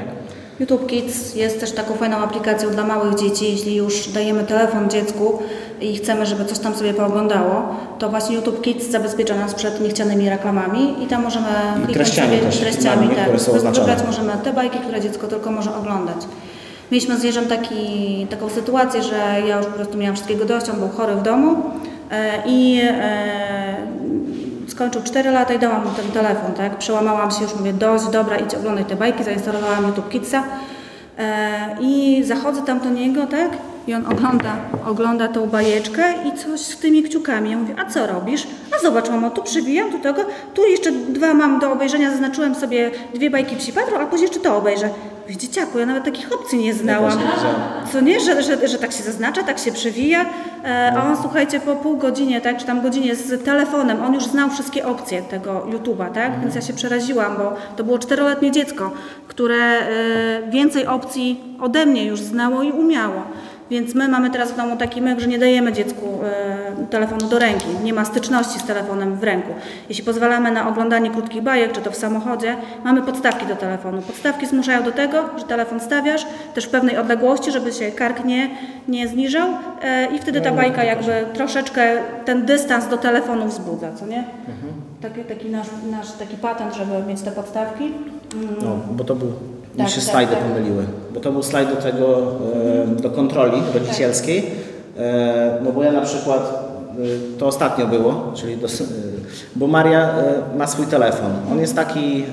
YouTube 0.61 0.87
Kids 0.87 1.35
jest 1.35 1.61
też 1.61 1.73
taką 1.73 1.95
fajną 1.95 2.17
aplikacją 2.17 2.71
dla 2.71 2.85
małych 2.85 3.15
dzieci. 3.15 3.51
Jeśli 3.51 3.77
już 3.77 4.09
dajemy 4.09 4.45
telefon 4.45 4.91
dziecku 4.91 5.39
i 5.81 5.97
chcemy, 5.97 6.27
żeby 6.27 6.45
coś 6.45 6.59
tam 6.59 6.75
sobie 6.75 6.95
pooglądało, 6.95 7.77
to 7.99 8.09
właśnie 8.09 8.37
YouTube 8.37 8.61
Kids 8.61 8.91
zabezpiecza 8.91 9.37
nas 9.37 9.55
przed 9.55 9.81
niechcianymi 9.81 10.29
reklamami 10.29 11.05
i 11.05 11.07
tam 11.07 11.23
możemy 11.23 11.47
kliknąć 11.75 11.95
treściami 11.95 12.29
sobie 12.29 12.43
też, 12.43 12.59
treściami, 12.59 13.09
tak. 13.09 13.41
Wybrać 13.75 13.99
możemy 14.07 14.33
te 14.45 14.53
bajki, 14.53 14.79
które 14.79 15.01
dziecko 15.01 15.27
tylko 15.27 15.51
może 15.51 15.77
oglądać. 15.77 16.17
Mieliśmy 16.93 17.17
z 17.17 17.23
Jerzem 17.23 17.47
taki, 17.47 18.27
taką 18.31 18.49
sytuację, 18.49 19.03
że 19.03 19.17
ja 19.49 19.57
już 19.57 19.67
po 19.67 19.73
prostu 19.73 19.99
miałam 19.99 20.17
wszystkiego 20.17 20.45
dość, 20.45 20.71
on 20.71 20.77
był 20.77 20.89
chory 20.89 21.15
w 21.15 21.23
domu 21.23 21.63
e, 22.11 22.43
i 22.47 22.81
e, 22.83 23.77
skończył 24.69 25.03
4 25.03 25.31
lata 25.31 25.55
i 25.55 25.59
dałam 25.59 25.85
mu 25.85 25.91
ten 25.91 26.13
telefon, 26.13 26.53
tak? 26.53 26.79
Przełamałam 26.79 27.31
się, 27.31 27.43
już 27.43 27.55
mówię, 27.55 27.73
dość, 27.73 28.07
dobra, 28.09 28.37
idź 28.37 28.55
oglądaj 28.55 28.85
te 28.85 28.97
bajki, 28.97 29.25
zainstalowałam 29.25 29.87
YouTube 29.87 30.09
Kidsa 30.09 30.43
e, 31.19 31.77
i 31.81 32.23
zachodzę 32.25 32.63
tam 32.63 32.81
do 32.81 32.91
niego, 32.91 33.27
tak? 33.27 33.51
I 33.87 33.95
on 33.95 34.07
ogląda, 34.07 34.57
ogląda 34.87 35.29
tą 35.29 35.47
bajeczkę 35.47 36.15
i 36.25 36.39
coś 36.39 36.61
z 36.61 36.79
tymi 36.79 37.03
kciukami. 37.03 37.51
Ja 37.51 37.59
mówię, 37.59 37.75
a 37.79 37.91
co 37.91 38.07
robisz? 38.07 38.47
A 38.77 38.83
zobacz, 38.83 39.11
mamo, 39.11 39.31
tu 39.31 39.43
przywijam, 39.43 39.93
tu 39.93 39.99
tego, 39.99 40.23
tu 40.55 40.67
jeszcze 40.67 40.93
dwa 40.93 41.35
mam 41.35 41.59
do 41.59 41.73
obejrzenia, 41.73 42.11
zaznaczyłem 42.11 42.55
sobie 42.55 42.91
dwie 43.15 43.31
bajki 43.31 43.57
Psi 43.57 43.73
Patrol, 43.73 44.03
a 44.03 44.07
później 44.07 44.29
jeszcze 44.29 44.41
to 44.41 44.57
obejrzę. 44.57 44.91
Mówię, 45.27 45.37
dzieciaku, 45.39 45.79
ja 45.79 45.87
nawet 45.87 46.05
takich 46.05 46.33
opcji 46.33 46.59
nie 46.59 46.75
znałam. 46.75 47.19
Co 47.93 48.01
nie, 48.01 48.21
że, 48.21 48.43
że, 48.43 48.69
że 48.69 48.79
tak 48.79 48.93
się 48.93 49.03
zaznacza, 49.03 49.43
tak 49.43 49.59
się 49.59 49.73
przewija, 49.73 50.27
e, 50.65 50.93
a 50.97 51.05
on 51.05 51.17
słuchajcie, 51.17 51.61
po 51.61 51.77
pół 51.77 51.97
godzinie, 51.97 52.41
tak, 52.41 52.57
czy 52.59 52.67
tam 52.67 52.83
godzinie 52.83 53.15
z 53.15 53.45
telefonem, 53.45 54.03
on 54.05 54.15
już 54.15 54.25
znał 54.25 54.51
wszystkie 54.51 54.87
opcje 54.87 55.23
tego 55.23 55.67
YouTube'a, 55.71 56.13
tak, 56.13 56.41
więc 56.41 56.55
ja 56.55 56.63
się 56.63 56.73
przeraziłam, 56.73 57.37
bo 57.37 57.53
to 57.77 57.85
było 57.85 57.99
czteroletnie 57.99 58.51
dziecko, 58.51 58.91
które 59.29 59.57
e, 59.57 60.51
więcej 60.51 60.87
opcji 60.87 61.57
ode 61.61 61.87
mnie 61.87 62.05
już 62.05 62.21
znało 62.21 62.63
i 62.63 62.73
umiało. 62.73 63.23
Więc 63.71 63.95
my 63.95 64.09
mamy 64.09 64.31
teraz 64.31 64.53
w 64.53 64.57
domu 64.57 64.77
taki 64.77 65.03
myk, 65.03 65.21
że 65.21 65.27
nie 65.27 65.39
dajemy 65.39 65.73
dziecku 65.73 66.07
e, 66.25 66.87
telefonu 66.91 67.29
do 67.29 67.39
ręki. 67.39 67.67
Nie 67.85 67.93
ma 67.93 68.05
styczności 68.05 68.59
z 68.59 68.65
telefonem 68.65 69.17
w 69.17 69.25
ręku. 69.25 69.53
Jeśli 69.89 70.05
pozwalamy 70.05 70.51
na 70.51 70.69
oglądanie 70.69 71.11
krótkich 71.11 71.43
bajek, 71.43 71.73
czy 71.73 71.81
to 71.81 71.91
w 71.91 71.97
samochodzie, 71.97 72.57
mamy 72.85 73.03
podstawki 73.03 73.47
do 73.47 73.57
telefonu. 73.57 74.03
Podstawki 74.03 74.47
zmuszają 74.47 74.83
do 74.83 74.93
tego, 74.93 75.25
że 75.39 75.45
telefon 75.45 75.81
stawiasz 75.81 76.27
też 76.55 76.65
w 76.67 76.71
pewnej 76.71 76.97
odległości, 76.97 77.53
żeby 77.53 77.73
się 77.73 77.93
kark 77.93 78.25
nie, 78.25 78.51
nie 78.89 79.09
zniżał 79.09 79.49
e, 79.83 80.07
i 80.15 80.19
wtedy 80.19 80.41
ta 80.41 80.53
bajka 80.53 80.85
jakby 80.85 81.25
troszeczkę 81.35 81.97
ten 82.25 82.47
dystans 82.47 82.89
do 82.89 82.97
telefonu 82.97 83.49
wzbudza, 83.49 83.93
co 83.93 84.07
nie? 84.07 84.25
Taki, 85.03 85.25
taki 85.25 85.51
nasz, 85.51 85.67
nasz 85.91 86.13
taki 86.13 86.37
patent, 86.37 86.75
żeby 86.75 87.07
mieć 87.07 87.23
te 87.23 87.31
podstawki. 87.31 87.85
Mm. 87.85 88.57
No, 88.63 88.79
bo 88.91 89.05
to 89.05 89.15
był, 89.15 89.33
mi 89.77 89.85
Tak, 89.85 89.89
się 89.89 90.01
tak, 90.01 90.11
slajdy 90.11 90.35
tak. 90.35 90.45
pomyliły, 90.45 90.85
bo 91.15 91.21
to 91.21 91.33
był 91.33 91.43
slajd 91.43 91.71
do 91.71 91.77
tego, 91.77 92.23
e, 92.99 93.03
do 93.03 93.11
kontroli 93.11 93.63
rodzicielskiej, 93.75 94.51
e, 94.99 95.59
no 95.65 95.73
bo 95.73 95.83
ja 95.83 95.93
na 95.93 96.01
przykład, 96.01 96.41
e, 97.35 97.39
to 97.39 97.47
ostatnio 97.47 97.87
było, 97.87 98.33
czyli 98.35 98.57
do, 98.57 98.67
e, 98.67 98.71
bo 99.57 99.67
Maria 99.67 100.11
ma 100.57 100.67
swój 100.67 100.87
telefon, 100.87 101.31
on 101.53 101.59
jest 101.61 101.75
taki, 101.75 102.25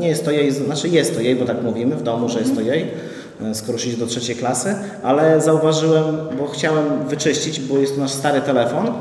nie 0.00 0.08
jest 0.08 0.24
to 0.24 0.30
jej, 0.30 0.50
znaczy 0.50 0.88
jest 0.88 1.14
to 1.14 1.20
jej, 1.20 1.36
bo 1.36 1.44
tak 1.44 1.62
mówimy 1.62 1.96
w 1.96 2.02
domu, 2.02 2.28
że 2.28 2.38
jest 2.38 2.54
to 2.54 2.60
jej, 2.60 2.86
e, 3.42 3.54
skoro 3.54 3.78
idzie 3.78 3.96
do 3.96 4.06
trzeciej 4.06 4.36
klasy, 4.36 4.74
ale 5.02 5.40
zauważyłem, 5.40 6.04
bo 6.38 6.46
chciałem 6.46 6.84
wyczyścić, 7.08 7.60
bo 7.60 7.78
jest 7.78 7.94
to 7.94 8.00
nasz 8.00 8.12
stary 8.12 8.40
telefon, 8.40 8.92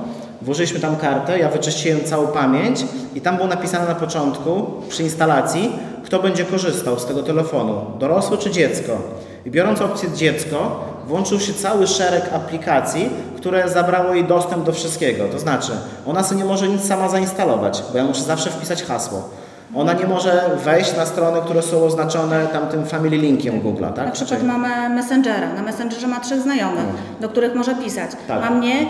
Włożyliśmy 0.41 0.79
tam 0.79 0.95
kartę, 0.95 1.39
ja 1.39 1.49
wyczyściłem 1.49 2.03
całą 2.03 2.27
pamięć 2.27 2.85
i 3.15 3.21
tam 3.21 3.35
było 3.35 3.47
napisane 3.47 3.87
na 3.87 3.95
początku 3.95 4.65
przy 4.89 5.03
instalacji, 5.03 5.71
kto 6.11 6.19
będzie 6.19 6.45
korzystał 6.45 6.99
z 6.99 7.05
tego 7.05 7.23
telefonu, 7.23 7.81
dorosły 7.99 8.37
czy 8.37 8.51
dziecko. 8.51 8.97
I 9.45 9.51
biorąc 9.51 9.81
opcję 9.81 10.09
dziecko, 10.11 10.85
włączył 11.07 11.39
się 11.39 11.53
cały 11.53 11.87
szereg 11.87 12.33
aplikacji, 12.33 13.09
które 13.37 13.69
zabrało 13.69 14.13
jej 14.13 14.25
dostęp 14.25 14.65
do 14.65 14.71
wszystkiego. 14.71 15.23
To 15.31 15.39
znaczy, 15.39 15.71
ona 16.07 16.23
sobie 16.23 16.41
nie 16.41 16.47
może 16.47 16.67
nic 16.67 16.87
sama 16.87 17.09
zainstalować, 17.09 17.83
bo 17.91 17.97
ja 17.97 18.03
muszę 18.03 18.21
zawsze 18.21 18.49
wpisać 18.49 18.83
hasło. 18.83 19.29
Ona 19.75 19.93
nie 19.93 20.05
może 20.05 20.49
wejść 20.63 20.97
na 20.97 21.05
strony, 21.05 21.41
które 21.41 21.61
są 21.61 21.83
oznaczone 21.83 22.47
tamtym 22.47 22.85
family 22.85 23.17
linkiem 23.17 23.61
Google'a, 23.61 23.93
tak? 23.93 24.05
Na 24.05 24.11
przykład 24.11 24.43
mamy 24.43 24.89
Messengera. 24.89 25.53
Na 25.53 25.61
Messengerze 25.61 26.07
ma 26.07 26.19
trzech 26.19 26.41
znajomych, 26.41 26.85
do 27.21 27.29
których 27.29 27.55
może 27.55 27.75
pisać. 27.75 28.11
Tak. 28.27 28.41
Ma 28.41 28.49
mnie, 28.49 28.85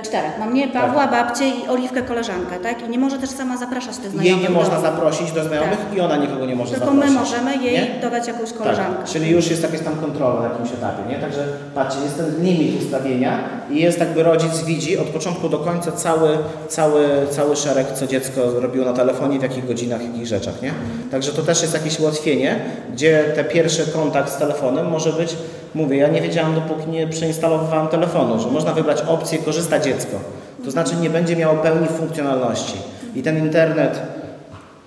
czterech. 0.00 0.38
Ma 0.38 0.46
mnie, 0.46 0.68
Pawła, 0.68 1.06
babcię 1.06 1.44
i 1.48 1.68
Oliwkę, 1.68 2.02
koleżankę, 2.02 2.58
tak? 2.62 2.86
I 2.86 2.90
nie 2.90 2.98
może 2.98 3.18
też 3.18 3.30
sama 3.30 3.56
zapraszać 3.56 3.96
tych 3.96 4.10
znajomych. 4.10 4.24
Jej 4.42 4.50
nie 4.50 4.54
można 4.58 4.74
do- 4.76 4.80
zaprosić 4.82 5.32
do 5.32 5.44
znajomych 5.44 5.78
Tak. 5.78 5.96
i 5.96 6.00
ona 6.00 6.16
nikogo 6.16 6.46
nie 6.46 6.56
może 6.56 6.70
Tylko 6.70 6.86
zaprosić. 6.86 7.10
my 7.14 7.20
możemy 7.20 7.56
jej 7.56 7.72
Nie? 7.72 8.00
dodać 8.02 8.28
jakąś 8.28 8.52
koleżankę. 8.52 8.96
Tak, 9.02 9.08
czyli 9.12 9.30
już 9.30 9.50
jest 9.50 9.62
jakaś 9.62 9.80
tam 9.80 9.96
kontrola 9.96 10.40
na 10.40 10.48
jakimś 10.48 10.72
etapie, 10.72 11.02
nie? 11.08 11.16
Także 11.18 11.44
patrzcie, 11.74 12.02
jest 12.02 12.16
ten 12.16 12.44
limit 12.44 12.82
ustawienia 12.82 13.38
i 13.70 13.80
jest 13.80 14.00
jakby 14.00 14.22
rodzic 14.22 14.62
widzi 14.64 14.98
od 14.98 15.06
początku 15.06 15.48
do 15.48 15.58
końca 15.58 15.92
cały, 15.92 16.38
cały, 16.68 17.04
cały 17.30 17.56
szereg, 17.56 17.92
co 17.92 18.06
dziecko 18.06 18.40
robiło 18.60 18.84
na 18.84 18.92
telefonie, 18.92 19.38
w 19.38 19.42
jakich 19.42 19.66
godzinach, 19.66 20.00
w 20.00 20.06
jakich 20.06 20.26
rzeczach, 20.26 20.62
nie? 20.62 20.72
Także 21.10 21.32
to 21.32 21.42
też 21.42 21.62
jest 21.62 21.74
jakieś 21.74 22.00
ułatwienie, 22.00 22.60
gdzie 22.92 23.24
ten 23.34 23.44
pierwszy 23.44 23.86
kontakt 23.92 24.32
z 24.32 24.36
telefonem 24.36 24.88
może 24.88 25.12
być 25.12 25.36
mówię, 25.74 25.96
ja 25.96 26.08
nie 26.08 26.22
wiedziałam 26.22 26.54
dopóki 26.54 26.90
nie 26.90 27.06
przeinstalowywałam 27.06 27.88
telefonu, 27.88 28.40
że 28.40 28.50
można 28.50 28.72
wybrać 28.72 29.02
opcję 29.02 29.38
korzysta 29.38 29.78
dziecko. 29.80 30.16
To 30.64 30.70
znaczy 30.70 30.96
nie 30.96 31.10
będzie 31.10 31.36
miało 31.36 31.54
pełni 31.54 31.86
funkcjonalności. 31.88 32.74
I 33.14 33.22
ten 33.22 33.38
internet 33.38 34.00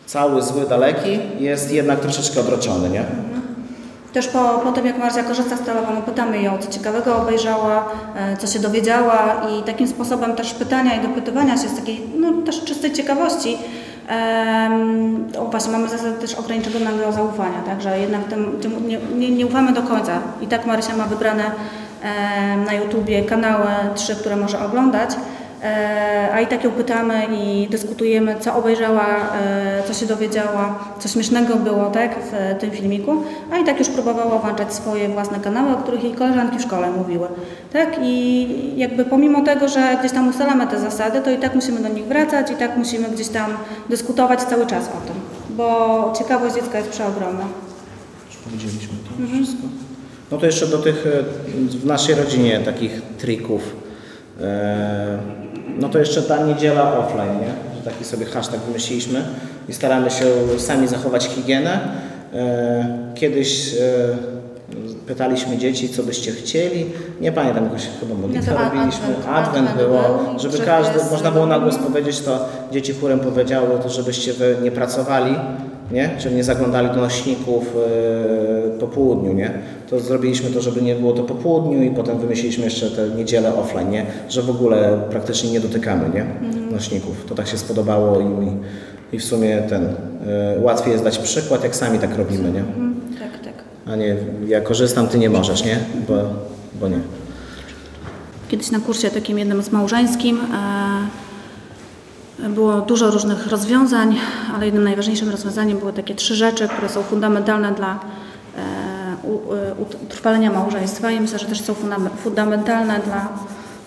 cały 0.05 0.41
zły, 0.41 0.65
daleki 0.69 1.19
jest 1.39 1.71
jednak 1.71 1.99
troszeczkę 1.99 2.39
odroczony, 2.39 2.89
nie? 2.89 3.05
Też 4.13 4.27
po, 4.27 4.61
po 4.63 4.71
tym, 4.71 4.85
jak 4.85 4.97
Marcia 4.97 5.23
korzysta 5.23 5.57
z 5.57 5.61
telefonu, 5.61 6.01
pytamy 6.01 6.41
ją, 6.41 6.57
co 6.57 6.71
ciekawego 6.71 7.17
obejrzała, 7.17 7.85
e, 8.15 8.37
co 8.37 8.47
się 8.47 8.59
dowiedziała 8.59 9.41
i 9.49 9.63
takim 9.63 9.87
sposobem 9.87 10.35
też 10.35 10.53
pytania 10.53 10.95
i 10.95 11.07
dopytywania 11.07 11.57
się 11.57 11.69
z 11.69 11.75
takiej, 11.75 12.01
no 12.19 12.41
też 12.41 12.63
czystej 12.63 12.93
ciekawości. 12.93 13.57
O, 15.39 15.45
właśnie 15.45 15.71
mamy 15.71 15.89
zasadę 15.89 16.13
też 16.13 16.35
ograniczonego 16.35 17.11
zaufania, 17.11 17.61
także 17.65 17.99
jednak 17.99 18.23
tym, 18.23 18.59
tym 18.61 18.87
nie, 18.87 18.97
nie, 19.15 19.31
nie 19.31 19.45
ufamy 19.45 19.73
do 19.73 19.83
końca. 19.83 20.19
I 20.41 20.47
tak 20.47 20.65
Marysia 20.65 20.95
ma 20.95 21.05
wybrane 21.05 21.43
em, 21.43 22.63
na 22.63 22.73
YouTubie 22.73 23.23
kanały 23.23 23.67
trzy, 23.95 24.15
które 24.15 24.35
może 24.35 24.65
oglądać. 24.65 25.09
E, 25.65 26.29
A 26.33 26.41
i 26.41 26.47
tak 26.47 26.63
ją 26.63 26.71
pytamy 26.71 27.27
i 27.31 27.67
dyskutujemy, 27.67 28.35
co 28.39 28.55
obejrzała, 28.55 29.05
e, 29.41 29.83
co 29.87 29.93
się 29.93 30.05
dowiedziała, 30.05 30.79
co 30.99 31.07
śmiesznego 31.07 31.55
było 31.55 31.85
tak, 31.85 32.15
w 32.19 32.59
tym 32.59 32.71
filmiku. 32.71 33.23
A 33.51 33.57
i 33.57 33.63
tak 33.63 33.79
już 33.79 33.89
próbowała 33.89 34.39
włączać 34.39 34.73
swoje 34.73 35.09
własne 35.09 35.39
kanały, 35.39 35.73
o 35.73 35.77
których 35.77 36.03
jej 36.03 36.13
koleżanki 36.13 36.57
w 36.57 36.61
szkole 36.61 36.91
mówiły. 36.91 37.27
Tak? 37.73 37.89
I 38.01 38.47
jakby 38.77 39.05
pomimo 39.05 39.43
tego, 39.43 39.67
że 39.67 39.97
gdzieś 39.99 40.11
tam 40.11 40.27
ustalamy 40.27 40.67
te 40.67 40.79
zasady, 40.79 41.21
to 41.21 41.31
i 41.31 41.37
tak 41.37 41.55
musimy 41.55 41.79
do 41.79 41.89
nich 41.89 42.05
wracać, 42.05 42.51
i 42.51 42.55
tak 42.55 42.77
musimy 42.77 43.09
gdzieś 43.09 43.27
tam 43.27 43.51
dyskutować 43.89 44.41
cały 44.43 44.67
czas 44.67 44.83
o 44.83 45.07
tym, 45.07 45.15
bo 45.49 46.13
ciekawość 46.17 46.55
dziecka 46.55 46.77
jest 46.77 46.89
przeogromna. 46.89 47.45
Już 48.27 48.37
powiedzieliśmy 48.37 48.93
to 49.07 49.35
wszystko. 49.35 49.67
No 50.31 50.37
to 50.37 50.45
jeszcze 50.45 50.67
do 50.67 50.77
tych 50.77 51.07
e, 51.07 51.23
w 51.77 51.85
naszej 51.85 52.15
rodzinie 52.15 52.59
takich 52.59 53.01
trików. 53.17 53.61
No 55.79 55.89
to 55.89 55.99
jeszcze 55.99 56.21
ta 56.21 56.45
niedziela 56.45 56.97
offline, 56.97 57.39
nie? 57.41 57.75
Że 57.77 57.91
taki 57.91 58.03
sobie 58.03 58.25
hashtag 58.25 58.59
wymyśliliśmy 58.59 59.23
i 59.69 59.73
staramy 59.73 60.09
się 60.11 60.25
sami 60.57 60.87
zachować 60.87 61.25
higienę. 61.27 61.79
E, 62.33 63.05
Kiedyś 63.15 63.73
e, 63.73 63.77
pytaliśmy 65.07 65.57
dzieci, 65.57 65.89
co 65.89 66.03
byście 66.03 66.31
chcieli. 66.31 66.85
Nie 67.21 67.31
pamiętam, 67.31 67.63
jakoś 67.63 67.81
chyba 67.99 68.15
modlitwę 68.15 68.51
No 68.51 68.57
to 68.57 68.63
a- 68.63 68.69
robiliśmy. 68.69 69.07
adwent- 69.07 69.27
Adwent 69.29 69.69
adwent 69.69 69.77
było, 69.87 70.01
był, 70.31 70.39
żeby 70.39 70.57
że 70.57 70.65
każdy, 70.65 70.99
można 71.11 71.31
było 71.31 71.45
na 71.45 71.59
głos 71.59 71.75
powiedzieć, 71.77 72.19
to 72.19 72.45
dzieci 72.71 72.93
chórem 72.93 73.19
powiedziały, 73.19 73.67
to 73.83 73.89
żebyście 73.89 74.33
wy 74.33 74.55
nie 74.63 74.71
pracowali, 74.71 75.35
nie? 75.91 76.09
Czyli 76.17 76.35
nie 76.35 76.43
zaglądali 76.43 76.87
do 76.87 76.95
nośników 76.95 77.75
e, 78.75 78.79
po 78.79 78.87
południu, 78.87 79.33
nie? 79.33 79.51
To 79.89 79.99
zrobiliśmy 79.99 80.49
to, 80.49 80.61
żeby 80.61 80.81
nie 80.81 80.95
było 80.95 81.13
to 81.13 81.23
po 81.23 81.35
południu 81.35 81.83
i 81.83 81.89
potem 81.89 82.17
wymyśliliśmy 82.17 82.63
jeszcze 82.63 82.91
te 82.91 83.09
niedzielę 83.09 83.55
offline, 83.55 83.89
nie? 83.89 84.05
Że 84.29 84.41
w 84.41 84.49
ogóle 84.49 84.99
praktycznie 85.09 85.51
nie 85.51 85.59
dotykamy, 85.59 86.09
nie? 86.13 86.25
Nośników. 86.71 87.25
To 87.29 87.35
tak 87.35 87.47
się 87.47 87.57
spodobało 87.57 88.19
im 88.19 88.43
i, 88.43 89.15
i 89.15 89.19
w 89.19 89.23
sumie 89.23 89.61
ten, 89.69 89.85
e, 89.85 90.59
łatwiej 90.61 90.91
jest 90.91 91.03
dać 91.03 91.17
przykład, 91.17 91.63
jak 91.63 91.75
sami 91.75 91.99
tak 91.99 92.17
robimy, 92.17 92.51
nie? 92.51 92.59
Mhm, 92.59 92.95
tak, 93.19 93.39
tak. 93.43 93.53
A 93.85 93.95
nie, 93.95 94.15
ja 94.47 94.61
korzystam, 94.61 95.07
ty 95.07 95.19
nie 95.19 95.29
możesz, 95.29 95.65
nie? 95.65 95.79
Bo, 96.07 96.13
bo 96.79 96.87
nie. 96.87 96.99
Kiedyś 98.47 98.71
na 98.71 98.79
kursie 98.79 99.09
takim 99.09 99.39
jednym 99.39 99.63
z 99.63 99.71
małżeńskim 99.71 100.37
e, 100.37 101.24
było 102.39 102.81
dużo 102.81 103.11
różnych 103.11 103.47
rozwiązań, 103.47 104.15
ale 104.55 104.65
jednym 104.65 104.83
najważniejszym 104.83 105.29
rozwiązaniem 105.29 105.77
były 105.79 105.93
takie 105.93 106.15
trzy 106.15 106.35
rzeczy, 106.35 106.67
które 106.67 106.89
są 106.89 107.03
fundamentalne 107.03 107.71
dla 107.71 107.99
e, 108.57 108.59
e, 108.59 109.75
utrwalenia 110.03 110.51
małżeństwa 110.51 111.11
i 111.11 111.19
myślę, 111.21 111.39
że 111.39 111.45
też 111.45 111.61
są 111.61 111.73
fundam- 111.73 112.09
fundamentalne 112.23 112.99
dla 112.99 113.29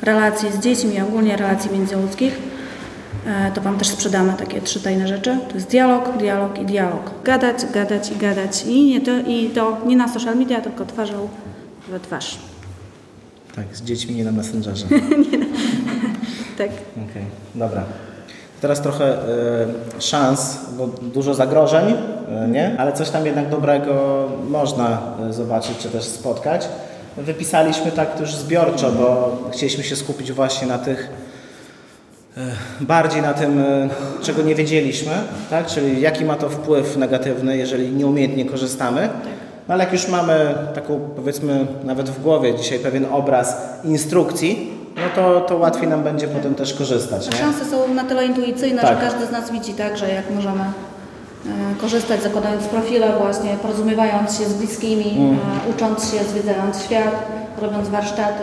relacji 0.02 0.52
z 0.52 0.58
dziećmi 0.58 0.94
i 0.94 1.00
ogólnie 1.00 1.36
relacji 1.36 1.70
międzyludzkich. 1.70 2.38
E, 3.26 3.52
To 3.52 3.60
Wam 3.60 3.78
też 3.78 3.88
sprzedamy 3.88 4.32
takie 4.38 4.60
trzy 4.60 4.80
tajne 4.80 5.08
rzeczy. 5.08 5.38
To 5.48 5.54
jest 5.54 5.68
dialog, 5.70 6.16
dialog 6.18 6.58
i 6.58 6.64
dialog. 6.66 7.10
Gadać, 7.24 7.56
gadać 7.74 8.10
i 8.12 8.16
gadać. 8.16 8.64
I, 8.66 8.84
nie 8.84 9.00
to, 9.00 9.10
I 9.26 9.50
to 9.50 9.76
nie 9.86 9.96
na 9.96 10.08
social 10.08 10.36
media, 10.36 10.60
tylko 10.60 10.86
twarzą 10.86 11.28
w 11.88 12.00
twarz. 12.00 12.38
Tak, 13.56 13.64
z 13.76 13.82
dziećmi 13.82 14.14
nie 14.14 14.24
na 14.24 14.32
Messengerze. 14.32 14.86
Tak. 16.58 16.70
Okej, 17.10 17.24
dobra. 17.54 17.84
Teraz 18.60 18.80
trochę 18.80 19.04
e, 19.04 19.20
szans, 19.98 20.58
bo 20.78 20.86
dużo 20.86 21.34
zagrożeń, 21.34 21.94
e, 22.28 22.48
nie? 22.48 22.76
Ale 22.78 22.92
coś 22.92 23.10
tam 23.10 23.26
jednak 23.26 23.48
dobrego 23.48 24.24
można 24.50 25.00
e, 25.28 25.32
zobaczyć, 25.32 25.78
czy 25.78 25.88
też 25.88 26.04
spotkać. 26.04 26.68
Wypisaliśmy 27.16 27.92
tak 27.92 28.20
już 28.20 28.34
zbiorczo, 28.34 28.92
bo 28.92 29.38
chcieliśmy 29.52 29.84
się 29.84 29.96
skupić 29.96 30.32
właśnie 30.32 30.66
na 30.66 30.78
tych 30.78 31.10
bardziej 32.80 33.22
na 33.22 33.34
tym, 33.34 33.62
czego 34.22 34.42
nie 34.42 34.54
wiedzieliśmy, 34.54 35.12
tak? 35.50 35.66
czyli 35.66 36.00
jaki 36.00 36.24
ma 36.24 36.34
to 36.34 36.48
wpływ 36.48 36.96
negatywny, 36.96 37.56
jeżeli 37.56 37.92
nieumiejętnie 37.92 38.44
korzystamy. 38.44 39.08
No 39.68 39.74
ale 39.74 39.84
jak 39.84 39.92
już 39.92 40.08
mamy 40.08 40.54
taką, 40.74 41.00
powiedzmy, 41.16 41.66
nawet 41.84 42.10
w 42.10 42.22
głowie 42.22 42.54
dzisiaj 42.54 42.78
pewien 42.78 43.06
obraz 43.12 43.56
instrukcji, 43.84 44.77
no 44.98 45.22
to, 45.22 45.40
to 45.40 45.56
łatwiej 45.56 45.88
nam 45.88 46.02
będzie 46.02 46.28
potem 46.28 46.54
też 46.54 46.74
korzystać. 46.74 47.28
A 47.28 47.30
Nie? 47.30 47.38
szanse 47.38 47.64
są 47.64 47.94
na 47.94 48.04
tyle 48.04 48.26
intuicyjne, 48.26 48.82
Tak. 48.82 48.94
że 49.00 49.06
każdy 49.10 49.26
z 49.26 49.30
nas 49.30 49.50
widzi 49.50 49.72
tak, 49.74 49.96
że 49.98 50.08
jak 50.12 50.30
możemy 50.30 50.60
e, 50.60 51.80
korzystać, 51.80 52.22
zakładając 52.22 52.64
profile 52.64 53.12
właśnie, 53.18 53.56
porozumiewając 53.62 54.38
się 54.38 54.44
z 54.44 54.54
bliskimi, 54.54 55.10
Mm. 55.18 55.38
ucząc 55.76 56.10
się, 56.12 56.24
zwiedzając 56.24 56.82
świat, 56.84 57.14
robiąc 57.62 57.88
warsztaty. 57.88 58.42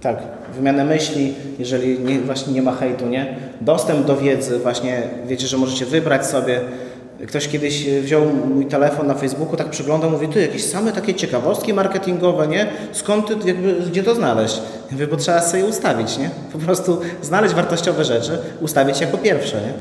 Tak, 0.00 0.16
wymianę 0.54 0.84
myśli, 0.84 1.34
jeżeli 1.58 2.00
nie, 2.00 2.20
właśnie 2.20 2.52
nie 2.52 2.62
ma 2.62 2.72
hejtu, 2.72 3.06
nie? 3.06 3.36
Dostęp 3.60 4.06
do 4.06 4.16
wiedzy, 4.16 4.58
właśnie 4.58 5.02
wiecie, 5.26 5.46
że 5.46 5.56
możecie 5.58 5.86
wybrać 5.86 6.26
sobie. 6.26 6.60
Ktoś 7.28 7.48
kiedyś 7.48 7.88
e, 7.88 8.00
wziął 8.00 8.22
mój 8.54 8.66
telefon 8.66 9.06
na 9.06 9.14
Facebooku, 9.14 9.56
tak 9.56 9.70
przeglądał, 9.70 10.10
mówi, 10.10 10.28
tu 10.28 10.38
jakieś 10.38 10.64
same 10.64 10.92
takie 10.92 11.14
ciekawostki 11.14 11.74
marketingowe, 11.74 12.48
nie? 12.48 12.66
Skąd 12.92 13.26
ty, 13.26 13.48
jakby, 13.48 13.74
gdzie 13.90 14.02
to 14.02 14.14
znaleźć? 14.14 14.56
Ja 14.56 14.92
mówię, 14.92 15.06
bo 15.06 15.16
trzeba 15.16 15.42
sobie 15.42 15.64
ustawić, 15.64 16.18
nie? 16.18 16.30
Po 16.52 16.58
prostu 16.58 17.00
znaleźć 17.22 17.54
wartościowe 17.54 18.04
rzeczy, 18.04 18.38
ustawić 18.60 19.00
jako 19.00 19.18
pierwsze, 19.18 19.56
nie? 19.56 19.72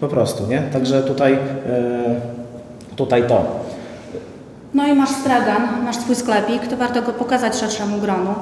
Po 0.00 0.08
prostu, 0.08 0.46
nie? 0.46 0.62
Także 0.72 1.02
tutaj, 1.02 1.32
e, 1.32 1.38
tutaj 2.96 3.28
to. 3.28 3.60
No 4.74 4.86
i 4.86 4.92
masz 4.94 5.10
stragan, 5.10 5.84
masz 5.84 5.96
swój 5.96 6.14
sklepik, 6.14 6.66
to 6.66 6.76
warto 6.76 7.02
go 7.02 7.12
pokazać 7.12 7.56
szerszemu 7.56 7.98
gronu. 7.98 8.34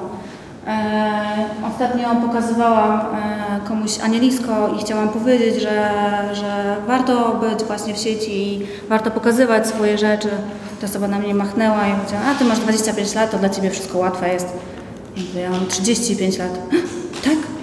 E, 0.67 1.45
ostatnio 1.73 2.15
pokazywałam 2.27 2.99
e, 2.99 3.67
komuś 3.67 3.99
anielisko 3.99 4.69
i 4.75 4.79
chciałam 4.79 5.09
powiedzieć, 5.09 5.61
że, 5.61 5.91
że 6.33 6.75
warto 6.87 7.35
być 7.35 7.63
właśnie 7.63 7.93
w 7.93 7.97
sieci 7.97 8.47
i 8.47 8.67
warto 8.89 9.11
pokazywać 9.11 9.67
swoje 9.67 9.97
rzeczy. 9.97 10.29
Ta 10.81 10.87
osoba 10.87 11.07
na 11.07 11.19
mnie 11.19 11.33
machnęła 11.35 11.87
i 11.87 11.93
powiedziała, 11.93 12.23
a 12.25 12.35
ty 12.35 12.45
masz 12.45 12.59
25 12.59 13.15
lat, 13.15 13.31
to 13.31 13.37
dla 13.37 13.49
ciebie 13.49 13.69
wszystko 13.69 13.97
łatwe 13.97 14.33
jest. 14.33 14.47
Ja 15.35 15.49
mam 15.49 15.67
35 15.67 16.37
lat. 16.37 16.59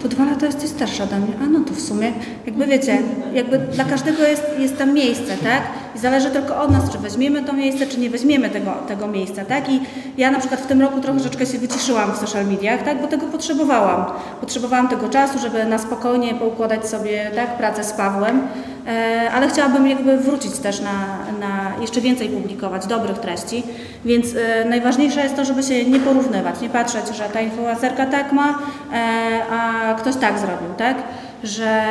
To 0.02 0.08
dwa 0.08 0.24
lata 0.24 0.46
jesteś 0.46 0.70
starsza 0.70 1.04
ode 1.04 1.18
mnie. 1.18 1.32
A 1.42 1.46
no 1.46 1.60
to 1.60 1.74
w 1.74 1.80
sumie, 1.80 2.12
jakby 2.46 2.66
wiecie, 2.66 3.02
jakby 3.32 3.58
dla 3.58 3.84
każdego 3.84 4.22
jest, 4.22 4.42
jest 4.58 4.78
tam 4.78 4.94
miejsce, 4.94 5.36
tak? 5.36 5.62
I 5.96 5.98
zależy 5.98 6.30
tylko 6.30 6.62
od 6.62 6.70
nas, 6.70 6.90
czy 6.90 6.98
weźmiemy 6.98 7.42
to 7.44 7.52
miejsce, 7.52 7.86
czy 7.86 8.00
nie 8.00 8.10
weźmiemy 8.10 8.50
tego, 8.50 8.74
tego 8.88 9.08
miejsca, 9.08 9.44
tak? 9.44 9.68
I 9.68 9.80
ja 10.16 10.30
na 10.30 10.38
przykład 10.38 10.60
w 10.60 10.66
tym 10.66 10.80
roku 10.80 11.00
troszeczkę 11.00 11.46
się 11.46 11.58
wyciszyłam 11.58 12.12
w 12.12 12.16
social 12.16 12.46
mediach, 12.46 12.82
tak? 12.82 13.00
Bo 13.00 13.06
tego 13.06 13.26
potrzebowałam. 13.26 14.04
Potrzebowałam 14.40 14.88
tego 14.88 15.08
czasu, 15.08 15.38
żeby 15.38 15.64
na 15.64 15.78
spokojnie 15.78 16.34
poukładać 16.34 16.88
sobie, 16.88 17.30
tak? 17.34 17.56
Pracę 17.56 17.84
z 17.84 17.92
Pawłem. 17.92 18.40
E, 18.88 19.30
ale 19.30 19.48
chciałabym 19.48 19.86
jakby 19.88 20.18
wrócić 20.18 20.58
też 20.58 20.80
na, 20.80 20.92
na 21.40 21.80
jeszcze 21.80 22.00
więcej 22.00 22.28
publikować 22.28 22.86
dobrych 22.86 23.18
treści, 23.18 23.62
więc 24.04 24.26
e, 24.36 24.64
najważniejsze 24.64 25.20
jest 25.20 25.36
to, 25.36 25.44
żeby 25.44 25.62
się 25.62 25.84
nie 25.84 26.00
porównywać, 26.00 26.60
nie 26.60 26.68
patrzeć, 26.68 27.16
że 27.16 27.24
ta 27.24 27.40
influencerka 27.40 28.06
tak 28.06 28.32
ma, 28.32 28.58
e, 28.92 29.42
a 29.50 29.94
ktoś 29.94 30.16
tak 30.16 30.38
zrobił, 30.38 30.74
tak? 30.76 30.96
Że 31.44 31.84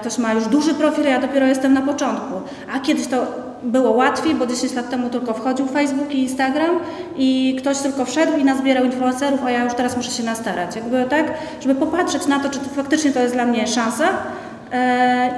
ktoś 0.00 0.18
ma 0.18 0.32
już 0.32 0.46
duży 0.46 0.74
profil, 0.74 1.06
a 1.06 1.10
ja 1.10 1.20
dopiero 1.20 1.46
jestem 1.46 1.72
na 1.72 1.82
początku. 1.82 2.34
A 2.74 2.80
kiedyś 2.80 3.06
to 3.06 3.26
było 3.62 3.90
łatwiej, 3.90 4.34
bo 4.34 4.46
10 4.46 4.74
lat 4.74 4.90
temu 4.90 5.10
tylko 5.10 5.34
wchodził 5.34 5.66
Facebook 5.66 6.14
i 6.14 6.22
Instagram 6.22 6.70
i 7.16 7.56
ktoś 7.58 7.78
tylko 7.78 8.04
wszedł 8.04 8.38
i 8.38 8.44
nazbierał 8.44 8.84
influencerów, 8.84 9.44
a 9.44 9.50
ja 9.50 9.64
już 9.64 9.74
teraz 9.74 9.96
muszę 9.96 10.10
się 10.10 10.22
nastarać. 10.22 10.76
Jakby 10.76 11.04
tak, 11.04 11.26
żeby 11.60 11.74
popatrzeć 11.74 12.26
na 12.26 12.40
to, 12.40 12.50
czy 12.50 12.58
to 12.58 12.68
faktycznie 12.68 13.10
to 13.10 13.20
jest 13.20 13.34
dla 13.34 13.44
mnie 13.44 13.66
szansa, 13.66 14.08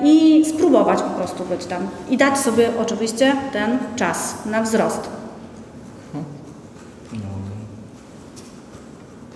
i 0.04 0.44
spróbować 0.44 1.02
po 1.02 1.10
prostu 1.10 1.44
być 1.44 1.64
tam. 1.64 1.88
I 2.10 2.16
dać 2.16 2.38
sobie 2.38 2.68
oczywiście 2.80 3.36
ten 3.52 3.78
czas 3.96 4.34
na 4.46 4.62
wzrost. 4.62 5.08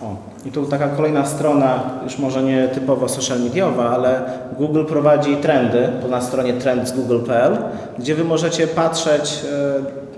O, 0.03 0.17
i 0.45 0.53
tu 0.53 0.67
taka 0.67 0.89
kolejna 0.89 1.27
strona, 1.27 1.81
już 2.05 2.19
może 2.19 2.43
nie 2.43 2.69
typowo 2.69 3.09
social 3.09 3.41
mediowa, 3.41 3.91
ale 3.91 4.23
Google 4.59 4.85
prowadzi 4.85 5.37
trendy, 5.37 5.89
to 6.03 6.09
na 6.09 6.21
stronie 6.21 6.53
trends.google.pl, 6.53 7.59
gdzie 7.99 8.15
Wy 8.15 8.25
możecie 8.25 8.67
patrzeć, 8.67 9.41
e, 9.53 10.09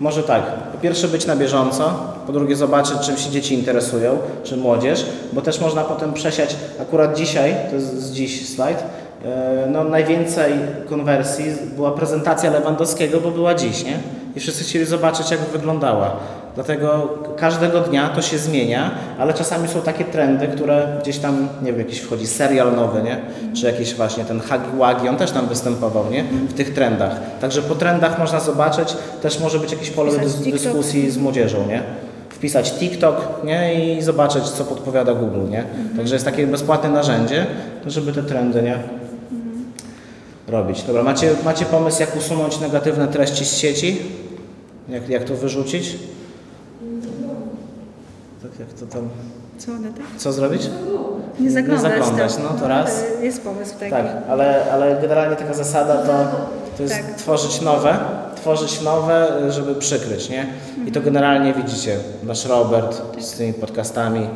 Może 0.00 0.22
tak, 0.22 0.42
po 0.72 0.78
pierwsze 0.78 1.08
być 1.08 1.26
na 1.26 1.36
bieżąco, 1.36 1.94
po 2.26 2.32
drugie 2.32 2.56
zobaczyć, 2.56 2.98
czym 3.00 3.16
się 3.16 3.30
dzieci 3.30 3.54
interesują, 3.54 4.18
czy 4.44 4.56
młodzież, 4.56 5.06
bo 5.32 5.42
też 5.42 5.60
można 5.60 5.84
potem 5.84 6.12
przesiać, 6.12 6.56
akurat 6.82 7.16
dzisiaj, 7.16 7.56
to 7.70 7.74
jest 7.74 8.02
z 8.02 8.12
dziś 8.12 8.48
slajd, 8.54 8.78
e, 8.78 8.84
no 9.68 9.84
najwięcej 9.84 10.52
konwersji 10.88 11.44
była 11.76 11.90
prezentacja 11.90 12.50
Lewandowskiego, 12.50 13.20
bo 13.20 13.30
była 13.30 13.54
dziś, 13.54 13.84
nie? 13.84 13.98
I 14.36 14.40
wszyscy 14.40 14.64
chcieli 14.64 14.84
zobaczyć, 14.84 15.30
jak 15.30 15.40
wyglądała. 15.40 16.16
Dlatego 16.54 17.08
każdego 17.36 17.80
dnia 17.80 18.08
to 18.08 18.22
się 18.22 18.38
zmienia, 18.38 18.90
ale 19.18 19.34
czasami 19.34 19.68
są 19.68 19.80
takie 19.80 20.04
trendy, 20.04 20.46
które 20.46 20.86
gdzieś 21.02 21.18
tam, 21.18 21.48
nie 21.62 21.72
wiem, 21.72 21.80
jakiś 21.80 21.98
wchodzi 22.00 22.26
serial 22.26 22.76
nowy, 22.76 23.02
nie? 23.02 23.16
Czy 23.54 23.66
jakiś 23.66 23.94
właśnie 23.94 24.24
ten 24.24 24.40
Hagi 24.40 24.78
Wagi, 24.78 25.08
on 25.08 25.16
też 25.16 25.30
tam 25.30 25.46
występował, 25.46 26.04
nie? 26.10 26.24
W 26.24 26.52
tych 26.52 26.74
trendach. 26.74 27.16
Także 27.40 27.62
po 27.62 27.74
trendach 27.74 28.18
można 28.18 28.40
zobaczyć, 28.40 28.96
też 29.22 29.40
może 29.40 29.58
być 29.58 29.72
jakieś 29.72 29.90
pole 29.90 30.12
do 30.12 30.50
dyskusji 30.50 31.10
z 31.10 31.18
młodzieżą, 31.18 31.66
nie? 31.68 31.82
Wpisać 32.28 32.72
TikTok, 32.72 33.44
nie? 33.44 33.74
I 33.74 34.02
zobaczyć, 34.02 34.44
co 34.44 34.64
podpowiada 34.64 35.14
Google, 35.14 35.50
nie? 35.50 35.64
Także 35.96 36.14
jest 36.14 36.24
takie 36.24 36.46
bezpłatne 36.46 36.90
narzędzie, 36.90 37.46
żeby 37.86 38.12
te 38.12 38.22
trendy, 38.22 38.62
nie? 38.62 39.01
Robić. 40.52 40.82
Dobra, 40.82 41.02
macie, 41.02 41.30
macie 41.44 41.64
pomysł, 41.64 42.00
jak 42.00 42.16
usunąć 42.16 42.60
negatywne 42.60 43.08
treści 43.08 43.44
z 43.44 43.56
sieci? 43.56 44.02
Jak, 44.88 45.08
jak 45.08 45.24
to 45.24 45.34
wyrzucić? 45.34 45.98
Tak, 48.42 48.50
jak 48.60 48.68
to 48.72 48.86
tam... 48.86 49.08
Co 49.58 49.72
one 49.72 49.92
tak? 49.92 50.04
Co 50.16 50.32
zrobić? 50.32 50.62
Nie 51.40 51.50
zaglądać. 51.50 51.92
zaglądać, 51.92 52.34
tam. 52.34 52.44
no 52.44 52.60
to 52.60 52.68
raz. 52.68 53.04
ale 53.14 53.24
Jest 53.24 53.42
pomysł 53.42 53.72
taki. 53.78 53.90
Tak, 53.90 54.06
ale, 54.30 54.72
ale 54.72 54.98
generalnie 55.02 55.36
taka 55.36 55.54
zasada 55.54 55.94
to, 55.96 56.36
to 56.76 56.82
jest 56.82 56.94
Tak. 56.94 57.14
tworzyć 57.14 57.60
nowe, 57.60 57.98
tworzyć 58.36 58.80
nowe, 58.80 59.28
żeby 59.52 59.74
przykryć, 59.74 60.28
nie? 60.28 60.46
I 60.86 60.92
to 60.92 61.00
generalnie 61.00 61.54
widzicie, 61.54 61.96
nasz 62.22 62.46
Robert 62.46 63.02
z 63.20 63.32
tymi 63.32 63.52
podcastami, 63.52 64.28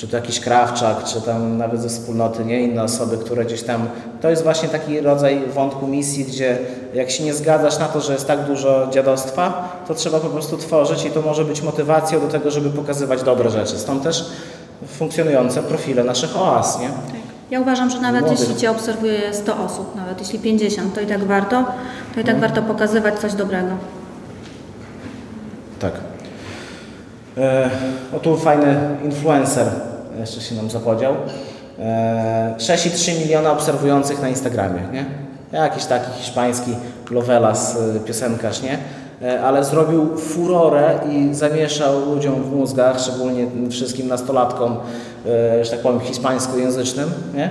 czy 0.00 0.08
to 0.08 0.16
jakiś 0.16 0.40
Krawczak, 0.40 1.04
czy 1.04 1.20
tam 1.20 1.58
nawet 1.58 1.82
ze 1.82 1.88
wspólnoty, 1.88 2.44
nie? 2.44 2.60
Inne 2.60 2.82
osoby, 2.82 3.18
które 3.18 3.44
gdzieś 3.44 3.62
tam... 3.62 3.88
To 4.20 4.30
jest 4.30 4.42
właśnie 4.42 4.68
taki 4.68 5.00
rodzaj 5.00 5.42
wątku 5.54 5.86
misji, 5.86 6.24
gdzie 6.24 6.58
jak 6.94 7.10
się 7.10 7.24
nie 7.24 7.34
zgadzasz 7.34 7.78
na 7.78 7.88
to, 7.88 8.00
że 8.00 8.12
jest 8.12 8.26
tak 8.26 8.46
dużo 8.46 8.88
dziadostwa, 8.90 9.68
to 9.88 9.94
trzeba 9.94 10.20
po 10.20 10.28
prostu 10.28 10.56
tworzyć 10.56 11.04
i 11.04 11.10
to 11.10 11.22
może 11.22 11.44
być 11.44 11.62
motywacją 11.62 12.20
do 12.20 12.28
tego, 12.28 12.50
żeby 12.50 12.70
pokazywać 12.70 13.22
dobre 13.22 13.50
rzeczy. 13.50 13.78
Stąd 13.78 14.02
też 14.02 14.24
funkcjonujące 14.86 15.62
profile 15.62 16.04
naszych 16.04 16.36
oaz, 16.36 16.80
nie? 16.80 16.88
Tak. 16.88 17.20
Ja 17.50 17.60
uważam, 17.60 17.90
że 17.90 18.00
nawet 18.00 18.20
Młodych. 18.20 18.40
jeśli 18.40 18.56
Cię 18.56 18.70
obserwuje 18.70 19.34
100 19.34 19.64
osób, 19.64 19.96
nawet 19.96 20.20
jeśli 20.20 20.38
50, 20.38 20.94
to 20.94 21.00
i 21.00 21.06
tak 21.06 21.24
warto, 21.24 21.64
to 22.14 22.20
i 22.20 22.24
tak 22.24 22.40
warto 22.40 22.62
pokazywać 22.62 23.18
coś 23.18 23.34
dobrego. 23.34 23.68
Tak. 25.80 25.92
E, 27.38 27.70
o 28.16 28.18
tu 28.18 28.36
fajny 28.36 28.76
influencer 29.04 29.89
jeszcze 30.18 30.40
się 30.40 30.54
nam 30.54 30.70
zapodział. 30.70 31.14
E, 31.78 32.54
6,3 32.58 33.18
miliona 33.20 33.52
obserwujących 33.52 34.22
na 34.22 34.28
Instagramie, 34.28 34.80
nie? 34.92 35.04
Jakiś 35.52 35.84
taki 35.84 36.10
hiszpański 36.12 36.76
Lovelas, 37.10 37.78
e, 37.96 38.00
piosenkarz, 38.00 38.62
nie? 38.62 38.78
E, 39.22 39.42
ale 39.42 39.64
zrobił 39.64 40.16
furorę 40.16 40.98
i 41.10 41.34
zamieszał 41.34 42.00
ludziom 42.00 42.42
w 42.42 42.52
mózgach, 42.52 43.00
szczególnie 43.00 43.46
wszystkim 43.70 44.08
nastolatkom, 44.08 44.76
e, 45.26 45.64
że 45.64 45.70
tak 45.70 45.80
powiem, 45.80 46.00
hiszpańskojęzycznym, 46.00 47.10
nie? 47.34 47.50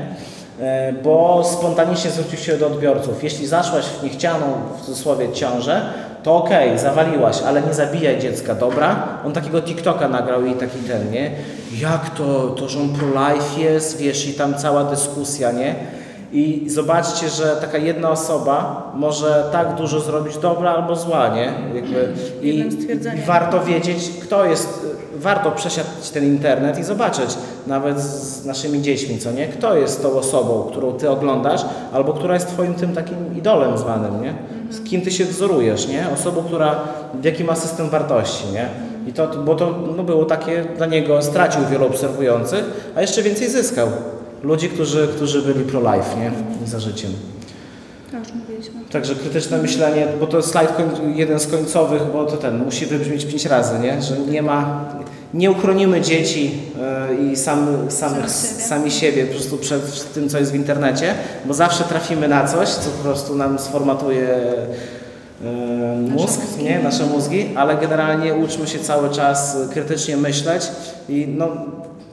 E, 0.62 0.93
bo 0.93 1.43
spontanicznie 1.43 2.12
zwrócił 2.12 2.39
się 2.39 2.57
do 2.57 2.68
odbiorców. 2.68 3.24
Jeśli 3.24 3.47
zaszłaś 3.47 3.86
w 3.86 4.03
niechcianą, 4.03 4.45
w 4.78 4.86
cudzysłowie, 4.86 5.32
ciążę, 5.34 5.82
to 6.24 6.36
okej, 6.36 6.80
zawaliłaś, 6.80 7.41
ale 7.41 7.61
nie 7.61 7.74
zabijaj 7.74 8.20
dziecka, 8.20 8.55
dobra? 8.55 9.07
On 9.26 9.34
takiego 9.34 9.61
TikToka 9.61 10.07
nagrał 10.07 10.45
i 10.45 10.53
taki 10.53 10.80
ten, 10.80 11.11
nie? 11.11 11.32
Jak 11.82 12.09
to, 12.09 12.49
to 12.49 12.70
że 12.70 12.80
on 12.80 12.89
pro-life 12.89 13.61
jest, 13.61 13.97
wiesz, 13.97 14.28
i 14.30 14.34
tam 14.34 14.53
cała 14.55 14.84
dyskusja, 14.84 15.51
nie? 15.51 15.76
I 16.32 16.63
zobaczcie, 16.70 17.30
że 17.30 17.57
taka 17.61 17.78
jedna 17.78 18.09
osoba 18.09 18.84
może 18.95 19.49
tak 19.51 19.76
dużo 19.76 19.99
zrobić 19.99 20.38
dobra 20.38 20.72
albo 20.72 20.95
zła, 20.95 21.28
nie? 21.28 21.53
Jakby, 21.76 22.13
i. 22.41 22.59
I 23.17 23.22
warto 23.28 23.63
wiedzieć, 23.63 24.11
kto 24.24 24.45
jest, 24.45 24.88
warto 25.15 25.51
przesiać 25.51 25.86
ten 26.13 26.24
internet 26.24 26.80
i 26.80 26.84
zobaczyć, 26.84 27.38
nawet 27.67 28.01
z 28.01 28.45
naszymi 28.45 28.82
dziećmi, 28.82 29.17
co 29.17 29.32
nie? 29.32 29.47
Kto 29.47 29.78
jest 29.78 30.01
tą 30.01 30.11
osobą, 30.11 30.67
którą 30.72 30.91
ty 30.91 31.09
oglądasz, 31.09 31.61
albo 31.93 32.13
która 32.13 32.34
jest 32.34 32.47
twoim 32.47 32.74
tym 32.74 32.93
takim 32.95 33.38
idolem 33.38 33.78
zwanym, 33.78 34.22
nie? 34.22 34.34
Z 34.70 34.82
kim 34.84 35.01
ty 35.01 35.11
się 35.11 35.26
wzorujesz, 35.26 35.88
nie? 35.88 36.09
Osobą, 36.13 36.43
która, 36.43 36.80
jaki 37.24 37.43
ma 37.43 37.55
system 37.55 37.89
wartości, 37.89 38.43
nie? 38.53 38.70
I 39.07 39.13
to, 39.13 39.28
bo 39.28 39.55
to 39.55 39.80
no, 39.97 40.03
było 40.03 40.26
takie 40.26 40.65
dla 40.78 40.86
niego, 40.86 41.22
stracił 41.22 41.61
wielu 41.72 41.86
obserwujących, 41.86 42.91
a 42.95 43.01
jeszcze 43.01 43.24
więcej 43.24 43.49
zyskał. 43.49 43.88
Ludzi, 44.43 44.70
którzy, 44.70 45.07
którzy 45.15 45.41
byli 45.41 45.65
pro-life, 45.65 46.17
nie? 46.20 46.32
I 46.65 46.70
za 46.70 46.80
życiem. 46.80 47.11
Mówiliśmy. 48.36 48.82
Także 48.91 49.15
krytyczne 49.15 49.57
myślenie, 49.57 50.07
bo 50.20 50.28
to 50.28 50.41
slajd 50.41 50.74
jeden 51.15 51.39
z 51.39 51.47
końcowych, 51.47 52.01
bo 52.13 52.26
to 52.26 52.38
ten 52.38 52.57
musi 52.57 52.86
wybrzmieć 52.86 53.26
pięć 53.26 53.45
razy, 53.45 53.80
nie? 53.80 54.01
że 54.01 54.20
nie 54.20 54.41
ma, 54.41 54.86
nie 55.34 55.51
uchronimy 55.51 56.01
dzieci 56.01 56.51
e, 56.82 57.15
i 57.15 57.36
sam, 57.36 57.67
samych, 57.89 58.32
Sami 58.32 58.51
siebie. 58.51 58.63
sami 58.63 58.91
siebie 58.91 59.25
po 59.25 59.32
prostu 59.34 59.57
przed 59.57 60.13
tym, 60.13 60.30
co 60.30 60.39
jest 60.39 60.51
w 60.51 60.55
internecie, 60.55 61.13
bo 61.45 61.53
zawsze 61.53 61.84
trafimy 61.84 62.27
na 62.27 62.47
coś, 62.47 62.69
co 62.69 62.89
po 62.89 63.03
prostu 63.03 63.36
nam 63.36 63.59
sformatuje 63.59 64.27
e, 65.43 65.95
mózg, 66.09 66.41
mózgi. 66.41 66.63
nie? 66.63 66.80
nasze 66.80 67.05
mózgi, 67.05 67.49
ale 67.55 67.77
generalnie 67.77 68.34
uczmy 68.34 68.67
się 68.67 68.80
cały 68.80 69.09
czas 69.09 69.57
krytycznie 69.71 70.17
myśleć 70.17 70.67
i 71.09 71.27
no, 71.38 71.47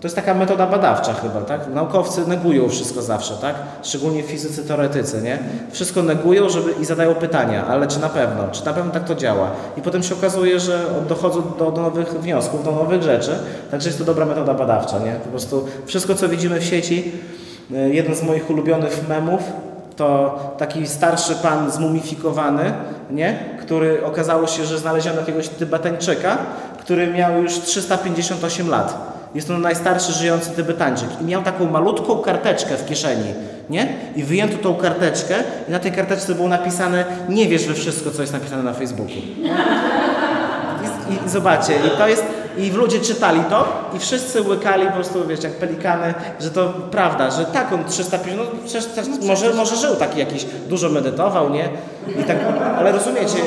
to 0.01 0.07
jest 0.07 0.17
taka 0.17 0.35
metoda 0.35 0.67
badawcza 0.67 1.15
chyba, 1.15 1.41
tak? 1.41 1.61
Naukowcy 1.75 2.29
negują 2.29 2.69
wszystko 2.69 3.03
zawsze, 3.03 3.35
tak? 3.35 3.55
Szczególnie 3.83 4.23
fizycy 4.23 4.65
teoretycy, 4.65 5.23
nie? 5.23 5.39
Wszystko 5.71 6.03
negują 6.03 6.49
żeby, 6.49 6.73
i 6.73 6.85
zadają 6.85 7.15
pytania, 7.15 7.67
ale 7.67 7.87
czy 7.87 8.01
na 8.01 8.09
pewno? 8.09 8.49
Czy 8.53 8.65
na 8.65 8.73
pewno 8.73 8.93
tak 8.93 9.05
to 9.05 9.15
działa? 9.15 9.51
I 9.77 9.83
potem 9.83 10.03
się 10.03 10.15
okazuje, 10.15 10.61
że 10.61 10.85
dochodzą 11.09 11.43
do, 11.59 11.71
do 11.71 11.83
nowych 11.83 12.09
wniosków, 12.09 12.65
do 12.65 12.73
nowych 12.73 13.03
rzeczy. 13.03 13.39
Także 13.71 13.89
jest 13.89 13.99
to 13.99 14.05
dobra 14.05 14.27
metoda 14.27 14.55
badawcza, 14.55 14.99
nie? 14.99 15.13
Po 15.13 15.29
prostu 15.29 15.67
wszystko, 15.87 16.15
co 16.15 16.29
widzimy 16.29 16.61
w 16.61 16.65
sieci, 16.65 17.13
y, 17.71 17.95
jeden 17.95 18.15
z 18.15 18.23
moich 18.23 18.51
ulubionych 18.51 19.09
memów, 19.09 19.43
to 19.97 20.39
taki 20.59 20.87
starszy 20.87 21.35
pan 21.35 21.71
zmumifikowany, 21.71 22.73
nie? 23.11 23.39
który 23.61 24.05
okazało 24.05 24.47
się, 24.47 24.65
że 24.65 24.79
znaleziono 24.79 25.21
jakiegoś 25.21 25.49
Tybetańczyka, 25.49 26.39
który 26.81 27.07
miał 27.07 27.43
już 27.43 27.61
358 27.61 28.69
lat. 28.69 29.16
Jest 29.37 29.49
to 29.49 29.59
najstarszy 29.59 30.13
żyjący 30.13 30.51
Tybetańczyk 30.51 31.09
i 31.21 31.25
miał 31.25 31.43
taką 31.43 31.71
malutką 31.71 32.19
karteczkę 32.19 32.77
w 32.77 32.87
kieszeni, 32.87 33.35
nie? 33.71 33.89
I 34.17 34.23
wyjęto 34.23 34.59
tą 34.59 34.75
karteczkę 34.75 35.35
i 35.69 35.71
na 35.71 35.79
tej 35.79 35.93
karteczce 35.93 36.35
było 36.35 36.49
napisane 36.49 37.05
nie 37.29 37.49
wierz 37.49 37.67
we 37.67 37.75
wszystko, 37.75 38.11
co 38.11 38.23
jest 38.23 38.33
napisane 38.33 38.63
na 38.63 38.73
Facebooku. 38.73 39.17
I, 41.11 41.27
I 41.27 41.29
zobaczcie, 41.29 41.75
i 41.75 41.99
to 41.99 42.09
jest, 42.09 42.25
i 42.59 42.71
ludzie 42.71 43.01
czytali 43.01 43.41
to 43.51 43.91
i 43.97 43.99
wszyscy 43.99 44.43
łykali 44.43 44.87
po 44.87 44.93
prostu, 44.93 45.27
wiesz, 45.27 45.43
jak 45.43 45.53
pelikany, 45.53 46.15
że 46.41 46.51
to 46.51 46.69
prawda, 46.91 47.31
że 47.31 47.45
tak, 47.45 47.73
on 47.73 47.85
350, 47.85 48.51
no 48.55 48.59
przecież 48.65 48.85
też 48.87 49.07
może, 49.23 49.55
może 49.55 49.77
żył 49.77 49.97
taki 49.97 50.19
jakiś, 50.19 50.47
dużo 50.69 50.89
medytował, 50.89 51.51
nie? 51.51 51.69
I 52.21 52.25
tak, 52.25 52.37
ale 52.79 52.93
rozumiecie, 52.93 53.39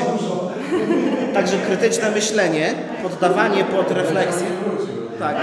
także 1.34 1.56
krytyczne 1.58 2.10
myślenie, 2.10 2.74
poddawanie 3.02 3.64
pod 3.64 3.90
refleksję, 3.90 4.46
tak. 5.20 5.36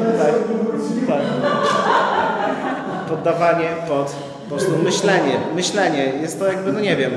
No, 0.00 0.06
tak, 0.18 0.30
tak. 1.08 1.20
Poddawanie 3.08 3.68
pod 3.88 4.14
po 4.48 4.54
prostu 4.54 4.76
myślenie, 4.76 5.40
myślenie, 5.54 6.04
jest 6.04 6.38
to 6.38 6.46
jakby, 6.46 6.72
no 6.72 6.80
nie 6.80 6.96
wiem, 6.96 7.10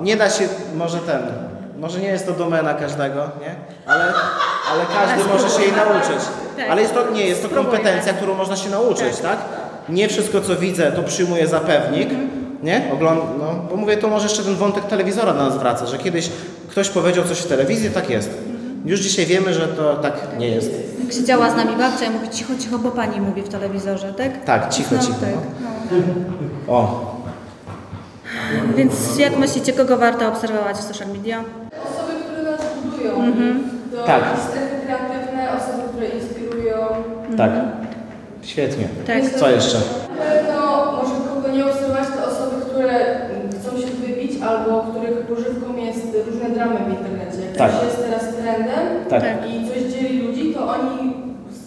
nie 0.00 0.16
da 0.16 0.30
się, 0.30 0.48
może 0.74 0.98
ten, 0.98 1.22
może 1.78 2.00
nie 2.00 2.08
jest 2.08 2.26
to 2.26 2.32
domena 2.32 2.74
każdego, 2.74 3.30
nie? 3.40 3.54
Ale, 3.86 4.04
ale 4.72 4.84
każdy 4.94 5.28
może 5.28 5.50
się 5.50 5.62
jej 5.62 5.72
nauczyć. 5.72 6.28
Tak. 6.56 6.70
Ale 6.70 6.82
jest 6.82 6.94
to, 6.94 7.10
nie, 7.10 7.26
jest 7.26 7.42
to 7.42 7.48
kompetencja, 7.48 8.12
którą 8.12 8.34
można 8.34 8.56
się 8.56 8.70
nauczyć, 8.70 9.18
tak? 9.22 9.38
Nie 9.88 10.08
wszystko, 10.08 10.40
co 10.40 10.56
widzę, 10.56 10.92
to 10.92 11.02
przyjmuję 11.02 11.46
za 11.46 11.60
pewnik, 11.60 12.08
nie? 12.62 12.90
Ogląd 12.92 13.20
no, 13.38 13.54
bo 13.70 13.76
mówię, 13.76 13.96
to 13.96 14.08
może 14.08 14.26
jeszcze 14.26 14.42
ten 14.42 14.54
wątek 14.54 14.84
telewizora 14.84 15.32
do 15.32 15.38
nas 15.44 15.58
wraca, 15.58 15.86
że 15.86 15.98
kiedyś 15.98 16.30
ktoś 16.70 16.88
powiedział 16.88 17.24
coś 17.24 17.38
w 17.38 17.46
telewizji, 17.46 17.90
tak 17.90 18.10
jest. 18.10 18.30
Już 18.84 19.00
dzisiaj 19.00 19.26
wiemy, 19.26 19.54
że 19.54 19.68
to 19.68 19.94
tak 19.96 20.14
nie 20.38 20.48
jest. 20.48 20.70
Jak 21.04 21.12
siedziała 21.12 21.50
z 21.50 21.56
nami 21.56 21.76
babcia 21.76 22.04
i 22.06 22.10
mówi 22.10 22.28
cicho, 22.28 22.52
cicho, 22.58 22.78
bo 22.78 22.90
pani 22.90 23.20
mówi 23.20 23.42
w 23.42 23.48
telewizorze, 23.48 24.12
tak? 24.14 24.44
Tak, 24.44 24.68
cicho, 24.68 24.94
no, 24.94 25.02
cicho. 25.02 25.14
Tak, 25.20 25.30
no. 26.66 26.74
O, 26.74 27.14
Więc 28.76 29.18
jak 29.18 29.36
myślicie, 29.38 29.72
kogo 29.72 29.96
warto 29.96 30.28
obserwować 30.28 30.76
w 30.76 30.82
social 30.82 31.08
media? 31.08 31.44
Osoby, 31.84 32.12
które 32.24 32.42
nas 32.50 32.60
budują. 32.84 33.32
Do 33.92 34.04
Tak. 34.04 34.22
strefy 34.50 34.86
kreatywne, 34.86 35.48
osoby, 35.50 35.82
które 35.92 36.06
inspirują. 36.08 36.76
tak. 37.36 37.50
Świetnie. 38.42 38.88
Tak. 39.06 39.30
Co 39.40 39.50
jeszcze? 39.50 39.78
Na 39.78 40.24
pewno 40.24 40.92
może 40.92 41.14
kogo 41.34 41.48
nie 41.56 41.64
obserwować, 41.66 42.04
to 42.08 42.30
osoby, 42.30 42.64
które 42.70 43.16
albo 44.42 44.80
których 44.80 45.18
pożywką 45.26 45.76
jest 45.76 46.06
różne 46.26 46.50
dramy 46.50 46.76
w 46.76 46.88
internecie. 46.90 47.40
Jak 47.46 47.56
Tak. 47.56 47.72
jest 47.84 48.04
teraz 48.04 48.34
trendem 48.34 49.04
Tak, 49.08 49.22
Tak. 49.22 49.50
i 49.50 49.68
coś 49.68 49.92
dzieli 49.92 50.22
ludzi, 50.22 50.54
to 50.54 50.68
oni 50.68 51.12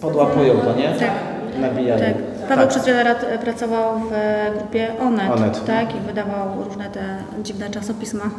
podłapują 0.00 0.54
to, 0.54 0.74
nie? 0.76 0.88
Tak. 0.98 1.10
Nabijają. 1.60 2.04
Tak. 2.04 2.14
Paweł 2.48 2.56
Tak. 2.58 2.68
przez 2.68 2.86
wiele 2.86 3.04
lat 3.04 3.24
e, 3.24 3.38
pracował 3.38 3.98
w 3.98 4.12
e, 4.12 4.50
grupie 4.58 4.88
Onet, 5.00 5.30
Onet. 5.30 5.64
Tak? 5.66 5.96
i 5.96 6.00
wydawał 6.06 6.64
różne 6.68 6.90
te 6.90 7.00
dziwne 7.42 7.70
czasopisma 7.70 8.24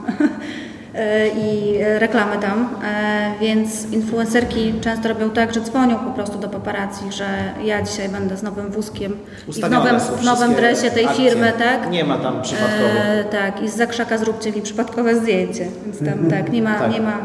i 1.37 1.77
e, 1.81 1.99
reklamy 1.99 2.37
tam, 2.37 2.69
e, 2.83 3.31
więc 3.41 3.91
influencerki 3.91 4.73
często 4.81 5.09
robią 5.09 5.29
tak, 5.29 5.53
że 5.53 5.61
dzwonią 5.61 5.99
po 5.99 6.11
prostu 6.11 6.37
do 6.39 6.49
paparazzi, 6.49 7.11
że 7.11 7.25
ja 7.63 7.81
dzisiaj 7.81 8.09
będę 8.09 8.37
z 8.37 8.43
nowym 8.43 8.71
wózkiem 8.71 9.11
i 9.41 9.45
w 9.45 9.49
Ustawione 9.49 9.91
nowym, 9.93 9.99
w 10.17 10.23
nowym 10.23 10.53
dresie 10.55 10.91
tej 10.91 11.05
akcje. 11.05 11.29
firmy, 11.29 11.53
tak? 11.59 11.89
Nie 11.89 12.03
ma 12.03 12.17
tam 12.17 12.41
przypadkowych. 12.41 12.95
E, 13.05 13.23
tak, 13.23 13.61
i 13.63 13.69
z 13.69 13.75
zakrzaka 13.75 14.17
zróbcie 14.17 14.51
mi 14.51 14.61
przypadkowe 14.61 15.15
zdjęcie, 15.15 15.67
więc 15.85 15.99
tam 15.99 16.29
tak, 16.29 16.51
nie 16.51 16.61
ma, 16.61 16.79
Tak. 16.79 16.91
nie 16.91 17.01
ma, 17.01 17.17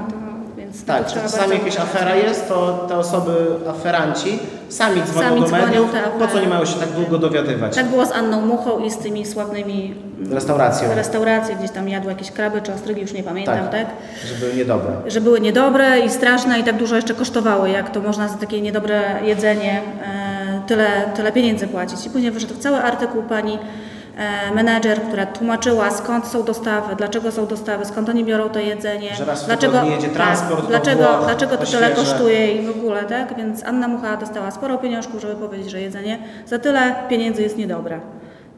więc 0.73 0.85
Tak, 0.85 1.07
czasami 1.07 1.53
jakaś 1.55 1.79
afera 1.79 2.15
jest, 2.15 2.49
to 2.49 2.87
te 2.89 2.97
osoby, 2.99 3.33
aferanci, 3.71 4.39
sami 4.69 5.03
dzwonią 5.03 5.29
Sami 5.29 5.41
do 5.41 5.49
mediów, 5.51 5.93
te 5.93 6.01
po 6.03 6.19
co 6.19 6.25
afery. 6.25 6.41
nie 6.43 6.49
mają 6.49 6.65
się 6.65 6.75
tak 6.81 6.89
długo 6.89 7.19
dowiadywać. 7.19 7.75
Tak 7.75 7.87
było 7.87 8.07
z 8.07 8.13
Anną 8.13 8.41
Muchą 8.47 8.79
i 8.79 8.91
z 8.91 8.99
tymi 8.99 9.27
sławnymi 9.27 9.95
mm, 10.21 10.33
Restauracją. 10.33 10.95
restauracje, 10.95 11.57
gdzieś 11.57 11.71
tam 11.71 11.89
jadły 11.89 12.13
jakieś 12.13 12.31
kraby 12.31 12.63
czy 12.63 12.75
ostrygi, 12.75 13.01
już 13.01 13.13
nie 13.13 13.23
pamiętam, 13.23 13.59
Tak. 13.59 13.71
tak? 13.71 13.87
Że 14.27 14.35
były 14.35 14.55
niedobre. 14.55 14.91
Że 15.07 15.21
były 15.21 15.41
niedobre 15.41 16.01
i 16.01 16.11
straszne 16.11 16.59
i 16.61 16.65
tak 16.65 16.77
dużo 16.77 16.97
jeszcze 16.97 17.15
kosztowały, 17.15 17.71
jak 17.71 17.91
to 17.91 18.01
można 18.01 18.29
za 18.29 18.35
takie 18.37 18.61
niedobre 18.61 19.03
jedzenie 19.25 19.83
e, 20.05 20.61
tyle, 20.67 20.87
tyle 21.17 21.33
pieniędzy 21.33 21.67
płacić. 21.69 22.07
I 22.07 22.11
później 22.11 22.31
wyszedł 22.31 22.55
cały 22.61 22.77
artykuł 22.77 23.23
pani 23.23 23.59
menedżer, 24.55 25.03
która 25.03 25.27
tłumaczyła 25.27 25.91
skąd 25.91 26.27
są 26.27 26.43
dostawy, 26.43 26.97
dlaczego 26.97 27.33
są 27.33 27.47
dostawy, 27.47 27.85
skąd 27.85 28.09
oni 28.09 28.25
biorą 28.25 28.49
to 28.49 28.59
jedzenie, 28.59 29.11
dlaczego, 29.47 29.83
jedzie 29.85 30.09
transport 30.09 30.63
do 30.63 30.69
dlaczego, 30.69 31.03
Włoch, 31.03 31.25
dlaczego 31.25 31.57
to 31.57 31.67
tyle 31.67 31.91
kosztuje 31.91 32.53
i 32.53 32.67
w 32.67 32.71
ogóle, 32.71 33.05
tak? 33.05 33.37
Więc 33.37 33.65
Anna 33.65 33.89
Mucha 33.89 34.17
dostała 34.17 34.51
sporo 34.51 34.79
pieniążków, 34.79 35.21
żeby 35.21 35.35
powiedzieć, 35.35 35.71
że 35.71 35.81
jedzenie 35.81 36.19
za 36.47 36.59
tyle 36.59 36.95
pieniędzy 37.09 37.43
jest 37.43 37.57
niedobre. 37.57 38.01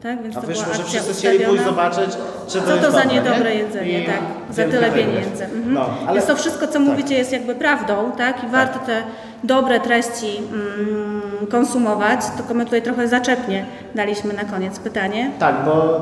Tak? 0.03 0.23
Więc 0.23 0.37
A 0.37 0.41
to 0.41 0.47
wyszło, 0.47 0.63
była 0.63 0.75
że 0.75 0.83
wszyscy 0.83 1.13
chcieli 1.13 1.45
pójść 1.45 1.63
zobaczyć, 1.63 2.17
czy 2.47 2.61
to 2.61 2.67
Co 2.67 2.77
to 2.77 2.91
za 2.91 3.01
dobre, 3.01 3.15
niedobre 3.15 3.49
nie? 3.49 3.55
jedzenie, 3.55 4.01
I 4.01 4.05
tak, 4.05 4.19
za 4.49 4.63
tyle 4.63 4.91
pieniędzy. 4.91 5.43
Mhm. 5.43 5.73
No, 5.73 5.89
ale 6.07 6.13
Więc 6.13 6.25
to 6.25 6.35
wszystko, 6.35 6.67
co 6.67 6.73
tak. 6.73 6.81
mówicie, 6.81 7.17
jest 7.17 7.31
jakby 7.31 7.55
prawdą, 7.55 8.11
tak? 8.17 8.43
I 8.43 8.47
warto 8.47 8.79
te 8.79 9.03
dobre 9.43 9.79
treści 9.79 10.37
mm, 10.37 11.21
konsumować. 11.51 12.19
Tylko 12.37 12.53
my 12.53 12.65
tutaj 12.65 12.81
trochę 12.81 13.07
zaczepnie 13.07 13.65
daliśmy 13.95 14.33
na 14.33 14.45
koniec 14.45 14.79
pytanie. 14.79 15.31
Tak, 15.39 15.55
bo 15.65 15.99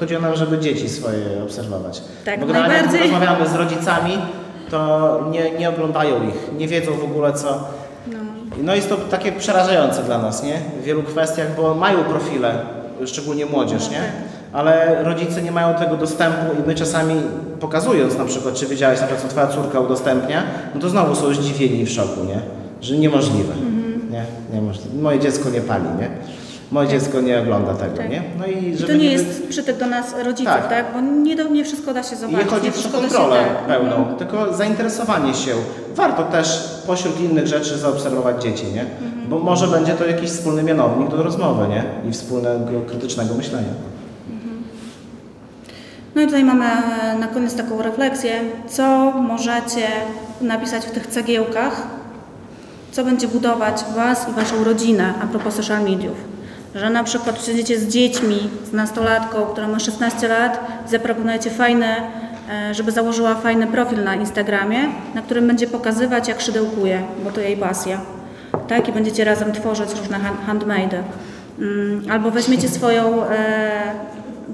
chodzi 0.00 0.16
o 0.16 0.20
nam, 0.20 0.36
żeby 0.36 0.58
dzieci 0.58 0.88
swoje 0.88 1.42
obserwować. 1.44 2.02
Tak, 2.24 2.40
bo 2.40 2.46
generalnie 2.46 2.74
jak 2.74 2.84
najbardziej. 2.84 3.10
rozmawiamy 3.10 3.48
z 3.48 3.54
rodzicami, 3.54 4.18
to 4.70 5.20
nie, 5.30 5.50
nie 5.50 5.68
oglądają 5.68 6.28
ich, 6.28 6.58
nie 6.58 6.68
wiedzą 6.68 6.92
w 6.92 7.04
ogóle 7.04 7.32
co. 7.32 7.64
No. 8.62 8.74
jest 8.74 8.88
to 8.88 8.96
takie 8.96 9.32
przerażające 9.32 10.02
dla 10.02 10.18
nas, 10.18 10.42
nie? 10.42 10.54
W 10.80 10.84
wielu 10.84 11.02
kwestiach, 11.02 11.56
bo 11.56 11.74
mają 11.74 11.98
profile, 11.98 12.54
szczególnie 13.06 13.46
młodzież, 13.46 13.90
nie? 13.90 14.02
Ale 14.52 15.02
rodzice 15.04 15.42
nie 15.42 15.52
mają 15.52 15.74
tego 15.74 15.96
dostępu 15.96 16.62
i 16.62 16.66
my 16.66 16.74
czasami 16.74 17.14
pokazując 17.60 18.18
na 18.18 18.24
przykład, 18.24 18.54
czy 18.54 18.66
wiedziałeś 18.66 19.00
na 19.00 19.06
przykład, 19.06 19.22
co 19.22 19.28
twoja 19.28 19.46
córka 19.46 19.80
udostępnia, 19.80 20.42
no 20.74 20.80
to 20.80 20.88
znowu 20.88 21.14
są 21.14 21.34
zdziwieni 21.34 21.84
w 21.84 21.90
szoku, 21.90 22.24
nie? 22.24 22.57
Że 22.80 22.96
niemożliwe. 22.96 23.54
Nie, 24.10 24.24
niemożliwe. 24.54 25.02
Moje 25.02 25.20
dziecko 25.20 25.50
nie 25.50 25.60
pali, 25.60 25.84
nie? 26.00 26.08
Moje 26.70 26.88
dziecko 26.88 27.20
nie 27.20 27.40
ogląda 27.40 27.74
tego, 27.74 27.96
Tak. 27.96 28.10
nie? 28.10 28.22
No 28.38 28.46
i 28.46 28.64
I 28.68 28.76
żeby 28.76 28.92
to 28.92 28.98
nie 28.98 29.04
wy- 29.08 29.12
jest 29.14 29.48
przytyk 29.48 29.76
do 29.76 29.86
nas 29.86 30.14
rodziców, 30.24 30.52
Tak. 30.54 30.68
tak? 30.68 30.86
Bo 30.94 31.00
nie, 31.00 31.36
do, 31.36 31.44
nie 31.48 31.64
wszystko 31.64 31.94
da 31.94 32.02
się 32.02 32.14
I 32.16 32.18
zobaczyć. 32.18 32.40
nie 32.40 32.70
chodzi 32.70 32.88
o 32.88 32.92
kontrolę 33.00 33.36
tak. 33.48 33.66
pełną, 33.66 33.96
Mhm. 33.96 34.16
tylko 34.16 34.54
zainteresowanie 34.54 35.34
się. 35.34 35.50
Warto 35.94 36.22
też 36.22 36.78
pośród 36.86 37.20
innych 37.20 37.46
rzeczy 37.46 37.78
zaobserwować 37.78 38.42
dzieci, 38.42 38.64
nie? 38.74 38.80
Mhm. 38.80 39.28
Bo 39.28 39.38
może 39.38 39.66
będzie 39.68 39.92
to 39.92 40.06
jakiś 40.06 40.30
wspólny 40.30 40.62
mianownik 40.62 41.10
do 41.10 41.22
rozmowy, 41.22 41.68
nie? 41.68 41.84
I 42.10 42.12
wspólnego 42.12 42.80
krytycznego 42.88 43.34
myślenia. 43.34 43.68
No 46.14 46.22
i 46.22 46.26
tutaj 46.26 46.44
mamy 46.44 46.64
e, 46.64 47.18
na 47.18 47.26
koniec 47.26 47.54
taką 47.56 47.82
refleksję, 47.82 48.32
co 48.68 49.10
możecie 49.10 49.86
napisać 50.40 50.84
w 50.86 50.90
tych 50.90 51.06
cegiełkach, 51.06 51.86
co 52.92 53.04
będzie 53.04 53.28
budować 53.28 53.84
Was 53.96 54.28
i 54.28 54.32
Waszą 54.32 54.64
rodzinę 54.64 55.14
a 55.22 55.26
propos 55.26 55.54
social 55.54 55.82
mediów. 55.82 56.16
Że 56.74 56.90
na 56.90 57.04
przykład 57.04 57.44
siedzicie 57.46 57.78
z 57.78 57.88
dziećmi, 57.88 58.50
z 58.64 58.72
nastolatką, 58.72 59.42
która 59.46 59.68
ma 59.68 59.78
16 59.78 60.28
lat 60.28 60.60
i 60.86 60.90
zaproponujecie 60.90 61.50
fajny, 61.50 61.86
e, 62.50 62.74
żeby 62.74 62.92
założyła 62.92 63.34
fajny 63.34 63.66
profil 63.66 64.04
na 64.04 64.14
Instagramie, 64.14 64.78
na 65.14 65.22
którym 65.22 65.46
będzie 65.46 65.66
pokazywać 65.66 66.28
jak 66.28 66.40
szydełkuje, 66.40 67.02
bo 67.24 67.30
to 67.30 67.40
jej 67.40 67.56
pasja. 67.56 68.00
Tak? 68.68 68.88
I 68.88 68.92
będziecie 68.92 69.24
razem 69.24 69.52
tworzyć 69.52 69.90
różne 70.00 70.18
hand- 70.18 70.46
handmade'y. 70.64 71.02
Mm, 71.58 72.02
Albo 72.10 72.30
weźmiecie 72.30 72.68
swoją 72.68 73.24
e, 73.24 73.92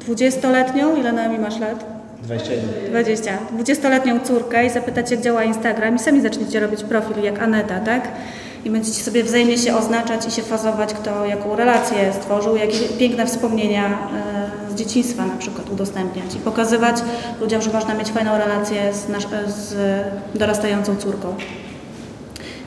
20-letnią, 0.08 0.96
ile 0.96 1.12
Naomi 1.12 1.38
masz 1.38 1.58
lat? 1.60 1.93
21. 2.24 2.90
20. 2.90 3.38
20-letnią 3.58 4.20
córkę 4.20 4.66
i 4.66 4.70
zapytacie, 4.70 5.14
jak 5.14 5.24
działa 5.24 5.44
Instagram 5.44 5.96
i 5.96 5.98
sami 5.98 6.20
zaczniecie 6.20 6.60
robić 6.60 6.84
profil 6.84 7.22
jak 7.22 7.42
Aneta, 7.42 7.80
tak? 7.80 8.08
I 8.64 8.70
będziecie 8.70 9.02
sobie 9.02 9.24
wzajemnie 9.24 9.58
się 9.58 9.76
oznaczać 9.76 10.26
i 10.26 10.30
się 10.30 10.42
fazować, 10.42 10.94
kto 10.94 11.26
jaką 11.26 11.56
relację 11.56 12.12
stworzył, 12.12 12.56
jakie 12.56 12.78
piękne 12.98 13.26
wspomnienia 13.26 13.86
e, 14.68 14.72
z 14.72 14.74
dzieciństwa 14.74 15.26
na 15.26 15.36
przykład 15.36 15.70
udostępniać 15.70 16.34
i 16.34 16.38
pokazywać 16.38 16.96
ludziom, 17.40 17.62
że 17.62 17.72
można 17.72 17.94
mieć 17.94 18.08
fajną 18.08 18.38
relację 18.38 18.94
z, 18.94 19.08
nasz, 19.08 19.26
z 19.46 19.74
dorastającą 20.34 20.96
córką. 20.96 21.34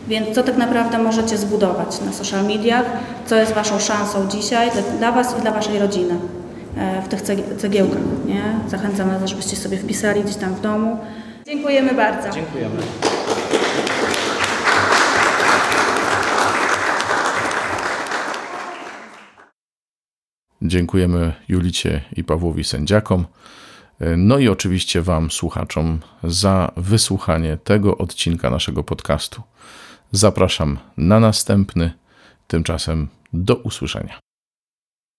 Więc 0.08 0.36
co 0.36 0.44
tak 0.44 0.58
naprawdę 0.58 0.98
możecie 0.98 1.38
zbudować 1.38 2.02
na 2.02 2.14
social 2.14 2.46
mediach, 2.46 2.86
co 3.26 3.36
jest 3.36 3.52
Waszą 3.52 3.80
szansą 3.80 4.28
dzisiaj 4.28 4.72
dla, 4.98 5.12
Was 5.12 5.38
i 5.40 5.42
dla 5.42 5.52
Waszej 5.52 5.80
rodziny 5.80 6.16
w 7.06 7.08
tych 7.08 7.22
cegie- 7.22 7.58
cegiełkach. 7.58 8.02
Nie? 8.26 8.60
Zachęcam 8.68 9.10
Was, 9.10 9.30
żebyście 9.30 9.56
sobie 9.56 9.78
wpisali 9.78 10.24
gdzieś 10.24 10.36
tam 10.36 10.56
w 10.56 10.62
domu. 10.62 11.00
Dziękujemy 11.46 11.94
bardzo. 11.94 12.30
Dziękujemy. 12.30 12.76
Dziękujemy 20.62 21.34
Julicie 21.50 22.02
i 22.16 22.24
Pawłowi 22.24 22.64
sędziakom. 22.64 23.26
No 24.18 24.38
i 24.38 24.48
oczywiście 24.48 25.02
Wam, 25.02 25.32
słuchaczom, 25.32 26.00
za 26.24 26.72
wysłuchanie 26.78 27.58
tego 27.64 27.98
odcinka 27.98 28.50
naszego 28.50 28.84
podcastu. 28.84 29.42
Zapraszam 30.12 30.78
na 30.98 31.20
następny. 31.20 31.92
Tymczasem 32.48 33.08
do 33.34 33.56
usłyszenia. 33.56 34.20